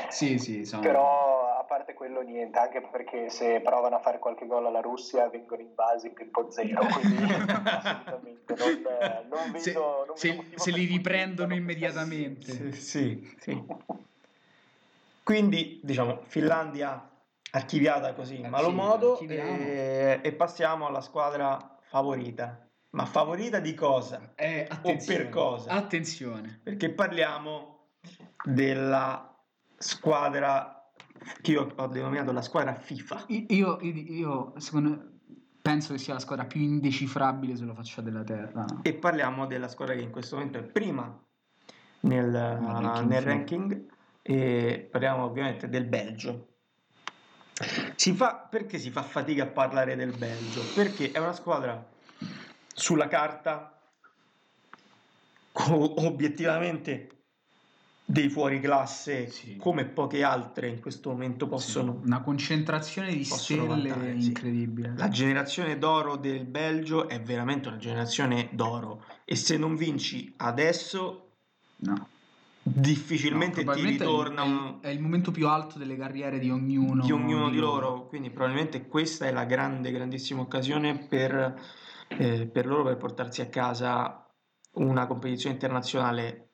Sì, 0.09 0.39
sì, 0.39 0.65
sono... 0.65 0.83
Però 0.83 1.44
parte 1.75 1.95
quello 1.95 2.21
niente, 2.21 2.57
anche 2.57 2.81
perché 2.81 3.31
se 3.31 3.61
provano 3.61 3.97
a 3.97 3.99
fare 3.99 4.21
qualche 4.21 4.47
gol 4.47 4.67
alla 4.67 4.81
Russia 4.81 5.29
vengono 5.29 5.61
invasi 5.61 6.07
in 6.07 6.15
tempo 6.15 6.49
zero, 6.49 6.87
quindi 6.95 7.17
assolutamente 7.25 8.55
non, 8.57 8.87
eh, 8.87 9.27
non 9.29 9.51
vedo, 9.51 9.59
se, 9.59 9.73
non 9.73 10.05
vedo 10.05 10.15
se- 10.15 10.35
motivo 10.35 10.59
se 10.59 10.71
li 10.71 10.85
riprendono 10.85 11.55
immediatamente. 11.55 12.53
Sì, 12.53 12.73
sì, 12.73 13.35
sì. 13.39 13.65
Quindi, 15.25 15.81
diciamo, 15.83 16.21
Finlandia 16.27 17.11
archiviata 17.51 18.13
così 18.13 18.41
in 18.41 18.49
malo 18.49 18.71
modo 18.71 19.19
e, 19.19 20.21
e 20.23 20.33
passiamo 20.33 20.87
alla 20.87 21.01
squadra 21.01 21.79
favorita. 21.81 22.69
Ma 22.91 23.07
favorita 23.07 23.59
di 23.59 23.73
cosa? 23.75 24.35
Eh, 24.35 24.67
attenzione, 24.69 25.23
per 25.23 25.29
cosa? 25.31 25.71
Attenzione. 25.71 26.61
Perché 26.63 26.91
parliamo 26.91 27.87
della 28.45 29.35
squadra 29.79 30.74
che 31.41 31.53
io 31.53 31.73
ho 31.75 31.87
denominato 31.87 32.33
la 32.33 32.43
squadra 32.43 32.75
FIFA. 32.75 33.25
Io, 33.29 33.79
io, 33.81 33.81
io, 33.81 34.53
secondo 34.59 35.13
penso 35.61 35.95
che 35.95 35.99
sia 35.99 36.13
la 36.13 36.21
squadra 36.21 36.45
più 36.45 36.61
indecifrabile 36.61 37.57
sulla 37.57 37.75
faccia 37.75 38.03
della 38.03 38.23
terra. 38.23 38.67
E 38.83 38.95
parliamo 38.95 39.47
della 39.47 39.69
squadra 39.69 39.95
che 39.95 40.03
in 40.03 40.11
questo 40.11 40.37
momento 40.37 40.59
è 40.59 40.63
prima 40.63 41.19
nel, 42.01 42.33
ranking 42.33 43.09
nel 43.09 43.23
ranking 43.23 43.87
e 44.21 44.89
parliamo 44.91 45.25
ovviamente 45.25 45.69
del 45.69 45.87
Belgio. 45.87 46.49
Si 47.95 48.13
fa, 48.13 48.47
perché 48.51 48.79
si 48.79 48.91
fa 48.91 49.03
fatica 49.03 49.45
a 49.45 49.47
parlare 49.47 49.97
del 49.97 50.15
Belgio? 50.17 50.61
Perché 50.75 51.13
è 51.13 51.19
una 51.19 51.33
squadra 51.33 51.83
sulla 52.75 53.09
carta 53.09 53.79
obiettivamente 55.53 57.14
dei 58.07 58.29
fuoriclasse 58.29 59.29
Sì. 59.29 59.57
come 59.57 59.87
poche 59.87 60.23
altre 60.23 60.69
in 60.69 60.81
questo 60.81 61.11
momento 61.11 61.49
possono 61.49 62.01
Una 62.05 62.21
concentrazione 62.21 63.15
di 63.15 63.25
stelle 63.25 63.67
vantare, 63.67 64.21
sì. 64.21 64.27
incredibile. 64.29 64.93
La 64.97 65.09
generazione 65.09 65.79
d'oro 65.79 66.17
del 66.17 66.45
Belgio 66.45 67.09
è 67.09 67.21
veramente 67.23 67.69
una 67.69 67.79
generazione 67.79 68.51
d'oro 68.53 69.05
e 69.25 69.37
se 69.37 69.57
non 69.57 69.75
vinci 69.77 70.33
adesso 70.37 71.21
No. 71.77 72.09
difficilmente 72.63 73.65
No, 73.65 73.73
ti 73.73 73.85
ritorna 73.85 74.43
è 74.43 74.47
il, 74.47 74.53
un- 74.53 74.79
è 74.81 74.89
il 74.89 75.01
momento 75.01 75.31
più 75.31 75.49
alto 75.49 75.79
delle 75.79 75.97
carriere 75.97 76.39
di 76.39 76.51
ognuno, 76.51 77.05
di 77.05 77.11
ognuno 77.13 77.51
di 77.51 77.59
loro, 77.59 78.07
quindi 78.07 78.31
probabilmente 78.31 78.87
questa 78.87 79.27
è 79.27 79.33
la 79.33 79.45
grande, 79.45 79.91
grandissima 79.91 80.41
occasione 80.43 80.99
per, 80.99 81.59
eh, 82.09 82.47
per 82.47 82.67
loro 82.67 82.85
per 82.85 82.97
portarsi 82.97 83.41
a 83.41 83.49
casa 83.49 84.27
una 84.75 85.07
competizione 85.07 85.55
internazionale. 85.55 86.49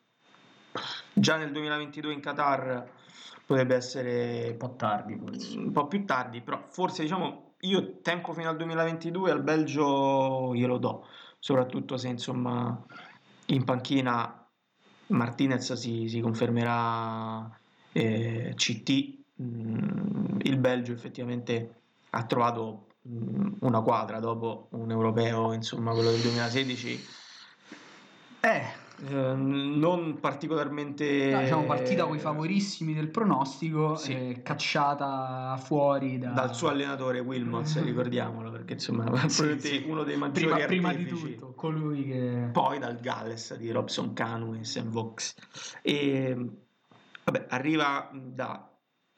Già 1.12 1.36
nel 1.36 1.52
2022 1.52 2.12
in 2.12 2.20
Qatar 2.20 2.88
potrebbe 3.44 3.74
essere 3.74 4.50
Un 4.50 4.56
po' 4.56 4.74
tardi 4.76 5.16
forse. 5.16 5.58
un 5.58 5.72
po' 5.72 5.86
più 5.88 6.04
tardi, 6.04 6.40
però 6.40 6.64
forse 6.68 7.02
diciamo 7.02 7.54
io 7.60 8.00
tempo 8.00 8.32
fino 8.32 8.48
al 8.48 8.56
2022 8.56 9.30
al 9.30 9.42
Belgio 9.42 10.54
glielo 10.54 10.78
do, 10.78 11.06
soprattutto 11.38 11.96
se 11.96 12.08
insomma 12.08 12.80
in 13.46 13.64
panchina 13.64 14.46
Martinez 15.08 15.72
si, 15.72 16.08
si 16.08 16.20
confermerà 16.20 17.50
eh, 17.92 18.52
CT, 18.54 19.18
mm, 19.42 20.38
il 20.42 20.56
Belgio 20.58 20.92
effettivamente 20.92 21.74
ha 22.10 22.24
trovato 22.24 22.86
mm, 23.08 23.54
una 23.60 23.80
quadra 23.80 24.20
dopo 24.20 24.68
un 24.70 24.90
europeo, 24.90 25.52
insomma 25.52 25.92
quello 25.92 26.10
del 26.10 26.20
2016, 26.20 27.18
Eh, 28.42 28.79
eh, 29.08 29.34
non 29.34 30.18
particolarmente... 30.20 31.30
no, 31.30 31.40
diciamo 31.40 31.64
partita 31.64 32.04
con 32.04 32.16
i 32.16 32.18
favorissimi 32.18 32.94
del 32.94 33.08
pronostico, 33.08 33.96
Sì. 33.96 34.12
eh, 34.12 34.40
cacciata 34.42 35.56
fuori 35.62 36.18
da- 36.18 36.30
dal 36.30 36.54
suo 36.54 36.68
allenatore 36.68 37.20
Wilmots, 37.20 37.80
ricordiamolo, 37.84 38.50
perché 38.50 38.74
insomma 38.74 39.28
Sì, 39.28 39.58
sì. 39.58 39.84
uno 39.86 40.02
dei 40.02 40.16
maggiori 40.16 40.46
prima, 40.66 40.66
prima 40.66 40.92
di 40.92 41.06
tutto, 41.06 41.52
colui 41.54 42.04
che... 42.06 42.48
Poi 42.52 42.78
dal 42.78 42.98
Galles 43.00 43.56
di 43.56 43.70
Robson 43.70 44.12
Canu 44.12 44.54
e 44.54 44.64
Sam 44.64 44.88
Vox. 44.90 45.34
E 45.82 46.36
vabbè, 47.24 47.46
arriva 47.48 48.10
da 48.12 48.64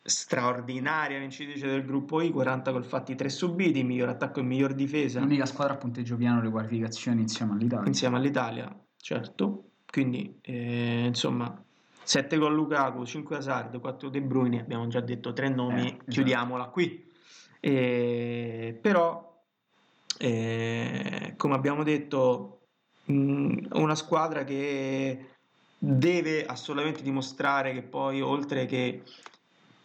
straordinaria 0.04 1.18
vincitrice 1.20 1.66
del 1.66 1.84
gruppo 1.84 2.20
I, 2.20 2.30
40 2.32 2.72
col 2.72 2.84
fatti 2.84 3.14
3 3.14 3.28
subiti, 3.28 3.84
miglior 3.84 4.08
attacco 4.08 4.40
e 4.40 4.42
miglior 4.42 4.74
difesa 4.74 5.20
L'unica 5.20 5.46
squadra 5.46 5.74
a 5.74 5.76
punteggio 5.76 6.16
piano 6.16 6.40
alle 6.40 6.50
qualificazioni 6.50 7.20
insieme 7.20 7.52
all'Italia. 7.52 7.86
insieme 7.86 8.16
all'Italia, 8.16 8.76
certo. 8.96 9.71
Quindi, 9.92 10.38
eh, 10.40 11.04
insomma, 11.08 11.54
7 12.02 12.38
con 12.38 12.54
Lukaku, 12.54 13.04
5 13.04 13.36
Hazard, 13.36 13.78
4 13.78 14.08
De 14.08 14.22
Bruyne, 14.22 14.60
abbiamo 14.60 14.88
già 14.88 15.00
detto 15.00 15.34
tre 15.34 15.50
nomi, 15.50 15.82
Eh, 15.82 15.86
esatto. 15.88 16.04
chiudiamola 16.08 16.64
qui. 16.68 17.06
Eh, 17.60 18.78
però, 18.80 19.38
eh, 20.18 21.34
come 21.36 21.54
abbiamo 21.54 21.82
detto, 21.82 22.60
mh, 23.04 23.66
una 23.72 23.94
squadra 23.94 24.44
che 24.44 25.26
deve 25.76 26.46
assolutamente 26.46 27.02
dimostrare 27.02 27.74
che 27.74 27.82
poi, 27.82 28.22
oltre 28.22 28.64
che 28.64 29.02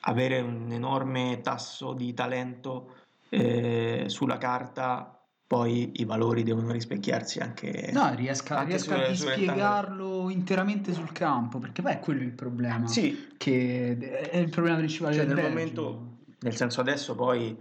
avere 0.01 0.39
un 0.39 0.71
enorme 0.71 1.41
tasso 1.43 1.91
di 1.91 2.13
talento 2.13 2.95
eh, 3.27 4.05
sulla 4.07 4.37
carta, 4.37 5.16
poi 5.47 6.01
i 6.01 6.03
valori 6.03 6.43
devono 6.43 6.71
rispecchiarsi 6.73 7.39
anche... 7.39 7.89
No, 7.93 8.13
riesca, 8.15 8.57
Anche 8.57 8.71
riesca 8.71 8.95
a 8.95 9.03
sulle- 9.05 9.15
sulle 9.15 9.35
dispiegarlo 9.35 10.29
interamente 10.29 10.91
sul 10.91 11.13
campo, 11.13 11.57
perché 11.59 11.81
poi 11.81 11.93
è 11.93 11.99
quello 11.99 12.21
il 12.21 12.33
problema. 12.33 12.85
Sì, 12.87 13.29
Che 13.37 13.97
è 14.29 14.37
il 14.37 14.49
problema 14.49 14.75
principale 14.75 15.15
cioè 15.15 15.25
del 15.25 15.35
nel 15.35 15.53
Belgio. 15.53 15.81
momento, 15.81 16.17
nel 16.39 16.55
senso 16.55 16.81
adesso 16.81 17.15
poi 17.15 17.57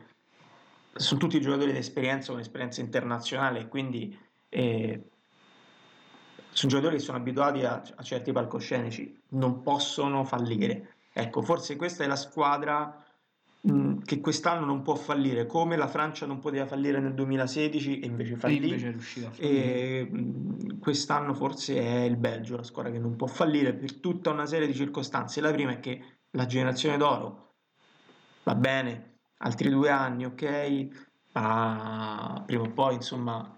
sono 0.96 1.20
tutti 1.20 1.40
giocatori 1.40 1.70
di 1.70 1.78
esperienza 1.78 2.32
con 2.32 2.40
esperienza 2.40 2.80
internazionale 2.80 3.68
quindi 3.68 4.18
eh, 4.48 5.02
sono 6.50 6.70
giocatori 6.72 6.96
che 6.96 7.02
sono 7.02 7.18
abituati 7.18 7.64
a, 7.64 7.82
a 7.94 8.02
certi 8.02 8.32
palcoscenici, 8.32 9.16
non 9.28 9.62
possono 9.62 10.24
fallire. 10.24 10.94
Ecco, 11.12 11.42
forse 11.42 11.76
questa 11.76 12.02
è 12.02 12.06
la 12.08 12.16
squadra 12.16 13.04
mh, 13.72 14.02
che 14.04 14.20
quest'anno 14.20 14.64
non 14.64 14.82
può 14.82 14.94
fallire, 14.94 15.46
come 15.46 15.76
la 15.76 15.88
Francia 15.88 16.26
non 16.26 16.38
poteva 16.38 16.66
fallire 16.66 17.00
nel 17.00 17.14
2016 17.14 18.00
e 18.00 18.06
invece 18.06 18.34
E 18.34 18.36
fallì. 18.36 18.56
invece 18.56 18.88
è 18.88 18.90
riuscito 18.92 19.26
a 19.26 19.30
fare. 19.30 19.48
E 19.48 20.08
mh, 20.10 20.78
quest'anno 20.78 21.34
forse 21.34 21.76
è 21.76 22.00
il 22.04 22.16
Belgio 22.16 22.56
la 22.56 22.62
squadra 22.62 22.92
che 22.92 22.98
non 22.98 23.16
può 23.16 23.26
fallire 23.26 23.74
per 23.74 23.94
tutta 24.00 24.30
una 24.30 24.46
serie 24.46 24.66
di 24.66 24.74
circostanze. 24.74 25.40
La 25.40 25.50
prima 25.52 25.72
è 25.72 25.80
che 25.80 26.02
la 26.30 26.46
generazione 26.46 26.96
d'oro 26.96 27.54
va 28.44 28.54
bene, 28.54 29.18
altri 29.38 29.68
due 29.70 29.90
anni, 29.90 30.24
ok, 30.24 30.88
ma 31.32 32.42
prima 32.46 32.62
o 32.62 32.70
poi 32.70 32.94
insomma 32.94 33.54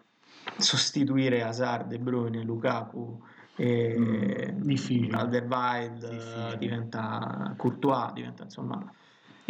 sostituire 0.56 1.42
Hazard, 1.42 1.88
De 1.88 1.98
Bruyne, 1.98 2.42
Lukaku 2.42 3.22
e 3.56 3.96
Mm. 3.98 5.12
Alderweireld 5.12 6.56
diventa 6.58 7.54
Courtois, 7.56 8.12
diventa 8.12 8.44
insomma 8.44 8.92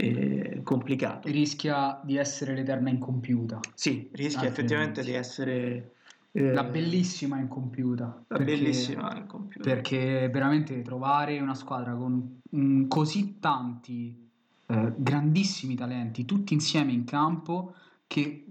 eh, 0.00 0.60
complicato. 0.62 1.28
Rischia 1.28 2.00
di 2.04 2.16
essere 2.16 2.54
l'eterna 2.54 2.88
incompiuta. 2.88 3.58
Sì, 3.74 4.08
rischia 4.12 4.46
Altrimenti. 4.46 4.46
effettivamente 4.46 5.02
di 5.02 5.12
essere 5.12 5.92
eh, 6.30 6.52
La 6.52 6.62
bellissima 6.62 7.38
incompiuta. 7.38 8.04
la 8.28 8.36
perché- 8.36 8.44
bellissima 8.44 9.16
in 9.16 9.26
computer. 9.26 9.74
Perché 9.74 10.28
veramente 10.30 10.82
trovare 10.82 11.40
una 11.40 11.54
squadra 11.54 11.94
con 11.94 12.40
mm, 12.54 12.86
così 12.86 13.38
tanti 13.40 14.26
eh, 14.66 14.92
grandissimi 14.96 15.74
talenti, 15.74 16.24
tutti 16.24 16.52
insieme 16.54 16.92
in 16.92 17.04
campo, 17.04 17.74
che 18.06 18.44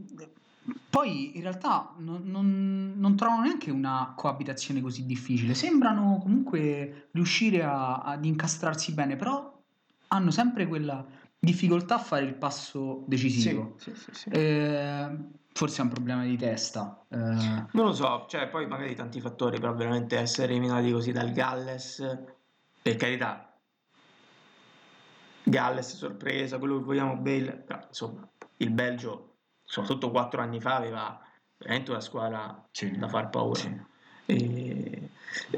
poi 0.89 1.35
in 1.37 1.41
realtà 1.43 1.93
non, 1.99 2.23
non- 2.25 2.93
non 2.97 3.15
trovano 3.15 3.43
neanche 3.43 3.71
una 3.71 4.13
coabitazione 4.17 4.81
così 4.81 5.05
difficile. 5.05 5.53
Sembrano 5.53 6.17
comunque 6.21 7.07
riuscire 7.11 7.63
a- 7.63 7.99
ad 7.99 8.25
incastrarsi 8.25 8.93
bene, 8.93 9.15
però 9.15 9.55
hanno 10.09 10.31
sempre 10.31 10.67
quella 10.67 11.05
difficoltà 11.39 11.95
a 11.95 11.99
fare 11.99 12.25
il 12.25 12.35
passo 12.35 13.03
decisivo. 13.07 13.75
Sì, 13.77 13.93
sì, 13.95 14.01
sì, 14.03 14.11
sì. 14.13 14.29
Eh, 14.29 15.17
forse 15.53 15.79
è 15.81 15.83
un 15.83 15.89
problema 15.89 16.23
di 16.23 16.37
testa. 16.37 17.03
eh, 17.09 17.15
Non 17.15 17.67
lo 17.85 17.93
so, 17.93 18.25
cioè 18.27 18.47
poi 18.47 18.67
magari 18.67 18.95
tanti 18.95 19.19
fattori, 19.21 19.59
però 19.59 19.73
veramente 19.73 20.17
essere 20.17 20.51
eliminati 20.51 20.91
così 20.91 21.11
dal 21.11 21.31
Galles, 21.31 22.17
per 22.81 22.95
carità, 22.95 23.51
Galles 25.43 25.95
sorpresa, 25.95 26.57
quello 26.57 26.77
che 26.77 26.83
vogliamo, 26.83 27.15
Bale, 27.17 27.53
però 27.53 27.79
insomma 27.87 28.27
il 28.57 28.69
Belgio 28.71 29.35
soprattutto 29.63 30.11
quattro 30.11 30.41
anni 30.41 30.59
fa, 30.59 30.75
aveva 30.75 31.19
veramente 31.57 31.91
una 31.91 32.01
squadra 32.01 32.67
Sì. 32.71 32.91
da 32.97 33.07
far 33.07 33.29
paura. 33.29 33.59
Sì. 33.59 33.85
E 34.25 35.09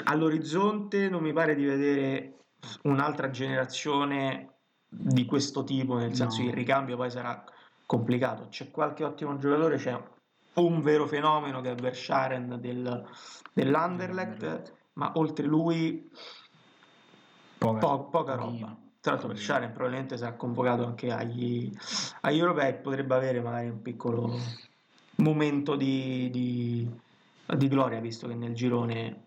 all'orizzonte 0.03 1.09
non 1.09 1.21
mi 1.23 1.33
pare 1.33 1.55
di 1.55 1.65
vedere 1.65 2.37
un'altra 2.83 3.29
generazione 3.29 4.58
di 4.89 5.25
questo 5.25 5.63
tipo, 5.63 5.95
nel 5.97 6.15
senso 6.15 6.37
No. 6.39 6.43
che 6.45 6.49
il 6.49 6.55
ricambio 6.55 6.95
poi 6.97 7.11
sarà 7.11 7.43
complicato. 7.85 8.47
C'è 8.49 8.71
qualche 8.71 9.03
ottimo 9.03 9.37
giocatore, 9.37 9.77
c'è 9.77 9.97
un 10.55 10.81
vero 10.81 11.05
fenomeno 11.07 11.61
che 11.61 11.71
è 11.71 11.75
Verscharen 11.75 12.57
del, 12.59 13.07
dell'Anderlecht, 13.53 14.73
ma 14.93 15.11
oltre 15.15 15.45
lui 15.45 16.09
Poca, 17.57 17.79
po- 17.79 18.05
poca 18.09 18.35
roba. 18.35 18.75
Tra 19.01 19.11
l'altro 19.11 19.27
Pochino. 19.29 19.33
Verscharen 19.33 19.71
probabilmente 19.71 20.17
sarà 20.17 20.33
convocato 20.33 20.85
anche 20.85 21.11
agli, 21.11 21.71
agli 22.21 22.37
europei, 22.37 22.75
potrebbe 22.79 23.15
avere 23.15 23.41
magari 23.41 23.69
un 23.69 23.81
piccolo 23.81 24.37
momento 25.15 25.75
di, 25.75 26.29
di- 26.31 26.89
di 27.57 27.67
gloria, 27.67 27.99
visto 27.99 28.27
che 28.27 28.35
nel 28.35 28.53
girone 28.53 29.25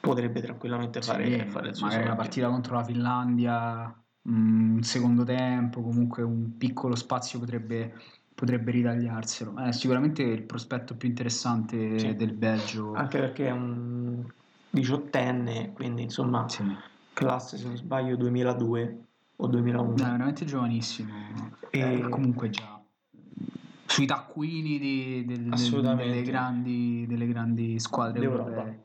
potrebbe 0.00 0.40
tranquillamente 0.40 1.02
fare, 1.02 1.24
Sì, 1.24 1.48
fare 1.50 1.68
il 1.68 1.74
suo 1.74 1.86
magari 1.86 2.04
la 2.04 2.12
esordio. 2.12 2.14
partita 2.14 2.48
contro 2.48 2.74
la 2.76 2.84
Finlandia, 2.84 4.02
un 4.22 4.80
secondo 4.82 5.24
tempo, 5.24 5.80
comunque 5.82 6.22
un 6.22 6.56
piccolo 6.58 6.94
spazio 6.94 7.38
potrebbe, 7.38 7.94
potrebbe 8.34 8.70
ritagliarselo. 8.70 9.56
È 9.56 9.72
sicuramente 9.72 10.22
il 10.22 10.42
prospetto 10.42 10.94
più 10.96 11.08
interessante 11.08 11.98
Sì. 11.98 12.14
del 12.16 12.34
Belgio. 12.34 12.92
Anche 12.94 13.18
perché 13.18 13.46
è 13.46 13.50
un 13.50 14.24
diciottenne, 14.68 15.72
quindi 15.72 16.02
insomma 16.02 16.48
Sì. 16.48 16.64
classe 17.14 17.56
se 17.56 17.66
non 17.66 17.76
sbaglio 17.76 18.16
2002 18.16 19.04
o 19.36 19.46
2001. 19.46 19.94
È 19.94 19.96
veramente 19.96 20.44
giovanissimo. 20.44 21.12
E- 21.70 21.78
Eh, 21.80 22.08
comunque 22.08 22.50
già 22.50 22.78
sui 23.86 24.06
taccuini 24.06 24.78
di- 24.78 25.24
del- 25.26 25.48
delle, 25.96 26.22
grandi, 26.22 27.06
delle 27.08 27.26
grandi 27.26 27.78
squadre 27.80 28.22
europee. 28.22 28.84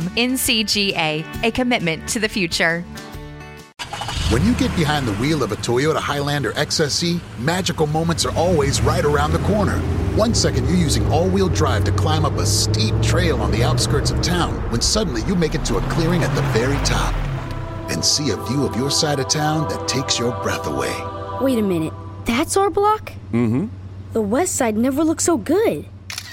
NCGA, 0.00 1.44
a 1.44 1.50
commitment 1.50 2.08
to 2.08 2.18
the 2.18 2.28
future. 2.28 2.84
When 4.30 4.44
you 4.44 4.54
get 4.54 4.74
behind 4.74 5.06
the 5.06 5.14
wheel 5.14 5.44
of 5.44 5.52
a 5.52 5.56
Toyota 5.56 5.98
Highlander 5.98 6.52
XSE, 6.52 7.20
magical 7.38 7.86
moments 7.86 8.24
are 8.24 8.34
always 8.34 8.80
right 8.82 9.04
around 9.04 9.32
the 9.32 9.38
corner. 9.40 9.78
One 10.16 10.34
second 10.34 10.66
you're 10.66 10.76
using 10.76 11.06
all 11.12 11.28
wheel 11.28 11.48
drive 11.48 11.84
to 11.84 11.92
climb 11.92 12.24
up 12.24 12.32
a 12.34 12.44
steep 12.44 12.94
trail 13.02 13.40
on 13.40 13.52
the 13.52 13.62
outskirts 13.62 14.10
of 14.10 14.20
town, 14.22 14.54
when 14.72 14.80
suddenly 14.80 15.22
you 15.22 15.36
make 15.36 15.54
it 15.54 15.64
to 15.66 15.76
a 15.76 15.80
clearing 15.90 16.24
at 16.24 16.34
the 16.34 16.42
very 16.58 16.76
top 16.84 17.14
and 17.90 18.04
see 18.04 18.30
a 18.30 18.36
view 18.36 18.66
of 18.66 18.74
your 18.74 18.90
side 18.90 19.20
of 19.20 19.28
town 19.28 19.68
that 19.68 19.86
takes 19.86 20.18
your 20.18 20.32
breath 20.42 20.66
away. 20.66 20.94
Wait 21.40 21.58
a 21.58 21.62
minute. 21.62 21.92
That's 22.24 22.56
our 22.56 22.70
block? 22.70 23.12
Mm 23.32 23.48
hmm. 23.48 23.66
The 24.12 24.22
west 24.22 24.56
side 24.56 24.76
never 24.76 25.04
looked 25.04 25.22
so 25.22 25.36
good. 25.36 25.86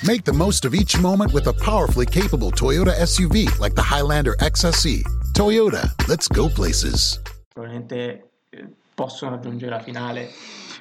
Make 0.05 0.23
the 0.23 0.33
most 0.33 0.65
of 0.65 0.73
each 0.73 0.99
moment 0.99 1.31
with 1.33 1.47
a 1.47 1.53
powerfully 1.53 2.05
capable 2.05 2.51
Toyota 2.51 2.93
SUV 3.05 3.45
like 3.59 3.73
the 3.75 3.81
Highlander 3.81 4.35
XSE. 4.35 5.01
Toyota, 5.33 5.83
let's 6.07 6.27
go 6.27 6.49
places. 6.49 7.21
probabilmente 7.53 8.31
eh, 8.49 8.67
possono 8.95 9.31
raggiungere 9.31 9.71
la 9.71 9.79
finale. 9.79 10.29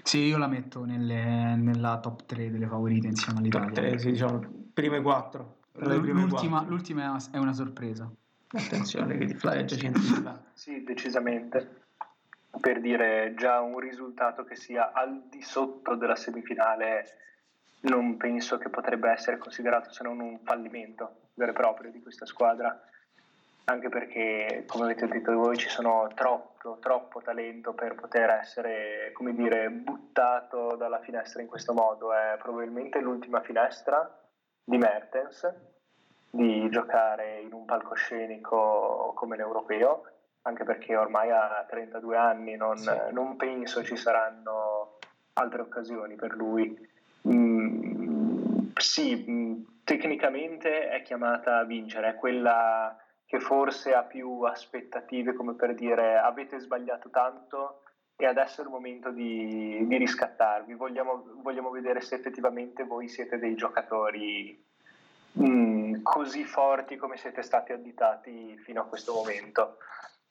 Sì, 0.03 0.20
io 0.20 0.39
la 0.39 0.47
metto 0.49 0.85
nelle- 0.85 1.55
nella 1.57 1.99
top 2.01 2.24
3 2.24 2.51
delle 2.51 2.66
favorite 2.66 3.07
insieme 3.07 3.39
all'Italia. 3.40 3.70
Tre, 3.73 3.99
sì, 3.99 4.11
diciamo, 4.12 4.40
prime 4.73 5.01
quattro. 5.03 5.59
Tra 5.73 5.86
le 5.86 6.01
prime 6.01 6.23
L'ultima, 6.23 6.57
quattro. 6.59 6.74
l'ultima 6.74 7.03
è 7.05 7.39
una- 7.39 7.51
è 7.51 7.55
sorpresa. 7.55 8.11
Attenzione, 8.55 9.16
che 9.19 9.27
di 9.27 9.35
Flavia 9.35 9.65
già 9.65 9.77
scientifica. 9.77 10.43
Sì, 10.55 10.82
decisamente. 10.82 11.77
Per 12.61 12.81
dire 12.81 13.35
già 13.36 13.61
un 13.61 13.78
risultato 13.78 14.44
che 14.44 14.57
sia 14.57 14.93
al 14.93 15.23
di 15.31 15.40
sotto 15.43 15.94
della 15.94 16.16
semifinale, 16.16 17.05
non 17.82 18.16
penso 18.16 18.59
che 18.59 18.68
potrebbe 18.68 19.10
essere 19.10 19.38
considerato 19.38 19.90
se 19.90 20.02
non 20.02 20.20
un 20.20 20.38
fallimento 20.42 21.12
vero 21.34 21.50
e 21.50 21.54
proprio 21.54 21.90
di 21.90 22.00
questa 22.02 22.26
squadra. 22.26 22.76
Anche 23.64 23.88
perché, 23.88 24.64
come 24.66 24.84
avete 24.84 25.06
detto 25.06 25.32
voi, 25.32 25.56
ci 25.56 25.68
sono 25.68 26.09
troppo, 26.14 26.78
troppo 26.80 27.20
talento 27.20 27.72
per 27.72 27.94
poter 27.94 28.30
essere, 28.30 29.10
come 29.12 29.32
dire, 29.34 29.70
buttato 29.70 30.74
dalla 30.76 30.98
finestra 30.98 31.40
in 31.40 31.46
questo 31.46 31.72
modo. 31.72 32.12
È 32.12 32.34
probabilmente 32.38 33.00
l'ultima 33.00 33.40
finestra 33.40 34.09
di 34.64 34.78
Mertens 34.78 35.48
di 36.28 36.68
giocare 36.70 37.40
in 37.40 37.52
un 37.52 37.64
palcoscenico 37.64 39.12
come 39.14 39.36
l'europeo, 39.36 40.02
anche 40.42 40.64
perché 40.64 40.96
ormai 40.96 41.30
ha 41.30 41.64
32 41.68 42.16
anni, 42.16 42.56
non, 42.56 42.76
Sì. 42.78 42.90
non 43.10 43.36
penso 43.36 43.84
ci 43.84 43.96
saranno 43.96 44.98
altre 45.34 45.62
occasioni 45.62 46.16
per 46.16 46.34
lui. 46.34 46.90
Mm, 47.28 48.69
sì, 48.77 49.24
mm, 49.28 49.62
tecnicamente 49.85 50.89
è 50.89 51.03
chiamata 51.03 51.59
a 51.59 51.65
vincere, 51.65 52.11
è 52.11 52.15
quella 52.16 52.97
che 53.27 53.40
forse 53.40 53.94
ha 53.94 54.03
più 54.03 54.43
aspettative, 54.43 55.32
come 55.32 55.55
per 55.55 55.74
dire 55.74 56.19
avete 56.19 56.59
sbagliato 56.59 57.09
tanto 57.11 57.82
e 58.16 58.27
adesso 58.27 58.61
è 58.61 58.65
il 58.65 58.70
momento 58.70 59.11
di, 59.11 59.86
di 59.86 59.97
riscattarvi. 59.97 60.74
Vogliamo, 60.74 61.24
vogliamo 61.43 61.70
vedere 61.70 62.01
se 62.01 62.16
effettivamente 62.16 62.85
voi 62.85 63.09
siete 63.09 63.39
dei 63.39 63.55
giocatori 63.55 64.62
mm, 65.40 66.03
così 66.03 66.44
forti 66.44 66.97
come 66.97 67.16
siete 67.16 67.43
stati 67.43 67.73
additati 67.73 68.59
fino 68.59 68.82
a 68.82 68.86
questo 68.86 69.15
momento. 69.15 69.78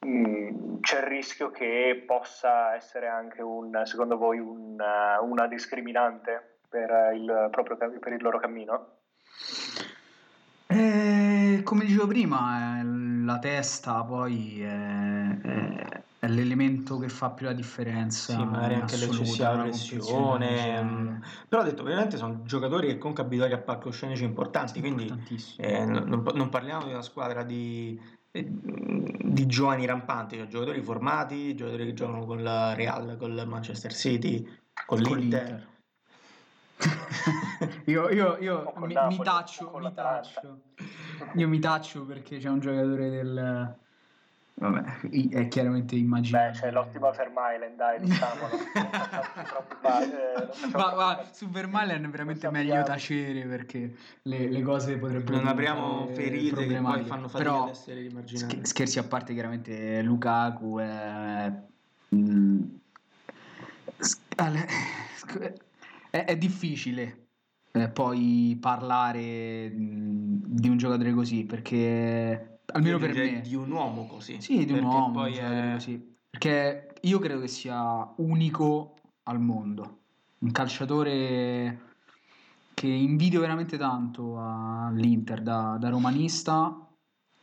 Mm, 0.05 0.79
c'è 0.81 0.97
il 0.99 1.07
rischio 1.07 1.51
che 1.51 2.03
possa 2.05 2.75
essere 2.75 3.07
anche 3.07 3.41
un, 3.41 3.81
secondo 3.85 4.17
voi, 4.17 4.39
un, 4.39 4.77
una 5.21 5.47
discriminante 5.47 6.50
per 6.71 6.89
il, 7.13 7.49
proprio, 7.51 7.75
per 7.75 8.13
il 8.13 8.21
loro 8.21 8.39
cammino? 8.39 8.95
Eh, 10.67 11.61
come 11.65 11.83
dicevo 11.83 12.07
prima, 12.07 12.79
eh, 12.79 12.83
la 13.25 13.39
testa 13.39 14.03
poi 14.05 14.61
è, 14.61 15.37
è- 15.41 16.03
è 16.19 16.27
l'elemento 16.27 16.97
che 16.99 17.09
fa 17.09 17.31
più 17.31 17.47
la 17.47 17.53
differenza. 17.53 18.33
Sì, 18.37 18.45
magari 18.45 18.75
anche 18.75 18.95
l'eccessiva 18.95 19.57
pressione. 19.57 20.81
mm. 20.83 21.07
cioè, 21.07 21.29
Però 21.49 21.61
ho 21.61 21.65
detto, 21.65 21.81
ovviamente 21.81 22.15
sono 22.15 22.43
giocatori 22.43 22.87
che 22.87 22.97
comunque 22.99 23.23
abituati 23.23 23.53
a 23.53 23.57
palcoscenici 23.57 24.23
importanti, 24.23 24.79
quindi 24.79 25.11
eh, 25.57 25.83
non, 25.83 26.03
non- 26.07 26.23
non 26.35 26.49
parliamo 26.49 26.85
di 26.85 26.91
una 26.91 27.01
squadra 27.01 27.43
di, 27.43 27.99
eh, 28.31 28.47
di 28.47 29.45
giovani 29.47 29.85
rampanti, 29.85 30.37
cioè 30.37 30.47
giocatori 30.47 30.81
formati, 30.81 31.53
giocatori 31.55 31.85
che 31.85 31.93
giocano 31.93 32.23
con 32.25 32.41
la 32.43 32.75
Real, 32.75 33.17
con 33.17 33.31
il 33.31 33.45
Manchester 33.47 33.91
City, 33.91 34.43
con 34.85 35.01
Con 35.01 35.17
l'Inter. 35.17 35.43
l'Inter. 35.43 35.69
io 37.85 38.09
io- 38.09 38.37
io 38.39 38.73
mi, 38.77 38.93
Napoli, 38.93 39.17
mi 39.17 39.23
taccio, 39.23 39.77
mi 39.77 39.93
taccio. 39.93 40.61
Io 41.35 41.47
mi 41.47 41.59
taccio 41.59 42.05
perché 42.05 42.37
c'è 42.39 42.49
un 42.49 42.59
giocatore 42.59 43.09
del... 43.09 43.75
Vabbè, 44.53 44.99
è 45.31 45.47
chiaramente 45.47 45.95
Beh, 45.95 46.01
immaginabile. 46.01 46.51
c'è 46.59 46.71
l'ottima 46.71 47.09
Vermaelen, 47.11 47.75
dai, 47.75 47.99
diciamolo. 47.99 48.57
Pa- 49.81 50.03
eh, 50.03 50.47
Ma, 50.73 50.93
ma 50.95 51.23
su 51.31 51.49
Vermaelen 51.49 52.03
è 52.03 52.09
veramente 52.09 52.49
meglio 52.51 52.73
sappiamo. 52.73 52.85
tacere 52.85 53.41
perché 53.47 53.95
le, 54.23 54.49
le 54.49 54.61
cose 54.61 54.97
potrebbero 54.97 55.37
Non 55.37 55.47
apriamo 55.47 56.05
diventare 56.05 56.13
ferite 56.15 56.43
che 56.49 56.51
poi 56.51 56.51
problematiche. 56.67 57.07
fanno 57.07 57.27
fatica 57.27 57.49
Però, 57.49 57.63
ad 57.63 57.69
essere 57.69 58.01
rimarginate. 58.01 58.55
sch- 58.57 58.65
scherzi 58.67 58.99
a 58.99 59.03
parte, 59.03 59.33
chiaramente 59.33 60.01
Lukaku 60.03 60.77
è, 60.77 61.53
mm, 62.13 62.61
s- 63.97 64.19
alle- 64.35 64.67
è, 66.11 66.25
è 66.25 66.37
difficile 66.37 67.27
eh, 67.71 67.89
poi 67.89 68.57
parlare 68.59 69.69
mm, 69.71 70.43
di 70.45 70.69
un 70.69 70.77
giocatore 70.77 71.13
così 71.13 71.45
perché 71.45 72.59
almeno 72.73 72.97
per 72.97 73.13
me 73.13 73.41
di 73.41 73.55
un 73.55 73.71
uomo 73.71 74.05
così. 74.05 74.39
sì, 74.41 74.65
di 74.65 74.73
un 74.73 74.83
uomo, 74.83 75.11
poi 75.11 75.37
un 75.37 75.43
è- 75.43 75.71
così. 75.73 76.09
Perché 76.29 76.93
io 77.01 77.19
credo 77.19 77.39
che 77.41 77.47
sia 77.47 78.13
unico 78.17 78.95
al 79.23 79.39
mondo. 79.39 79.99
Un 80.39 80.51
calciatore 80.51 81.79
che 82.73 82.87
invidio 82.87 83.41
veramente 83.41 83.77
tanto 83.77 84.39
all'Inter 84.39 85.41
da, 85.41 85.77
da 85.79 85.89
romanista 85.89 86.87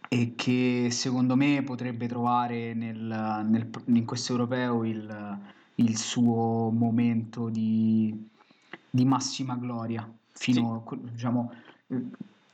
e 0.08 0.34
che 0.34 0.88
secondo 0.90 1.36
me 1.36 1.62
potrebbe 1.62 2.08
trovare 2.08 2.72
nel- 2.74 3.44
nel- 3.48 3.70
in 3.86 4.04
questo 4.04 4.32
europeo 4.32 4.84
il, 4.84 5.38
il 5.76 5.96
suo 5.98 6.70
momento 6.70 7.50
di, 7.50 8.28
di 8.90 9.04
massima 9.04 9.56
gloria 9.56 10.10
fino 10.32 10.84
diciamo 10.96 11.52
eh, 11.88 12.04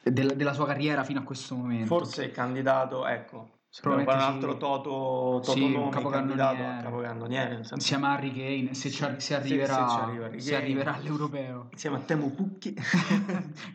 della, 0.03 0.35
della 0.35 0.53
sua 0.53 0.67
carriera 0.67 1.05
fino 1.05 1.21
a 1.21 1.23
questo 1.23 1.55
momento. 1.55 1.87
Forse 1.87 2.25
è 2.27 2.31
candidato, 2.31 3.07
ecco, 3.07 3.49
se 3.69 3.89
un 3.89 4.07
altro 4.09 4.57
Toto, 4.57 5.41
toto 5.43 5.53
sì, 5.53 5.73
nomi 5.73 5.91
candidato 6.11 6.63
a 6.63 6.81
capocannoniere. 6.83 7.63
Insieme 7.73 8.07
a 8.07 8.13
Harry 8.13 8.33
Kane, 8.33 8.75
se, 8.75 8.91
ci 8.91 9.03
arri- 9.03 9.21
se 9.21 9.27
Sì, 9.27 9.35
arriverà, 9.35 9.75
se 9.75 9.95
ci 9.95 9.99
arriva 10.01 10.25
Harry 10.27 10.41
se 10.41 10.51
Kane. 10.51 10.63
arriverà 10.63 10.95
all'europeo. 10.95 11.69
insieme 11.73 11.97
a 11.97 12.01
Temu 12.01 12.35
Pucchi 12.35 12.75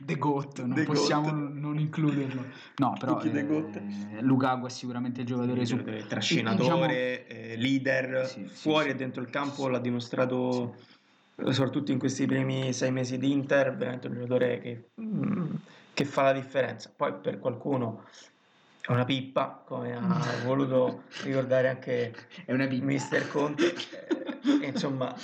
The 0.05 0.15
Goat, 0.17 0.59
non 0.61 0.73
The 0.75 0.83
possiamo 0.83 1.31
Goat. 1.31 1.51
non 1.53 1.79
includerlo. 1.79 2.45
No, 2.77 2.95
però 2.99 3.17
Goat. 3.43 3.75
eh, 3.75 4.21
Lukaku 4.21 4.67
è 4.67 4.69
sicuramente 4.69 5.21
il 5.21 5.27
giocatore 5.27 5.65
su 5.65 5.83
trascinatore, 6.07 7.27
eh, 7.27 7.55
leader 7.57 8.25
Sì, 8.27 8.47
sì, 8.47 8.55
fuori 8.55 8.85
sì. 8.85 8.91
e 8.91 8.95
dentro 8.95 9.21
il 9.21 9.29
campo 9.29 9.67
l'ha 9.67 9.79
dimostrato 9.79 10.75
soprattutto 11.51 11.91
in 11.91 11.99
questi 11.99 12.25
primi 12.25 12.73
sei 12.73 12.91
mesi 12.91 13.17
di 13.17 13.31
Inter 13.31 13.75
veramente 13.75 14.07
un 14.07 14.13
giocatore 14.13 14.59
che, 14.59 14.89
mm, 15.01 15.53
che 15.93 16.05
fa 16.05 16.23
la 16.23 16.33
differenza 16.33 16.91
poi 16.95 17.13
per 17.13 17.39
qualcuno 17.39 18.03
è 18.81 18.91
una 18.91 19.05
pippa 19.05 19.61
come 19.65 19.95
ha 19.95 20.01
voluto 20.45 21.03
ricordare 21.23 21.69
anche 21.69 22.15
È. 22.45 22.81
Mister 22.81 23.27
Conte 23.29 23.73
eh, 23.73 24.59
e 24.61 24.67
insomma 24.67 25.13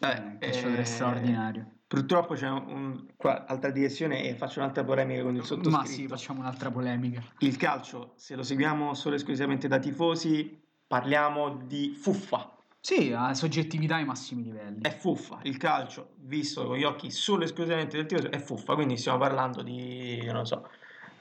È 0.00 0.06
un 0.18 0.38
calciatore 0.38 0.80
eh, 0.80 0.84
straordinario. 0.86 1.66
purtroppo 1.86 2.32
c'è 2.34 2.48
un, 2.48 3.04
qua 3.16 3.44
altra 3.46 3.70
direzione 3.70 4.24
e 4.24 4.34
faccio 4.34 4.60
un'altra 4.60 4.82
polemica 4.82 5.22
con 5.22 5.34
il 5.36 5.44
sottoscritto 5.44 5.76
Ma 5.76 5.84
sì, 5.84 6.08
facciamo 6.08 6.40
un'altra 6.40 6.70
polemica. 6.70 7.22
il 7.40 7.56
calcio, 7.58 8.14
se 8.16 8.34
lo 8.34 8.42
seguiamo 8.42 8.94
solo 8.94 9.16
esclusivamente 9.16 9.68
da 9.68 9.78
tifosi, 9.78 10.58
parliamo 10.86 11.54
di 11.66 11.94
fuffa. 11.94 12.56
Sì, 12.82 13.12
ha 13.12 13.34
soggettività 13.34 13.96
ai 13.96 14.06
massimi 14.06 14.42
livelli. 14.42 14.80
È 14.80 14.90
fuffa. 14.90 15.40
Il 15.42 15.58
calcio, 15.58 16.12
visto 16.16 16.66
con 16.66 16.76
gli 16.78 16.84
occhi 16.84 17.10
solo 17.10 17.42
e 17.42 17.44
esclusivamente 17.44 17.96
del 17.96 18.06
tifoso, 18.06 18.30
è 18.30 18.38
fuffa. 18.38 18.74
Quindi 18.74 18.96
stiamo 18.96 19.18
parlando 19.18 19.62
di, 19.62 20.24
non 20.32 20.46
so, 20.46 20.66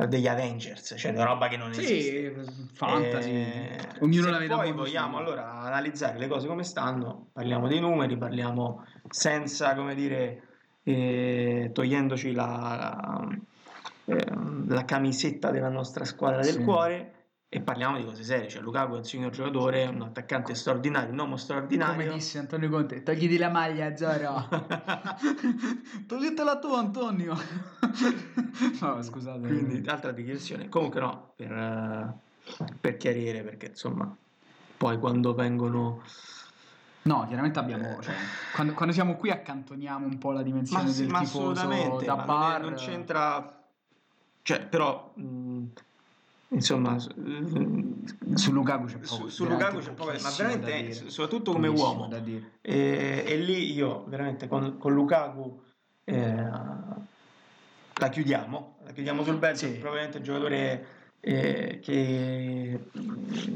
degli 0.07 0.27
Avengers, 0.27 0.95
cioè 0.97 1.11
una 1.11 1.25
roba 1.25 1.49
che 1.49 1.57
non 1.57 1.71
esiste. 1.71 2.43
Sì, 2.45 2.69
fantasy. 2.71 3.29
Eh, 3.29 3.77
Ognuno 3.99 4.23
se 4.23 4.29
la 4.31 4.37
vede 4.37 4.55
poi 4.55 4.71
vogliamo 4.71 5.17
suo. 5.17 5.25
allora 5.25 5.51
analizzare 5.59 6.17
le 6.17 6.27
cose 6.29 6.47
come 6.47 6.63
stanno, 6.63 7.27
parliamo 7.33 7.67
dei 7.67 7.81
numeri, 7.81 8.17
parliamo 8.17 8.85
senza, 9.09 9.75
come 9.75 9.95
dire, 9.95 10.43
eh, 10.83 11.71
togliendoci 11.73 12.31
la, 12.31 13.27
la, 14.05 14.15
eh, 14.15 14.25
la 14.67 14.85
camisetta 14.85 15.51
della 15.51 15.69
nostra 15.69 16.05
squadra 16.05 16.41
del 16.41 16.53
Sì. 16.53 16.63
cuore 16.63 17.13
e 17.51 17.61
parliamo 17.61 17.97
di 17.97 18.05
cose 18.05 18.23
serie. 18.23 18.47
Cioè, 18.47 18.61
Lukaku 18.61 18.93
è 18.93 18.97
un 18.97 19.03
signor 19.03 19.31
giocatore, 19.31 19.87
un 19.87 20.03
attaccante 20.03 20.53
straordinario, 20.53 21.11
un 21.11 21.17
uomo 21.17 21.35
straordinario. 21.35 22.05
Come 22.05 22.13
disse 22.13 22.37
Antonio 22.37 22.69
Conte, 22.69 23.01
togliti 23.01 23.37
la 23.37 23.49
maglia, 23.49 23.95
Zoro. 23.97 24.47
Toglitela 26.05 26.59
tu, 26.59 26.71
Antonio. 26.73 27.35
no, 28.81 29.01
scusate. 29.01 29.39
Quindi, 29.39 29.89
altra 29.89 30.11
dichiarazione. 30.11 30.69
Comunque, 30.69 30.99
no, 30.99 31.33
per, 31.35 31.51
eh, 31.51 32.13
per 32.79 32.97
chiarire, 32.97 33.41
perché 33.41 33.69
insomma, 33.69 34.15
poi 34.77 34.99
quando 34.99 35.33
vengono. 35.33 36.03
No, 37.01 37.25
chiaramente 37.25 37.57
abbiamo. 37.57 37.99
Cioè, 37.99 38.13
quando, 38.53 38.73
quando 38.73 38.93
siamo 38.93 39.15
qui 39.15 39.31
accantoniamo 39.31 40.05
un 40.05 40.19
po' 40.19 40.31
la 40.31 40.43
dimensione 40.43 40.83
Ma, 40.83 40.91
del 40.91 41.07
ma 41.07 41.19
tifoso 41.21 41.49
assolutamente, 41.49 42.05
da 42.05 42.15
bar. 42.15 42.61
non 42.61 42.73
c'entra. 42.75 43.63
Cioè, 44.43 44.65
però, 44.67 45.13
mh, 45.15 45.65
insomma, 46.49 46.93
mh, 46.93 48.33
Su 48.35 48.51
Lukaku 48.51 48.85
c'è 48.85 48.97
su, 49.01 49.17
poco. 49.17 49.29
su 49.29 49.43
veramente 49.43 49.77
Lukaku 49.77 49.85
c'è 49.87 49.93
poco, 49.95 50.11
ma 50.21 50.29
veramente, 50.37 50.93
s- 50.93 51.05
soprattutto 51.07 51.51
come 51.51 51.67
uomo. 51.67 52.07
da 52.07 52.19
dire. 52.19 52.51
E, 52.61 53.23
e 53.27 53.37
lì 53.37 53.73
io 53.73 54.05
veramente 54.07 54.47
con, 54.47 54.77
con 54.77 54.93
Lukaku 54.93 55.61
eh, 56.05 56.35
la 56.35 58.09
chiudiamo, 58.09 58.77
la 58.85 58.91
chiudiamo 58.91 59.23
sul 59.23 59.37
bello, 59.37 59.57
Sì. 59.57 59.71
probabilmente 59.73 60.17
un 60.17 60.23
giocatore 60.23 60.85
eh, 61.19 61.79
che 61.83 62.79
mm, 62.97 63.53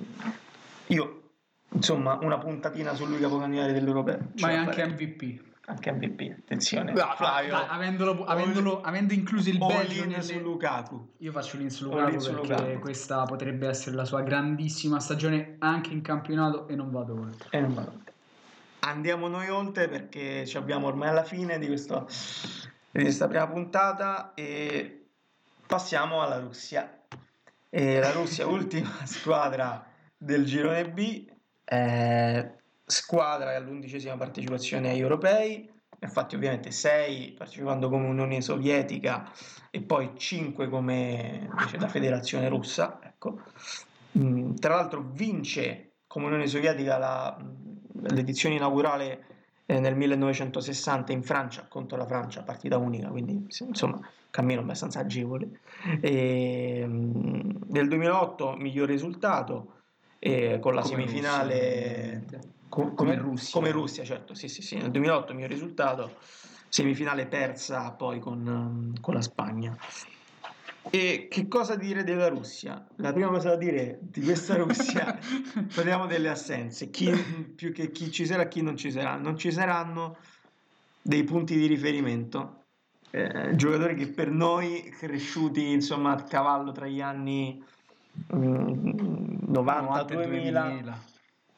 io 0.87 1.21
insomma 1.69 2.19
una 2.21 2.37
puntatina 2.37 2.93
su 2.93 3.05
lui 3.05 3.19
capocannoniere 3.19 3.73
dell'Europeo. 3.73 4.31
Ma 4.39 4.49
è 4.51 4.55
anche. 4.55 4.85
MVP. 4.85 5.51
Anche 5.65 5.91
MVP, 5.91 6.35
attenzione. 6.39 6.91
No, 6.91 7.13
Flavio, 7.15 7.51
dai, 7.51 7.65
avendolo, 7.69 8.25
avendolo- 8.25 8.81
avendo 8.81 9.13
incluso 9.13 9.49
il 9.49 9.57
Belgio 9.57 10.03
in 10.03 10.09
nelle- 10.09 10.21
su 10.21 10.37
Lukaku. 10.39 11.13
Io 11.19 11.31
faccio 11.31 11.57
l'in 11.57 11.69
su 11.69 11.85
Lukaku 11.85 12.17
perché 12.17 12.31
Lukaku. 12.31 12.79
questa 12.79 13.23
potrebbe 13.23 13.67
essere 13.67 13.95
la 13.95 14.05
sua 14.05 14.21
grandissima 14.21 14.99
stagione 14.99 15.55
anche 15.59 15.91
in 15.91 16.01
campionato 16.01 16.67
e 16.67 16.75
non 16.75 16.91
vado 16.91 17.13
oltre. 17.13 17.47
E 17.51 17.61
non 17.61 17.73
vado 17.73 17.91
oltre. 17.91 18.13
Andiamo 18.79 19.27
noi 19.29 19.47
oltre 19.47 19.87
perché 19.87 20.45
ci 20.45 20.57
abbiamo 20.57 20.87
ormai 20.87 21.07
alla 21.07 21.23
fine 21.23 21.57
di, 21.57 21.67
questo, 21.67 22.07
di 22.91 23.01
questa 23.01 23.29
prima 23.29 23.47
puntata 23.47 24.33
e 24.33 25.05
passiamo 25.65 26.21
alla 26.21 26.39
Russia. 26.39 26.99
E 27.69 27.99
la 27.99 28.11
Russia, 28.11 28.45
ultima 28.47 28.91
squadra 29.05 29.85
del 30.17 30.43
girone 30.43 30.89
B, 30.91 31.25
eh, 31.63 32.55
squadra 32.85 33.55
all'undicesima 33.55 34.15
partecipazione 34.17 34.91
agli 34.91 34.99
europei, 34.99 35.69
infatti 35.99 36.35
ovviamente 36.35 36.71
6 36.71 37.33
partecipando 37.33 37.89
come 37.89 38.07
Unione 38.07 38.41
Sovietica 38.41 39.31
e 39.71 39.81
poi 39.81 40.11
5 40.15 40.67
come 40.69 41.47
invece 41.49 41.77
la 41.77 41.87
Federazione 41.87 42.49
Russa. 42.49 42.99
Ecco. 43.03 43.41
Mm, 44.17 44.55
tra 44.55 44.75
l'altro 44.75 45.01
vince 45.13 45.93
come 46.07 46.27
Unione 46.27 46.47
Sovietica 46.47 46.97
la- 46.97 47.37
l'edizione 48.09 48.55
inaugurale 48.55 49.25
eh, 49.65 49.79
nel 49.79 49.95
1960 49.95 51.11
in 51.11 51.23
Francia 51.23 51.65
contro 51.67 51.97
la 51.97 52.05
Francia, 52.05 52.43
partita 52.43 52.77
unica, 52.77 53.07
quindi 53.07 53.45
insomma 53.67 53.99
cammino 54.29 54.61
abbastanza 54.61 54.99
agevole. 54.99 55.59
E, 56.01 56.83
mm, 56.85 57.51
nel 57.69 57.87
2008 57.87 58.55
miglior 58.57 58.87
risultato 58.87 59.82
eh, 60.25 60.59
con 60.59 60.73
la 60.73 60.81
Come 60.81 61.05
semifinale 61.05 62.21
Russia, 62.21 62.39
co- 62.69 62.93
Come 62.93 63.15
Russia. 63.17 63.59
come 63.59 63.71
Russia, 63.71 64.05
certo, 64.05 64.33
sì, 64.33 64.47
sì, 64.47 64.61
sì, 64.61 64.77
nel 64.77 64.89
2008 64.89 65.33
miglior 65.33 65.49
risultato, 65.49 66.15
semifinale 66.69 67.27
persa 67.27 67.91
poi 67.91 68.19
con, 68.19 68.47
ehm, 68.47 69.01
con 69.01 69.15
la 69.15 69.21
Spagna. 69.21 69.77
E 70.89 71.27
che 71.29 71.47
cosa 71.49 71.75
dire 71.75 72.05
della 72.05 72.29
Russia? 72.29 72.85
La 72.97 73.11
prima 73.11 73.27
cosa 73.27 73.49
da 73.49 73.55
dire 73.57 73.99
di 74.01 74.21
questa 74.21 74.55
Russia, 74.55 75.17
parliamo 75.75 76.05
delle 76.05 76.29
assenze, 76.29 76.89
chi, 76.89 77.11
più 77.55 77.73
che 77.73 77.91
chi 77.91 78.09
ci 78.09 78.25
sarà, 78.25 78.47
chi 78.47 78.61
non 78.61 78.77
ci 78.77 78.91
sarà. 78.91 79.17
Non 79.17 79.37
ci 79.37 79.51
saranno 79.51 80.15
dei 81.01 81.25
punti 81.25 81.57
di 81.57 81.65
riferimento, 81.65 82.67
eh, 83.11 83.55
giocatori 83.55 83.95
che 83.95 84.07
per 84.07 84.29
noi 84.29 84.89
cresciuti 84.97 85.69
insomma 85.71 86.13
a 86.13 86.23
cavallo 86.23 86.71
tra 86.71 86.87
gli 86.87 87.01
anni 87.01 87.61
mm, 88.35 89.37
90 89.47 90.05
e 90.05 90.15
2000 90.27 90.99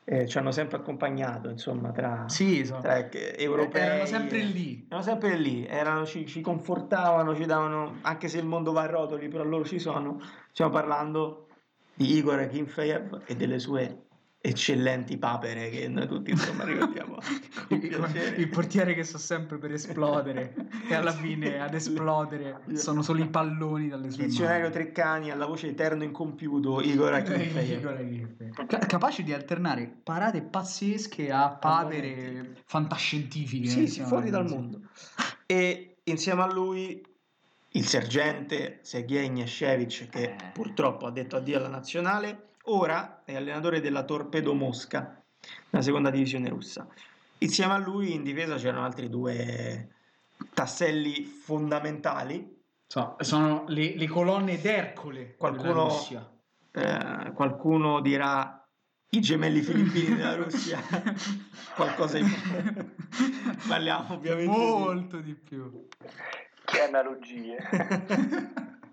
eh, 0.08 0.28
ci 0.28 0.38
hanno 0.38 0.52
sempre 0.52 0.78
accompagnato 0.78 1.50
insomma 1.50 1.90
tra, 1.92 2.26
Sì, 2.30 2.64
so. 2.64 2.78
tra 2.80 3.08
che- 3.10 3.36
europei 3.38 3.82
Erano 3.82 4.06
sempre 4.06 4.38
lì. 4.44 4.86
erano 4.88 5.02
sempre 5.04 5.36
lì 5.36 5.66
erano- 5.66 6.06
ci, 6.06 6.28
ci 6.28 6.42
confortavano 6.42 7.34
ci 7.36 7.46
davano 7.46 7.98
anche 8.02 8.28
se 8.28 8.38
il 8.38 8.46
mondo 8.46 8.72
va 8.72 8.84
a 8.84 8.86
rotoli 8.88 9.28
però 9.30 9.44
loro 9.44 9.66
ci 9.66 9.80
sono 9.80 10.20
stiamo 10.52 10.72
parlando 10.72 11.48
di 11.96 12.18
Igor 12.18 12.38
Akinfeev 12.40 13.24
e 13.26 13.36
delle 13.36 13.58
sue 13.58 14.05
eccellenti 14.46 15.18
papere 15.18 15.70
che 15.70 15.88
noi 15.88 16.08
tutti 16.08 16.32
insomma 16.32 16.64
ricordiamo. 16.64 17.18
Il 18.38 18.50
portiere 18.50 18.94
che 18.94 19.04
sta 19.04 19.18
sempre 19.18 19.58
per 19.58 19.72
esplodere 19.72 20.54
e 20.88 20.94
alla 20.94 21.12
fine 21.18 21.60
ad 21.60 21.74
esplodere 21.74 22.62
sono 22.74 23.02
solo 23.02 23.24
i 23.24 23.28
palloni 23.28 23.88
dalle 23.90 24.12
sue 24.12 24.26
Dizionario. 24.26 24.70
Treccani 24.70 25.32
alla 25.32 25.48
voce 25.48 25.68
eterno 25.68 26.04
incompiuto 26.04 26.82
Igor 26.82 27.14
Eh, 27.14 27.18
Akinfeev 27.18 28.54
capace 28.88 29.24
di 29.24 29.34
alternare 29.34 29.92
parate 30.04 30.42
pazzesche 30.42 31.32
a 31.32 31.50
papere 31.50 32.58
fantascientifiche 32.66 33.68
sì, 33.68 33.88
sì, 33.88 34.02
fuori 34.02 34.30
dal 34.30 34.48
mondo 34.48 34.82
e 35.46 35.98
insieme 36.04 36.44
a 36.44 36.52
lui 36.52 37.04
il 37.70 37.86
sergente 37.86 38.80
Sergei 38.84 39.30
Gnashevich 39.30 40.08
che 40.10 40.24
Eh. 40.24 40.36
purtroppo 40.54 41.08
ha 41.08 41.12
detto 41.12 41.36
addio 41.36 41.58
alla 41.58 41.68
nazionale 41.68 42.44
ora 42.66 43.24
è 43.26 43.36
allenatore 43.36 43.82
della 43.82 44.04
Torpedo 44.04 44.54
Mosca 44.54 45.22
la 45.70 45.82
seconda 45.82 46.10
divisione 46.10 46.50
russa. 46.50 46.88
Insieme 47.40 47.74
a 47.74 47.78
lui 47.78 48.14
in 48.14 48.24
difesa 48.24 48.56
c'erano 48.56 48.84
altri 48.86 49.10
due 49.10 49.90
tasselli 50.54 51.24
fondamentali. 51.26 52.54
So, 52.88 53.16
sono 53.20 53.66
le, 53.68 53.96
le 53.96 54.08
colonne 54.08 54.60
d'Ercole 54.60 55.36
Qualcuno- 55.36 55.68
della 55.74 55.84
Russia. 55.84 56.30
Eh, 56.72 57.32
qualcuno 57.34 58.02
dirà 58.02 58.68
i 59.10 59.20
gemelli 59.22 59.62
filippini 59.62 60.16
della 60.16 60.36
Russia 60.36 60.80
qualcosa 61.76 62.18
in 62.18 62.28
più. 62.30 62.92
Parliamo 63.68 64.14
ovviamente 64.16 64.52
di- 64.58 64.66
molto 64.66 65.20
di 65.20 65.34
più. 65.36 65.88
Che 66.66 66.82
analogie. 66.82 67.58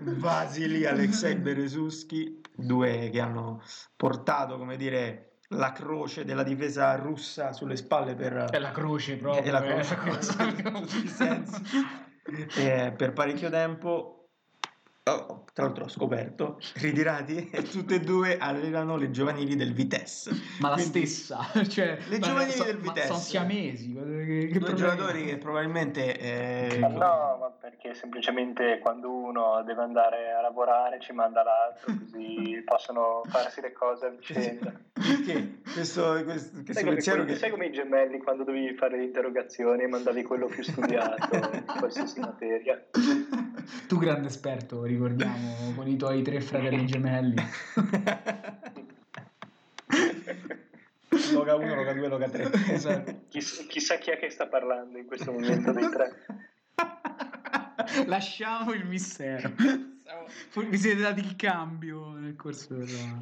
Vasily 0.00 0.84
Alexei 0.84 1.36
Berezuski, 1.36 2.40
due 2.54 3.10
che 3.10 3.20
hanno 3.20 3.62
portato, 3.96 4.58
come 4.58 4.76
dire, 4.76 5.38
la 5.50 5.72
croce 5.72 6.24
della 6.24 6.42
difesa 6.42 6.94
russa 6.96 7.52
sulle 7.52 7.76
spalle 7.76 8.14
per... 8.14 8.48
È 8.50 8.58
la 8.58 8.72
croce 8.72 9.16
proprio. 9.16 9.42
È 9.42 9.50
la 9.50 9.62
eh, 9.64 9.68
croce, 9.68 9.96
cosa- 10.02 10.42
in 10.44 10.62
tutti 10.62 11.04
i 11.04 11.08
sensi. 11.08 11.62
Per 12.54 13.12
parecchio 13.12 13.50
tempo, 13.50 14.19
oh, 15.04 15.44
tra 15.52 15.64
l'altro 15.64 15.84
ho 15.84 15.88
scoperto, 15.88 16.60
ritirati 16.74 17.48
e 17.52 17.62
tutte 17.62 17.96
e 17.96 18.00
due 18.00 18.36
avevano 18.38 18.96
le 18.96 19.10
giovanili 19.10 19.56
del 19.56 19.72
Vitesse. 19.72 20.30
Ma 20.60 20.68
la 20.70 20.74
Quindi, 20.76 21.06
stessa, 21.06 21.38
cioè, 21.68 21.98
Le 22.08 22.18
ma- 22.18 22.26
giovanili 22.26 22.52
so- 22.52 22.64
del 22.64 22.76
Vitesse. 22.78 23.06
Sono 23.06 23.18
siamesi. 23.18 23.92
Che, 23.94 24.48
che 24.52 24.58
Due 24.58 24.74
giocatori 24.74 25.24
che 25.24 25.36
probabilmente... 25.38 26.18
eh, 26.18 26.78
Ma 26.78 26.88
no, 26.88 27.36
ma 27.40 27.50
perché 27.60 27.94
semplicemente 27.94 28.78
quando 28.80 29.10
uno 29.10 29.62
deve 29.64 29.82
andare 29.82 30.32
a 30.32 30.40
lavorare 30.42 31.00
ci 31.00 31.12
manda 31.12 31.42
l'altro 31.42 31.92
così 31.98 32.62
possono 32.64 33.22
farsi 33.26 33.60
le 33.60 33.72
cose 33.72 34.06
a 34.06 34.10
vicenda. 34.10 34.72
Perché 34.92 35.60
questo, 35.72 36.22
questo, 36.24 36.62
questo 36.62 36.72
Sai 36.72 36.82
come, 36.82 36.94
pensiero 36.94 37.18
quelli- 37.22 37.32
che... 37.32 37.38
sai 37.38 37.50
come 37.50 37.66
i 37.66 37.72
gemelli 37.72 38.18
quando 38.18 38.44
dovevi 38.44 38.74
fare 38.74 38.98
le 38.98 39.04
interrogazioni 39.04 39.82
e 39.82 39.88
mandavi 39.88 40.22
quello 40.22 40.46
più 40.46 40.62
studiato 40.62 41.34
in 41.34 41.64
qualsiasi 41.78 42.20
materia? 42.20 42.80
Tu 43.88 43.96
grande 43.98 44.26
esperto, 44.28 44.84
ricordiamo, 45.00 45.72
con 45.74 45.88
i 45.88 45.96
tuoi 45.96 46.22
tre 46.22 46.40
fratelli 46.40 46.84
gemelli. 46.84 47.42
Loga 51.32 51.54
1, 51.54 51.74
Loga 51.74 51.92
2, 51.94 52.08
Loga 52.08 52.28
3. 52.28 52.50
Esatto. 52.68 53.20
Chiss- 53.28 53.66
chissà 53.66 53.96
chi 53.96 54.10
è 54.10 54.18
che 54.18 54.28
sta 54.28 54.46
parlando 54.46 54.98
in 54.98 55.06
questo 55.06 55.32
momento 55.32 55.72
dei 55.72 55.88
tre. 55.88 56.26
Lasciamo 58.06 58.72
il 58.72 58.84
mistero. 58.84 59.52
Vi 60.54 60.78
siete 60.78 61.00
dati 61.00 61.20
il 61.20 61.34
cambio 61.36 62.10
nel 62.12 62.36
corso 62.36 62.74
della... 62.74 63.18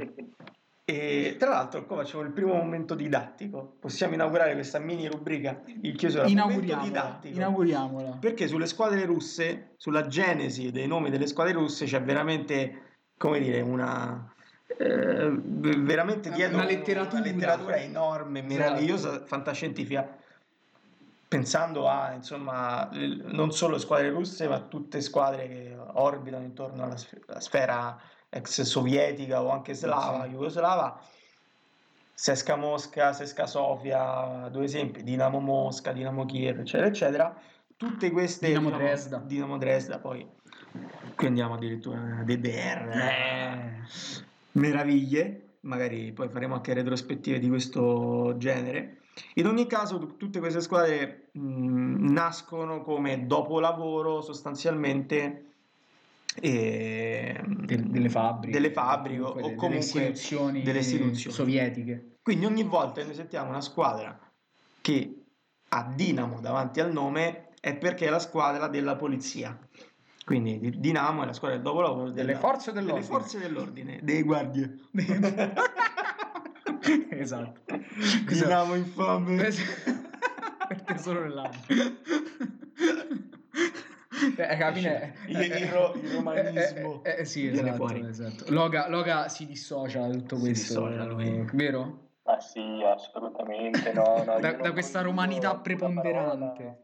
E 0.90 1.36
tra 1.38 1.50
l'altro, 1.50 1.84
qua 1.84 1.96
facciamo 1.96 2.22
il 2.22 2.30
primo 2.30 2.54
momento 2.54 2.94
didattico. 2.94 3.74
Possiamo 3.78 4.14
inaugurare 4.14 4.54
questa 4.54 4.78
mini 4.78 5.06
rubrica 5.06 5.60
il 5.82 5.94
chiusura. 5.94 6.26
Inauguriamola, 6.26 6.82
didattico. 6.86 7.36
inauguriamola. 7.36 8.16
Perché 8.18 8.46
sulle 8.48 8.64
squadre 8.64 9.04
russe, 9.04 9.72
sulla 9.76 10.06
genesi 10.06 10.70
dei 10.70 10.86
nomi 10.86 11.10
delle 11.10 11.26
squadre 11.26 11.52
russe, 11.52 11.84
c'è 11.84 12.00
veramente, 12.00 12.80
come 13.18 13.38
dire, 13.38 13.60
una. 13.60 14.32
eh, 14.78 15.30
veramente 15.30 16.30
dietro 16.30 16.56
Una 16.56 16.64
letteratura. 16.64 17.22
letteratura 17.22 17.76
enorme, 17.76 18.40
meravigliosa, 18.40 19.26
fantascientifica. 19.26 20.16
Pensando 21.28 21.86
a 21.86 22.14
insomma, 22.14 22.88
non 22.92 23.52
solo 23.52 23.76
squadre 23.76 24.08
russe, 24.08 24.48
ma 24.48 24.58
tutte 24.60 25.02
squadre 25.02 25.48
che 25.48 25.76
orbitano 25.92 26.44
intorno 26.44 26.84
alla 26.84 26.96
sfera 27.40 28.00
ex 28.30 28.60
sovietica 28.62 29.42
o 29.42 29.50
anche 29.50 29.74
slava, 29.74 30.24
Sì. 30.24 30.30
jugoslava. 30.30 31.00
Sesca 32.12 32.56
Mosca, 32.56 33.12
Sesca 33.12 33.46
Sofia, 33.46 34.48
due 34.50 34.64
esempi, 34.64 35.02
Dinamo 35.04 35.38
Mosca, 35.38 35.92
Dinamo 35.92 36.26
Kiev, 36.26 36.58
eccetera, 36.60 36.88
eccetera. 36.88 37.40
Tutte 37.76 38.10
queste 38.10 38.48
Dinamo 38.48 38.70
diciamo, 38.70 38.84
Dresda. 38.84 39.18
Dinamo 39.18 39.56
Dresda, 39.58 39.98
poi 40.00 40.26
qui 41.14 41.26
andiamo 41.26 41.54
addirittura 41.54 42.18
a 42.20 42.24
DDR, 42.24 42.88
Eh, 42.90 43.72
meraviglie, 44.52 45.58
magari 45.60 46.12
poi 46.12 46.28
faremo 46.28 46.54
anche 46.54 46.74
retrospettive 46.74 47.38
di 47.38 47.48
questo 47.48 48.34
genere. 48.36 49.02
In 49.34 49.46
ogni 49.46 49.66
caso, 49.68 49.98
tu- 49.98 50.16
tutte 50.16 50.40
queste 50.40 50.60
squadre 50.60 51.28
mh, 51.32 52.10
nascono 52.12 52.82
come 52.82 53.26
dopolavoro 53.26 54.20
sostanzialmente 54.22 55.47
ehm, 56.40 57.64
del- 57.66 57.90
delle 57.90 58.08
fabbriche. 58.08 58.58
delle 58.58 58.72
fabbriche 58.72 59.20
o 59.20 59.32
delle 59.34 59.54
comunque 59.54 59.78
istituzioni, 59.78 60.62
delle 60.62 60.78
istituzioni. 60.80 61.34
sovietiche. 61.34 62.16
Quindi 62.22 62.46
ogni 62.46 62.62
volta 62.64 63.00
che 63.00 63.06
noi 63.06 63.14
sentiamo 63.16 63.50
una 63.50 63.60
squadra 63.60 64.18
che 64.80 65.22
ha 65.70 65.92
Dinamo 65.94 66.40
davanti 66.40 66.80
al 66.80 66.92
nome 66.92 67.48
è 67.60 67.76
perché 67.76 68.06
è 68.06 68.10
la 68.10 68.18
squadra 68.18 68.68
della 68.68 68.96
polizia. 68.96 69.56
Quindi 70.24 70.58
di- 70.58 70.78
Dinamo 70.78 71.22
è 71.22 71.26
la 71.26 71.32
squadra 71.32 71.56
del 71.56 71.64
dopolavoro 71.66 72.10
Delle 72.10 72.26
della- 72.26 72.38
forze 72.38 72.72
dell'ordine. 72.72 73.06
delle 73.06 73.20
forze 73.20 73.38
dell'ordine, 73.38 73.98
dei 74.02 74.22
guardie. 74.22 74.78
esatto. 77.10 77.60
Dinamo 78.28 78.74
infame. 78.74 79.50
Perché 80.68 80.98
solo 80.98 81.20
nell'anno. 81.22 81.56
Eh, 84.36 84.42
alla 84.62 84.72
fine- 84.72 85.14
Il- 85.26 85.40
il 85.40 85.68
ro- 85.68 85.92
il 85.94 86.10
romanismo 86.10 87.02
Eh, 87.04 87.10
eh, 87.10 87.20
eh, 87.20 87.24
sì, 87.24 87.48
viene 87.48 87.68
esatto, 87.70 87.86
fuori. 87.86 88.06
esatto. 88.08 88.44
Loga, 88.48 88.88
Loga 88.88 89.28
si 89.28 89.46
dissocia 89.46 90.06
da 90.06 90.12
tutto 90.12 90.36
Si 90.36 90.40
questo, 90.42 90.88
lui. 90.88 91.44
vero? 91.52 92.06
Ma 92.24 92.40
sì, 92.40 92.82
assolutamente 92.84 93.92
no. 93.92 94.22
no, 94.24 94.38
Da, 94.40 94.52
da 94.52 94.72
questa 94.72 95.00
romanità 95.02 95.54
preponderante. 95.56 96.82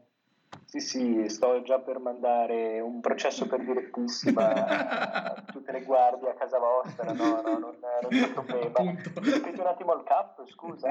Sì, 0.65 0.79
sì, 0.79 1.29
sto 1.29 1.61
già 1.63 1.79
per 1.79 1.99
mandare 1.99 2.79
un 2.79 2.99
processo 2.99 3.45
per 3.47 3.63
direttissima 3.63 4.65
a 5.35 5.43
tutte 5.51 5.71
le 5.71 5.83
guardie 5.83 6.29
a 6.29 6.33
casa 6.33 6.57
vostra. 6.57 7.11
No, 7.13 7.41
no, 7.41 7.57
non, 7.59 7.75
non 8.01 8.09
c'è 8.11 8.29
problema. 8.33 8.79
Appunto. 8.79 9.11
Ripeti 9.21 9.59
un 9.59 9.67
attimo 9.67 9.93
il 9.93 10.03
cap, 10.03 10.43
scusa. 10.47 10.89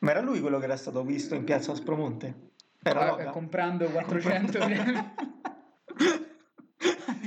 Ma 0.00 0.10
era 0.10 0.20
lui 0.20 0.40
quello 0.40 0.58
che 0.58 0.64
era 0.64 0.76
stato 0.76 1.02
visto 1.02 1.34
in 1.34 1.44
piazza 1.44 1.72
Ospromonte? 1.72 2.52
Eh, 2.90 3.06
Loga? 3.06 3.30
comprando 3.30 3.86
400 3.90 4.58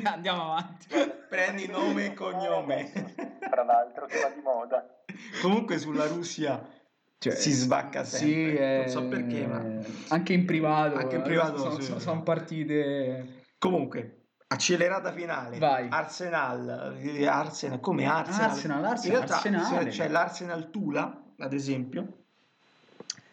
andiamo 0.03 0.43
avanti 0.53 0.87
Prendi 1.29 1.67
nome 1.67 2.05
e 2.07 2.13
cognome. 2.13 2.91
Tra 3.39 3.63
l'altro, 3.63 4.05
che 4.05 4.19
va 4.19 4.29
di 4.29 4.41
moda. 4.41 4.85
Comunque 5.41 5.77
sulla 5.77 6.05
Russia 6.07 6.61
si 7.17 7.51
svacca 7.51 8.03
sempre. 8.03 8.27
Sì, 8.27 8.55
eh, 8.55 8.77
non 8.79 8.87
so 8.89 9.07
perché, 9.07 9.47
ma 9.47 9.63
anche 10.09 10.33
in 10.33 10.45
privato, 10.45 10.95
Anche 10.97 11.15
in 11.15 11.21
privato, 11.21 11.57
sono, 11.57 11.75
sì. 11.75 11.83
sono- 11.83 11.99
sono 11.99 12.23
partite 12.23 13.43
comunque 13.59 14.25
accelerata 14.47 15.11
finale. 15.13 15.57
Vai. 15.57 15.87
Arsenal, 15.89 16.97
eh, 16.99 17.25
Arsenal 17.27 17.79
come 17.79 18.05
Arsenal. 18.05 18.49
Arsenal, 18.49 18.83
Arsenal, 18.85 19.05
In 19.05 19.11
realtà 19.27 19.35
Arsenale. 19.35 19.89
c'è 19.89 20.07
l'Arsenal 20.09 20.69
Tula, 20.69 21.23
ad 21.37 21.53
esempio, 21.53 22.20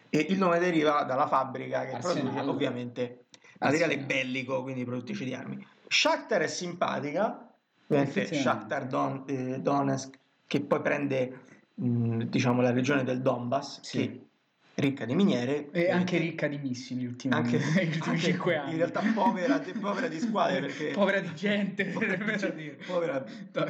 e 0.09 0.25
il 0.29 0.37
nome 0.37 0.59
deriva 0.59 1.03
dalla 1.03 1.27
fabbrica 1.27 1.85
che 1.85 1.93
Arsenal. 1.93 2.21
produce 2.31 2.49
ovviamente 2.49 3.25
materiale 3.59 3.93
Arsenal. 3.93 4.05
bellico, 4.07 4.61
quindi 4.63 4.83
produttrice 4.85 5.23
di 5.25 5.33
armi. 5.33 5.65
Shakhtar 5.87 6.41
è 6.41 6.47
simpatica, 6.47 7.51
ovviamente. 7.87 8.33
Shakhtar 8.33 8.85
Don- 8.87 9.23
eh, 9.27 9.59
Donetsk, 9.59 10.17
che 10.47 10.61
poi 10.61 10.81
prende 10.81 11.39
mh, 11.75 12.23
diciamo 12.23 12.61
la 12.61 12.71
regione 12.71 13.03
del 13.03 13.21
Donbass, 13.21 13.81
Sì. 13.81 13.97
che 14.07 14.23
è 14.75 14.81
ricca 14.81 15.03
di 15.05 15.13
miniere. 15.13 15.69
e 15.71 15.91
anche 15.91 16.17
ricca 16.17 16.47
di 16.47 16.57
missili 16.57 17.05
ultimi, 17.05 17.33
anche, 17.33 17.57
gli 17.83 17.85
ultimi 17.95 18.01
anche 18.05 18.17
5 18.19 18.55
anni 18.55 18.71
in 18.71 18.77
realtà 18.77 19.01
povera, 19.13 19.61
povera 19.79 20.07
di 20.07 20.19
squadre 20.19 20.59
perché 20.67 20.91
povera 20.91 21.19
di 21.19 21.33
gente 21.35 21.85
povera 21.91 22.47
di, 22.49 22.73
povera 22.87 23.23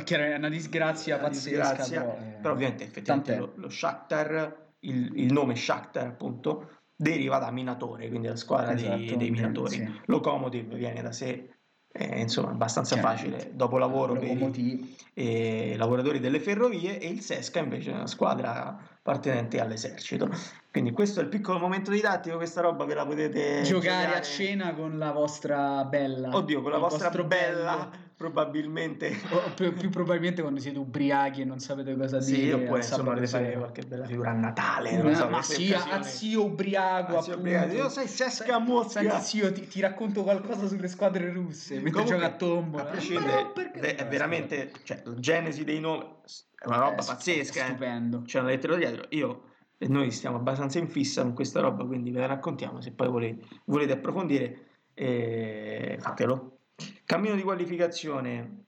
che 0.03 0.13
era 0.15 0.37
una 0.37 0.49
disgrazia 0.49 1.15
una 1.15 1.27
pazzesca 1.29 1.49
disgrazia, 1.71 2.01
però, 2.01 2.13
eh, 2.17 2.31
però 2.41 2.53
ovviamente 2.53 2.83
effettivamente 2.83 3.31
tant'è. 3.35 3.47
lo, 3.55 3.61
lo 3.61 3.69
Shakhtar 3.69 4.67
il, 4.81 5.11
il 5.15 5.33
nome 5.33 5.55
Shakhtar 5.55 6.07
appunto 6.07 6.69
deriva 6.95 7.37
da 7.39 7.51
Minatore 7.51 8.09
quindi 8.09 8.27
la 8.27 8.35
squadra 8.35 8.73
dei- 8.73 9.05
Esatto, 9.05 9.17
dei, 9.17 9.31
Minatori 9.31 9.75
sì. 9.75 10.01
Locomotive 10.05 10.75
viene 10.75 11.01
da 11.01 11.11
sé 11.11 11.53
è, 11.91 12.19
insomma 12.19 12.51
abbastanza 12.51 12.95
Chiaramente. 12.95 13.29
facile 13.31 13.55
dopo 13.55 13.77
lavoro 13.77 14.13
per 14.13 14.57
i 14.57 14.95
eh, 15.13 15.75
lavoratori 15.75 16.19
delle 16.19 16.39
ferrovie 16.39 16.99
e 16.99 17.07
il 17.07 17.21
Sesca 17.21 17.59
invece 17.59 17.91
è 17.91 17.95
una 17.95 18.07
squadra 18.07 18.77
appartenente 18.99 19.59
all'esercito 19.59 20.29
quindi 20.71 20.91
questo 20.91 21.19
è 21.19 21.23
il 21.23 21.29
piccolo 21.29 21.57
momento 21.57 21.89
didattico 21.89 22.35
questa 22.37 22.61
roba 22.61 22.85
ve 22.85 22.93
la 22.93 23.05
potete 23.05 23.61
giocare 23.63 24.15
a 24.15 24.21
cena 24.21 24.73
con 24.73 24.97
la 24.99 25.11
vostra 25.11 25.83
bella 25.85 26.35
oddio 26.35 26.61
con 26.61 26.71
la 26.71 26.77
vostra 26.77 27.09
bella 27.23 27.75
bello. 27.89 28.07
probabilmente 28.15 29.17
o 29.31 29.51
più, 29.55 29.73
più 29.73 29.89
probabilmente 29.89 30.41
quando 30.41 30.59
siete 30.59 30.77
ubriachi 30.77 31.41
e 31.41 31.45
non 31.45 31.59
sapete 31.59 31.95
cosa 31.97 32.21
Sì, 32.21 32.35
dire 32.35 32.53
oppure 32.53 32.71
al 32.81 32.85
insomma 32.85 33.03
volete 33.09 33.27
fare 33.27 33.53
qualche 33.53 33.81
bella 33.83 34.05
figura 34.05 34.29
a 34.29 34.33
Natale, 34.33 34.95
non 34.97 35.07
Eh, 35.11 35.15
so, 35.15 35.27
ma 35.29 35.41
sì, 35.41 35.73
a 35.73 36.01
zio 36.03 36.45
ubriaco 36.45 37.17
Ah, 37.17 37.21
zio 37.21 37.37
ubriaco. 37.37 37.73
Io 37.73 37.89
sai, 37.89 38.07
Sesca 38.07 38.59
Mosca. 38.59 38.99
Senti, 39.01 39.21
zio 39.21 39.51
ti, 39.51 39.67
ti 39.67 39.79
racconto 39.79 40.21
qualcosa 40.23 40.67
sulle 40.67 40.87
squadre 40.87 41.31
russe 41.31 41.75
mentre 41.75 41.91
Comunque, 42.03 42.15
gioca 42.17 42.27
a 42.33 42.35
tombola 42.37 42.83
a 42.83 42.85
prescindere, 42.85 43.51
perché 43.53 43.95
è 43.95 44.05
veramente 44.07 44.71
cioè, 44.83 45.01
la 45.05 45.15
genesi 45.15 45.63
dei 45.63 45.79
nomi 45.79 46.03
è 46.59 46.67
una 46.67 46.77
roba 46.77 47.01
Eh, 47.01 47.05
pazzesca. 47.05 47.61
eh. 47.63 47.65
stupendo. 47.69 48.21
C'è 48.23 48.39
una 48.39 48.49
lettera 48.49 48.75
dietro. 48.75 49.05
Io 49.09 49.43
noi 49.87 50.11
stiamo 50.11 50.35
abbastanza 50.37 50.77
in 50.79 50.89
fissa 50.89 51.21
con 51.21 51.33
questa 51.33 51.61
roba, 51.61 51.85
quindi 51.85 52.11
ve 52.11 52.19
la 52.19 52.25
raccontiamo. 52.27 52.81
Se 52.81 52.91
poi 52.91 53.07
volete, 53.07 53.45
volete 53.65 53.93
approfondire, 53.93 54.65
eh, 54.93 55.97
fatelo. 55.99 56.57
Cammino 57.05 57.35
di 57.35 57.41
qualificazione 57.41 58.63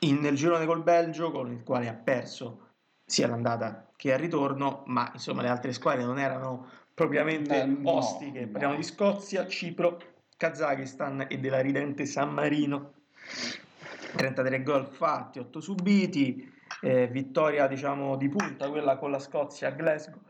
in- 0.00 0.18
nel 0.20 0.34
girone 0.36 0.66
col 0.66 0.82
Belgio, 0.82 1.30
con 1.30 1.50
il 1.52 1.62
quale 1.62 1.88
ha 1.88 1.94
perso 1.94 2.66
sia 3.04 3.26
l'andata 3.26 3.90
che 3.96 4.10
il 4.10 4.18
ritorno, 4.18 4.82
ma 4.86 5.10
insomma 5.12 5.42
le 5.42 5.48
altre 5.48 5.72
squadre 5.72 6.04
non 6.04 6.18
erano 6.18 6.66
propriamente 6.92 7.62
Eh, 7.62 7.64
no, 7.66 7.90
ostiche. 7.96 8.44
no. 8.44 8.50
Parliamo 8.50 8.74
di 8.76 8.82
Scozia, 8.82 9.46
Cipro, 9.46 9.98
Kazakistan 10.36 11.26
e 11.28 11.38
della 11.38 11.60
ridente 11.60 12.04
San 12.04 12.32
Marino. 12.32 12.92
33 14.16 14.62
gol 14.62 14.86
fatti, 14.86 15.38
8 15.38 15.60
subiti. 15.60 16.52
Eh, 16.80 17.08
vittoria 17.08 17.66
diciamo 17.66 18.16
di 18.16 18.28
punta, 18.28 18.68
quella 18.68 18.96
con 18.96 19.10
la 19.10 19.18
Scozia 19.18 19.68
a 19.68 19.70
Glasgow, 19.72 20.20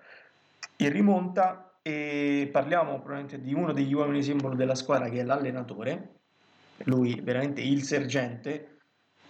in 0.77 0.93
rimonta 0.93 1.79
e 1.83 2.49
parliamo 2.53 2.99
probabilmente 3.01 3.41
di 3.41 3.55
uno 3.55 3.73
degli 3.73 3.93
uomini 3.93 4.23
simbolo 4.23 4.55
della 4.55 4.75
squadra 4.75 5.09
che 5.09 5.21
è 5.21 5.25
l'allenatore, 5.25 6.15
lui 6.85 7.21
veramente 7.21 7.61
il 7.61 7.83
sergente, 7.83 8.78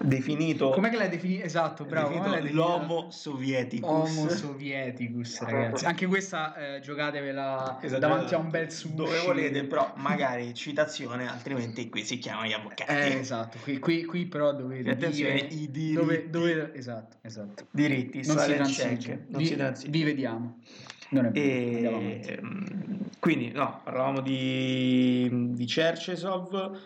definito 0.01 0.71
Com'è 0.71 0.91
che 0.91 0.97
l'hai 0.97 1.09
definito? 1.09 1.45
Esatto, 1.45 1.85
bravo. 1.85 2.09
definito 2.19 2.55
l'homo 2.55 3.11
sovieticus. 3.11 3.89
Homo 3.89 4.29
Sovieticus, 4.29 5.41
ragazzi. 5.43 5.85
Anche 5.85 6.07
questa 6.07 6.55
eh, 6.77 6.81
giocatevela 6.81 7.79
Esatto, 7.83 8.01
davanti 8.01 8.35
a 8.35 8.39
un 8.39 8.51
bel 8.51 8.71
sushi. 8.71 8.95
dove 8.95 9.19
volete, 9.25 9.65
però 9.65 9.93
magari 9.97 10.55
citazione, 10.55 11.29
altrimenti 11.29 11.89
qui 11.89 12.05
si 12.05 12.19
chiamano 12.19 12.47
gli 12.47 12.53
avvocati. 12.53 12.93
Eh, 12.93 13.19
esatto, 13.19 13.59
qui, 13.63 13.79
qui, 13.79 14.05
qui 14.05 14.27
però 14.27 14.53
dovete 14.53 14.91
Attenzione, 14.91 15.35
dire 15.35 15.47
i 15.49 15.71
diritti. 15.71 15.93
dove, 15.95 16.31
dove- 16.31 16.75
esatto, 16.75 17.17
esatto. 17.23 17.67
Diritti, 17.71 18.23
Non 18.27 18.39
si 18.39 18.55
transige. 18.55 19.25
non 19.29 19.41
vi, 19.41 19.47
si 19.47 19.57
transige. 19.57 19.91
vi 19.91 20.03
vediamo. 20.05 20.59
Non 21.11 21.25
è 21.27 21.31
vero, 21.31 21.99
E, 22.01 22.21
ehm, 22.27 22.99
quindi 23.19 23.51
no, 23.51 23.81
parlavamo 23.83 24.21
di, 24.21 25.53
di 25.55 25.67
Cercesov, 25.67 26.79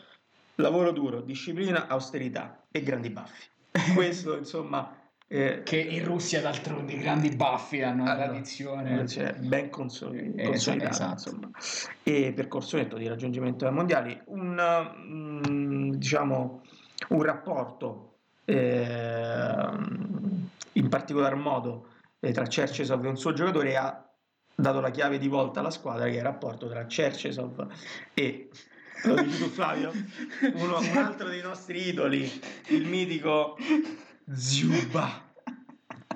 lavoro 0.56 0.92
duro, 0.92 1.20
disciplina, 1.20 1.86
austerità 1.88 2.64
e 2.70 2.82
grandi 2.82 3.10
baffi. 3.10 3.46
Questo 3.94 4.36
insomma 4.36 4.96
eh, 5.26 5.62
Che 5.64 5.78
in 5.78 6.04
Russia 6.04 6.42
d'altronde 6.42 6.92
i 6.92 6.98
grandi 6.98 7.34
baffi 7.34 7.80
hanno 7.80 8.02
una 8.02 8.12
Allora, 8.12 8.26
tradizione. 8.28 9.08
cioè, 9.08 9.32
ben 9.34 9.70
consoli- 9.70 10.34
Eh, 10.36 10.44
consolidata, 10.44 10.90
esatto. 10.90 11.12
insomma. 11.12 11.50
E 12.02 12.32
percorso 12.34 12.76
netto 12.76 12.98
di 12.98 13.08
raggiungimento 13.08 13.66
ai 13.66 13.72
mondiali, 13.72 14.20
un, 14.26 14.60
mm, 15.48 15.90
diciamo, 15.92 16.62
un 17.08 17.22
rapporto 17.22 18.18
ehm, 18.44 20.48
in 20.72 20.88
particolar 20.88 21.34
modo 21.34 21.88
eh, 22.20 22.32
tra 22.32 22.46
Cercesov 22.46 23.04
e 23.04 23.08
un 23.08 23.16
suo 23.16 23.32
giocatore 23.32 23.76
ha 23.76 24.06
dato 24.54 24.80
la 24.80 24.90
chiave 24.90 25.18
di 25.18 25.28
volta 25.28 25.60
alla 25.60 25.70
squadra 25.70 26.04
che 26.06 26.14
è 26.14 26.16
il 26.16 26.22
rapporto 26.22 26.68
tra 26.68 26.86
Cercesov 26.86 27.66
e 28.14 28.48
lo 29.04 29.22
dici 29.22 29.38
tu 29.38 29.48
Flavio 29.48 29.90
Uno- 30.54 30.78
un 30.78 30.96
altro 30.96 31.28
dei 31.28 31.42
nostri 31.42 31.88
idoli 31.88 32.30
il 32.68 32.86
mitico 32.86 33.56
Ziuba 34.32 35.30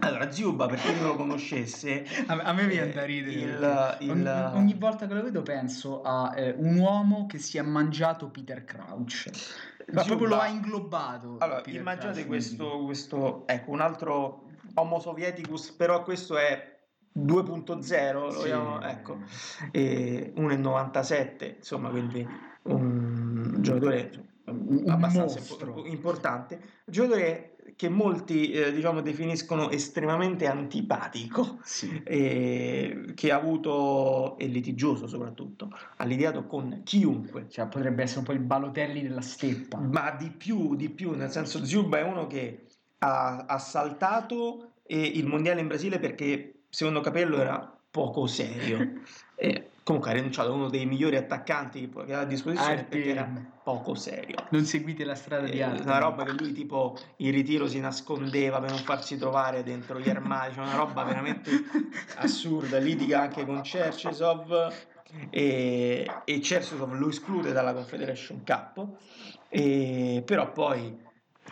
allora 0.00 0.30
Ziuba 0.30 0.66
per 0.66 0.78
chi 0.78 0.92
non 0.94 1.04
lo 1.06 1.16
conoscesse 1.16 2.04
A, 2.26 2.34
a 2.34 2.52
me 2.52 2.66
viene 2.66 2.92
da 2.92 3.02
eh, 3.02 3.06
ridere. 3.06 3.32
il- 3.32 3.96
il- 4.08 4.10
ogni, 4.10 4.56
ogni 4.56 4.74
volta 4.74 5.06
che 5.06 5.14
lo 5.14 5.22
vedo 5.22 5.42
penso 5.42 6.02
a 6.02 6.32
eh, 6.36 6.54
un 6.56 6.76
uomo 6.78 7.26
che 7.26 7.38
si 7.38 7.58
è 7.58 7.62
mangiato 7.62 8.28
Peter 8.30 8.62
Crouch. 8.64 9.30
Ma 9.92 10.02
Ziuba- 10.02 10.04
proprio 10.04 10.28
lo 10.28 10.38
ha 10.40 10.46
inglobato. 10.48 11.36
Allora, 11.38 11.60
Peter 11.62 11.80
immaginate 11.80 12.12
Crouch, 12.24 12.26
questo, 12.26 12.84
questo, 12.84 13.46
ecco, 13.46 13.70
un 13.70 13.80
altro 13.80 14.48
Homo 14.74 15.00
Sovieticus, 15.00 15.70
però 15.72 16.02
questo 16.02 16.36
è 16.36 16.78
2.0, 17.12 18.20
lo 18.20 18.30
Sì. 18.30 18.36
vogliamo- 18.36 18.82
ecco, 18.82 19.18
e 19.72 20.32
1,97, 20.36 21.54
insomma, 21.56 21.88
quindi 21.88 22.26
un 22.74 23.56
giocatore 23.60 24.10
Un 24.46 24.84
abbastanza 24.86 25.38
mostro. 25.40 25.68
impo- 25.68 25.86
importante, 25.86 26.54
un 26.54 26.92
giocatore 26.92 27.56
che 27.74 27.88
molti, 27.88 28.52
eh, 28.52 28.72
diciamo, 28.72 29.00
definiscono 29.02 29.70
estremamente 29.70 30.46
antipatico, 30.46 31.58
Sì. 31.62 32.00
e 32.04 33.12
che 33.14 33.32
ha 33.32 33.36
avuto, 33.36 34.38
e 34.38 34.46
litigioso 34.46 35.06
soprattutto, 35.06 35.70
ha 35.96 36.04
litigato 36.04 36.46
con 36.46 36.82
chiunque, 36.84 37.46
Cioè, 37.48 37.66
potrebbe 37.66 38.02
essere 38.04 38.20
un 38.20 38.24
po' 38.26 38.32
il 38.32 38.38
Balotelli 38.38 39.02
della 39.02 39.20
steppa. 39.20 39.78
ma 39.78 40.10
di 40.12 40.30
più, 40.30 40.74
di 40.76 40.88
più, 40.88 41.10
nel 41.14 41.30
senso 41.30 41.64
Zuba 41.64 41.98
è 41.98 42.02
uno 42.02 42.26
che 42.26 42.66
ha, 42.98 43.58
saltato 43.58 44.70
eh, 44.84 44.98
il 45.04 45.26
mondiale 45.26 45.60
in 45.60 45.66
Brasile 45.66 45.98
perché 45.98 46.60
secondo 46.70 47.00
Capello 47.00 47.36
era 47.38 47.76
poco 47.90 48.26
serio. 48.26 48.78
e 49.34 49.70
comunque 49.86 50.10
ha 50.10 50.14
rinunciato 50.14 50.48
a 50.48 50.52
uno 50.52 50.68
dei 50.68 50.84
migliori 50.84 51.14
attaccanti 51.14 51.88
che 51.88 52.00
aveva 52.00 52.22
a 52.22 52.24
disposizione 52.24 52.72
Artem. 52.72 52.88
perché 52.88 53.08
era 53.08 53.30
poco 53.62 53.94
serio. 53.94 54.34
Non 54.50 54.64
seguite 54.64 55.04
la 55.04 55.14
strada 55.14 55.46
di 55.46 55.58
Eh, 55.58 55.62
Artem. 55.62 55.84
una 55.86 55.98
roba 55.98 56.24
che 56.24 56.32
lui 56.32 56.50
tipo 56.50 56.98
in 57.18 57.30
ritiro 57.30 57.68
si 57.68 57.78
nascondeva 57.78 58.58
per 58.58 58.70
non 58.70 58.80
farsi 58.80 59.16
trovare 59.16 59.62
dentro 59.62 60.00
gli 60.00 60.10
armadi, 60.10 60.54
cioè 60.54 60.64
una 60.64 60.74
roba 60.74 61.04
veramente 61.04 61.50
assurda, 62.18 62.78
litiga 62.78 63.20
anche 63.20 63.46
con 63.46 63.62
Cercesov 63.62 64.72
e, 65.30 66.10
e 66.24 66.40
Cercesov 66.40 66.92
lo 66.92 67.08
esclude 67.08 67.52
dalla 67.52 67.72
Confederation 67.72 68.42
Cup, 68.44 68.84
e, 69.48 70.20
però 70.26 70.50
poi 70.50 70.98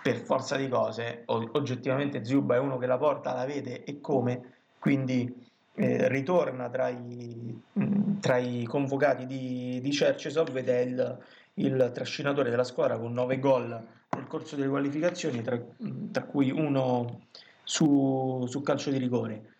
per 0.02 0.16
forza 0.16 0.56
di 0.56 0.68
cose 0.68 1.22
oggettivamente 1.26 2.24
Zuba 2.24 2.56
è 2.56 2.58
uno 2.58 2.78
che 2.78 2.86
la 2.86 2.98
porta, 2.98 3.32
la 3.32 3.44
vede 3.44 3.84
e 3.84 4.00
come, 4.00 4.54
quindi 4.80 5.43
eh, 5.76 6.08
ritorna 6.08 6.68
tra 6.68 6.88
i, 6.88 7.60
mh, 7.72 8.20
tra 8.20 8.38
i 8.38 8.64
convocati 8.64 9.26
di, 9.26 9.80
di 9.80 9.92
Cercesov 9.92 10.56
ed 10.56 10.68
è 10.68 10.78
il, 10.78 11.18
il 11.54 11.90
trascinatore 11.92 12.50
della 12.50 12.64
squadra 12.64 12.98
con 12.98 13.12
9 13.12 13.38
gol 13.38 13.68
nel 14.16 14.26
corso 14.26 14.56
delle 14.56 14.68
qualificazioni, 14.68 15.42
tra, 15.42 15.56
mh, 15.56 16.10
tra 16.12 16.22
cui 16.24 16.50
uno 16.50 17.26
su, 17.64 18.44
su 18.46 18.62
calcio 18.62 18.90
di 18.90 18.98
rigore. 18.98 19.54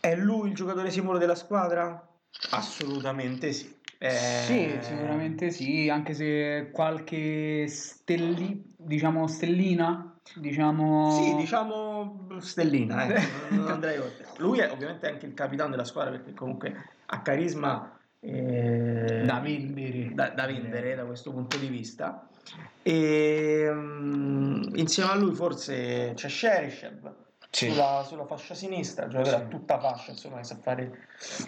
È 0.00 0.14
lui 0.14 0.50
il 0.50 0.54
giocatore 0.54 0.90
simbolo 0.90 1.18
della 1.18 1.34
squadra? 1.34 2.06
Assolutamente 2.50 3.52
sì. 3.52 3.74
Eh, 3.98 4.10
Sì, 4.10 4.76
sicuramente 4.82 5.50
sì, 5.50 5.88
anche 5.88 6.12
se 6.12 6.68
qualche 6.70 7.66
stelli, 7.66 8.74
diciamo 8.76 9.26
stellina, 9.26 10.15
diciamo... 10.34 11.10
Sì, 11.10 11.34
diciamo 11.36 12.26
stellina, 12.38 13.06
eh, 13.06 13.20
andrei 13.68 13.98
oltre. 13.98 14.26
Lui 14.38 14.58
è 14.58 14.70
ovviamente 14.70 15.08
anche 15.08 15.26
il 15.26 15.34
capitano 15.34 15.70
della 15.70 15.84
squadra 15.84 16.10
perché 16.12 16.34
comunque 16.34 16.74
ha 17.06 17.22
carisma 17.22 17.98
eh, 18.20 19.22
Da 19.24 19.38
vendere. 19.40 20.10
da, 20.14 20.30
da 20.30 20.46
vendere 20.46 20.94
da 20.94 21.04
questo 21.04 21.32
punto 21.32 21.56
di 21.56 21.68
vista. 21.68 22.28
E 22.82 23.68
mm, 23.72 24.74
insieme 24.74 25.10
a 25.10 25.14
lui 25.16 25.34
forse 25.34 26.12
c'è 26.14 26.28
Sherishev 26.28 27.12
Sì. 27.50 27.70
sulla, 27.70 28.02
sulla 28.06 28.24
fascia 28.26 28.54
sinistra, 28.54 29.08
giocatore 29.08 29.36
a 29.36 29.40
tutta 29.46 29.78
fascia, 29.80 30.10
insomma, 30.12 30.36
che 30.38 30.44
sa 30.44 30.56
fare 30.56 31.06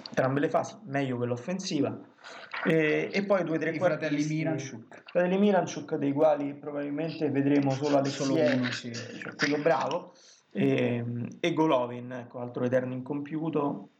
entrambe 0.09 0.41
le 0.41 0.49
fasi, 0.49 0.77
meglio 0.87 1.17
quell'offensiva. 1.17 1.97
E, 2.65 3.09
e 3.13 3.23
poi 3.25 3.45
due 3.45 3.59
tre 3.59 3.71
I 3.71 3.79
fratelli 3.79 4.17
quartisti- 4.17 4.35
Miranchuk. 4.35 5.03
fratelli 5.07 5.39
Miranchuk, 5.39 5.95
dei 5.95 6.13
quali 6.13 6.55
probabilmente 6.55 7.31
vedremo 7.31 7.71
solo 7.71 7.99
Alexiev, 7.99 8.59
uno, 8.59 8.71
sì. 8.73 8.93
cioè 8.93 9.35
quello 9.37 9.59
bravo, 9.59 10.13
e, 10.51 11.05
e 11.39 11.53
Golovin, 11.53 12.11
ecco, 12.13 12.41
altro 12.41 12.65
eterno 12.65 12.95
incompiuto. 12.95 13.91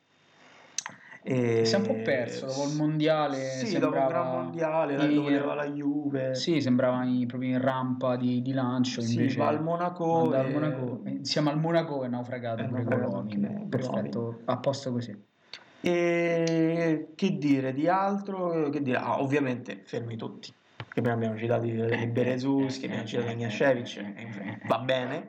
E- 1.23 1.65
Si 1.65 1.75
è 1.75 1.79
un 1.79 1.85
po' 1.87 1.95
perso 2.03 2.47
dopo 2.47 2.65
il 2.69 2.75
mondiale. 2.77 3.37
Sì, 3.37 3.67
sembrava 3.67 3.97
dopo 3.97 4.07
il 4.07 4.13
Gran 4.13 4.43
Mondiale, 4.45 5.05
in- 5.05 5.15
lo 5.15 5.23
voleva 5.23 5.55
la 5.55 5.67
Juve. 5.69 6.35
Sì, 6.35 6.61
sembrava 6.61 7.05
in- 7.05 7.27
proprio 7.27 7.51
in 7.51 7.61
rampa 7.61 8.17
di, 8.17 8.41
di 8.41 8.53
lancio. 8.53 9.01
Sì, 9.03 9.15
invece 9.15 9.39
va 9.39 9.49
al 9.49 9.63
Monaco 9.63 10.23
andava 10.23 10.43
al 10.43 10.49
e- 10.49 10.53
Monaco. 10.53 11.01
Insieme 11.05 11.51
al 11.51 11.59
Monaco 11.59 12.03
è 12.05 12.09
naufragato 12.09 12.63
È 12.63 12.67
naufragato 12.67 13.11
Golovin. 13.11 13.67
Perfetto, 13.69 14.41
a 14.47 14.57
posto 14.59 14.91
così. 14.93 15.27
E 15.81 17.13
che 17.15 17.39
dire 17.39 17.73
di 17.73 17.89
altro? 17.89 18.69
Che 18.71 18.83
dire? 18.83 18.99
Ah, 18.99 19.21
ovviamente 19.21 19.83
fermi 19.85 20.17
tutti. 20.17 20.53
Che 20.77 21.01
prima 21.01 21.13
abbiamo 21.13 21.37
citato 21.37 21.67
i 21.67 22.07
Berezus, 22.07 22.79
che 22.79 22.87
abbiamo 22.87 23.07
citato 23.07 23.29
Agniascevic, 23.29 24.67
va 24.67 24.79
bene, 24.79 25.29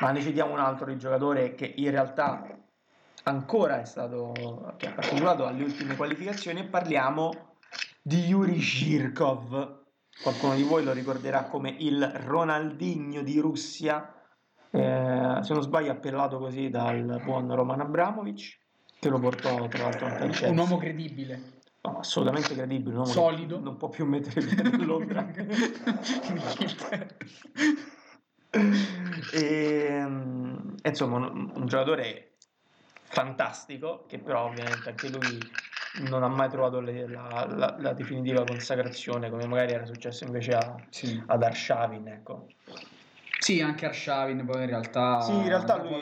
ma 0.00 0.10
ne 0.10 0.20
citiamo 0.20 0.52
un 0.52 0.58
altro 0.58 0.86
di 0.86 0.98
giocatore 0.98 1.54
che 1.54 1.72
in 1.76 1.90
realtà 1.90 2.46
ancora 3.22 3.80
è 3.80 3.84
stato 3.84 4.74
che 4.76 4.88
ha 4.88 4.92
partecipato 4.92 5.46
alle 5.46 5.64
ultime 5.64 5.96
qualificazioni 5.96 6.60
e 6.60 6.64
parliamo 6.64 7.54
di 8.02 8.26
Yuri 8.26 8.60
Zhirkov. 8.60 9.84
Qualcuno 10.22 10.54
di 10.54 10.62
voi 10.62 10.84
lo 10.84 10.92
ricorderà 10.92 11.44
come 11.44 11.74
il 11.78 12.04
Ronaldinho 12.04 13.22
di 13.22 13.38
Russia, 13.38 14.14
eh, 14.70 15.38
se 15.40 15.52
non 15.52 15.62
sbaglio 15.62 15.92
appellato 15.92 16.38
così 16.38 16.68
dal 16.68 17.20
buon 17.24 17.54
Roman 17.54 17.80
Abramovic, 17.80 18.58
che 19.06 19.12
lo 19.12 19.18
portò 19.18 19.68
tra 19.68 19.82
l'altro 19.84 20.06
anche 20.06 20.22
al 20.24 20.30
Chelsea. 20.30 20.50
Un 20.50 20.58
uomo 20.58 20.76
credibile. 20.76 21.40
No, 21.82 21.98
assolutamente 21.98 22.54
credibile, 22.54 22.90
un 22.94 23.00
uomo 23.00 23.12
Solido. 23.12 23.60
non 23.60 23.76
può 23.76 23.88
più 23.88 24.04
mettere 24.06 24.40
piede 24.44 24.68
a 24.68 24.84
Londra. 24.84 25.24
e, 29.30 30.00
mm, 30.04 30.74
insomma, 30.82 31.16
un, 31.16 31.50
un 31.54 31.66
giocatore 31.66 32.32
fantastico 33.04 34.04
che 34.08 34.18
però 34.18 34.46
ovviamente 34.50 34.88
anche 34.90 35.08
lui 35.08 35.48
non 35.98 36.22
ha 36.24 36.28
mai 36.28 36.48
trovato 36.50 36.80
le- 36.80 37.08
la, 37.08 37.46
la- 37.48 37.76
la 37.78 37.92
definitiva 37.92 38.44
consacrazione 38.44 39.30
come 39.30 39.46
magari 39.46 39.72
era 39.72 39.86
successo 39.86 40.24
invece 40.24 40.52
a, 40.54 40.76
Sì. 40.90 41.22
ad 41.26 41.42
Arshavin 41.42 42.08
ecco. 42.08 42.48
Sì, 43.38 43.60
anche 43.62 43.86
Arshavin 43.86 44.44
poi 44.44 44.62
in 44.62 44.66
realtà 44.68 45.20
Sì, 45.20 45.32
in 45.32 45.46
realtà 45.48 45.76
lui- 45.76 45.98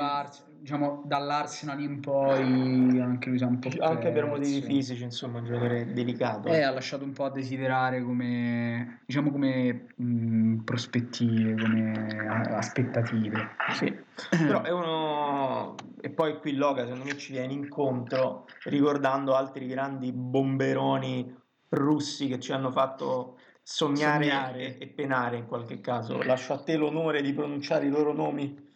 diciamo 0.65 1.03
dall'Arsenal 1.05 1.79
in 1.83 2.01
poi 2.01 2.99
anche 2.99 3.29
lui 3.29 3.37
si 3.37 3.45
è 3.45 3.47
un 3.47 3.59
po' 3.59 3.69
Anche 3.81 4.11
per 4.11 4.25
motivi 4.25 4.61
perso. 4.61 4.67
fisici, 4.67 5.03
insomma, 5.03 5.41
un 5.41 5.45
giocatore 5.45 5.93
delicato. 5.93 6.49
Eh, 6.49 6.63
ha 6.63 6.71
lasciato 6.71 7.05
un 7.05 7.13
po' 7.13 7.25
a 7.25 7.31
desiderare 7.31 8.03
come, 8.03 9.01
diciamo, 9.05 9.31
come 9.31 9.89
mh, 9.95 10.57
prospettive, 10.65 11.55
come 11.59 12.27
a- 12.27 12.57
aspettative. 12.57 13.51
Sì, 13.75 13.95
però 14.31 14.63
è 14.63 14.71
uno 14.71 15.75
e 16.01 16.09
poi 16.09 16.39
qui 16.39 16.55
Loga 16.55 16.85
secondo 16.85 17.05
me 17.05 17.19
ci 17.19 17.33
viene 17.33 17.53
incontro 17.53 18.47
ricordando 18.65 19.35
altri 19.35 19.67
grandi 19.67 20.13
bomberoni 20.13 21.35
russi 21.69 22.27
che 22.27 22.41
ci 22.41 22.53
hanno 22.53 22.71
fatto 22.71 23.39
sognare, 23.63 24.25
Sognare. 24.25 24.79
E, 24.79 24.85
e 24.85 24.87
penare 24.89 25.37
in 25.37 25.47
qualche 25.47 25.83
caso. 25.83 26.23
Lascio 26.23 26.55
a 26.55 26.63
te 26.63 26.77
l'onore 26.77 27.21
di 27.21 27.35
pronunciare 27.35 27.85
i 27.85 27.91
loro 27.91 28.15
nomi. 28.15 28.73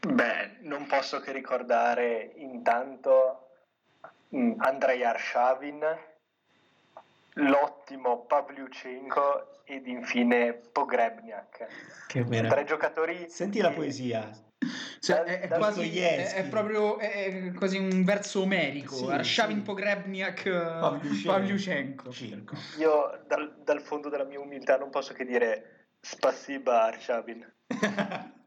Beh, 0.00 0.58
non 0.60 0.86
posso 0.86 1.20
che 1.20 1.32
ricordare 1.32 2.32
intanto 2.36 3.50
mm, 4.34 4.60
Andrei 4.60 5.04
Arshavin, 5.04 5.84
l'ottimo 7.34 8.24
Pavlyuchenko 8.24 9.62
ed 9.64 9.86
infine 9.86 10.54
Pogrebniak. 10.54 11.66
Che 12.06 12.24
Tre 12.24 12.64
giocatori 12.64 13.28
Senti 13.28 13.60
la 13.60 13.68
che- 13.68 13.74
poesia. 13.74 14.30
Cioè, 15.00 15.16
Dal- 15.16 15.24
è, 15.26 15.40
è 15.40 15.48
dal 15.48 15.58
quasi, 15.58 15.98
è, 15.98 16.34
è 16.34 16.48
proprio 16.48 16.98
è, 16.98 17.46
è 17.46 17.52
quasi 17.52 17.78
un 17.78 18.04
verso 18.04 18.42
omerico. 18.42 18.94
Sì, 18.94 19.06
Arshavin 19.06 19.58
sì. 19.58 19.62
Pogrebniak 19.62 20.42
Pavlyuchenko. 20.50 21.30
Pavlyuchenko. 21.30 22.10
Circo. 22.10 22.54
Io 22.78 23.22
dal, 23.26 23.54
dal 23.62 23.80
fondo 23.80 24.08
della 24.10 24.24
mia 24.24 24.40
umiltà 24.40 24.76
non 24.76 24.90
posso 24.90 25.14
che 25.14 25.24
dire 25.24 25.86
Spasiba 26.00 26.84
Arshavin. 26.84 27.50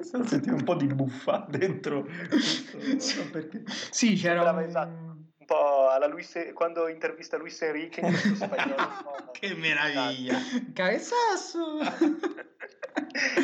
Sto 0.00 0.24
sentendo 0.24 0.58
un 0.58 0.64
po' 0.64 0.74
di 0.74 0.86
buffa 0.86 1.46
dentro. 1.48 2.06
questo, 2.28 2.78
non 2.78 3.00
so 3.00 3.30
perché. 3.30 3.62
Sì, 3.90 4.14
c'era 4.14 4.50
un... 4.50 4.58
esatto. 4.60 5.08
Un 5.38 5.46
po' 5.46 5.88
alla 5.88 6.06
Luis, 6.06 6.32
quando 6.54 6.88
intervista 6.88 7.36
Luis 7.36 7.60
Enrique 7.62 8.06
in 8.06 8.14
spagnolo. 8.36 8.76
no? 8.76 9.30
Che 9.40 9.54
meraviglia! 9.54 10.38
Cabezasso! 10.72 11.78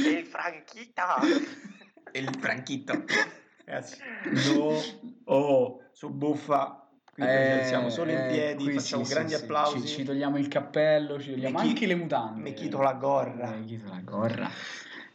E 0.06 0.24
Franchita! 0.24 1.16
il 2.12 2.36
franchito. 2.38 3.04
Ragazzi, 3.64 3.98
no, 4.54 4.80
oh, 5.24 5.82
su 5.92 6.10
buffa. 6.10 6.80
Qui 7.12 7.24
Eh, 7.24 7.62
siamo 7.64 7.88
solo 7.88 8.10
in 8.10 8.18
eh, 8.18 8.26
piedi, 8.26 8.64
qui 8.64 8.72
facciamo 8.74 9.02
sì, 9.04 9.12
grandi 9.14 9.34
sì, 9.34 9.42
applausi. 9.42 9.80
Ci, 9.80 9.86
ci 9.86 10.04
togliamo 10.04 10.36
il 10.36 10.48
cappello, 10.48 11.18
ci 11.18 11.32
togliamo 11.32 11.60
chi- 11.60 11.68
anche 11.68 11.86
le 11.86 11.94
mutande. 11.94 12.40
mi 12.42 12.52
chito 12.52 12.82
la 12.82 12.92
gorra. 12.92 13.50
Mi 13.50 13.64
chito 13.64 13.88
la 13.88 14.00
gorra. 14.04 14.50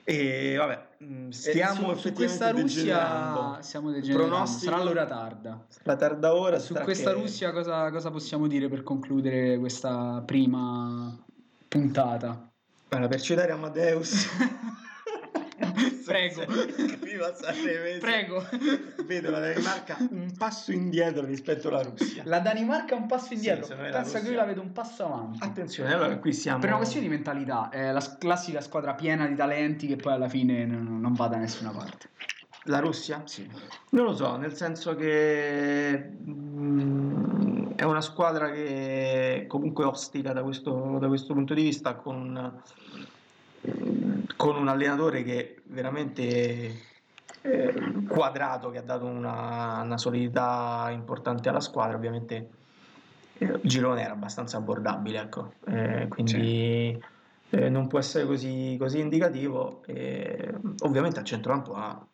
E 0.04 0.56
vabbè, 0.58 0.88
mh, 1.06 1.30
stiamo 1.30 1.94
su, 1.96 2.08
su 2.08 2.14
questa 2.14 2.50
Russia 2.52 3.58
stiamo 3.62 3.92
degenerando. 3.92 4.28
Pronostico? 4.30 4.72
Sarà 4.72 4.84
l'ora 4.84 5.06
tarda. 5.06 5.66
La 5.84 5.96
tarda 5.96 6.36
ora 6.36 6.60
Su 6.60 6.74
sta 6.74 6.84
questa 6.84 7.14
che- 7.14 7.20
Russia 7.20 7.52
cosa, 7.52 7.90
cosa 7.92 8.10
possiamo 8.12 8.48
dire 8.48 8.68
per 8.68 8.84
concludere 8.84 9.58
questa 9.60 10.22
prima 10.26 11.16
puntata? 11.68 12.50
Guarda, 12.90 13.08
per 13.08 13.22
citare 13.22 13.52
Amadeus. 13.52 14.28
Prego. 16.04 16.46
Viva 17.02 17.34
Sanremo. 17.36 18.00
Prego. 18.00 18.46
Vedo 19.06 19.30
la 19.30 19.40
Danimarca 19.40 19.98
un 20.10 20.32
passo 20.38 20.72
indietro 20.72 21.26
rispetto 21.26 21.68
alla 21.70 21.84
Russia. 21.84 22.24
La 22.26 22.40
Danimarca 22.40 22.96
è 22.96 22.98
un 22.98 23.08
passo 23.08 23.34
indietro. 23.34 23.76
la 23.76 23.90
Pensa 23.90 24.20
che 24.20 24.30
io 24.30 24.36
la 24.36 24.46
vedo 24.46 24.62
un 24.62 24.72
passo 24.72 25.06
avanti. 25.06 25.40
Attenzione, 25.42 25.94
allora 25.94 26.18
qui 26.18 26.34
siamo. 26.34 26.60
Per 26.60 26.70
una 26.70 26.78
questione 26.78 27.08
di 27.08 27.12
mentalità, 27.12 27.70
è 27.70 27.92
la 27.92 28.18
classica 28.18 28.62
squadra 28.62 28.94
piena 28.94 29.28
di 29.28 29.36
talenti 29.36 29.88
che 29.88 29.96
poi 29.96 30.14
alla 30.14 30.30
fine 30.30 30.66
non, 30.66 31.00
non 31.00 31.14
va 31.14 31.28
da 31.28 31.38
nessuna 31.38 31.72
parte. 31.72 32.10
La 32.66 32.80
Russia? 32.80 33.24
Sì. 33.26 33.50
Non 33.90 34.06
lo 34.06 34.16
so, 34.16 34.36
nel 34.38 34.56
senso 34.56 34.96
che 34.96 36.12
mm, 36.28 37.72
è 37.76 37.84
una 37.84 38.02
squadra 38.02 38.52
che 38.52 39.46
comunque 39.48 39.84
ostica 39.86 40.32
da 40.32 40.44
questo, 40.44 40.98
da 41.00 41.08
questo 41.08 41.34
punto 41.34 41.56
di 41.56 41.64
vista 41.64 41.96
con, 41.96 42.62
con 44.36 44.56
un 44.56 44.68
allenatore 44.68 45.24
che 45.24 45.62
veramente 45.66 46.82
eh, 47.42 47.74
quadrato, 48.08 48.70
che 48.72 48.80
ha 48.80 48.84
dato 48.84 49.06
una, 49.06 49.82
una 49.84 49.98
solidità 49.98 50.88
importante 50.92 51.50
alla 51.50 51.60
squadra, 51.60 51.96
ovviamente 51.96 52.50
eh, 53.38 53.46
il 53.46 53.60
girone 53.64 54.04
era 54.04 54.14
abbastanza 54.14 54.58
abbordabile, 54.58 55.20
ecco, 55.20 55.54
Eh, 55.66 56.08
quindi 56.10 57.00
eh, 57.50 57.70
non 57.70 57.88
può 57.88 58.00
essere 58.00 58.26
così, 58.26 58.76
così 58.80 59.00
indicativo. 59.00 59.84
e 59.86 60.54
ovviamente 60.80 61.20
al 61.20 61.26
centrocampo 61.26 61.74
ha 61.74 62.06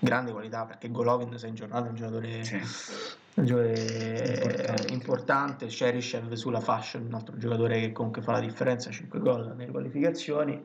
grande 0.00 0.32
qualità 0.32 0.64
perché 0.64 0.90
Golovin 0.90 1.36
se 1.38 1.48
in 1.48 1.54
giornata 1.54 1.86
è 1.86 1.90
un 1.90 1.96
giocatore, 1.96 2.26
un 2.26 2.42
giocatore 2.42 3.16
Importante. 3.42 4.92
importante, 4.92 5.66
Cheryshev 5.66 6.32
sulla 6.34 6.60
fascia 6.60 6.98
un 6.98 7.12
altro 7.14 7.36
giocatore 7.36 7.80
che 7.80 7.92
comunque 7.92 8.22
fa 8.22 8.32
la 8.32 8.40
differenza 8.40 8.90
5 8.90 9.18
gol 9.20 9.54
nelle 9.56 9.70
qualificazioni 9.70 10.60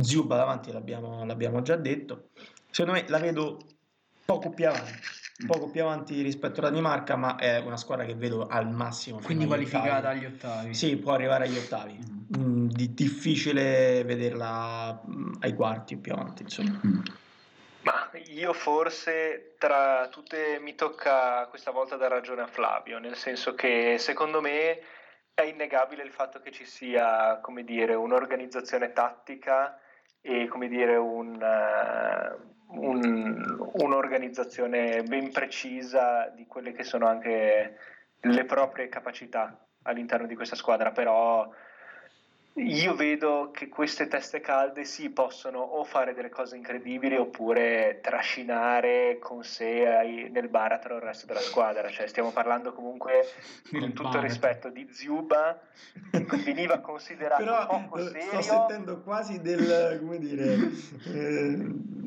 Zuba 0.00 0.36
davanti 0.36 0.70
l'abbiamo, 0.72 1.24
l'abbiamo 1.24 1.62
già 1.62 1.76
detto 1.76 2.28
secondo 2.70 2.98
me 3.00 3.06
la 3.08 3.18
vedo 3.18 3.58
poco 4.24 4.50
più 4.50 4.68
avanti 4.68 4.92
poco 5.46 5.68
più 5.70 5.82
avanti 5.82 6.22
rispetto 6.22 6.60
alla 6.60 6.70
Danimarca 6.70 7.16
ma 7.16 7.36
è 7.36 7.58
una 7.58 7.76
squadra 7.76 8.04
che 8.04 8.14
vedo 8.14 8.46
al 8.46 8.70
massimo 8.70 9.18
Quindi 9.20 9.46
qualificata 9.46 9.98
ottavi. 9.98 10.18
agli 10.18 10.24
ottavi. 10.26 10.74
sì 10.74 10.96
può 10.96 11.12
arrivare 11.12 11.46
agli 11.46 11.56
ottavi 11.58 12.18
Mm, 12.38 12.68
di- 12.68 12.94
difficile 12.94 14.04
vederla 14.04 15.02
mm, 15.04 15.32
ai 15.40 15.52
quarti 15.52 15.96
più 15.96 16.12
avanti 16.12 16.44
insomma 16.44 16.80
Ma 17.82 18.10
io 18.26 18.52
forse 18.52 19.54
tra 19.58 20.08
tutte 20.08 20.58
mi 20.60 20.74
tocca 20.74 21.46
questa 21.46 21.70
volta 21.70 21.96
dar 21.96 22.10
ragione 22.10 22.42
a 22.42 22.46
Flavio, 22.46 22.98
nel 22.98 23.16
senso 23.16 23.54
che 23.54 23.96
secondo 23.98 24.40
me 24.40 24.80
è 25.32 25.42
innegabile 25.42 26.02
il 26.02 26.10
fatto 26.10 26.40
che 26.40 26.50
ci 26.50 26.66
sia, 26.66 27.38
come 27.40 27.64
dire, 27.64 27.94
un'organizzazione 27.94 28.92
tattica 28.92 29.78
e 30.20 30.46
come 30.48 30.68
dire 30.68 30.96
un, 30.96 31.40
eh, 31.40 32.36
un- 32.68 33.70
un'organizzazione 33.72 35.02
ben 35.02 35.32
precisa 35.32 36.28
di 36.34 36.46
quelle 36.46 36.72
che 36.72 36.84
sono 36.84 37.06
anche 37.06 37.78
le 38.20 38.44
proprie 38.44 38.90
capacità 38.90 39.56
all'interno 39.84 40.26
di 40.26 40.34
questa 40.34 40.56
squadra, 40.56 40.90
però 40.90 41.50
io 42.54 42.94
vedo 42.94 43.50
che 43.52 43.68
queste 43.68 44.08
teste 44.08 44.40
calde 44.40 44.84
sì 44.84 45.10
possono 45.10 45.60
o 45.60 45.84
fare 45.84 46.14
delle 46.14 46.28
cose 46.28 46.56
incredibili 46.56 47.16
oppure 47.16 48.00
trascinare 48.02 49.18
con 49.20 49.44
sé 49.44 50.28
nel 50.30 50.48
baratro 50.48 50.96
il 50.96 51.02
resto 51.02 51.26
della 51.26 51.40
squadra. 51.40 51.88
Cioè, 51.88 52.08
stiamo 52.08 52.32
parlando 52.32 52.72
comunque 52.72 53.24
con 53.70 53.92
tutto 53.92 54.16
il 54.16 54.22
rispetto 54.22 54.68
di 54.68 54.88
Ziuba, 54.90 55.60
che 56.10 56.26
veniva 56.44 56.78
considerato 56.80 57.44
però 57.44 57.66
poco 57.66 57.98
eh, 57.98 58.02
sto 58.02 58.20
serio. 58.20 58.42
sentendo 58.42 59.00
quasi 59.02 59.40
del 59.40 59.98
come 60.00 60.18
dire 60.18 60.56
eh, 61.06 61.98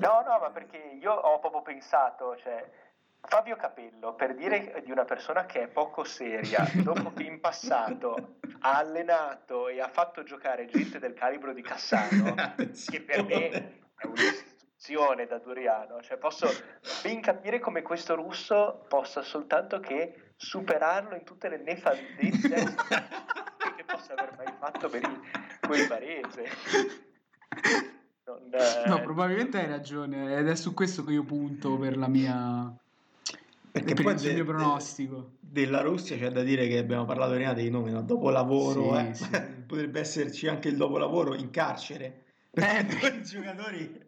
No, 0.00 0.22
no, 0.26 0.38
ma 0.40 0.50
perché 0.50 0.96
io 1.00 1.12
ho 1.12 1.38
proprio 1.38 1.62
pensato, 1.62 2.36
cioè, 2.42 2.64
Fabio 3.28 3.56
Capello, 3.56 4.14
per 4.14 4.34
dire 4.34 4.82
di 4.84 4.90
una 4.90 5.04
persona 5.04 5.46
che 5.46 5.62
è 5.62 5.68
poco 5.68 6.04
seria, 6.04 6.68
dopo 6.82 7.12
che 7.12 7.22
in 7.22 7.40
passato 7.40 8.36
ha 8.60 8.76
allenato 8.76 9.68
e 9.68 9.80
ha 9.80 9.88
fatto 9.88 10.22
giocare 10.22 10.66
gente 10.66 10.98
del 10.98 11.14
calibro 11.14 11.52
di 11.52 11.62
Cassano, 11.62 12.34
che 12.90 13.00
per 13.00 13.24
me 13.24 13.48
è 13.48 14.06
un'istituzione 14.06 15.26
da 15.26 15.38
Doriano, 15.38 16.02
cioè 16.02 16.18
posso 16.18 16.48
ben 17.02 17.20
capire 17.20 17.58
come 17.58 17.82
questo 17.82 18.14
russo 18.14 18.84
possa 18.88 19.22
soltanto 19.22 19.80
che 19.80 20.32
superarlo 20.36 21.14
in 21.14 21.24
tutte 21.24 21.48
le 21.48 21.58
nefandezze 21.58 22.74
che 23.76 23.84
possa 23.86 24.12
aver 24.12 24.34
mai 24.36 24.52
fatto 24.58 24.88
per 24.88 25.02
il, 25.02 25.20
quel 25.60 25.86
barese. 25.86 26.48
Non, 28.24 28.50
eh, 28.52 28.88
No, 28.88 29.00
probabilmente 29.00 29.58
hai 29.58 29.68
ragione 29.68 30.36
ed 30.36 30.48
è 30.48 30.54
su 30.56 30.74
questo 30.74 31.04
che 31.04 31.12
io 31.12 31.24
punto 31.24 31.78
per 31.78 31.96
la 31.96 32.08
mia 32.08 32.76
perché 33.72 33.94
per 33.94 34.04
poi 34.04 34.14
il 34.14 34.20
de- 34.20 34.32
mio 34.34 34.44
de- 34.44 34.50
pronostico. 34.50 35.30
della 35.40 35.80
Russia 35.80 36.16
c'è 36.16 36.30
da 36.30 36.42
dire 36.42 36.68
che 36.68 36.78
abbiamo 36.78 37.04
parlato 37.04 37.34
prima 37.34 37.52
dei 37.54 37.70
nomi 37.70 37.90
no? 37.90 38.02
dopo 38.02 38.30
lavoro 38.30 38.94
Sì, 38.96 39.06
eh. 39.08 39.14
sì. 39.14 39.28
potrebbe 39.66 40.00
esserci 40.00 40.46
anche 40.46 40.68
il 40.68 40.76
dopolavoro 40.76 41.34
in 41.34 41.50
carcere 41.50 42.24
Eh, 42.54 42.84
due 43.00 43.20
giocatori 43.22 44.00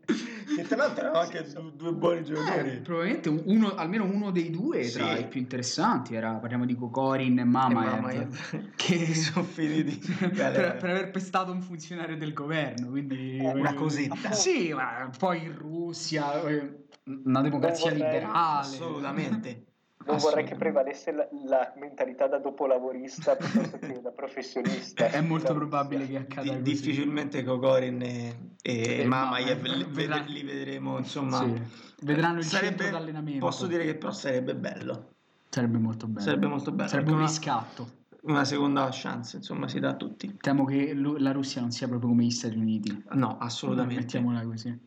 che 0.55 0.63
tra 0.65 0.77
l'altro 0.77 1.01
erano 1.05 1.19
anche 1.21 1.51
du- 1.51 1.71
due 1.75 1.93
buoni 1.95 2.19
Eh, 2.19 2.23
giocatori 2.25 2.81
probabilmente 2.83 3.29
uno, 3.31 3.75
almeno 3.75 4.05
uno 4.05 4.31
dei 4.31 4.51
due 4.51 4.83
tra 4.91 5.17
Sì. 5.17 5.23
i 5.23 5.27
più 5.29 5.41
interessanti 5.41 6.15
era, 6.15 6.33
parliamo 6.35 6.67
di 6.67 6.75
Kokorin 6.75 7.39
e 7.39 7.45
Mamaev, 7.45 8.73
che 8.77 9.15
sono 9.15 9.47
finiti 9.47 9.99
per, 10.19 10.77
per 10.79 10.91
aver 10.91 11.11
pestato 11.11 11.53
un 11.53 11.63
funzionario 11.63 12.19
del 12.19 12.35
governo 12.35 12.91
quindi 12.91 13.39
una 13.43 13.73
cosetta 13.73 14.33
sì 14.33 14.75
ma 14.75 15.11
poi 15.19 15.45
in 15.45 15.57
Russia 15.57 16.43
eh, 16.47 16.84
una 17.05 17.41
democrazia 17.43 17.91
vorrei- 17.91 18.03
liberale 18.13 18.59
assolutamente 18.59 19.65
non 20.07 20.19
vorrei 20.19 20.45
che 20.45 20.55
prevalesse 20.55 21.13
la, 21.13 21.27
la 21.47 21.73
mentalità 21.77 22.27
da 22.27 22.39
dopolavorista 22.39 23.37
piuttosto 23.37 23.79
che 23.79 24.01
da 24.03 24.11
professionista. 24.11 25.07
È 25.09 25.21
molto 25.23 25.55
probabile 25.55 26.07
che 26.07 26.17
accada 26.19 26.43
Di- 26.43 26.49
così. 26.59 26.63
difficilmente 26.63 27.43
Kokorin 27.43 28.03
e, 28.03 28.37
e 28.61 29.01
E 29.01 29.05
Mamayev 29.07 29.63
li, 29.65 29.87
vedrà- 29.89 30.23
li 30.27 30.43
vedremo, 30.43 30.99
insomma. 30.99 31.39
Sì. 31.39 31.63
Vedranno 32.03 32.41
il 32.41 32.45
Sarebbe- 32.45 32.83
centro 32.83 32.99
d'allenamento. 32.99 33.39
Posso 33.47 33.67
dire 33.67 33.85
che 33.87 33.95
però 33.95 34.13
sarebbe 34.13 34.55
bello. 34.55 35.13
Sarebbe 35.49 35.79
molto 35.79 36.07
bello. 36.07 36.21
Sarebbe 36.21 36.47
molto 36.49 36.71
bello. 36.73 36.89
Sarebbe 36.91 37.13
un 37.13 37.21
riscatto. 37.21 37.89
Una 38.25 38.45
seconda 38.45 38.87
chance, 38.93 39.37
insomma, 39.39 39.69
si 39.69 39.81
dà 39.81 39.91
a 39.91 39.95
tutti. 39.95 40.37
Temo 40.39 40.67
che 40.67 40.93
la 40.95 41.33
Russia 41.33 41.63
non 41.63 41.71
sia 41.71 41.89
proprio 41.89 42.11
come 42.11 42.25
gli 42.25 42.31
Stati 42.31 42.59
Uniti. 42.59 43.05
No, 43.13 43.39
assolutamente. 43.39 44.01
Mettiamola 44.03 44.43
così. 44.45 44.79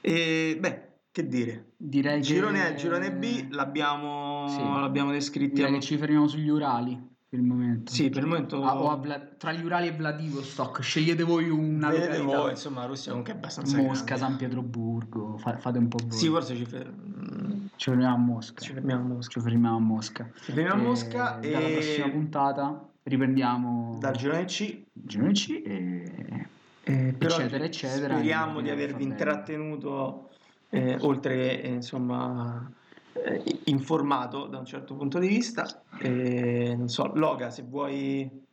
E 0.00 0.56
beh, 0.60 0.87
che 1.22 1.26
dire? 1.26 1.64
Direi 1.76 2.20
Girone 2.22 2.60
che... 2.60 2.66
A, 2.68 2.74
girone 2.74 3.12
B 3.12 3.48
l'abbiamo, 3.50 4.46
Sì. 4.48 4.58
l'abbiamo 4.62 5.10
descritti. 5.10 5.54
Direi 5.54 5.74
a- 5.76 5.80
ci 5.80 5.96
fermiamo 5.96 6.28
sugli 6.28 6.48
Urali 6.48 6.96
per 7.28 7.40
il 7.40 7.44
momento. 7.44 7.90
Sì, 7.92 8.08
per 8.08 8.22
il 8.22 8.28
momento 8.28 8.62
Ah, 8.62 8.92
a 8.92 8.96
Vla- 8.96 9.28
tra 9.36 9.52
gli 9.52 9.64
Urali 9.64 9.88
e 9.88 9.92
Vladivostok, 9.92 10.80
scegliete 10.80 11.24
voi 11.24 11.48
una 11.50 11.88
vedete 11.90 12.18
località. 12.18 12.38
voi, 12.40 12.50
insomma, 12.50 12.84
Russia 12.86 13.10
comunque 13.10 13.32
è 13.34 13.36
abbastanza 13.36 13.76
Mosca, 13.78 14.04
grande. 14.04 14.24
San 14.24 14.36
Pietroburgo, 14.36 15.36
fa- 15.38 15.58
fate 15.58 15.78
un 15.78 15.88
po' 15.88 15.98
voi. 16.06 16.16
Sì, 16.16 16.28
forse 16.28 16.54
ci, 16.54 16.64
fer- 16.64 16.88
mm, 16.90 17.66
Ci 17.74 17.90
fermiamo 17.90 18.14
a 18.14 18.18
Mosca. 18.18 18.60
ci 18.62 18.72
fermiamo 18.72 19.02
a 19.02 19.06
Mosca. 19.14 19.30
Ci 19.32 19.40
fermiamo 19.40 19.76
a 19.76 19.80
Mosca. 19.80 20.30
Ci 20.40 20.52
fermiamo 20.52 20.80
a 20.80 20.84
Mosca 20.84 21.38
Dalla 21.42 21.58
e- 21.66 21.72
prossima 21.72 22.08
puntata 22.10 22.88
riprendiamo 23.02 23.96
Dal 23.98 24.14
girone 24.16 24.44
C 24.44 24.84
girone 24.92 25.32
C 25.32 25.62
e... 25.64 26.46
Eh, 26.84 27.14
però 27.18 27.34
Eccetera, 27.34 27.64
eccetera, 27.64 28.14
Speriamo 28.14 28.60
e- 28.60 28.62
di 28.62 28.68
e 28.70 28.72
avervi 28.72 29.02
intrattenuto, 29.02 30.27
eh, 30.70 30.96
oltre 31.00 31.34
che 31.34 31.50
eh, 31.60 31.68
insomma 31.68 32.70
eh, 33.12 33.42
informato 33.64 34.46
da 34.46 34.58
un 34.58 34.64
certo 34.66 34.94
punto 34.94 35.18
di 35.18 35.28
vista. 35.28 35.64
E, 36.00 36.74
non 36.76 36.88
so, 36.88 37.10
Loga, 37.14 37.50
se 37.50 37.62
vuoi. 37.62 38.46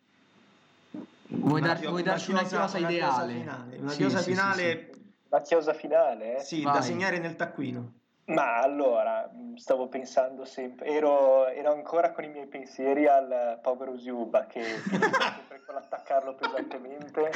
Vuoi, 1.27 1.59
una 1.59 1.67
dar- 1.67 1.79
chio- 1.79 1.89
vuoi 1.89 2.03
darci 2.03 2.31
una 2.31 2.43
chiosa 2.43 2.77
una 2.77 2.89
ideale? 2.89 3.33
finale, 3.33 3.77
una 3.77 3.89
Sì, 3.89 3.97
chiosa 3.97 4.17
sì, 4.17 4.23
sì, 4.23 4.29
finale, 4.31 4.89
La 5.29 5.41
chiosa 5.41 5.73
finale? 5.73 6.35
eh? 6.37 6.39
sì, 6.39 6.61
Vai. 6.63 6.73
da 6.73 6.81
segnare 6.81 7.19
nel 7.19 7.35
taccuino. 7.35 7.93
Ma 8.27 8.57
allora, 8.59 9.29
stavo 9.55 9.87
pensando 9.87 10.45
sempre, 10.45 10.87
ero, 10.87 11.45
ero 11.47 11.71
ancora 11.71 12.11
con 12.11 12.23
i 12.23 12.29
miei 12.29 12.47
pensieri 12.47 13.05
al 13.05 13.59
povero 13.61 13.99
Ziuba 13.99 14.45
che 14.47 14.61
sempre 14.89 15.61
con 15.65 15.75
l'attaccarlo 15.75 16.33
pesantemente. 16.35 17.31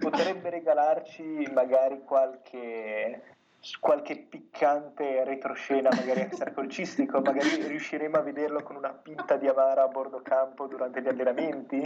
Potrebbe 0.00 0.48
regalarci 0.48 1.22
magari 1.52 2.02
qualche, 2.04 3.36
qualche 3.80 4.16
piccante 4.16 5.24
retroscena, 5.24 5.88
magari 5.94 6.20
extracolcistico, 6.20 7.20
magari 7.22 7.66
riusciremo 7.66 8.16
a 8.16 8.22
vederlo 8.22 8.62
con 8.62 8.76
una 8.76 8.90
pinta 8.92 9.36
di 9.36 9.46
amara 9.48 9.82
a 9.82 9.88
bordo 9.88 10.20
campo 10.22 10.66
durante 10.66 11.02
gli 11.02 11.08
allenamenti. 11.08 11.84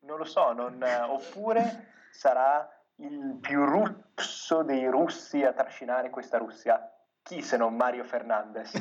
Non 0.00 0.18
lo 0.18 0.24
so, 0.24 0.52
non- 0.52 0.82
oppure 1.08 1.92
sarà 2.10 2.68
il 2.96 3.36
più 3.40 3.64
russo 3.64 4.62
dei 4.62 4.86
russi 4.86 5.42
a 5.42 5.52
trascinare 5.52 6.10
questa 6.10 6.38
Russia. 6.38 6.88
Chi 7.22 7.40
se 7.42 7.56
non 7.56 7.74
Mario 7.74 8.04
Fernandez? 8.04 8.72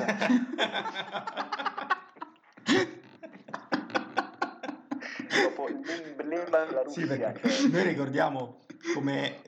Dopo 5.43 5.67
l'emblema 5.67 6.65
della 6.65 6.87
Sì, 6.89 7.01
Russia. 7.05 7.33
cioè- 7.33 7.67
noi 7.69 7.83
ricordiamo 7.83 8.59
come 8.93 9.41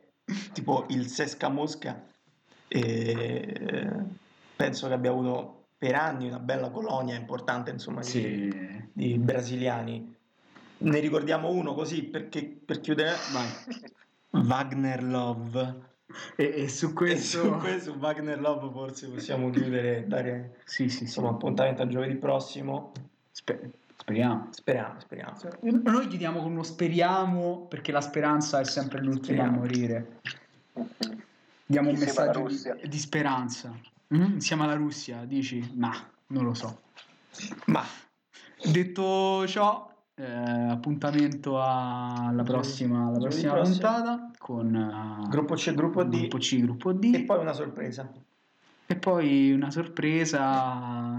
tipo 0.53 0.85
il 0.89 1.07
Sesca 1.07 1.49
Mosca 1.49 2.02
e 2.84 3.89
penso 4.56 4.88
che 4.88 4.93
abbia 4.93 5.11
avuto 5.11 5.65
per 5.77 5.95
anni 5.95 6.27
una 6.27 6.39
bella 6.39 6.69
colonia 6.69 7.15
importante 7.15 7.72
insomma 7.72 8.02
di, 8.02 8.06
Sì. 8.07 8.84
di 8.93 9.18
brasiliani 9.18 10.14
ne 10.77 10.99
ricordiamo 10.99 11.49
uno 11.49 11.73
così 11.73 12.03
perché 12.03 12.43
per 12.65 12.80
chiudere. 12.81 13.15
Wagner 14.35 15.02
Love 15.03 15.76
E, 16.35 16.53
e 16.64 16.68
su 16.69 16.88
e 16.89 16.93
questo... 16.93 17.41
su 17.43 17.49
questo 17.60 17.95
Wagner 17.97 18.39
Love 18.39 18.69
forse 18.72 19.07
possiamo 19.10 19.49
chiudere 19.49 19.97
e 19.99 20.03
dare 20.07 20.57
Sì, 20.65 20.89
sì, 20.89 20.97
sì. 20.97 21.03
insomma 21.03 21.30
appuntamento 21.30 21.81
a 21.81 21.88
giovedì 21.88 22.15
prossimo 22.15 22.91
Spe- 23.31 23.72
speriamo. 23.95 24.47
speriamo 24.52 24.99
speriamo 24.99 25.38
Noi 25.61 26.07
chiudiamo 26.07 26.41
con 26.41 26.52
uno 26.52 26.64
speriamo 26.64 27.65
perché 27.69 27.91
la 27.93 28.02
speranza 28.02 28.60
è 28.60 28.65
sempre 28.65 29.02
l'ultima 29.02 29.43
a 29.43 29.45
Speriamo. 29.45 29.57
morire. 29.57 30.19
Diamo 31.66 31.90
un 31.90 31.98
messaggio 31.98 32.46
di, 32.48 32.88
di 32.88 32.98
speranza. 33.00 33.74
Mm? 34.14 34.34
Insieme 34.34 34.64
alla 34.64 34.76
Russia, 34.76 35.26
dici? 35.26 35.72
Ma 35.76 35.92
non 36.28 36.44
lo 36.44 36.54
so. 36.54 36.82
ma 37.66 37.84
Detto 38.64 39.46
ciò, 39.48 39.92
eh, 40.16 40.24
appuntamento 40.24 41.62
alla 41.62 42.44
prossima, 42.44 43.08
alla 43.08 43.18
prossima 43.20 43.62
puntata 43.62 44.32
con 44.38 44.74
eh, 44.76 45.28
gruppo 45.30 45.56
C 45.56 45.74
gruppo 45.74 46.04
D 46.04 46.20
gruppo 46.20 46.38
C, 46.38 46.60
gruppo 46.62 46.94
D 46.94 47.14
e 47.14 47.24
poi 47.24 47.40
una 47.40 47.54
sorpresa 47.54 48.10
e 48.88 48.96
poi 48.96 49.52
una 49.52 49.70
sorpresa, 49.72 50.42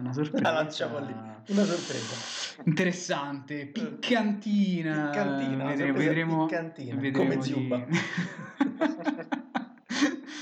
una 0.00 0.12
sorpresa 0.12 0.50
la 0.50 0.62
lanciamo 0.62 0.98
lì 1.00 1.14
una 1.48 1.64
sorpresa 1.64 2.62
interessante, 2.64 3.66
piccantina. 3.66 5.10
Piccantina, 5.10 5.64
Vedremo, 5.66 5.98
vedremo, 5.98 6.46
piccantina, 6.46 7.00
vedremo 7.00 7.18
come 7.18 7.36
di- 7.36 7.42
Ziuba. 7.42 7.86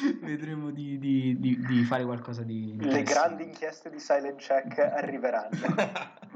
vedremo 0.22 0.70
di, 0.70 0.98
di- 0.98 1.38
di- 1.38 1.58
di 1.66 1.82
fare 1.84 2.04
qualcosa 2.04 2.42
di 2.42 2.76
Le 2.78 3.02
grandi 3.02 3.44
inchieste 3.44 3.90
di 3.90 3.98
Silent 3.98 4.36
Check 4.38 4.78
arriveranno. 4.78 5.56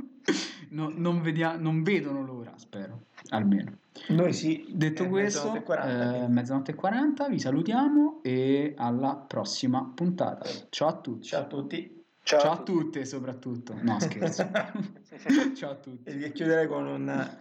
No- 0.70 0.92
non, 0.94 1.22
vedia- 1.22 1.56
non 1.56 1.82
vedono 1.82 2.22
l'ora, 2.22 2.52
spero, 2.56 3.04
almeno. 3.30 3.72
Noi 4.08 4.34
sì. 4.34 4.66
Detto 4.70 5.04
eh, 5.04 5.08
questo, 5.08 5.50
mezzanotte 5.52 5.58
e 5.58 5.62
40, 5.64 6.16
eh, 6.24 6.28
mezzanotte 6.28 6.70
e 6.72 6.74
40, 6.74 7.28
vi 7.28 7.40
salutiamo 7.40 8.20
e 8.22 8.74
alla 8.76 9.14
prossima 9.16 9.90
puntata. 9.94 10.44
Ciao 10.68 10.88
a 10.88 10.92
tutti. 11.00 11.26
Ciao 11.26 11.40
a 11.40 11.44
tutti. 11.46 12.04
Ciao, 12.22 12.40
Ciao 12.40 12.52
a 12.52 12.58
tutte 12.58 13.04
soprattutto. 13.06 13.74
No, 13.80 13.98
scherzo. 13.98 14.50
Ciao 15.56 15.70
a 15.70 15.74
tutti. 15.76 16.10
E 16.10 16.32
chiuderei 16.32 16.66
con 16.66 16.86
un 16.86 17.36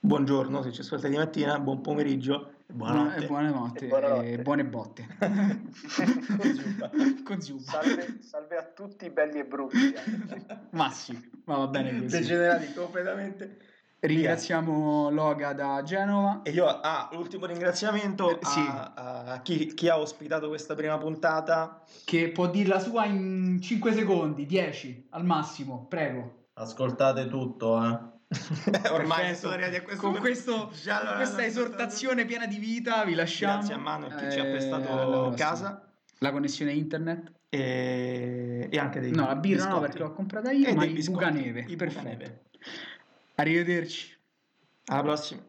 buongiorno 0.00 0.60
se 0.62 0.70
ci 0.70 0.82
ascoltate 0.82 1.08
di 1.08 1.16
mattina, 1.16 1.58
buon 1.58 1.80
pomeriggio 1.80 2.52
buonanotte. 2.72 3.26
Buona- 3.26 3.50
buonanotte 3.50 3.84
E 3.84 3.88
buonanotte. 3.88 4.30
e 4.32 4.38
buone 4.38 4.64
botte. 4.64 5.06
Con 6.36 6.54
Zuba. 6.54 6.90
Con. 7.24 7.40
Salve, 7.40 8.18
salve 8.20 8.56
a 8.56 8.62
tutti 8.64 9.10
belli 9.10 9.38
e 9.38 9.44
brutti. 9.44 9.94
Ma 10.70 10.90
sì, 10.90 11.18
ma 11.44 11.56
va 11.58 11.66
bene 11.68 11.98
così. 12.02 12.18
Degenerati 12.18 12.72
completamente. 12.74 13.58
Ringraziamo 14.00 15.10
Loga 15.10 15.52
da 15.54 15.82
Genova. 15.82 16.42
E 16.44 16.50
io, 16.50 16.66
ah, 16.66 17.08
l'ultimo 17.12 17.46
ringraziamento 17.46 18.30
Eh, 18.38 18.44
sì. 18.44 18.60
a, 18.60 18.92
a 19.24 19.40
chi, 19.42 19.74
chi 19.74 19.88
ha 19.88 19.98
ospitato 19.98 20.46
questa 20.48 20.74
prima 20.76 20.96
puntata. 20.98 21.82
Che 22.04 22.30
può 22.30 22.48
dir 22.48 22.68
la 22.68 22.78
sua 22.78 23.06
in 23.06 23.58
5 23.60 23.92
secondi, 23.92 24.46
10 24.46 25.08
al 25.10 25.24
massimo, 25.24 25.86
prego. 25.88 26.46
Ascoltate 26.54 27.26
tutto, 27.28 27.82
eh. 27.84 27.98
Ormai 28.90 29.34
sono 29.34 29.54
arrivati 29.54 29.76
a 29.76 29.82
questo 29.82 30.00
con, 30.02 30.10
punto. 30.12 30.26
questo, 30.26 30.70
Già 30.82 31.00
con 31.00 31.14
questa 31.16 31.44
esortazione 31.44 32.26
piena 32.26 32.46
di 32.46 32.58
vita 32.58 33.04
vi 33.04 33.14
lasciamo. 33.14 33.54
Grazie 33.58 33.74
a 33.74 33.78
Mano 33.78 34.06
che 34.08 34.30
ci 34.30 34.38
ha 34.38 34.44
Eh, 34.44 34.50
prestato 34.50 35.32
casa 35.36 35.82
La 36.18 36.30
connessione 36.30 36.72
internet? 36.72 37.32
e, 37.48 38.68
e 38.70 38.78
anche 38.78 39.00
dei 39.00 39.10
No, 39.12 39.26
la 39.26 39.36
birra 39.36 39.64
no 39.64 39.68
biscotti. 39.70 39.80
perché 39.86 39.98
l'ho 40.02 40.12
comprata 40.12 40.50
io, 40.50 40.66
E 40.68 40.74
ma 40.74 40.84
dei 40.84 40.98
i 40.98 41.02
bucaneve. 41.04 41.64
i 41.68 41.76
Perfetto. 41.76 42.02
bucaneve. 42.04 42.42
Arrivederci. 43.36 44.16
Alla 44.86 45.02
prossima. 45.02 45.40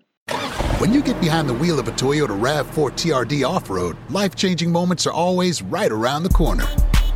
When 0.80 0.94
you 0.94 1.02
get 1.02 1.20
behind 1.20 1.48
the 1.48 1.54
wheel 1.56 1.80
of 1.80 1.88
a 1.88 1.92
Toyota 1.92 2.34
RAV4 2.34 2.94
TRD 2.94 3.44
off 3.44 3.70
road, 3.70 3.98
life 4.10 4.36
changing 4.36 4.72
moments 4.72 5.06
are 5.06 5.14
always 5.14 5.62
right 5.64 5.92
around 5.92 6.24
the 6.26 6.34
corner. 6.34 6.66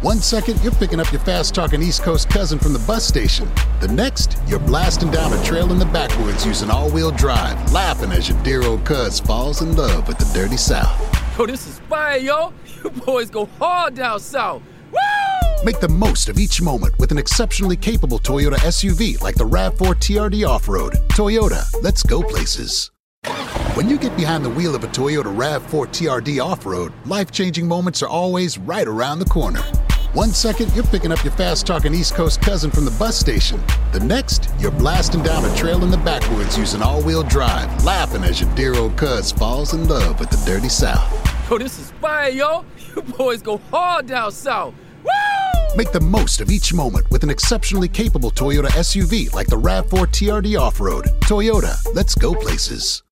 One 0.04 0.20
second, 0.20 0.62
you're 0.62 0.74
picking 0.74 1.00
up 1.00 1.10
your 1.14 1.22
fast 1.22 1.56
talking 1.56 1.82
East 1.82 2.04
Coast 2.04 2.30
cousin 2.30 2.60
from 2.60 2.74
the 2.74 2.80
bus 2.80 3.06
station. 3.08 3.50
The 3.80 3.88
next, 3.88 4.38
you're 4.48 4.60
blasting 4.60 5.10
down 5.12 5.32
a 5.32 5.42
trail 5.46 5.72
in 5.72 5.80
the 5.80 5.86
backwoods 5.86 6.46
using 6.46 6.70
all 6.70 6.92
wheel 6.92 7.10
drive, 7.12 7.72
laughing 7.72 8.12
as 8.12 8.28
your 8.28 8.38
dear 8.44 8.64
old 8.64 8.84
cuz 8.84 9.22
falls 9.22 9.62
in 9.62 9.78
love 9.78 10.06
with 10.10 10.18
the 10.18 10.26
dirty 10.38 10.58
South. 10.58 11.00
Yo, 11.40 11.46
this 11.46 11.66
is 11.68 11.80
fire, 11.88 12.18
yo. 12.18 12.52
You 12.84 12.90
boys 12.90 13.30
go 13.30 13.46
hard 13.60 13.96
down 13.96 14.20
south. 14.20 14.62
Woo! 14.92 15.64
Make 15.64 15.80
the 15.80 15.88
most 15.88 16.28
of 16.28 16.38
each 16.38 16.62
moment 16.62 17.00
with 17.00 17.14
an 17.14 17.18
exceptionally 17.18 17.78
capable 17.78 18.20
Toyota 18.20 18.58
SUV 18.58 19.22
like 19.22 19.36
the 19.36 19.46
RAV4 19.46 19.96
TRD 19.96 20.46
Off 20.46 20.68
Road. 20.68 20.96
Toyota, 21.14 21.64
let's 21.82 22.04
go 22.04 22.22
places. 22.22 22.92
When 23.76 23.90
you 23.90 23.98
get 23.98 24.16
behind 24.18 24.44
the 24.44 24.50
wheel 24.50 24.76
of 24.76 24.84
a 24.84 24.88
Toyota 24.88 25.34
RAV4 25.34 25.88
TRD 25.88 26.44
Off 26.44 26.66
Road, 26.66 26.92
life 27.06 27.32
changing 27.32 27.68
moments 27.68 28.04
are 28.04 28.10
always 28.10 28.58
right 28.58 28.86
around 28.86 29.20
the 29.20 29.26
corner. 29.26 29.64
One 30.14 30.30
second, 30.30 30.72
you're 30.76 30.84
picking 30.84 31.12
up 31.12 31.24
your 31.24 31.34
fast 31.34 31.66
talking 31.66 31.92
East 31.92 32.14
Coast 32.14 32.40
cousin 32.40 32.70
from 32.70 32.86
the 32.86 32.92
bus 32.92 33.18
station. 33.18 33.60
The 33.94 34.00
next, 34.00 34.48
you're 34.60 34.70
blasting 34.70 35.24
down 35.24 35.44
a 35.44 35.56
trail 35.56 35.84
in 35.84 35.90
the 35.90 35.98
backwoods 35.98 36.56
using 36.56 36.84
all 36.84 37.02
wheel 37.02 37.24
drive, 37.24 37.84
laughing 37.84 38.24
as 38.24 38.40
your 38.40 38.54
dear 38.54 38.76
old 38.76 38.96
cuz 38.96 39.32
falls 39.32 39.74
in 39.74 39.88
love 39.88 40.20
with 40.20 40.30
the 40.30 40.38
dirty 40.46 40.70
South. 40.70 41.12
Yo, 41.50 41.58
this 41.58 41.80
is 41.80 41.90
fire, 42.00 42.30
yo. 42.30 42.64
You 42.96 43.02
boys 43.02 43.42
go 43.42 43.58
hard 43.72 44.06
down 44.06 44.32
south. 44.32 44.76
Woo! 45.04 45.76
Make 45.76 45.92
the 45.92 46.00
most 46.00 46.42
of 46.42 46.52
each 46.52 46.76
moment 46.76 47.10
with 47.10 47.24
an 47.24 47.32
exceptionally 47.32 47.88
capable 47.88 48.30
Toyota 48.30 48.68
SUV 48.68 49.34
like 49.34 49.48
the 49.48 49.58
RAV4 49.58 50.08
TRD 50.08 50.60
Off 50.60 50.80
Road. 50.80 51.06
Toyota, 51.22 51.76
let's 51.96 52.14
go 52.14 52.36
places. 52.36 53.03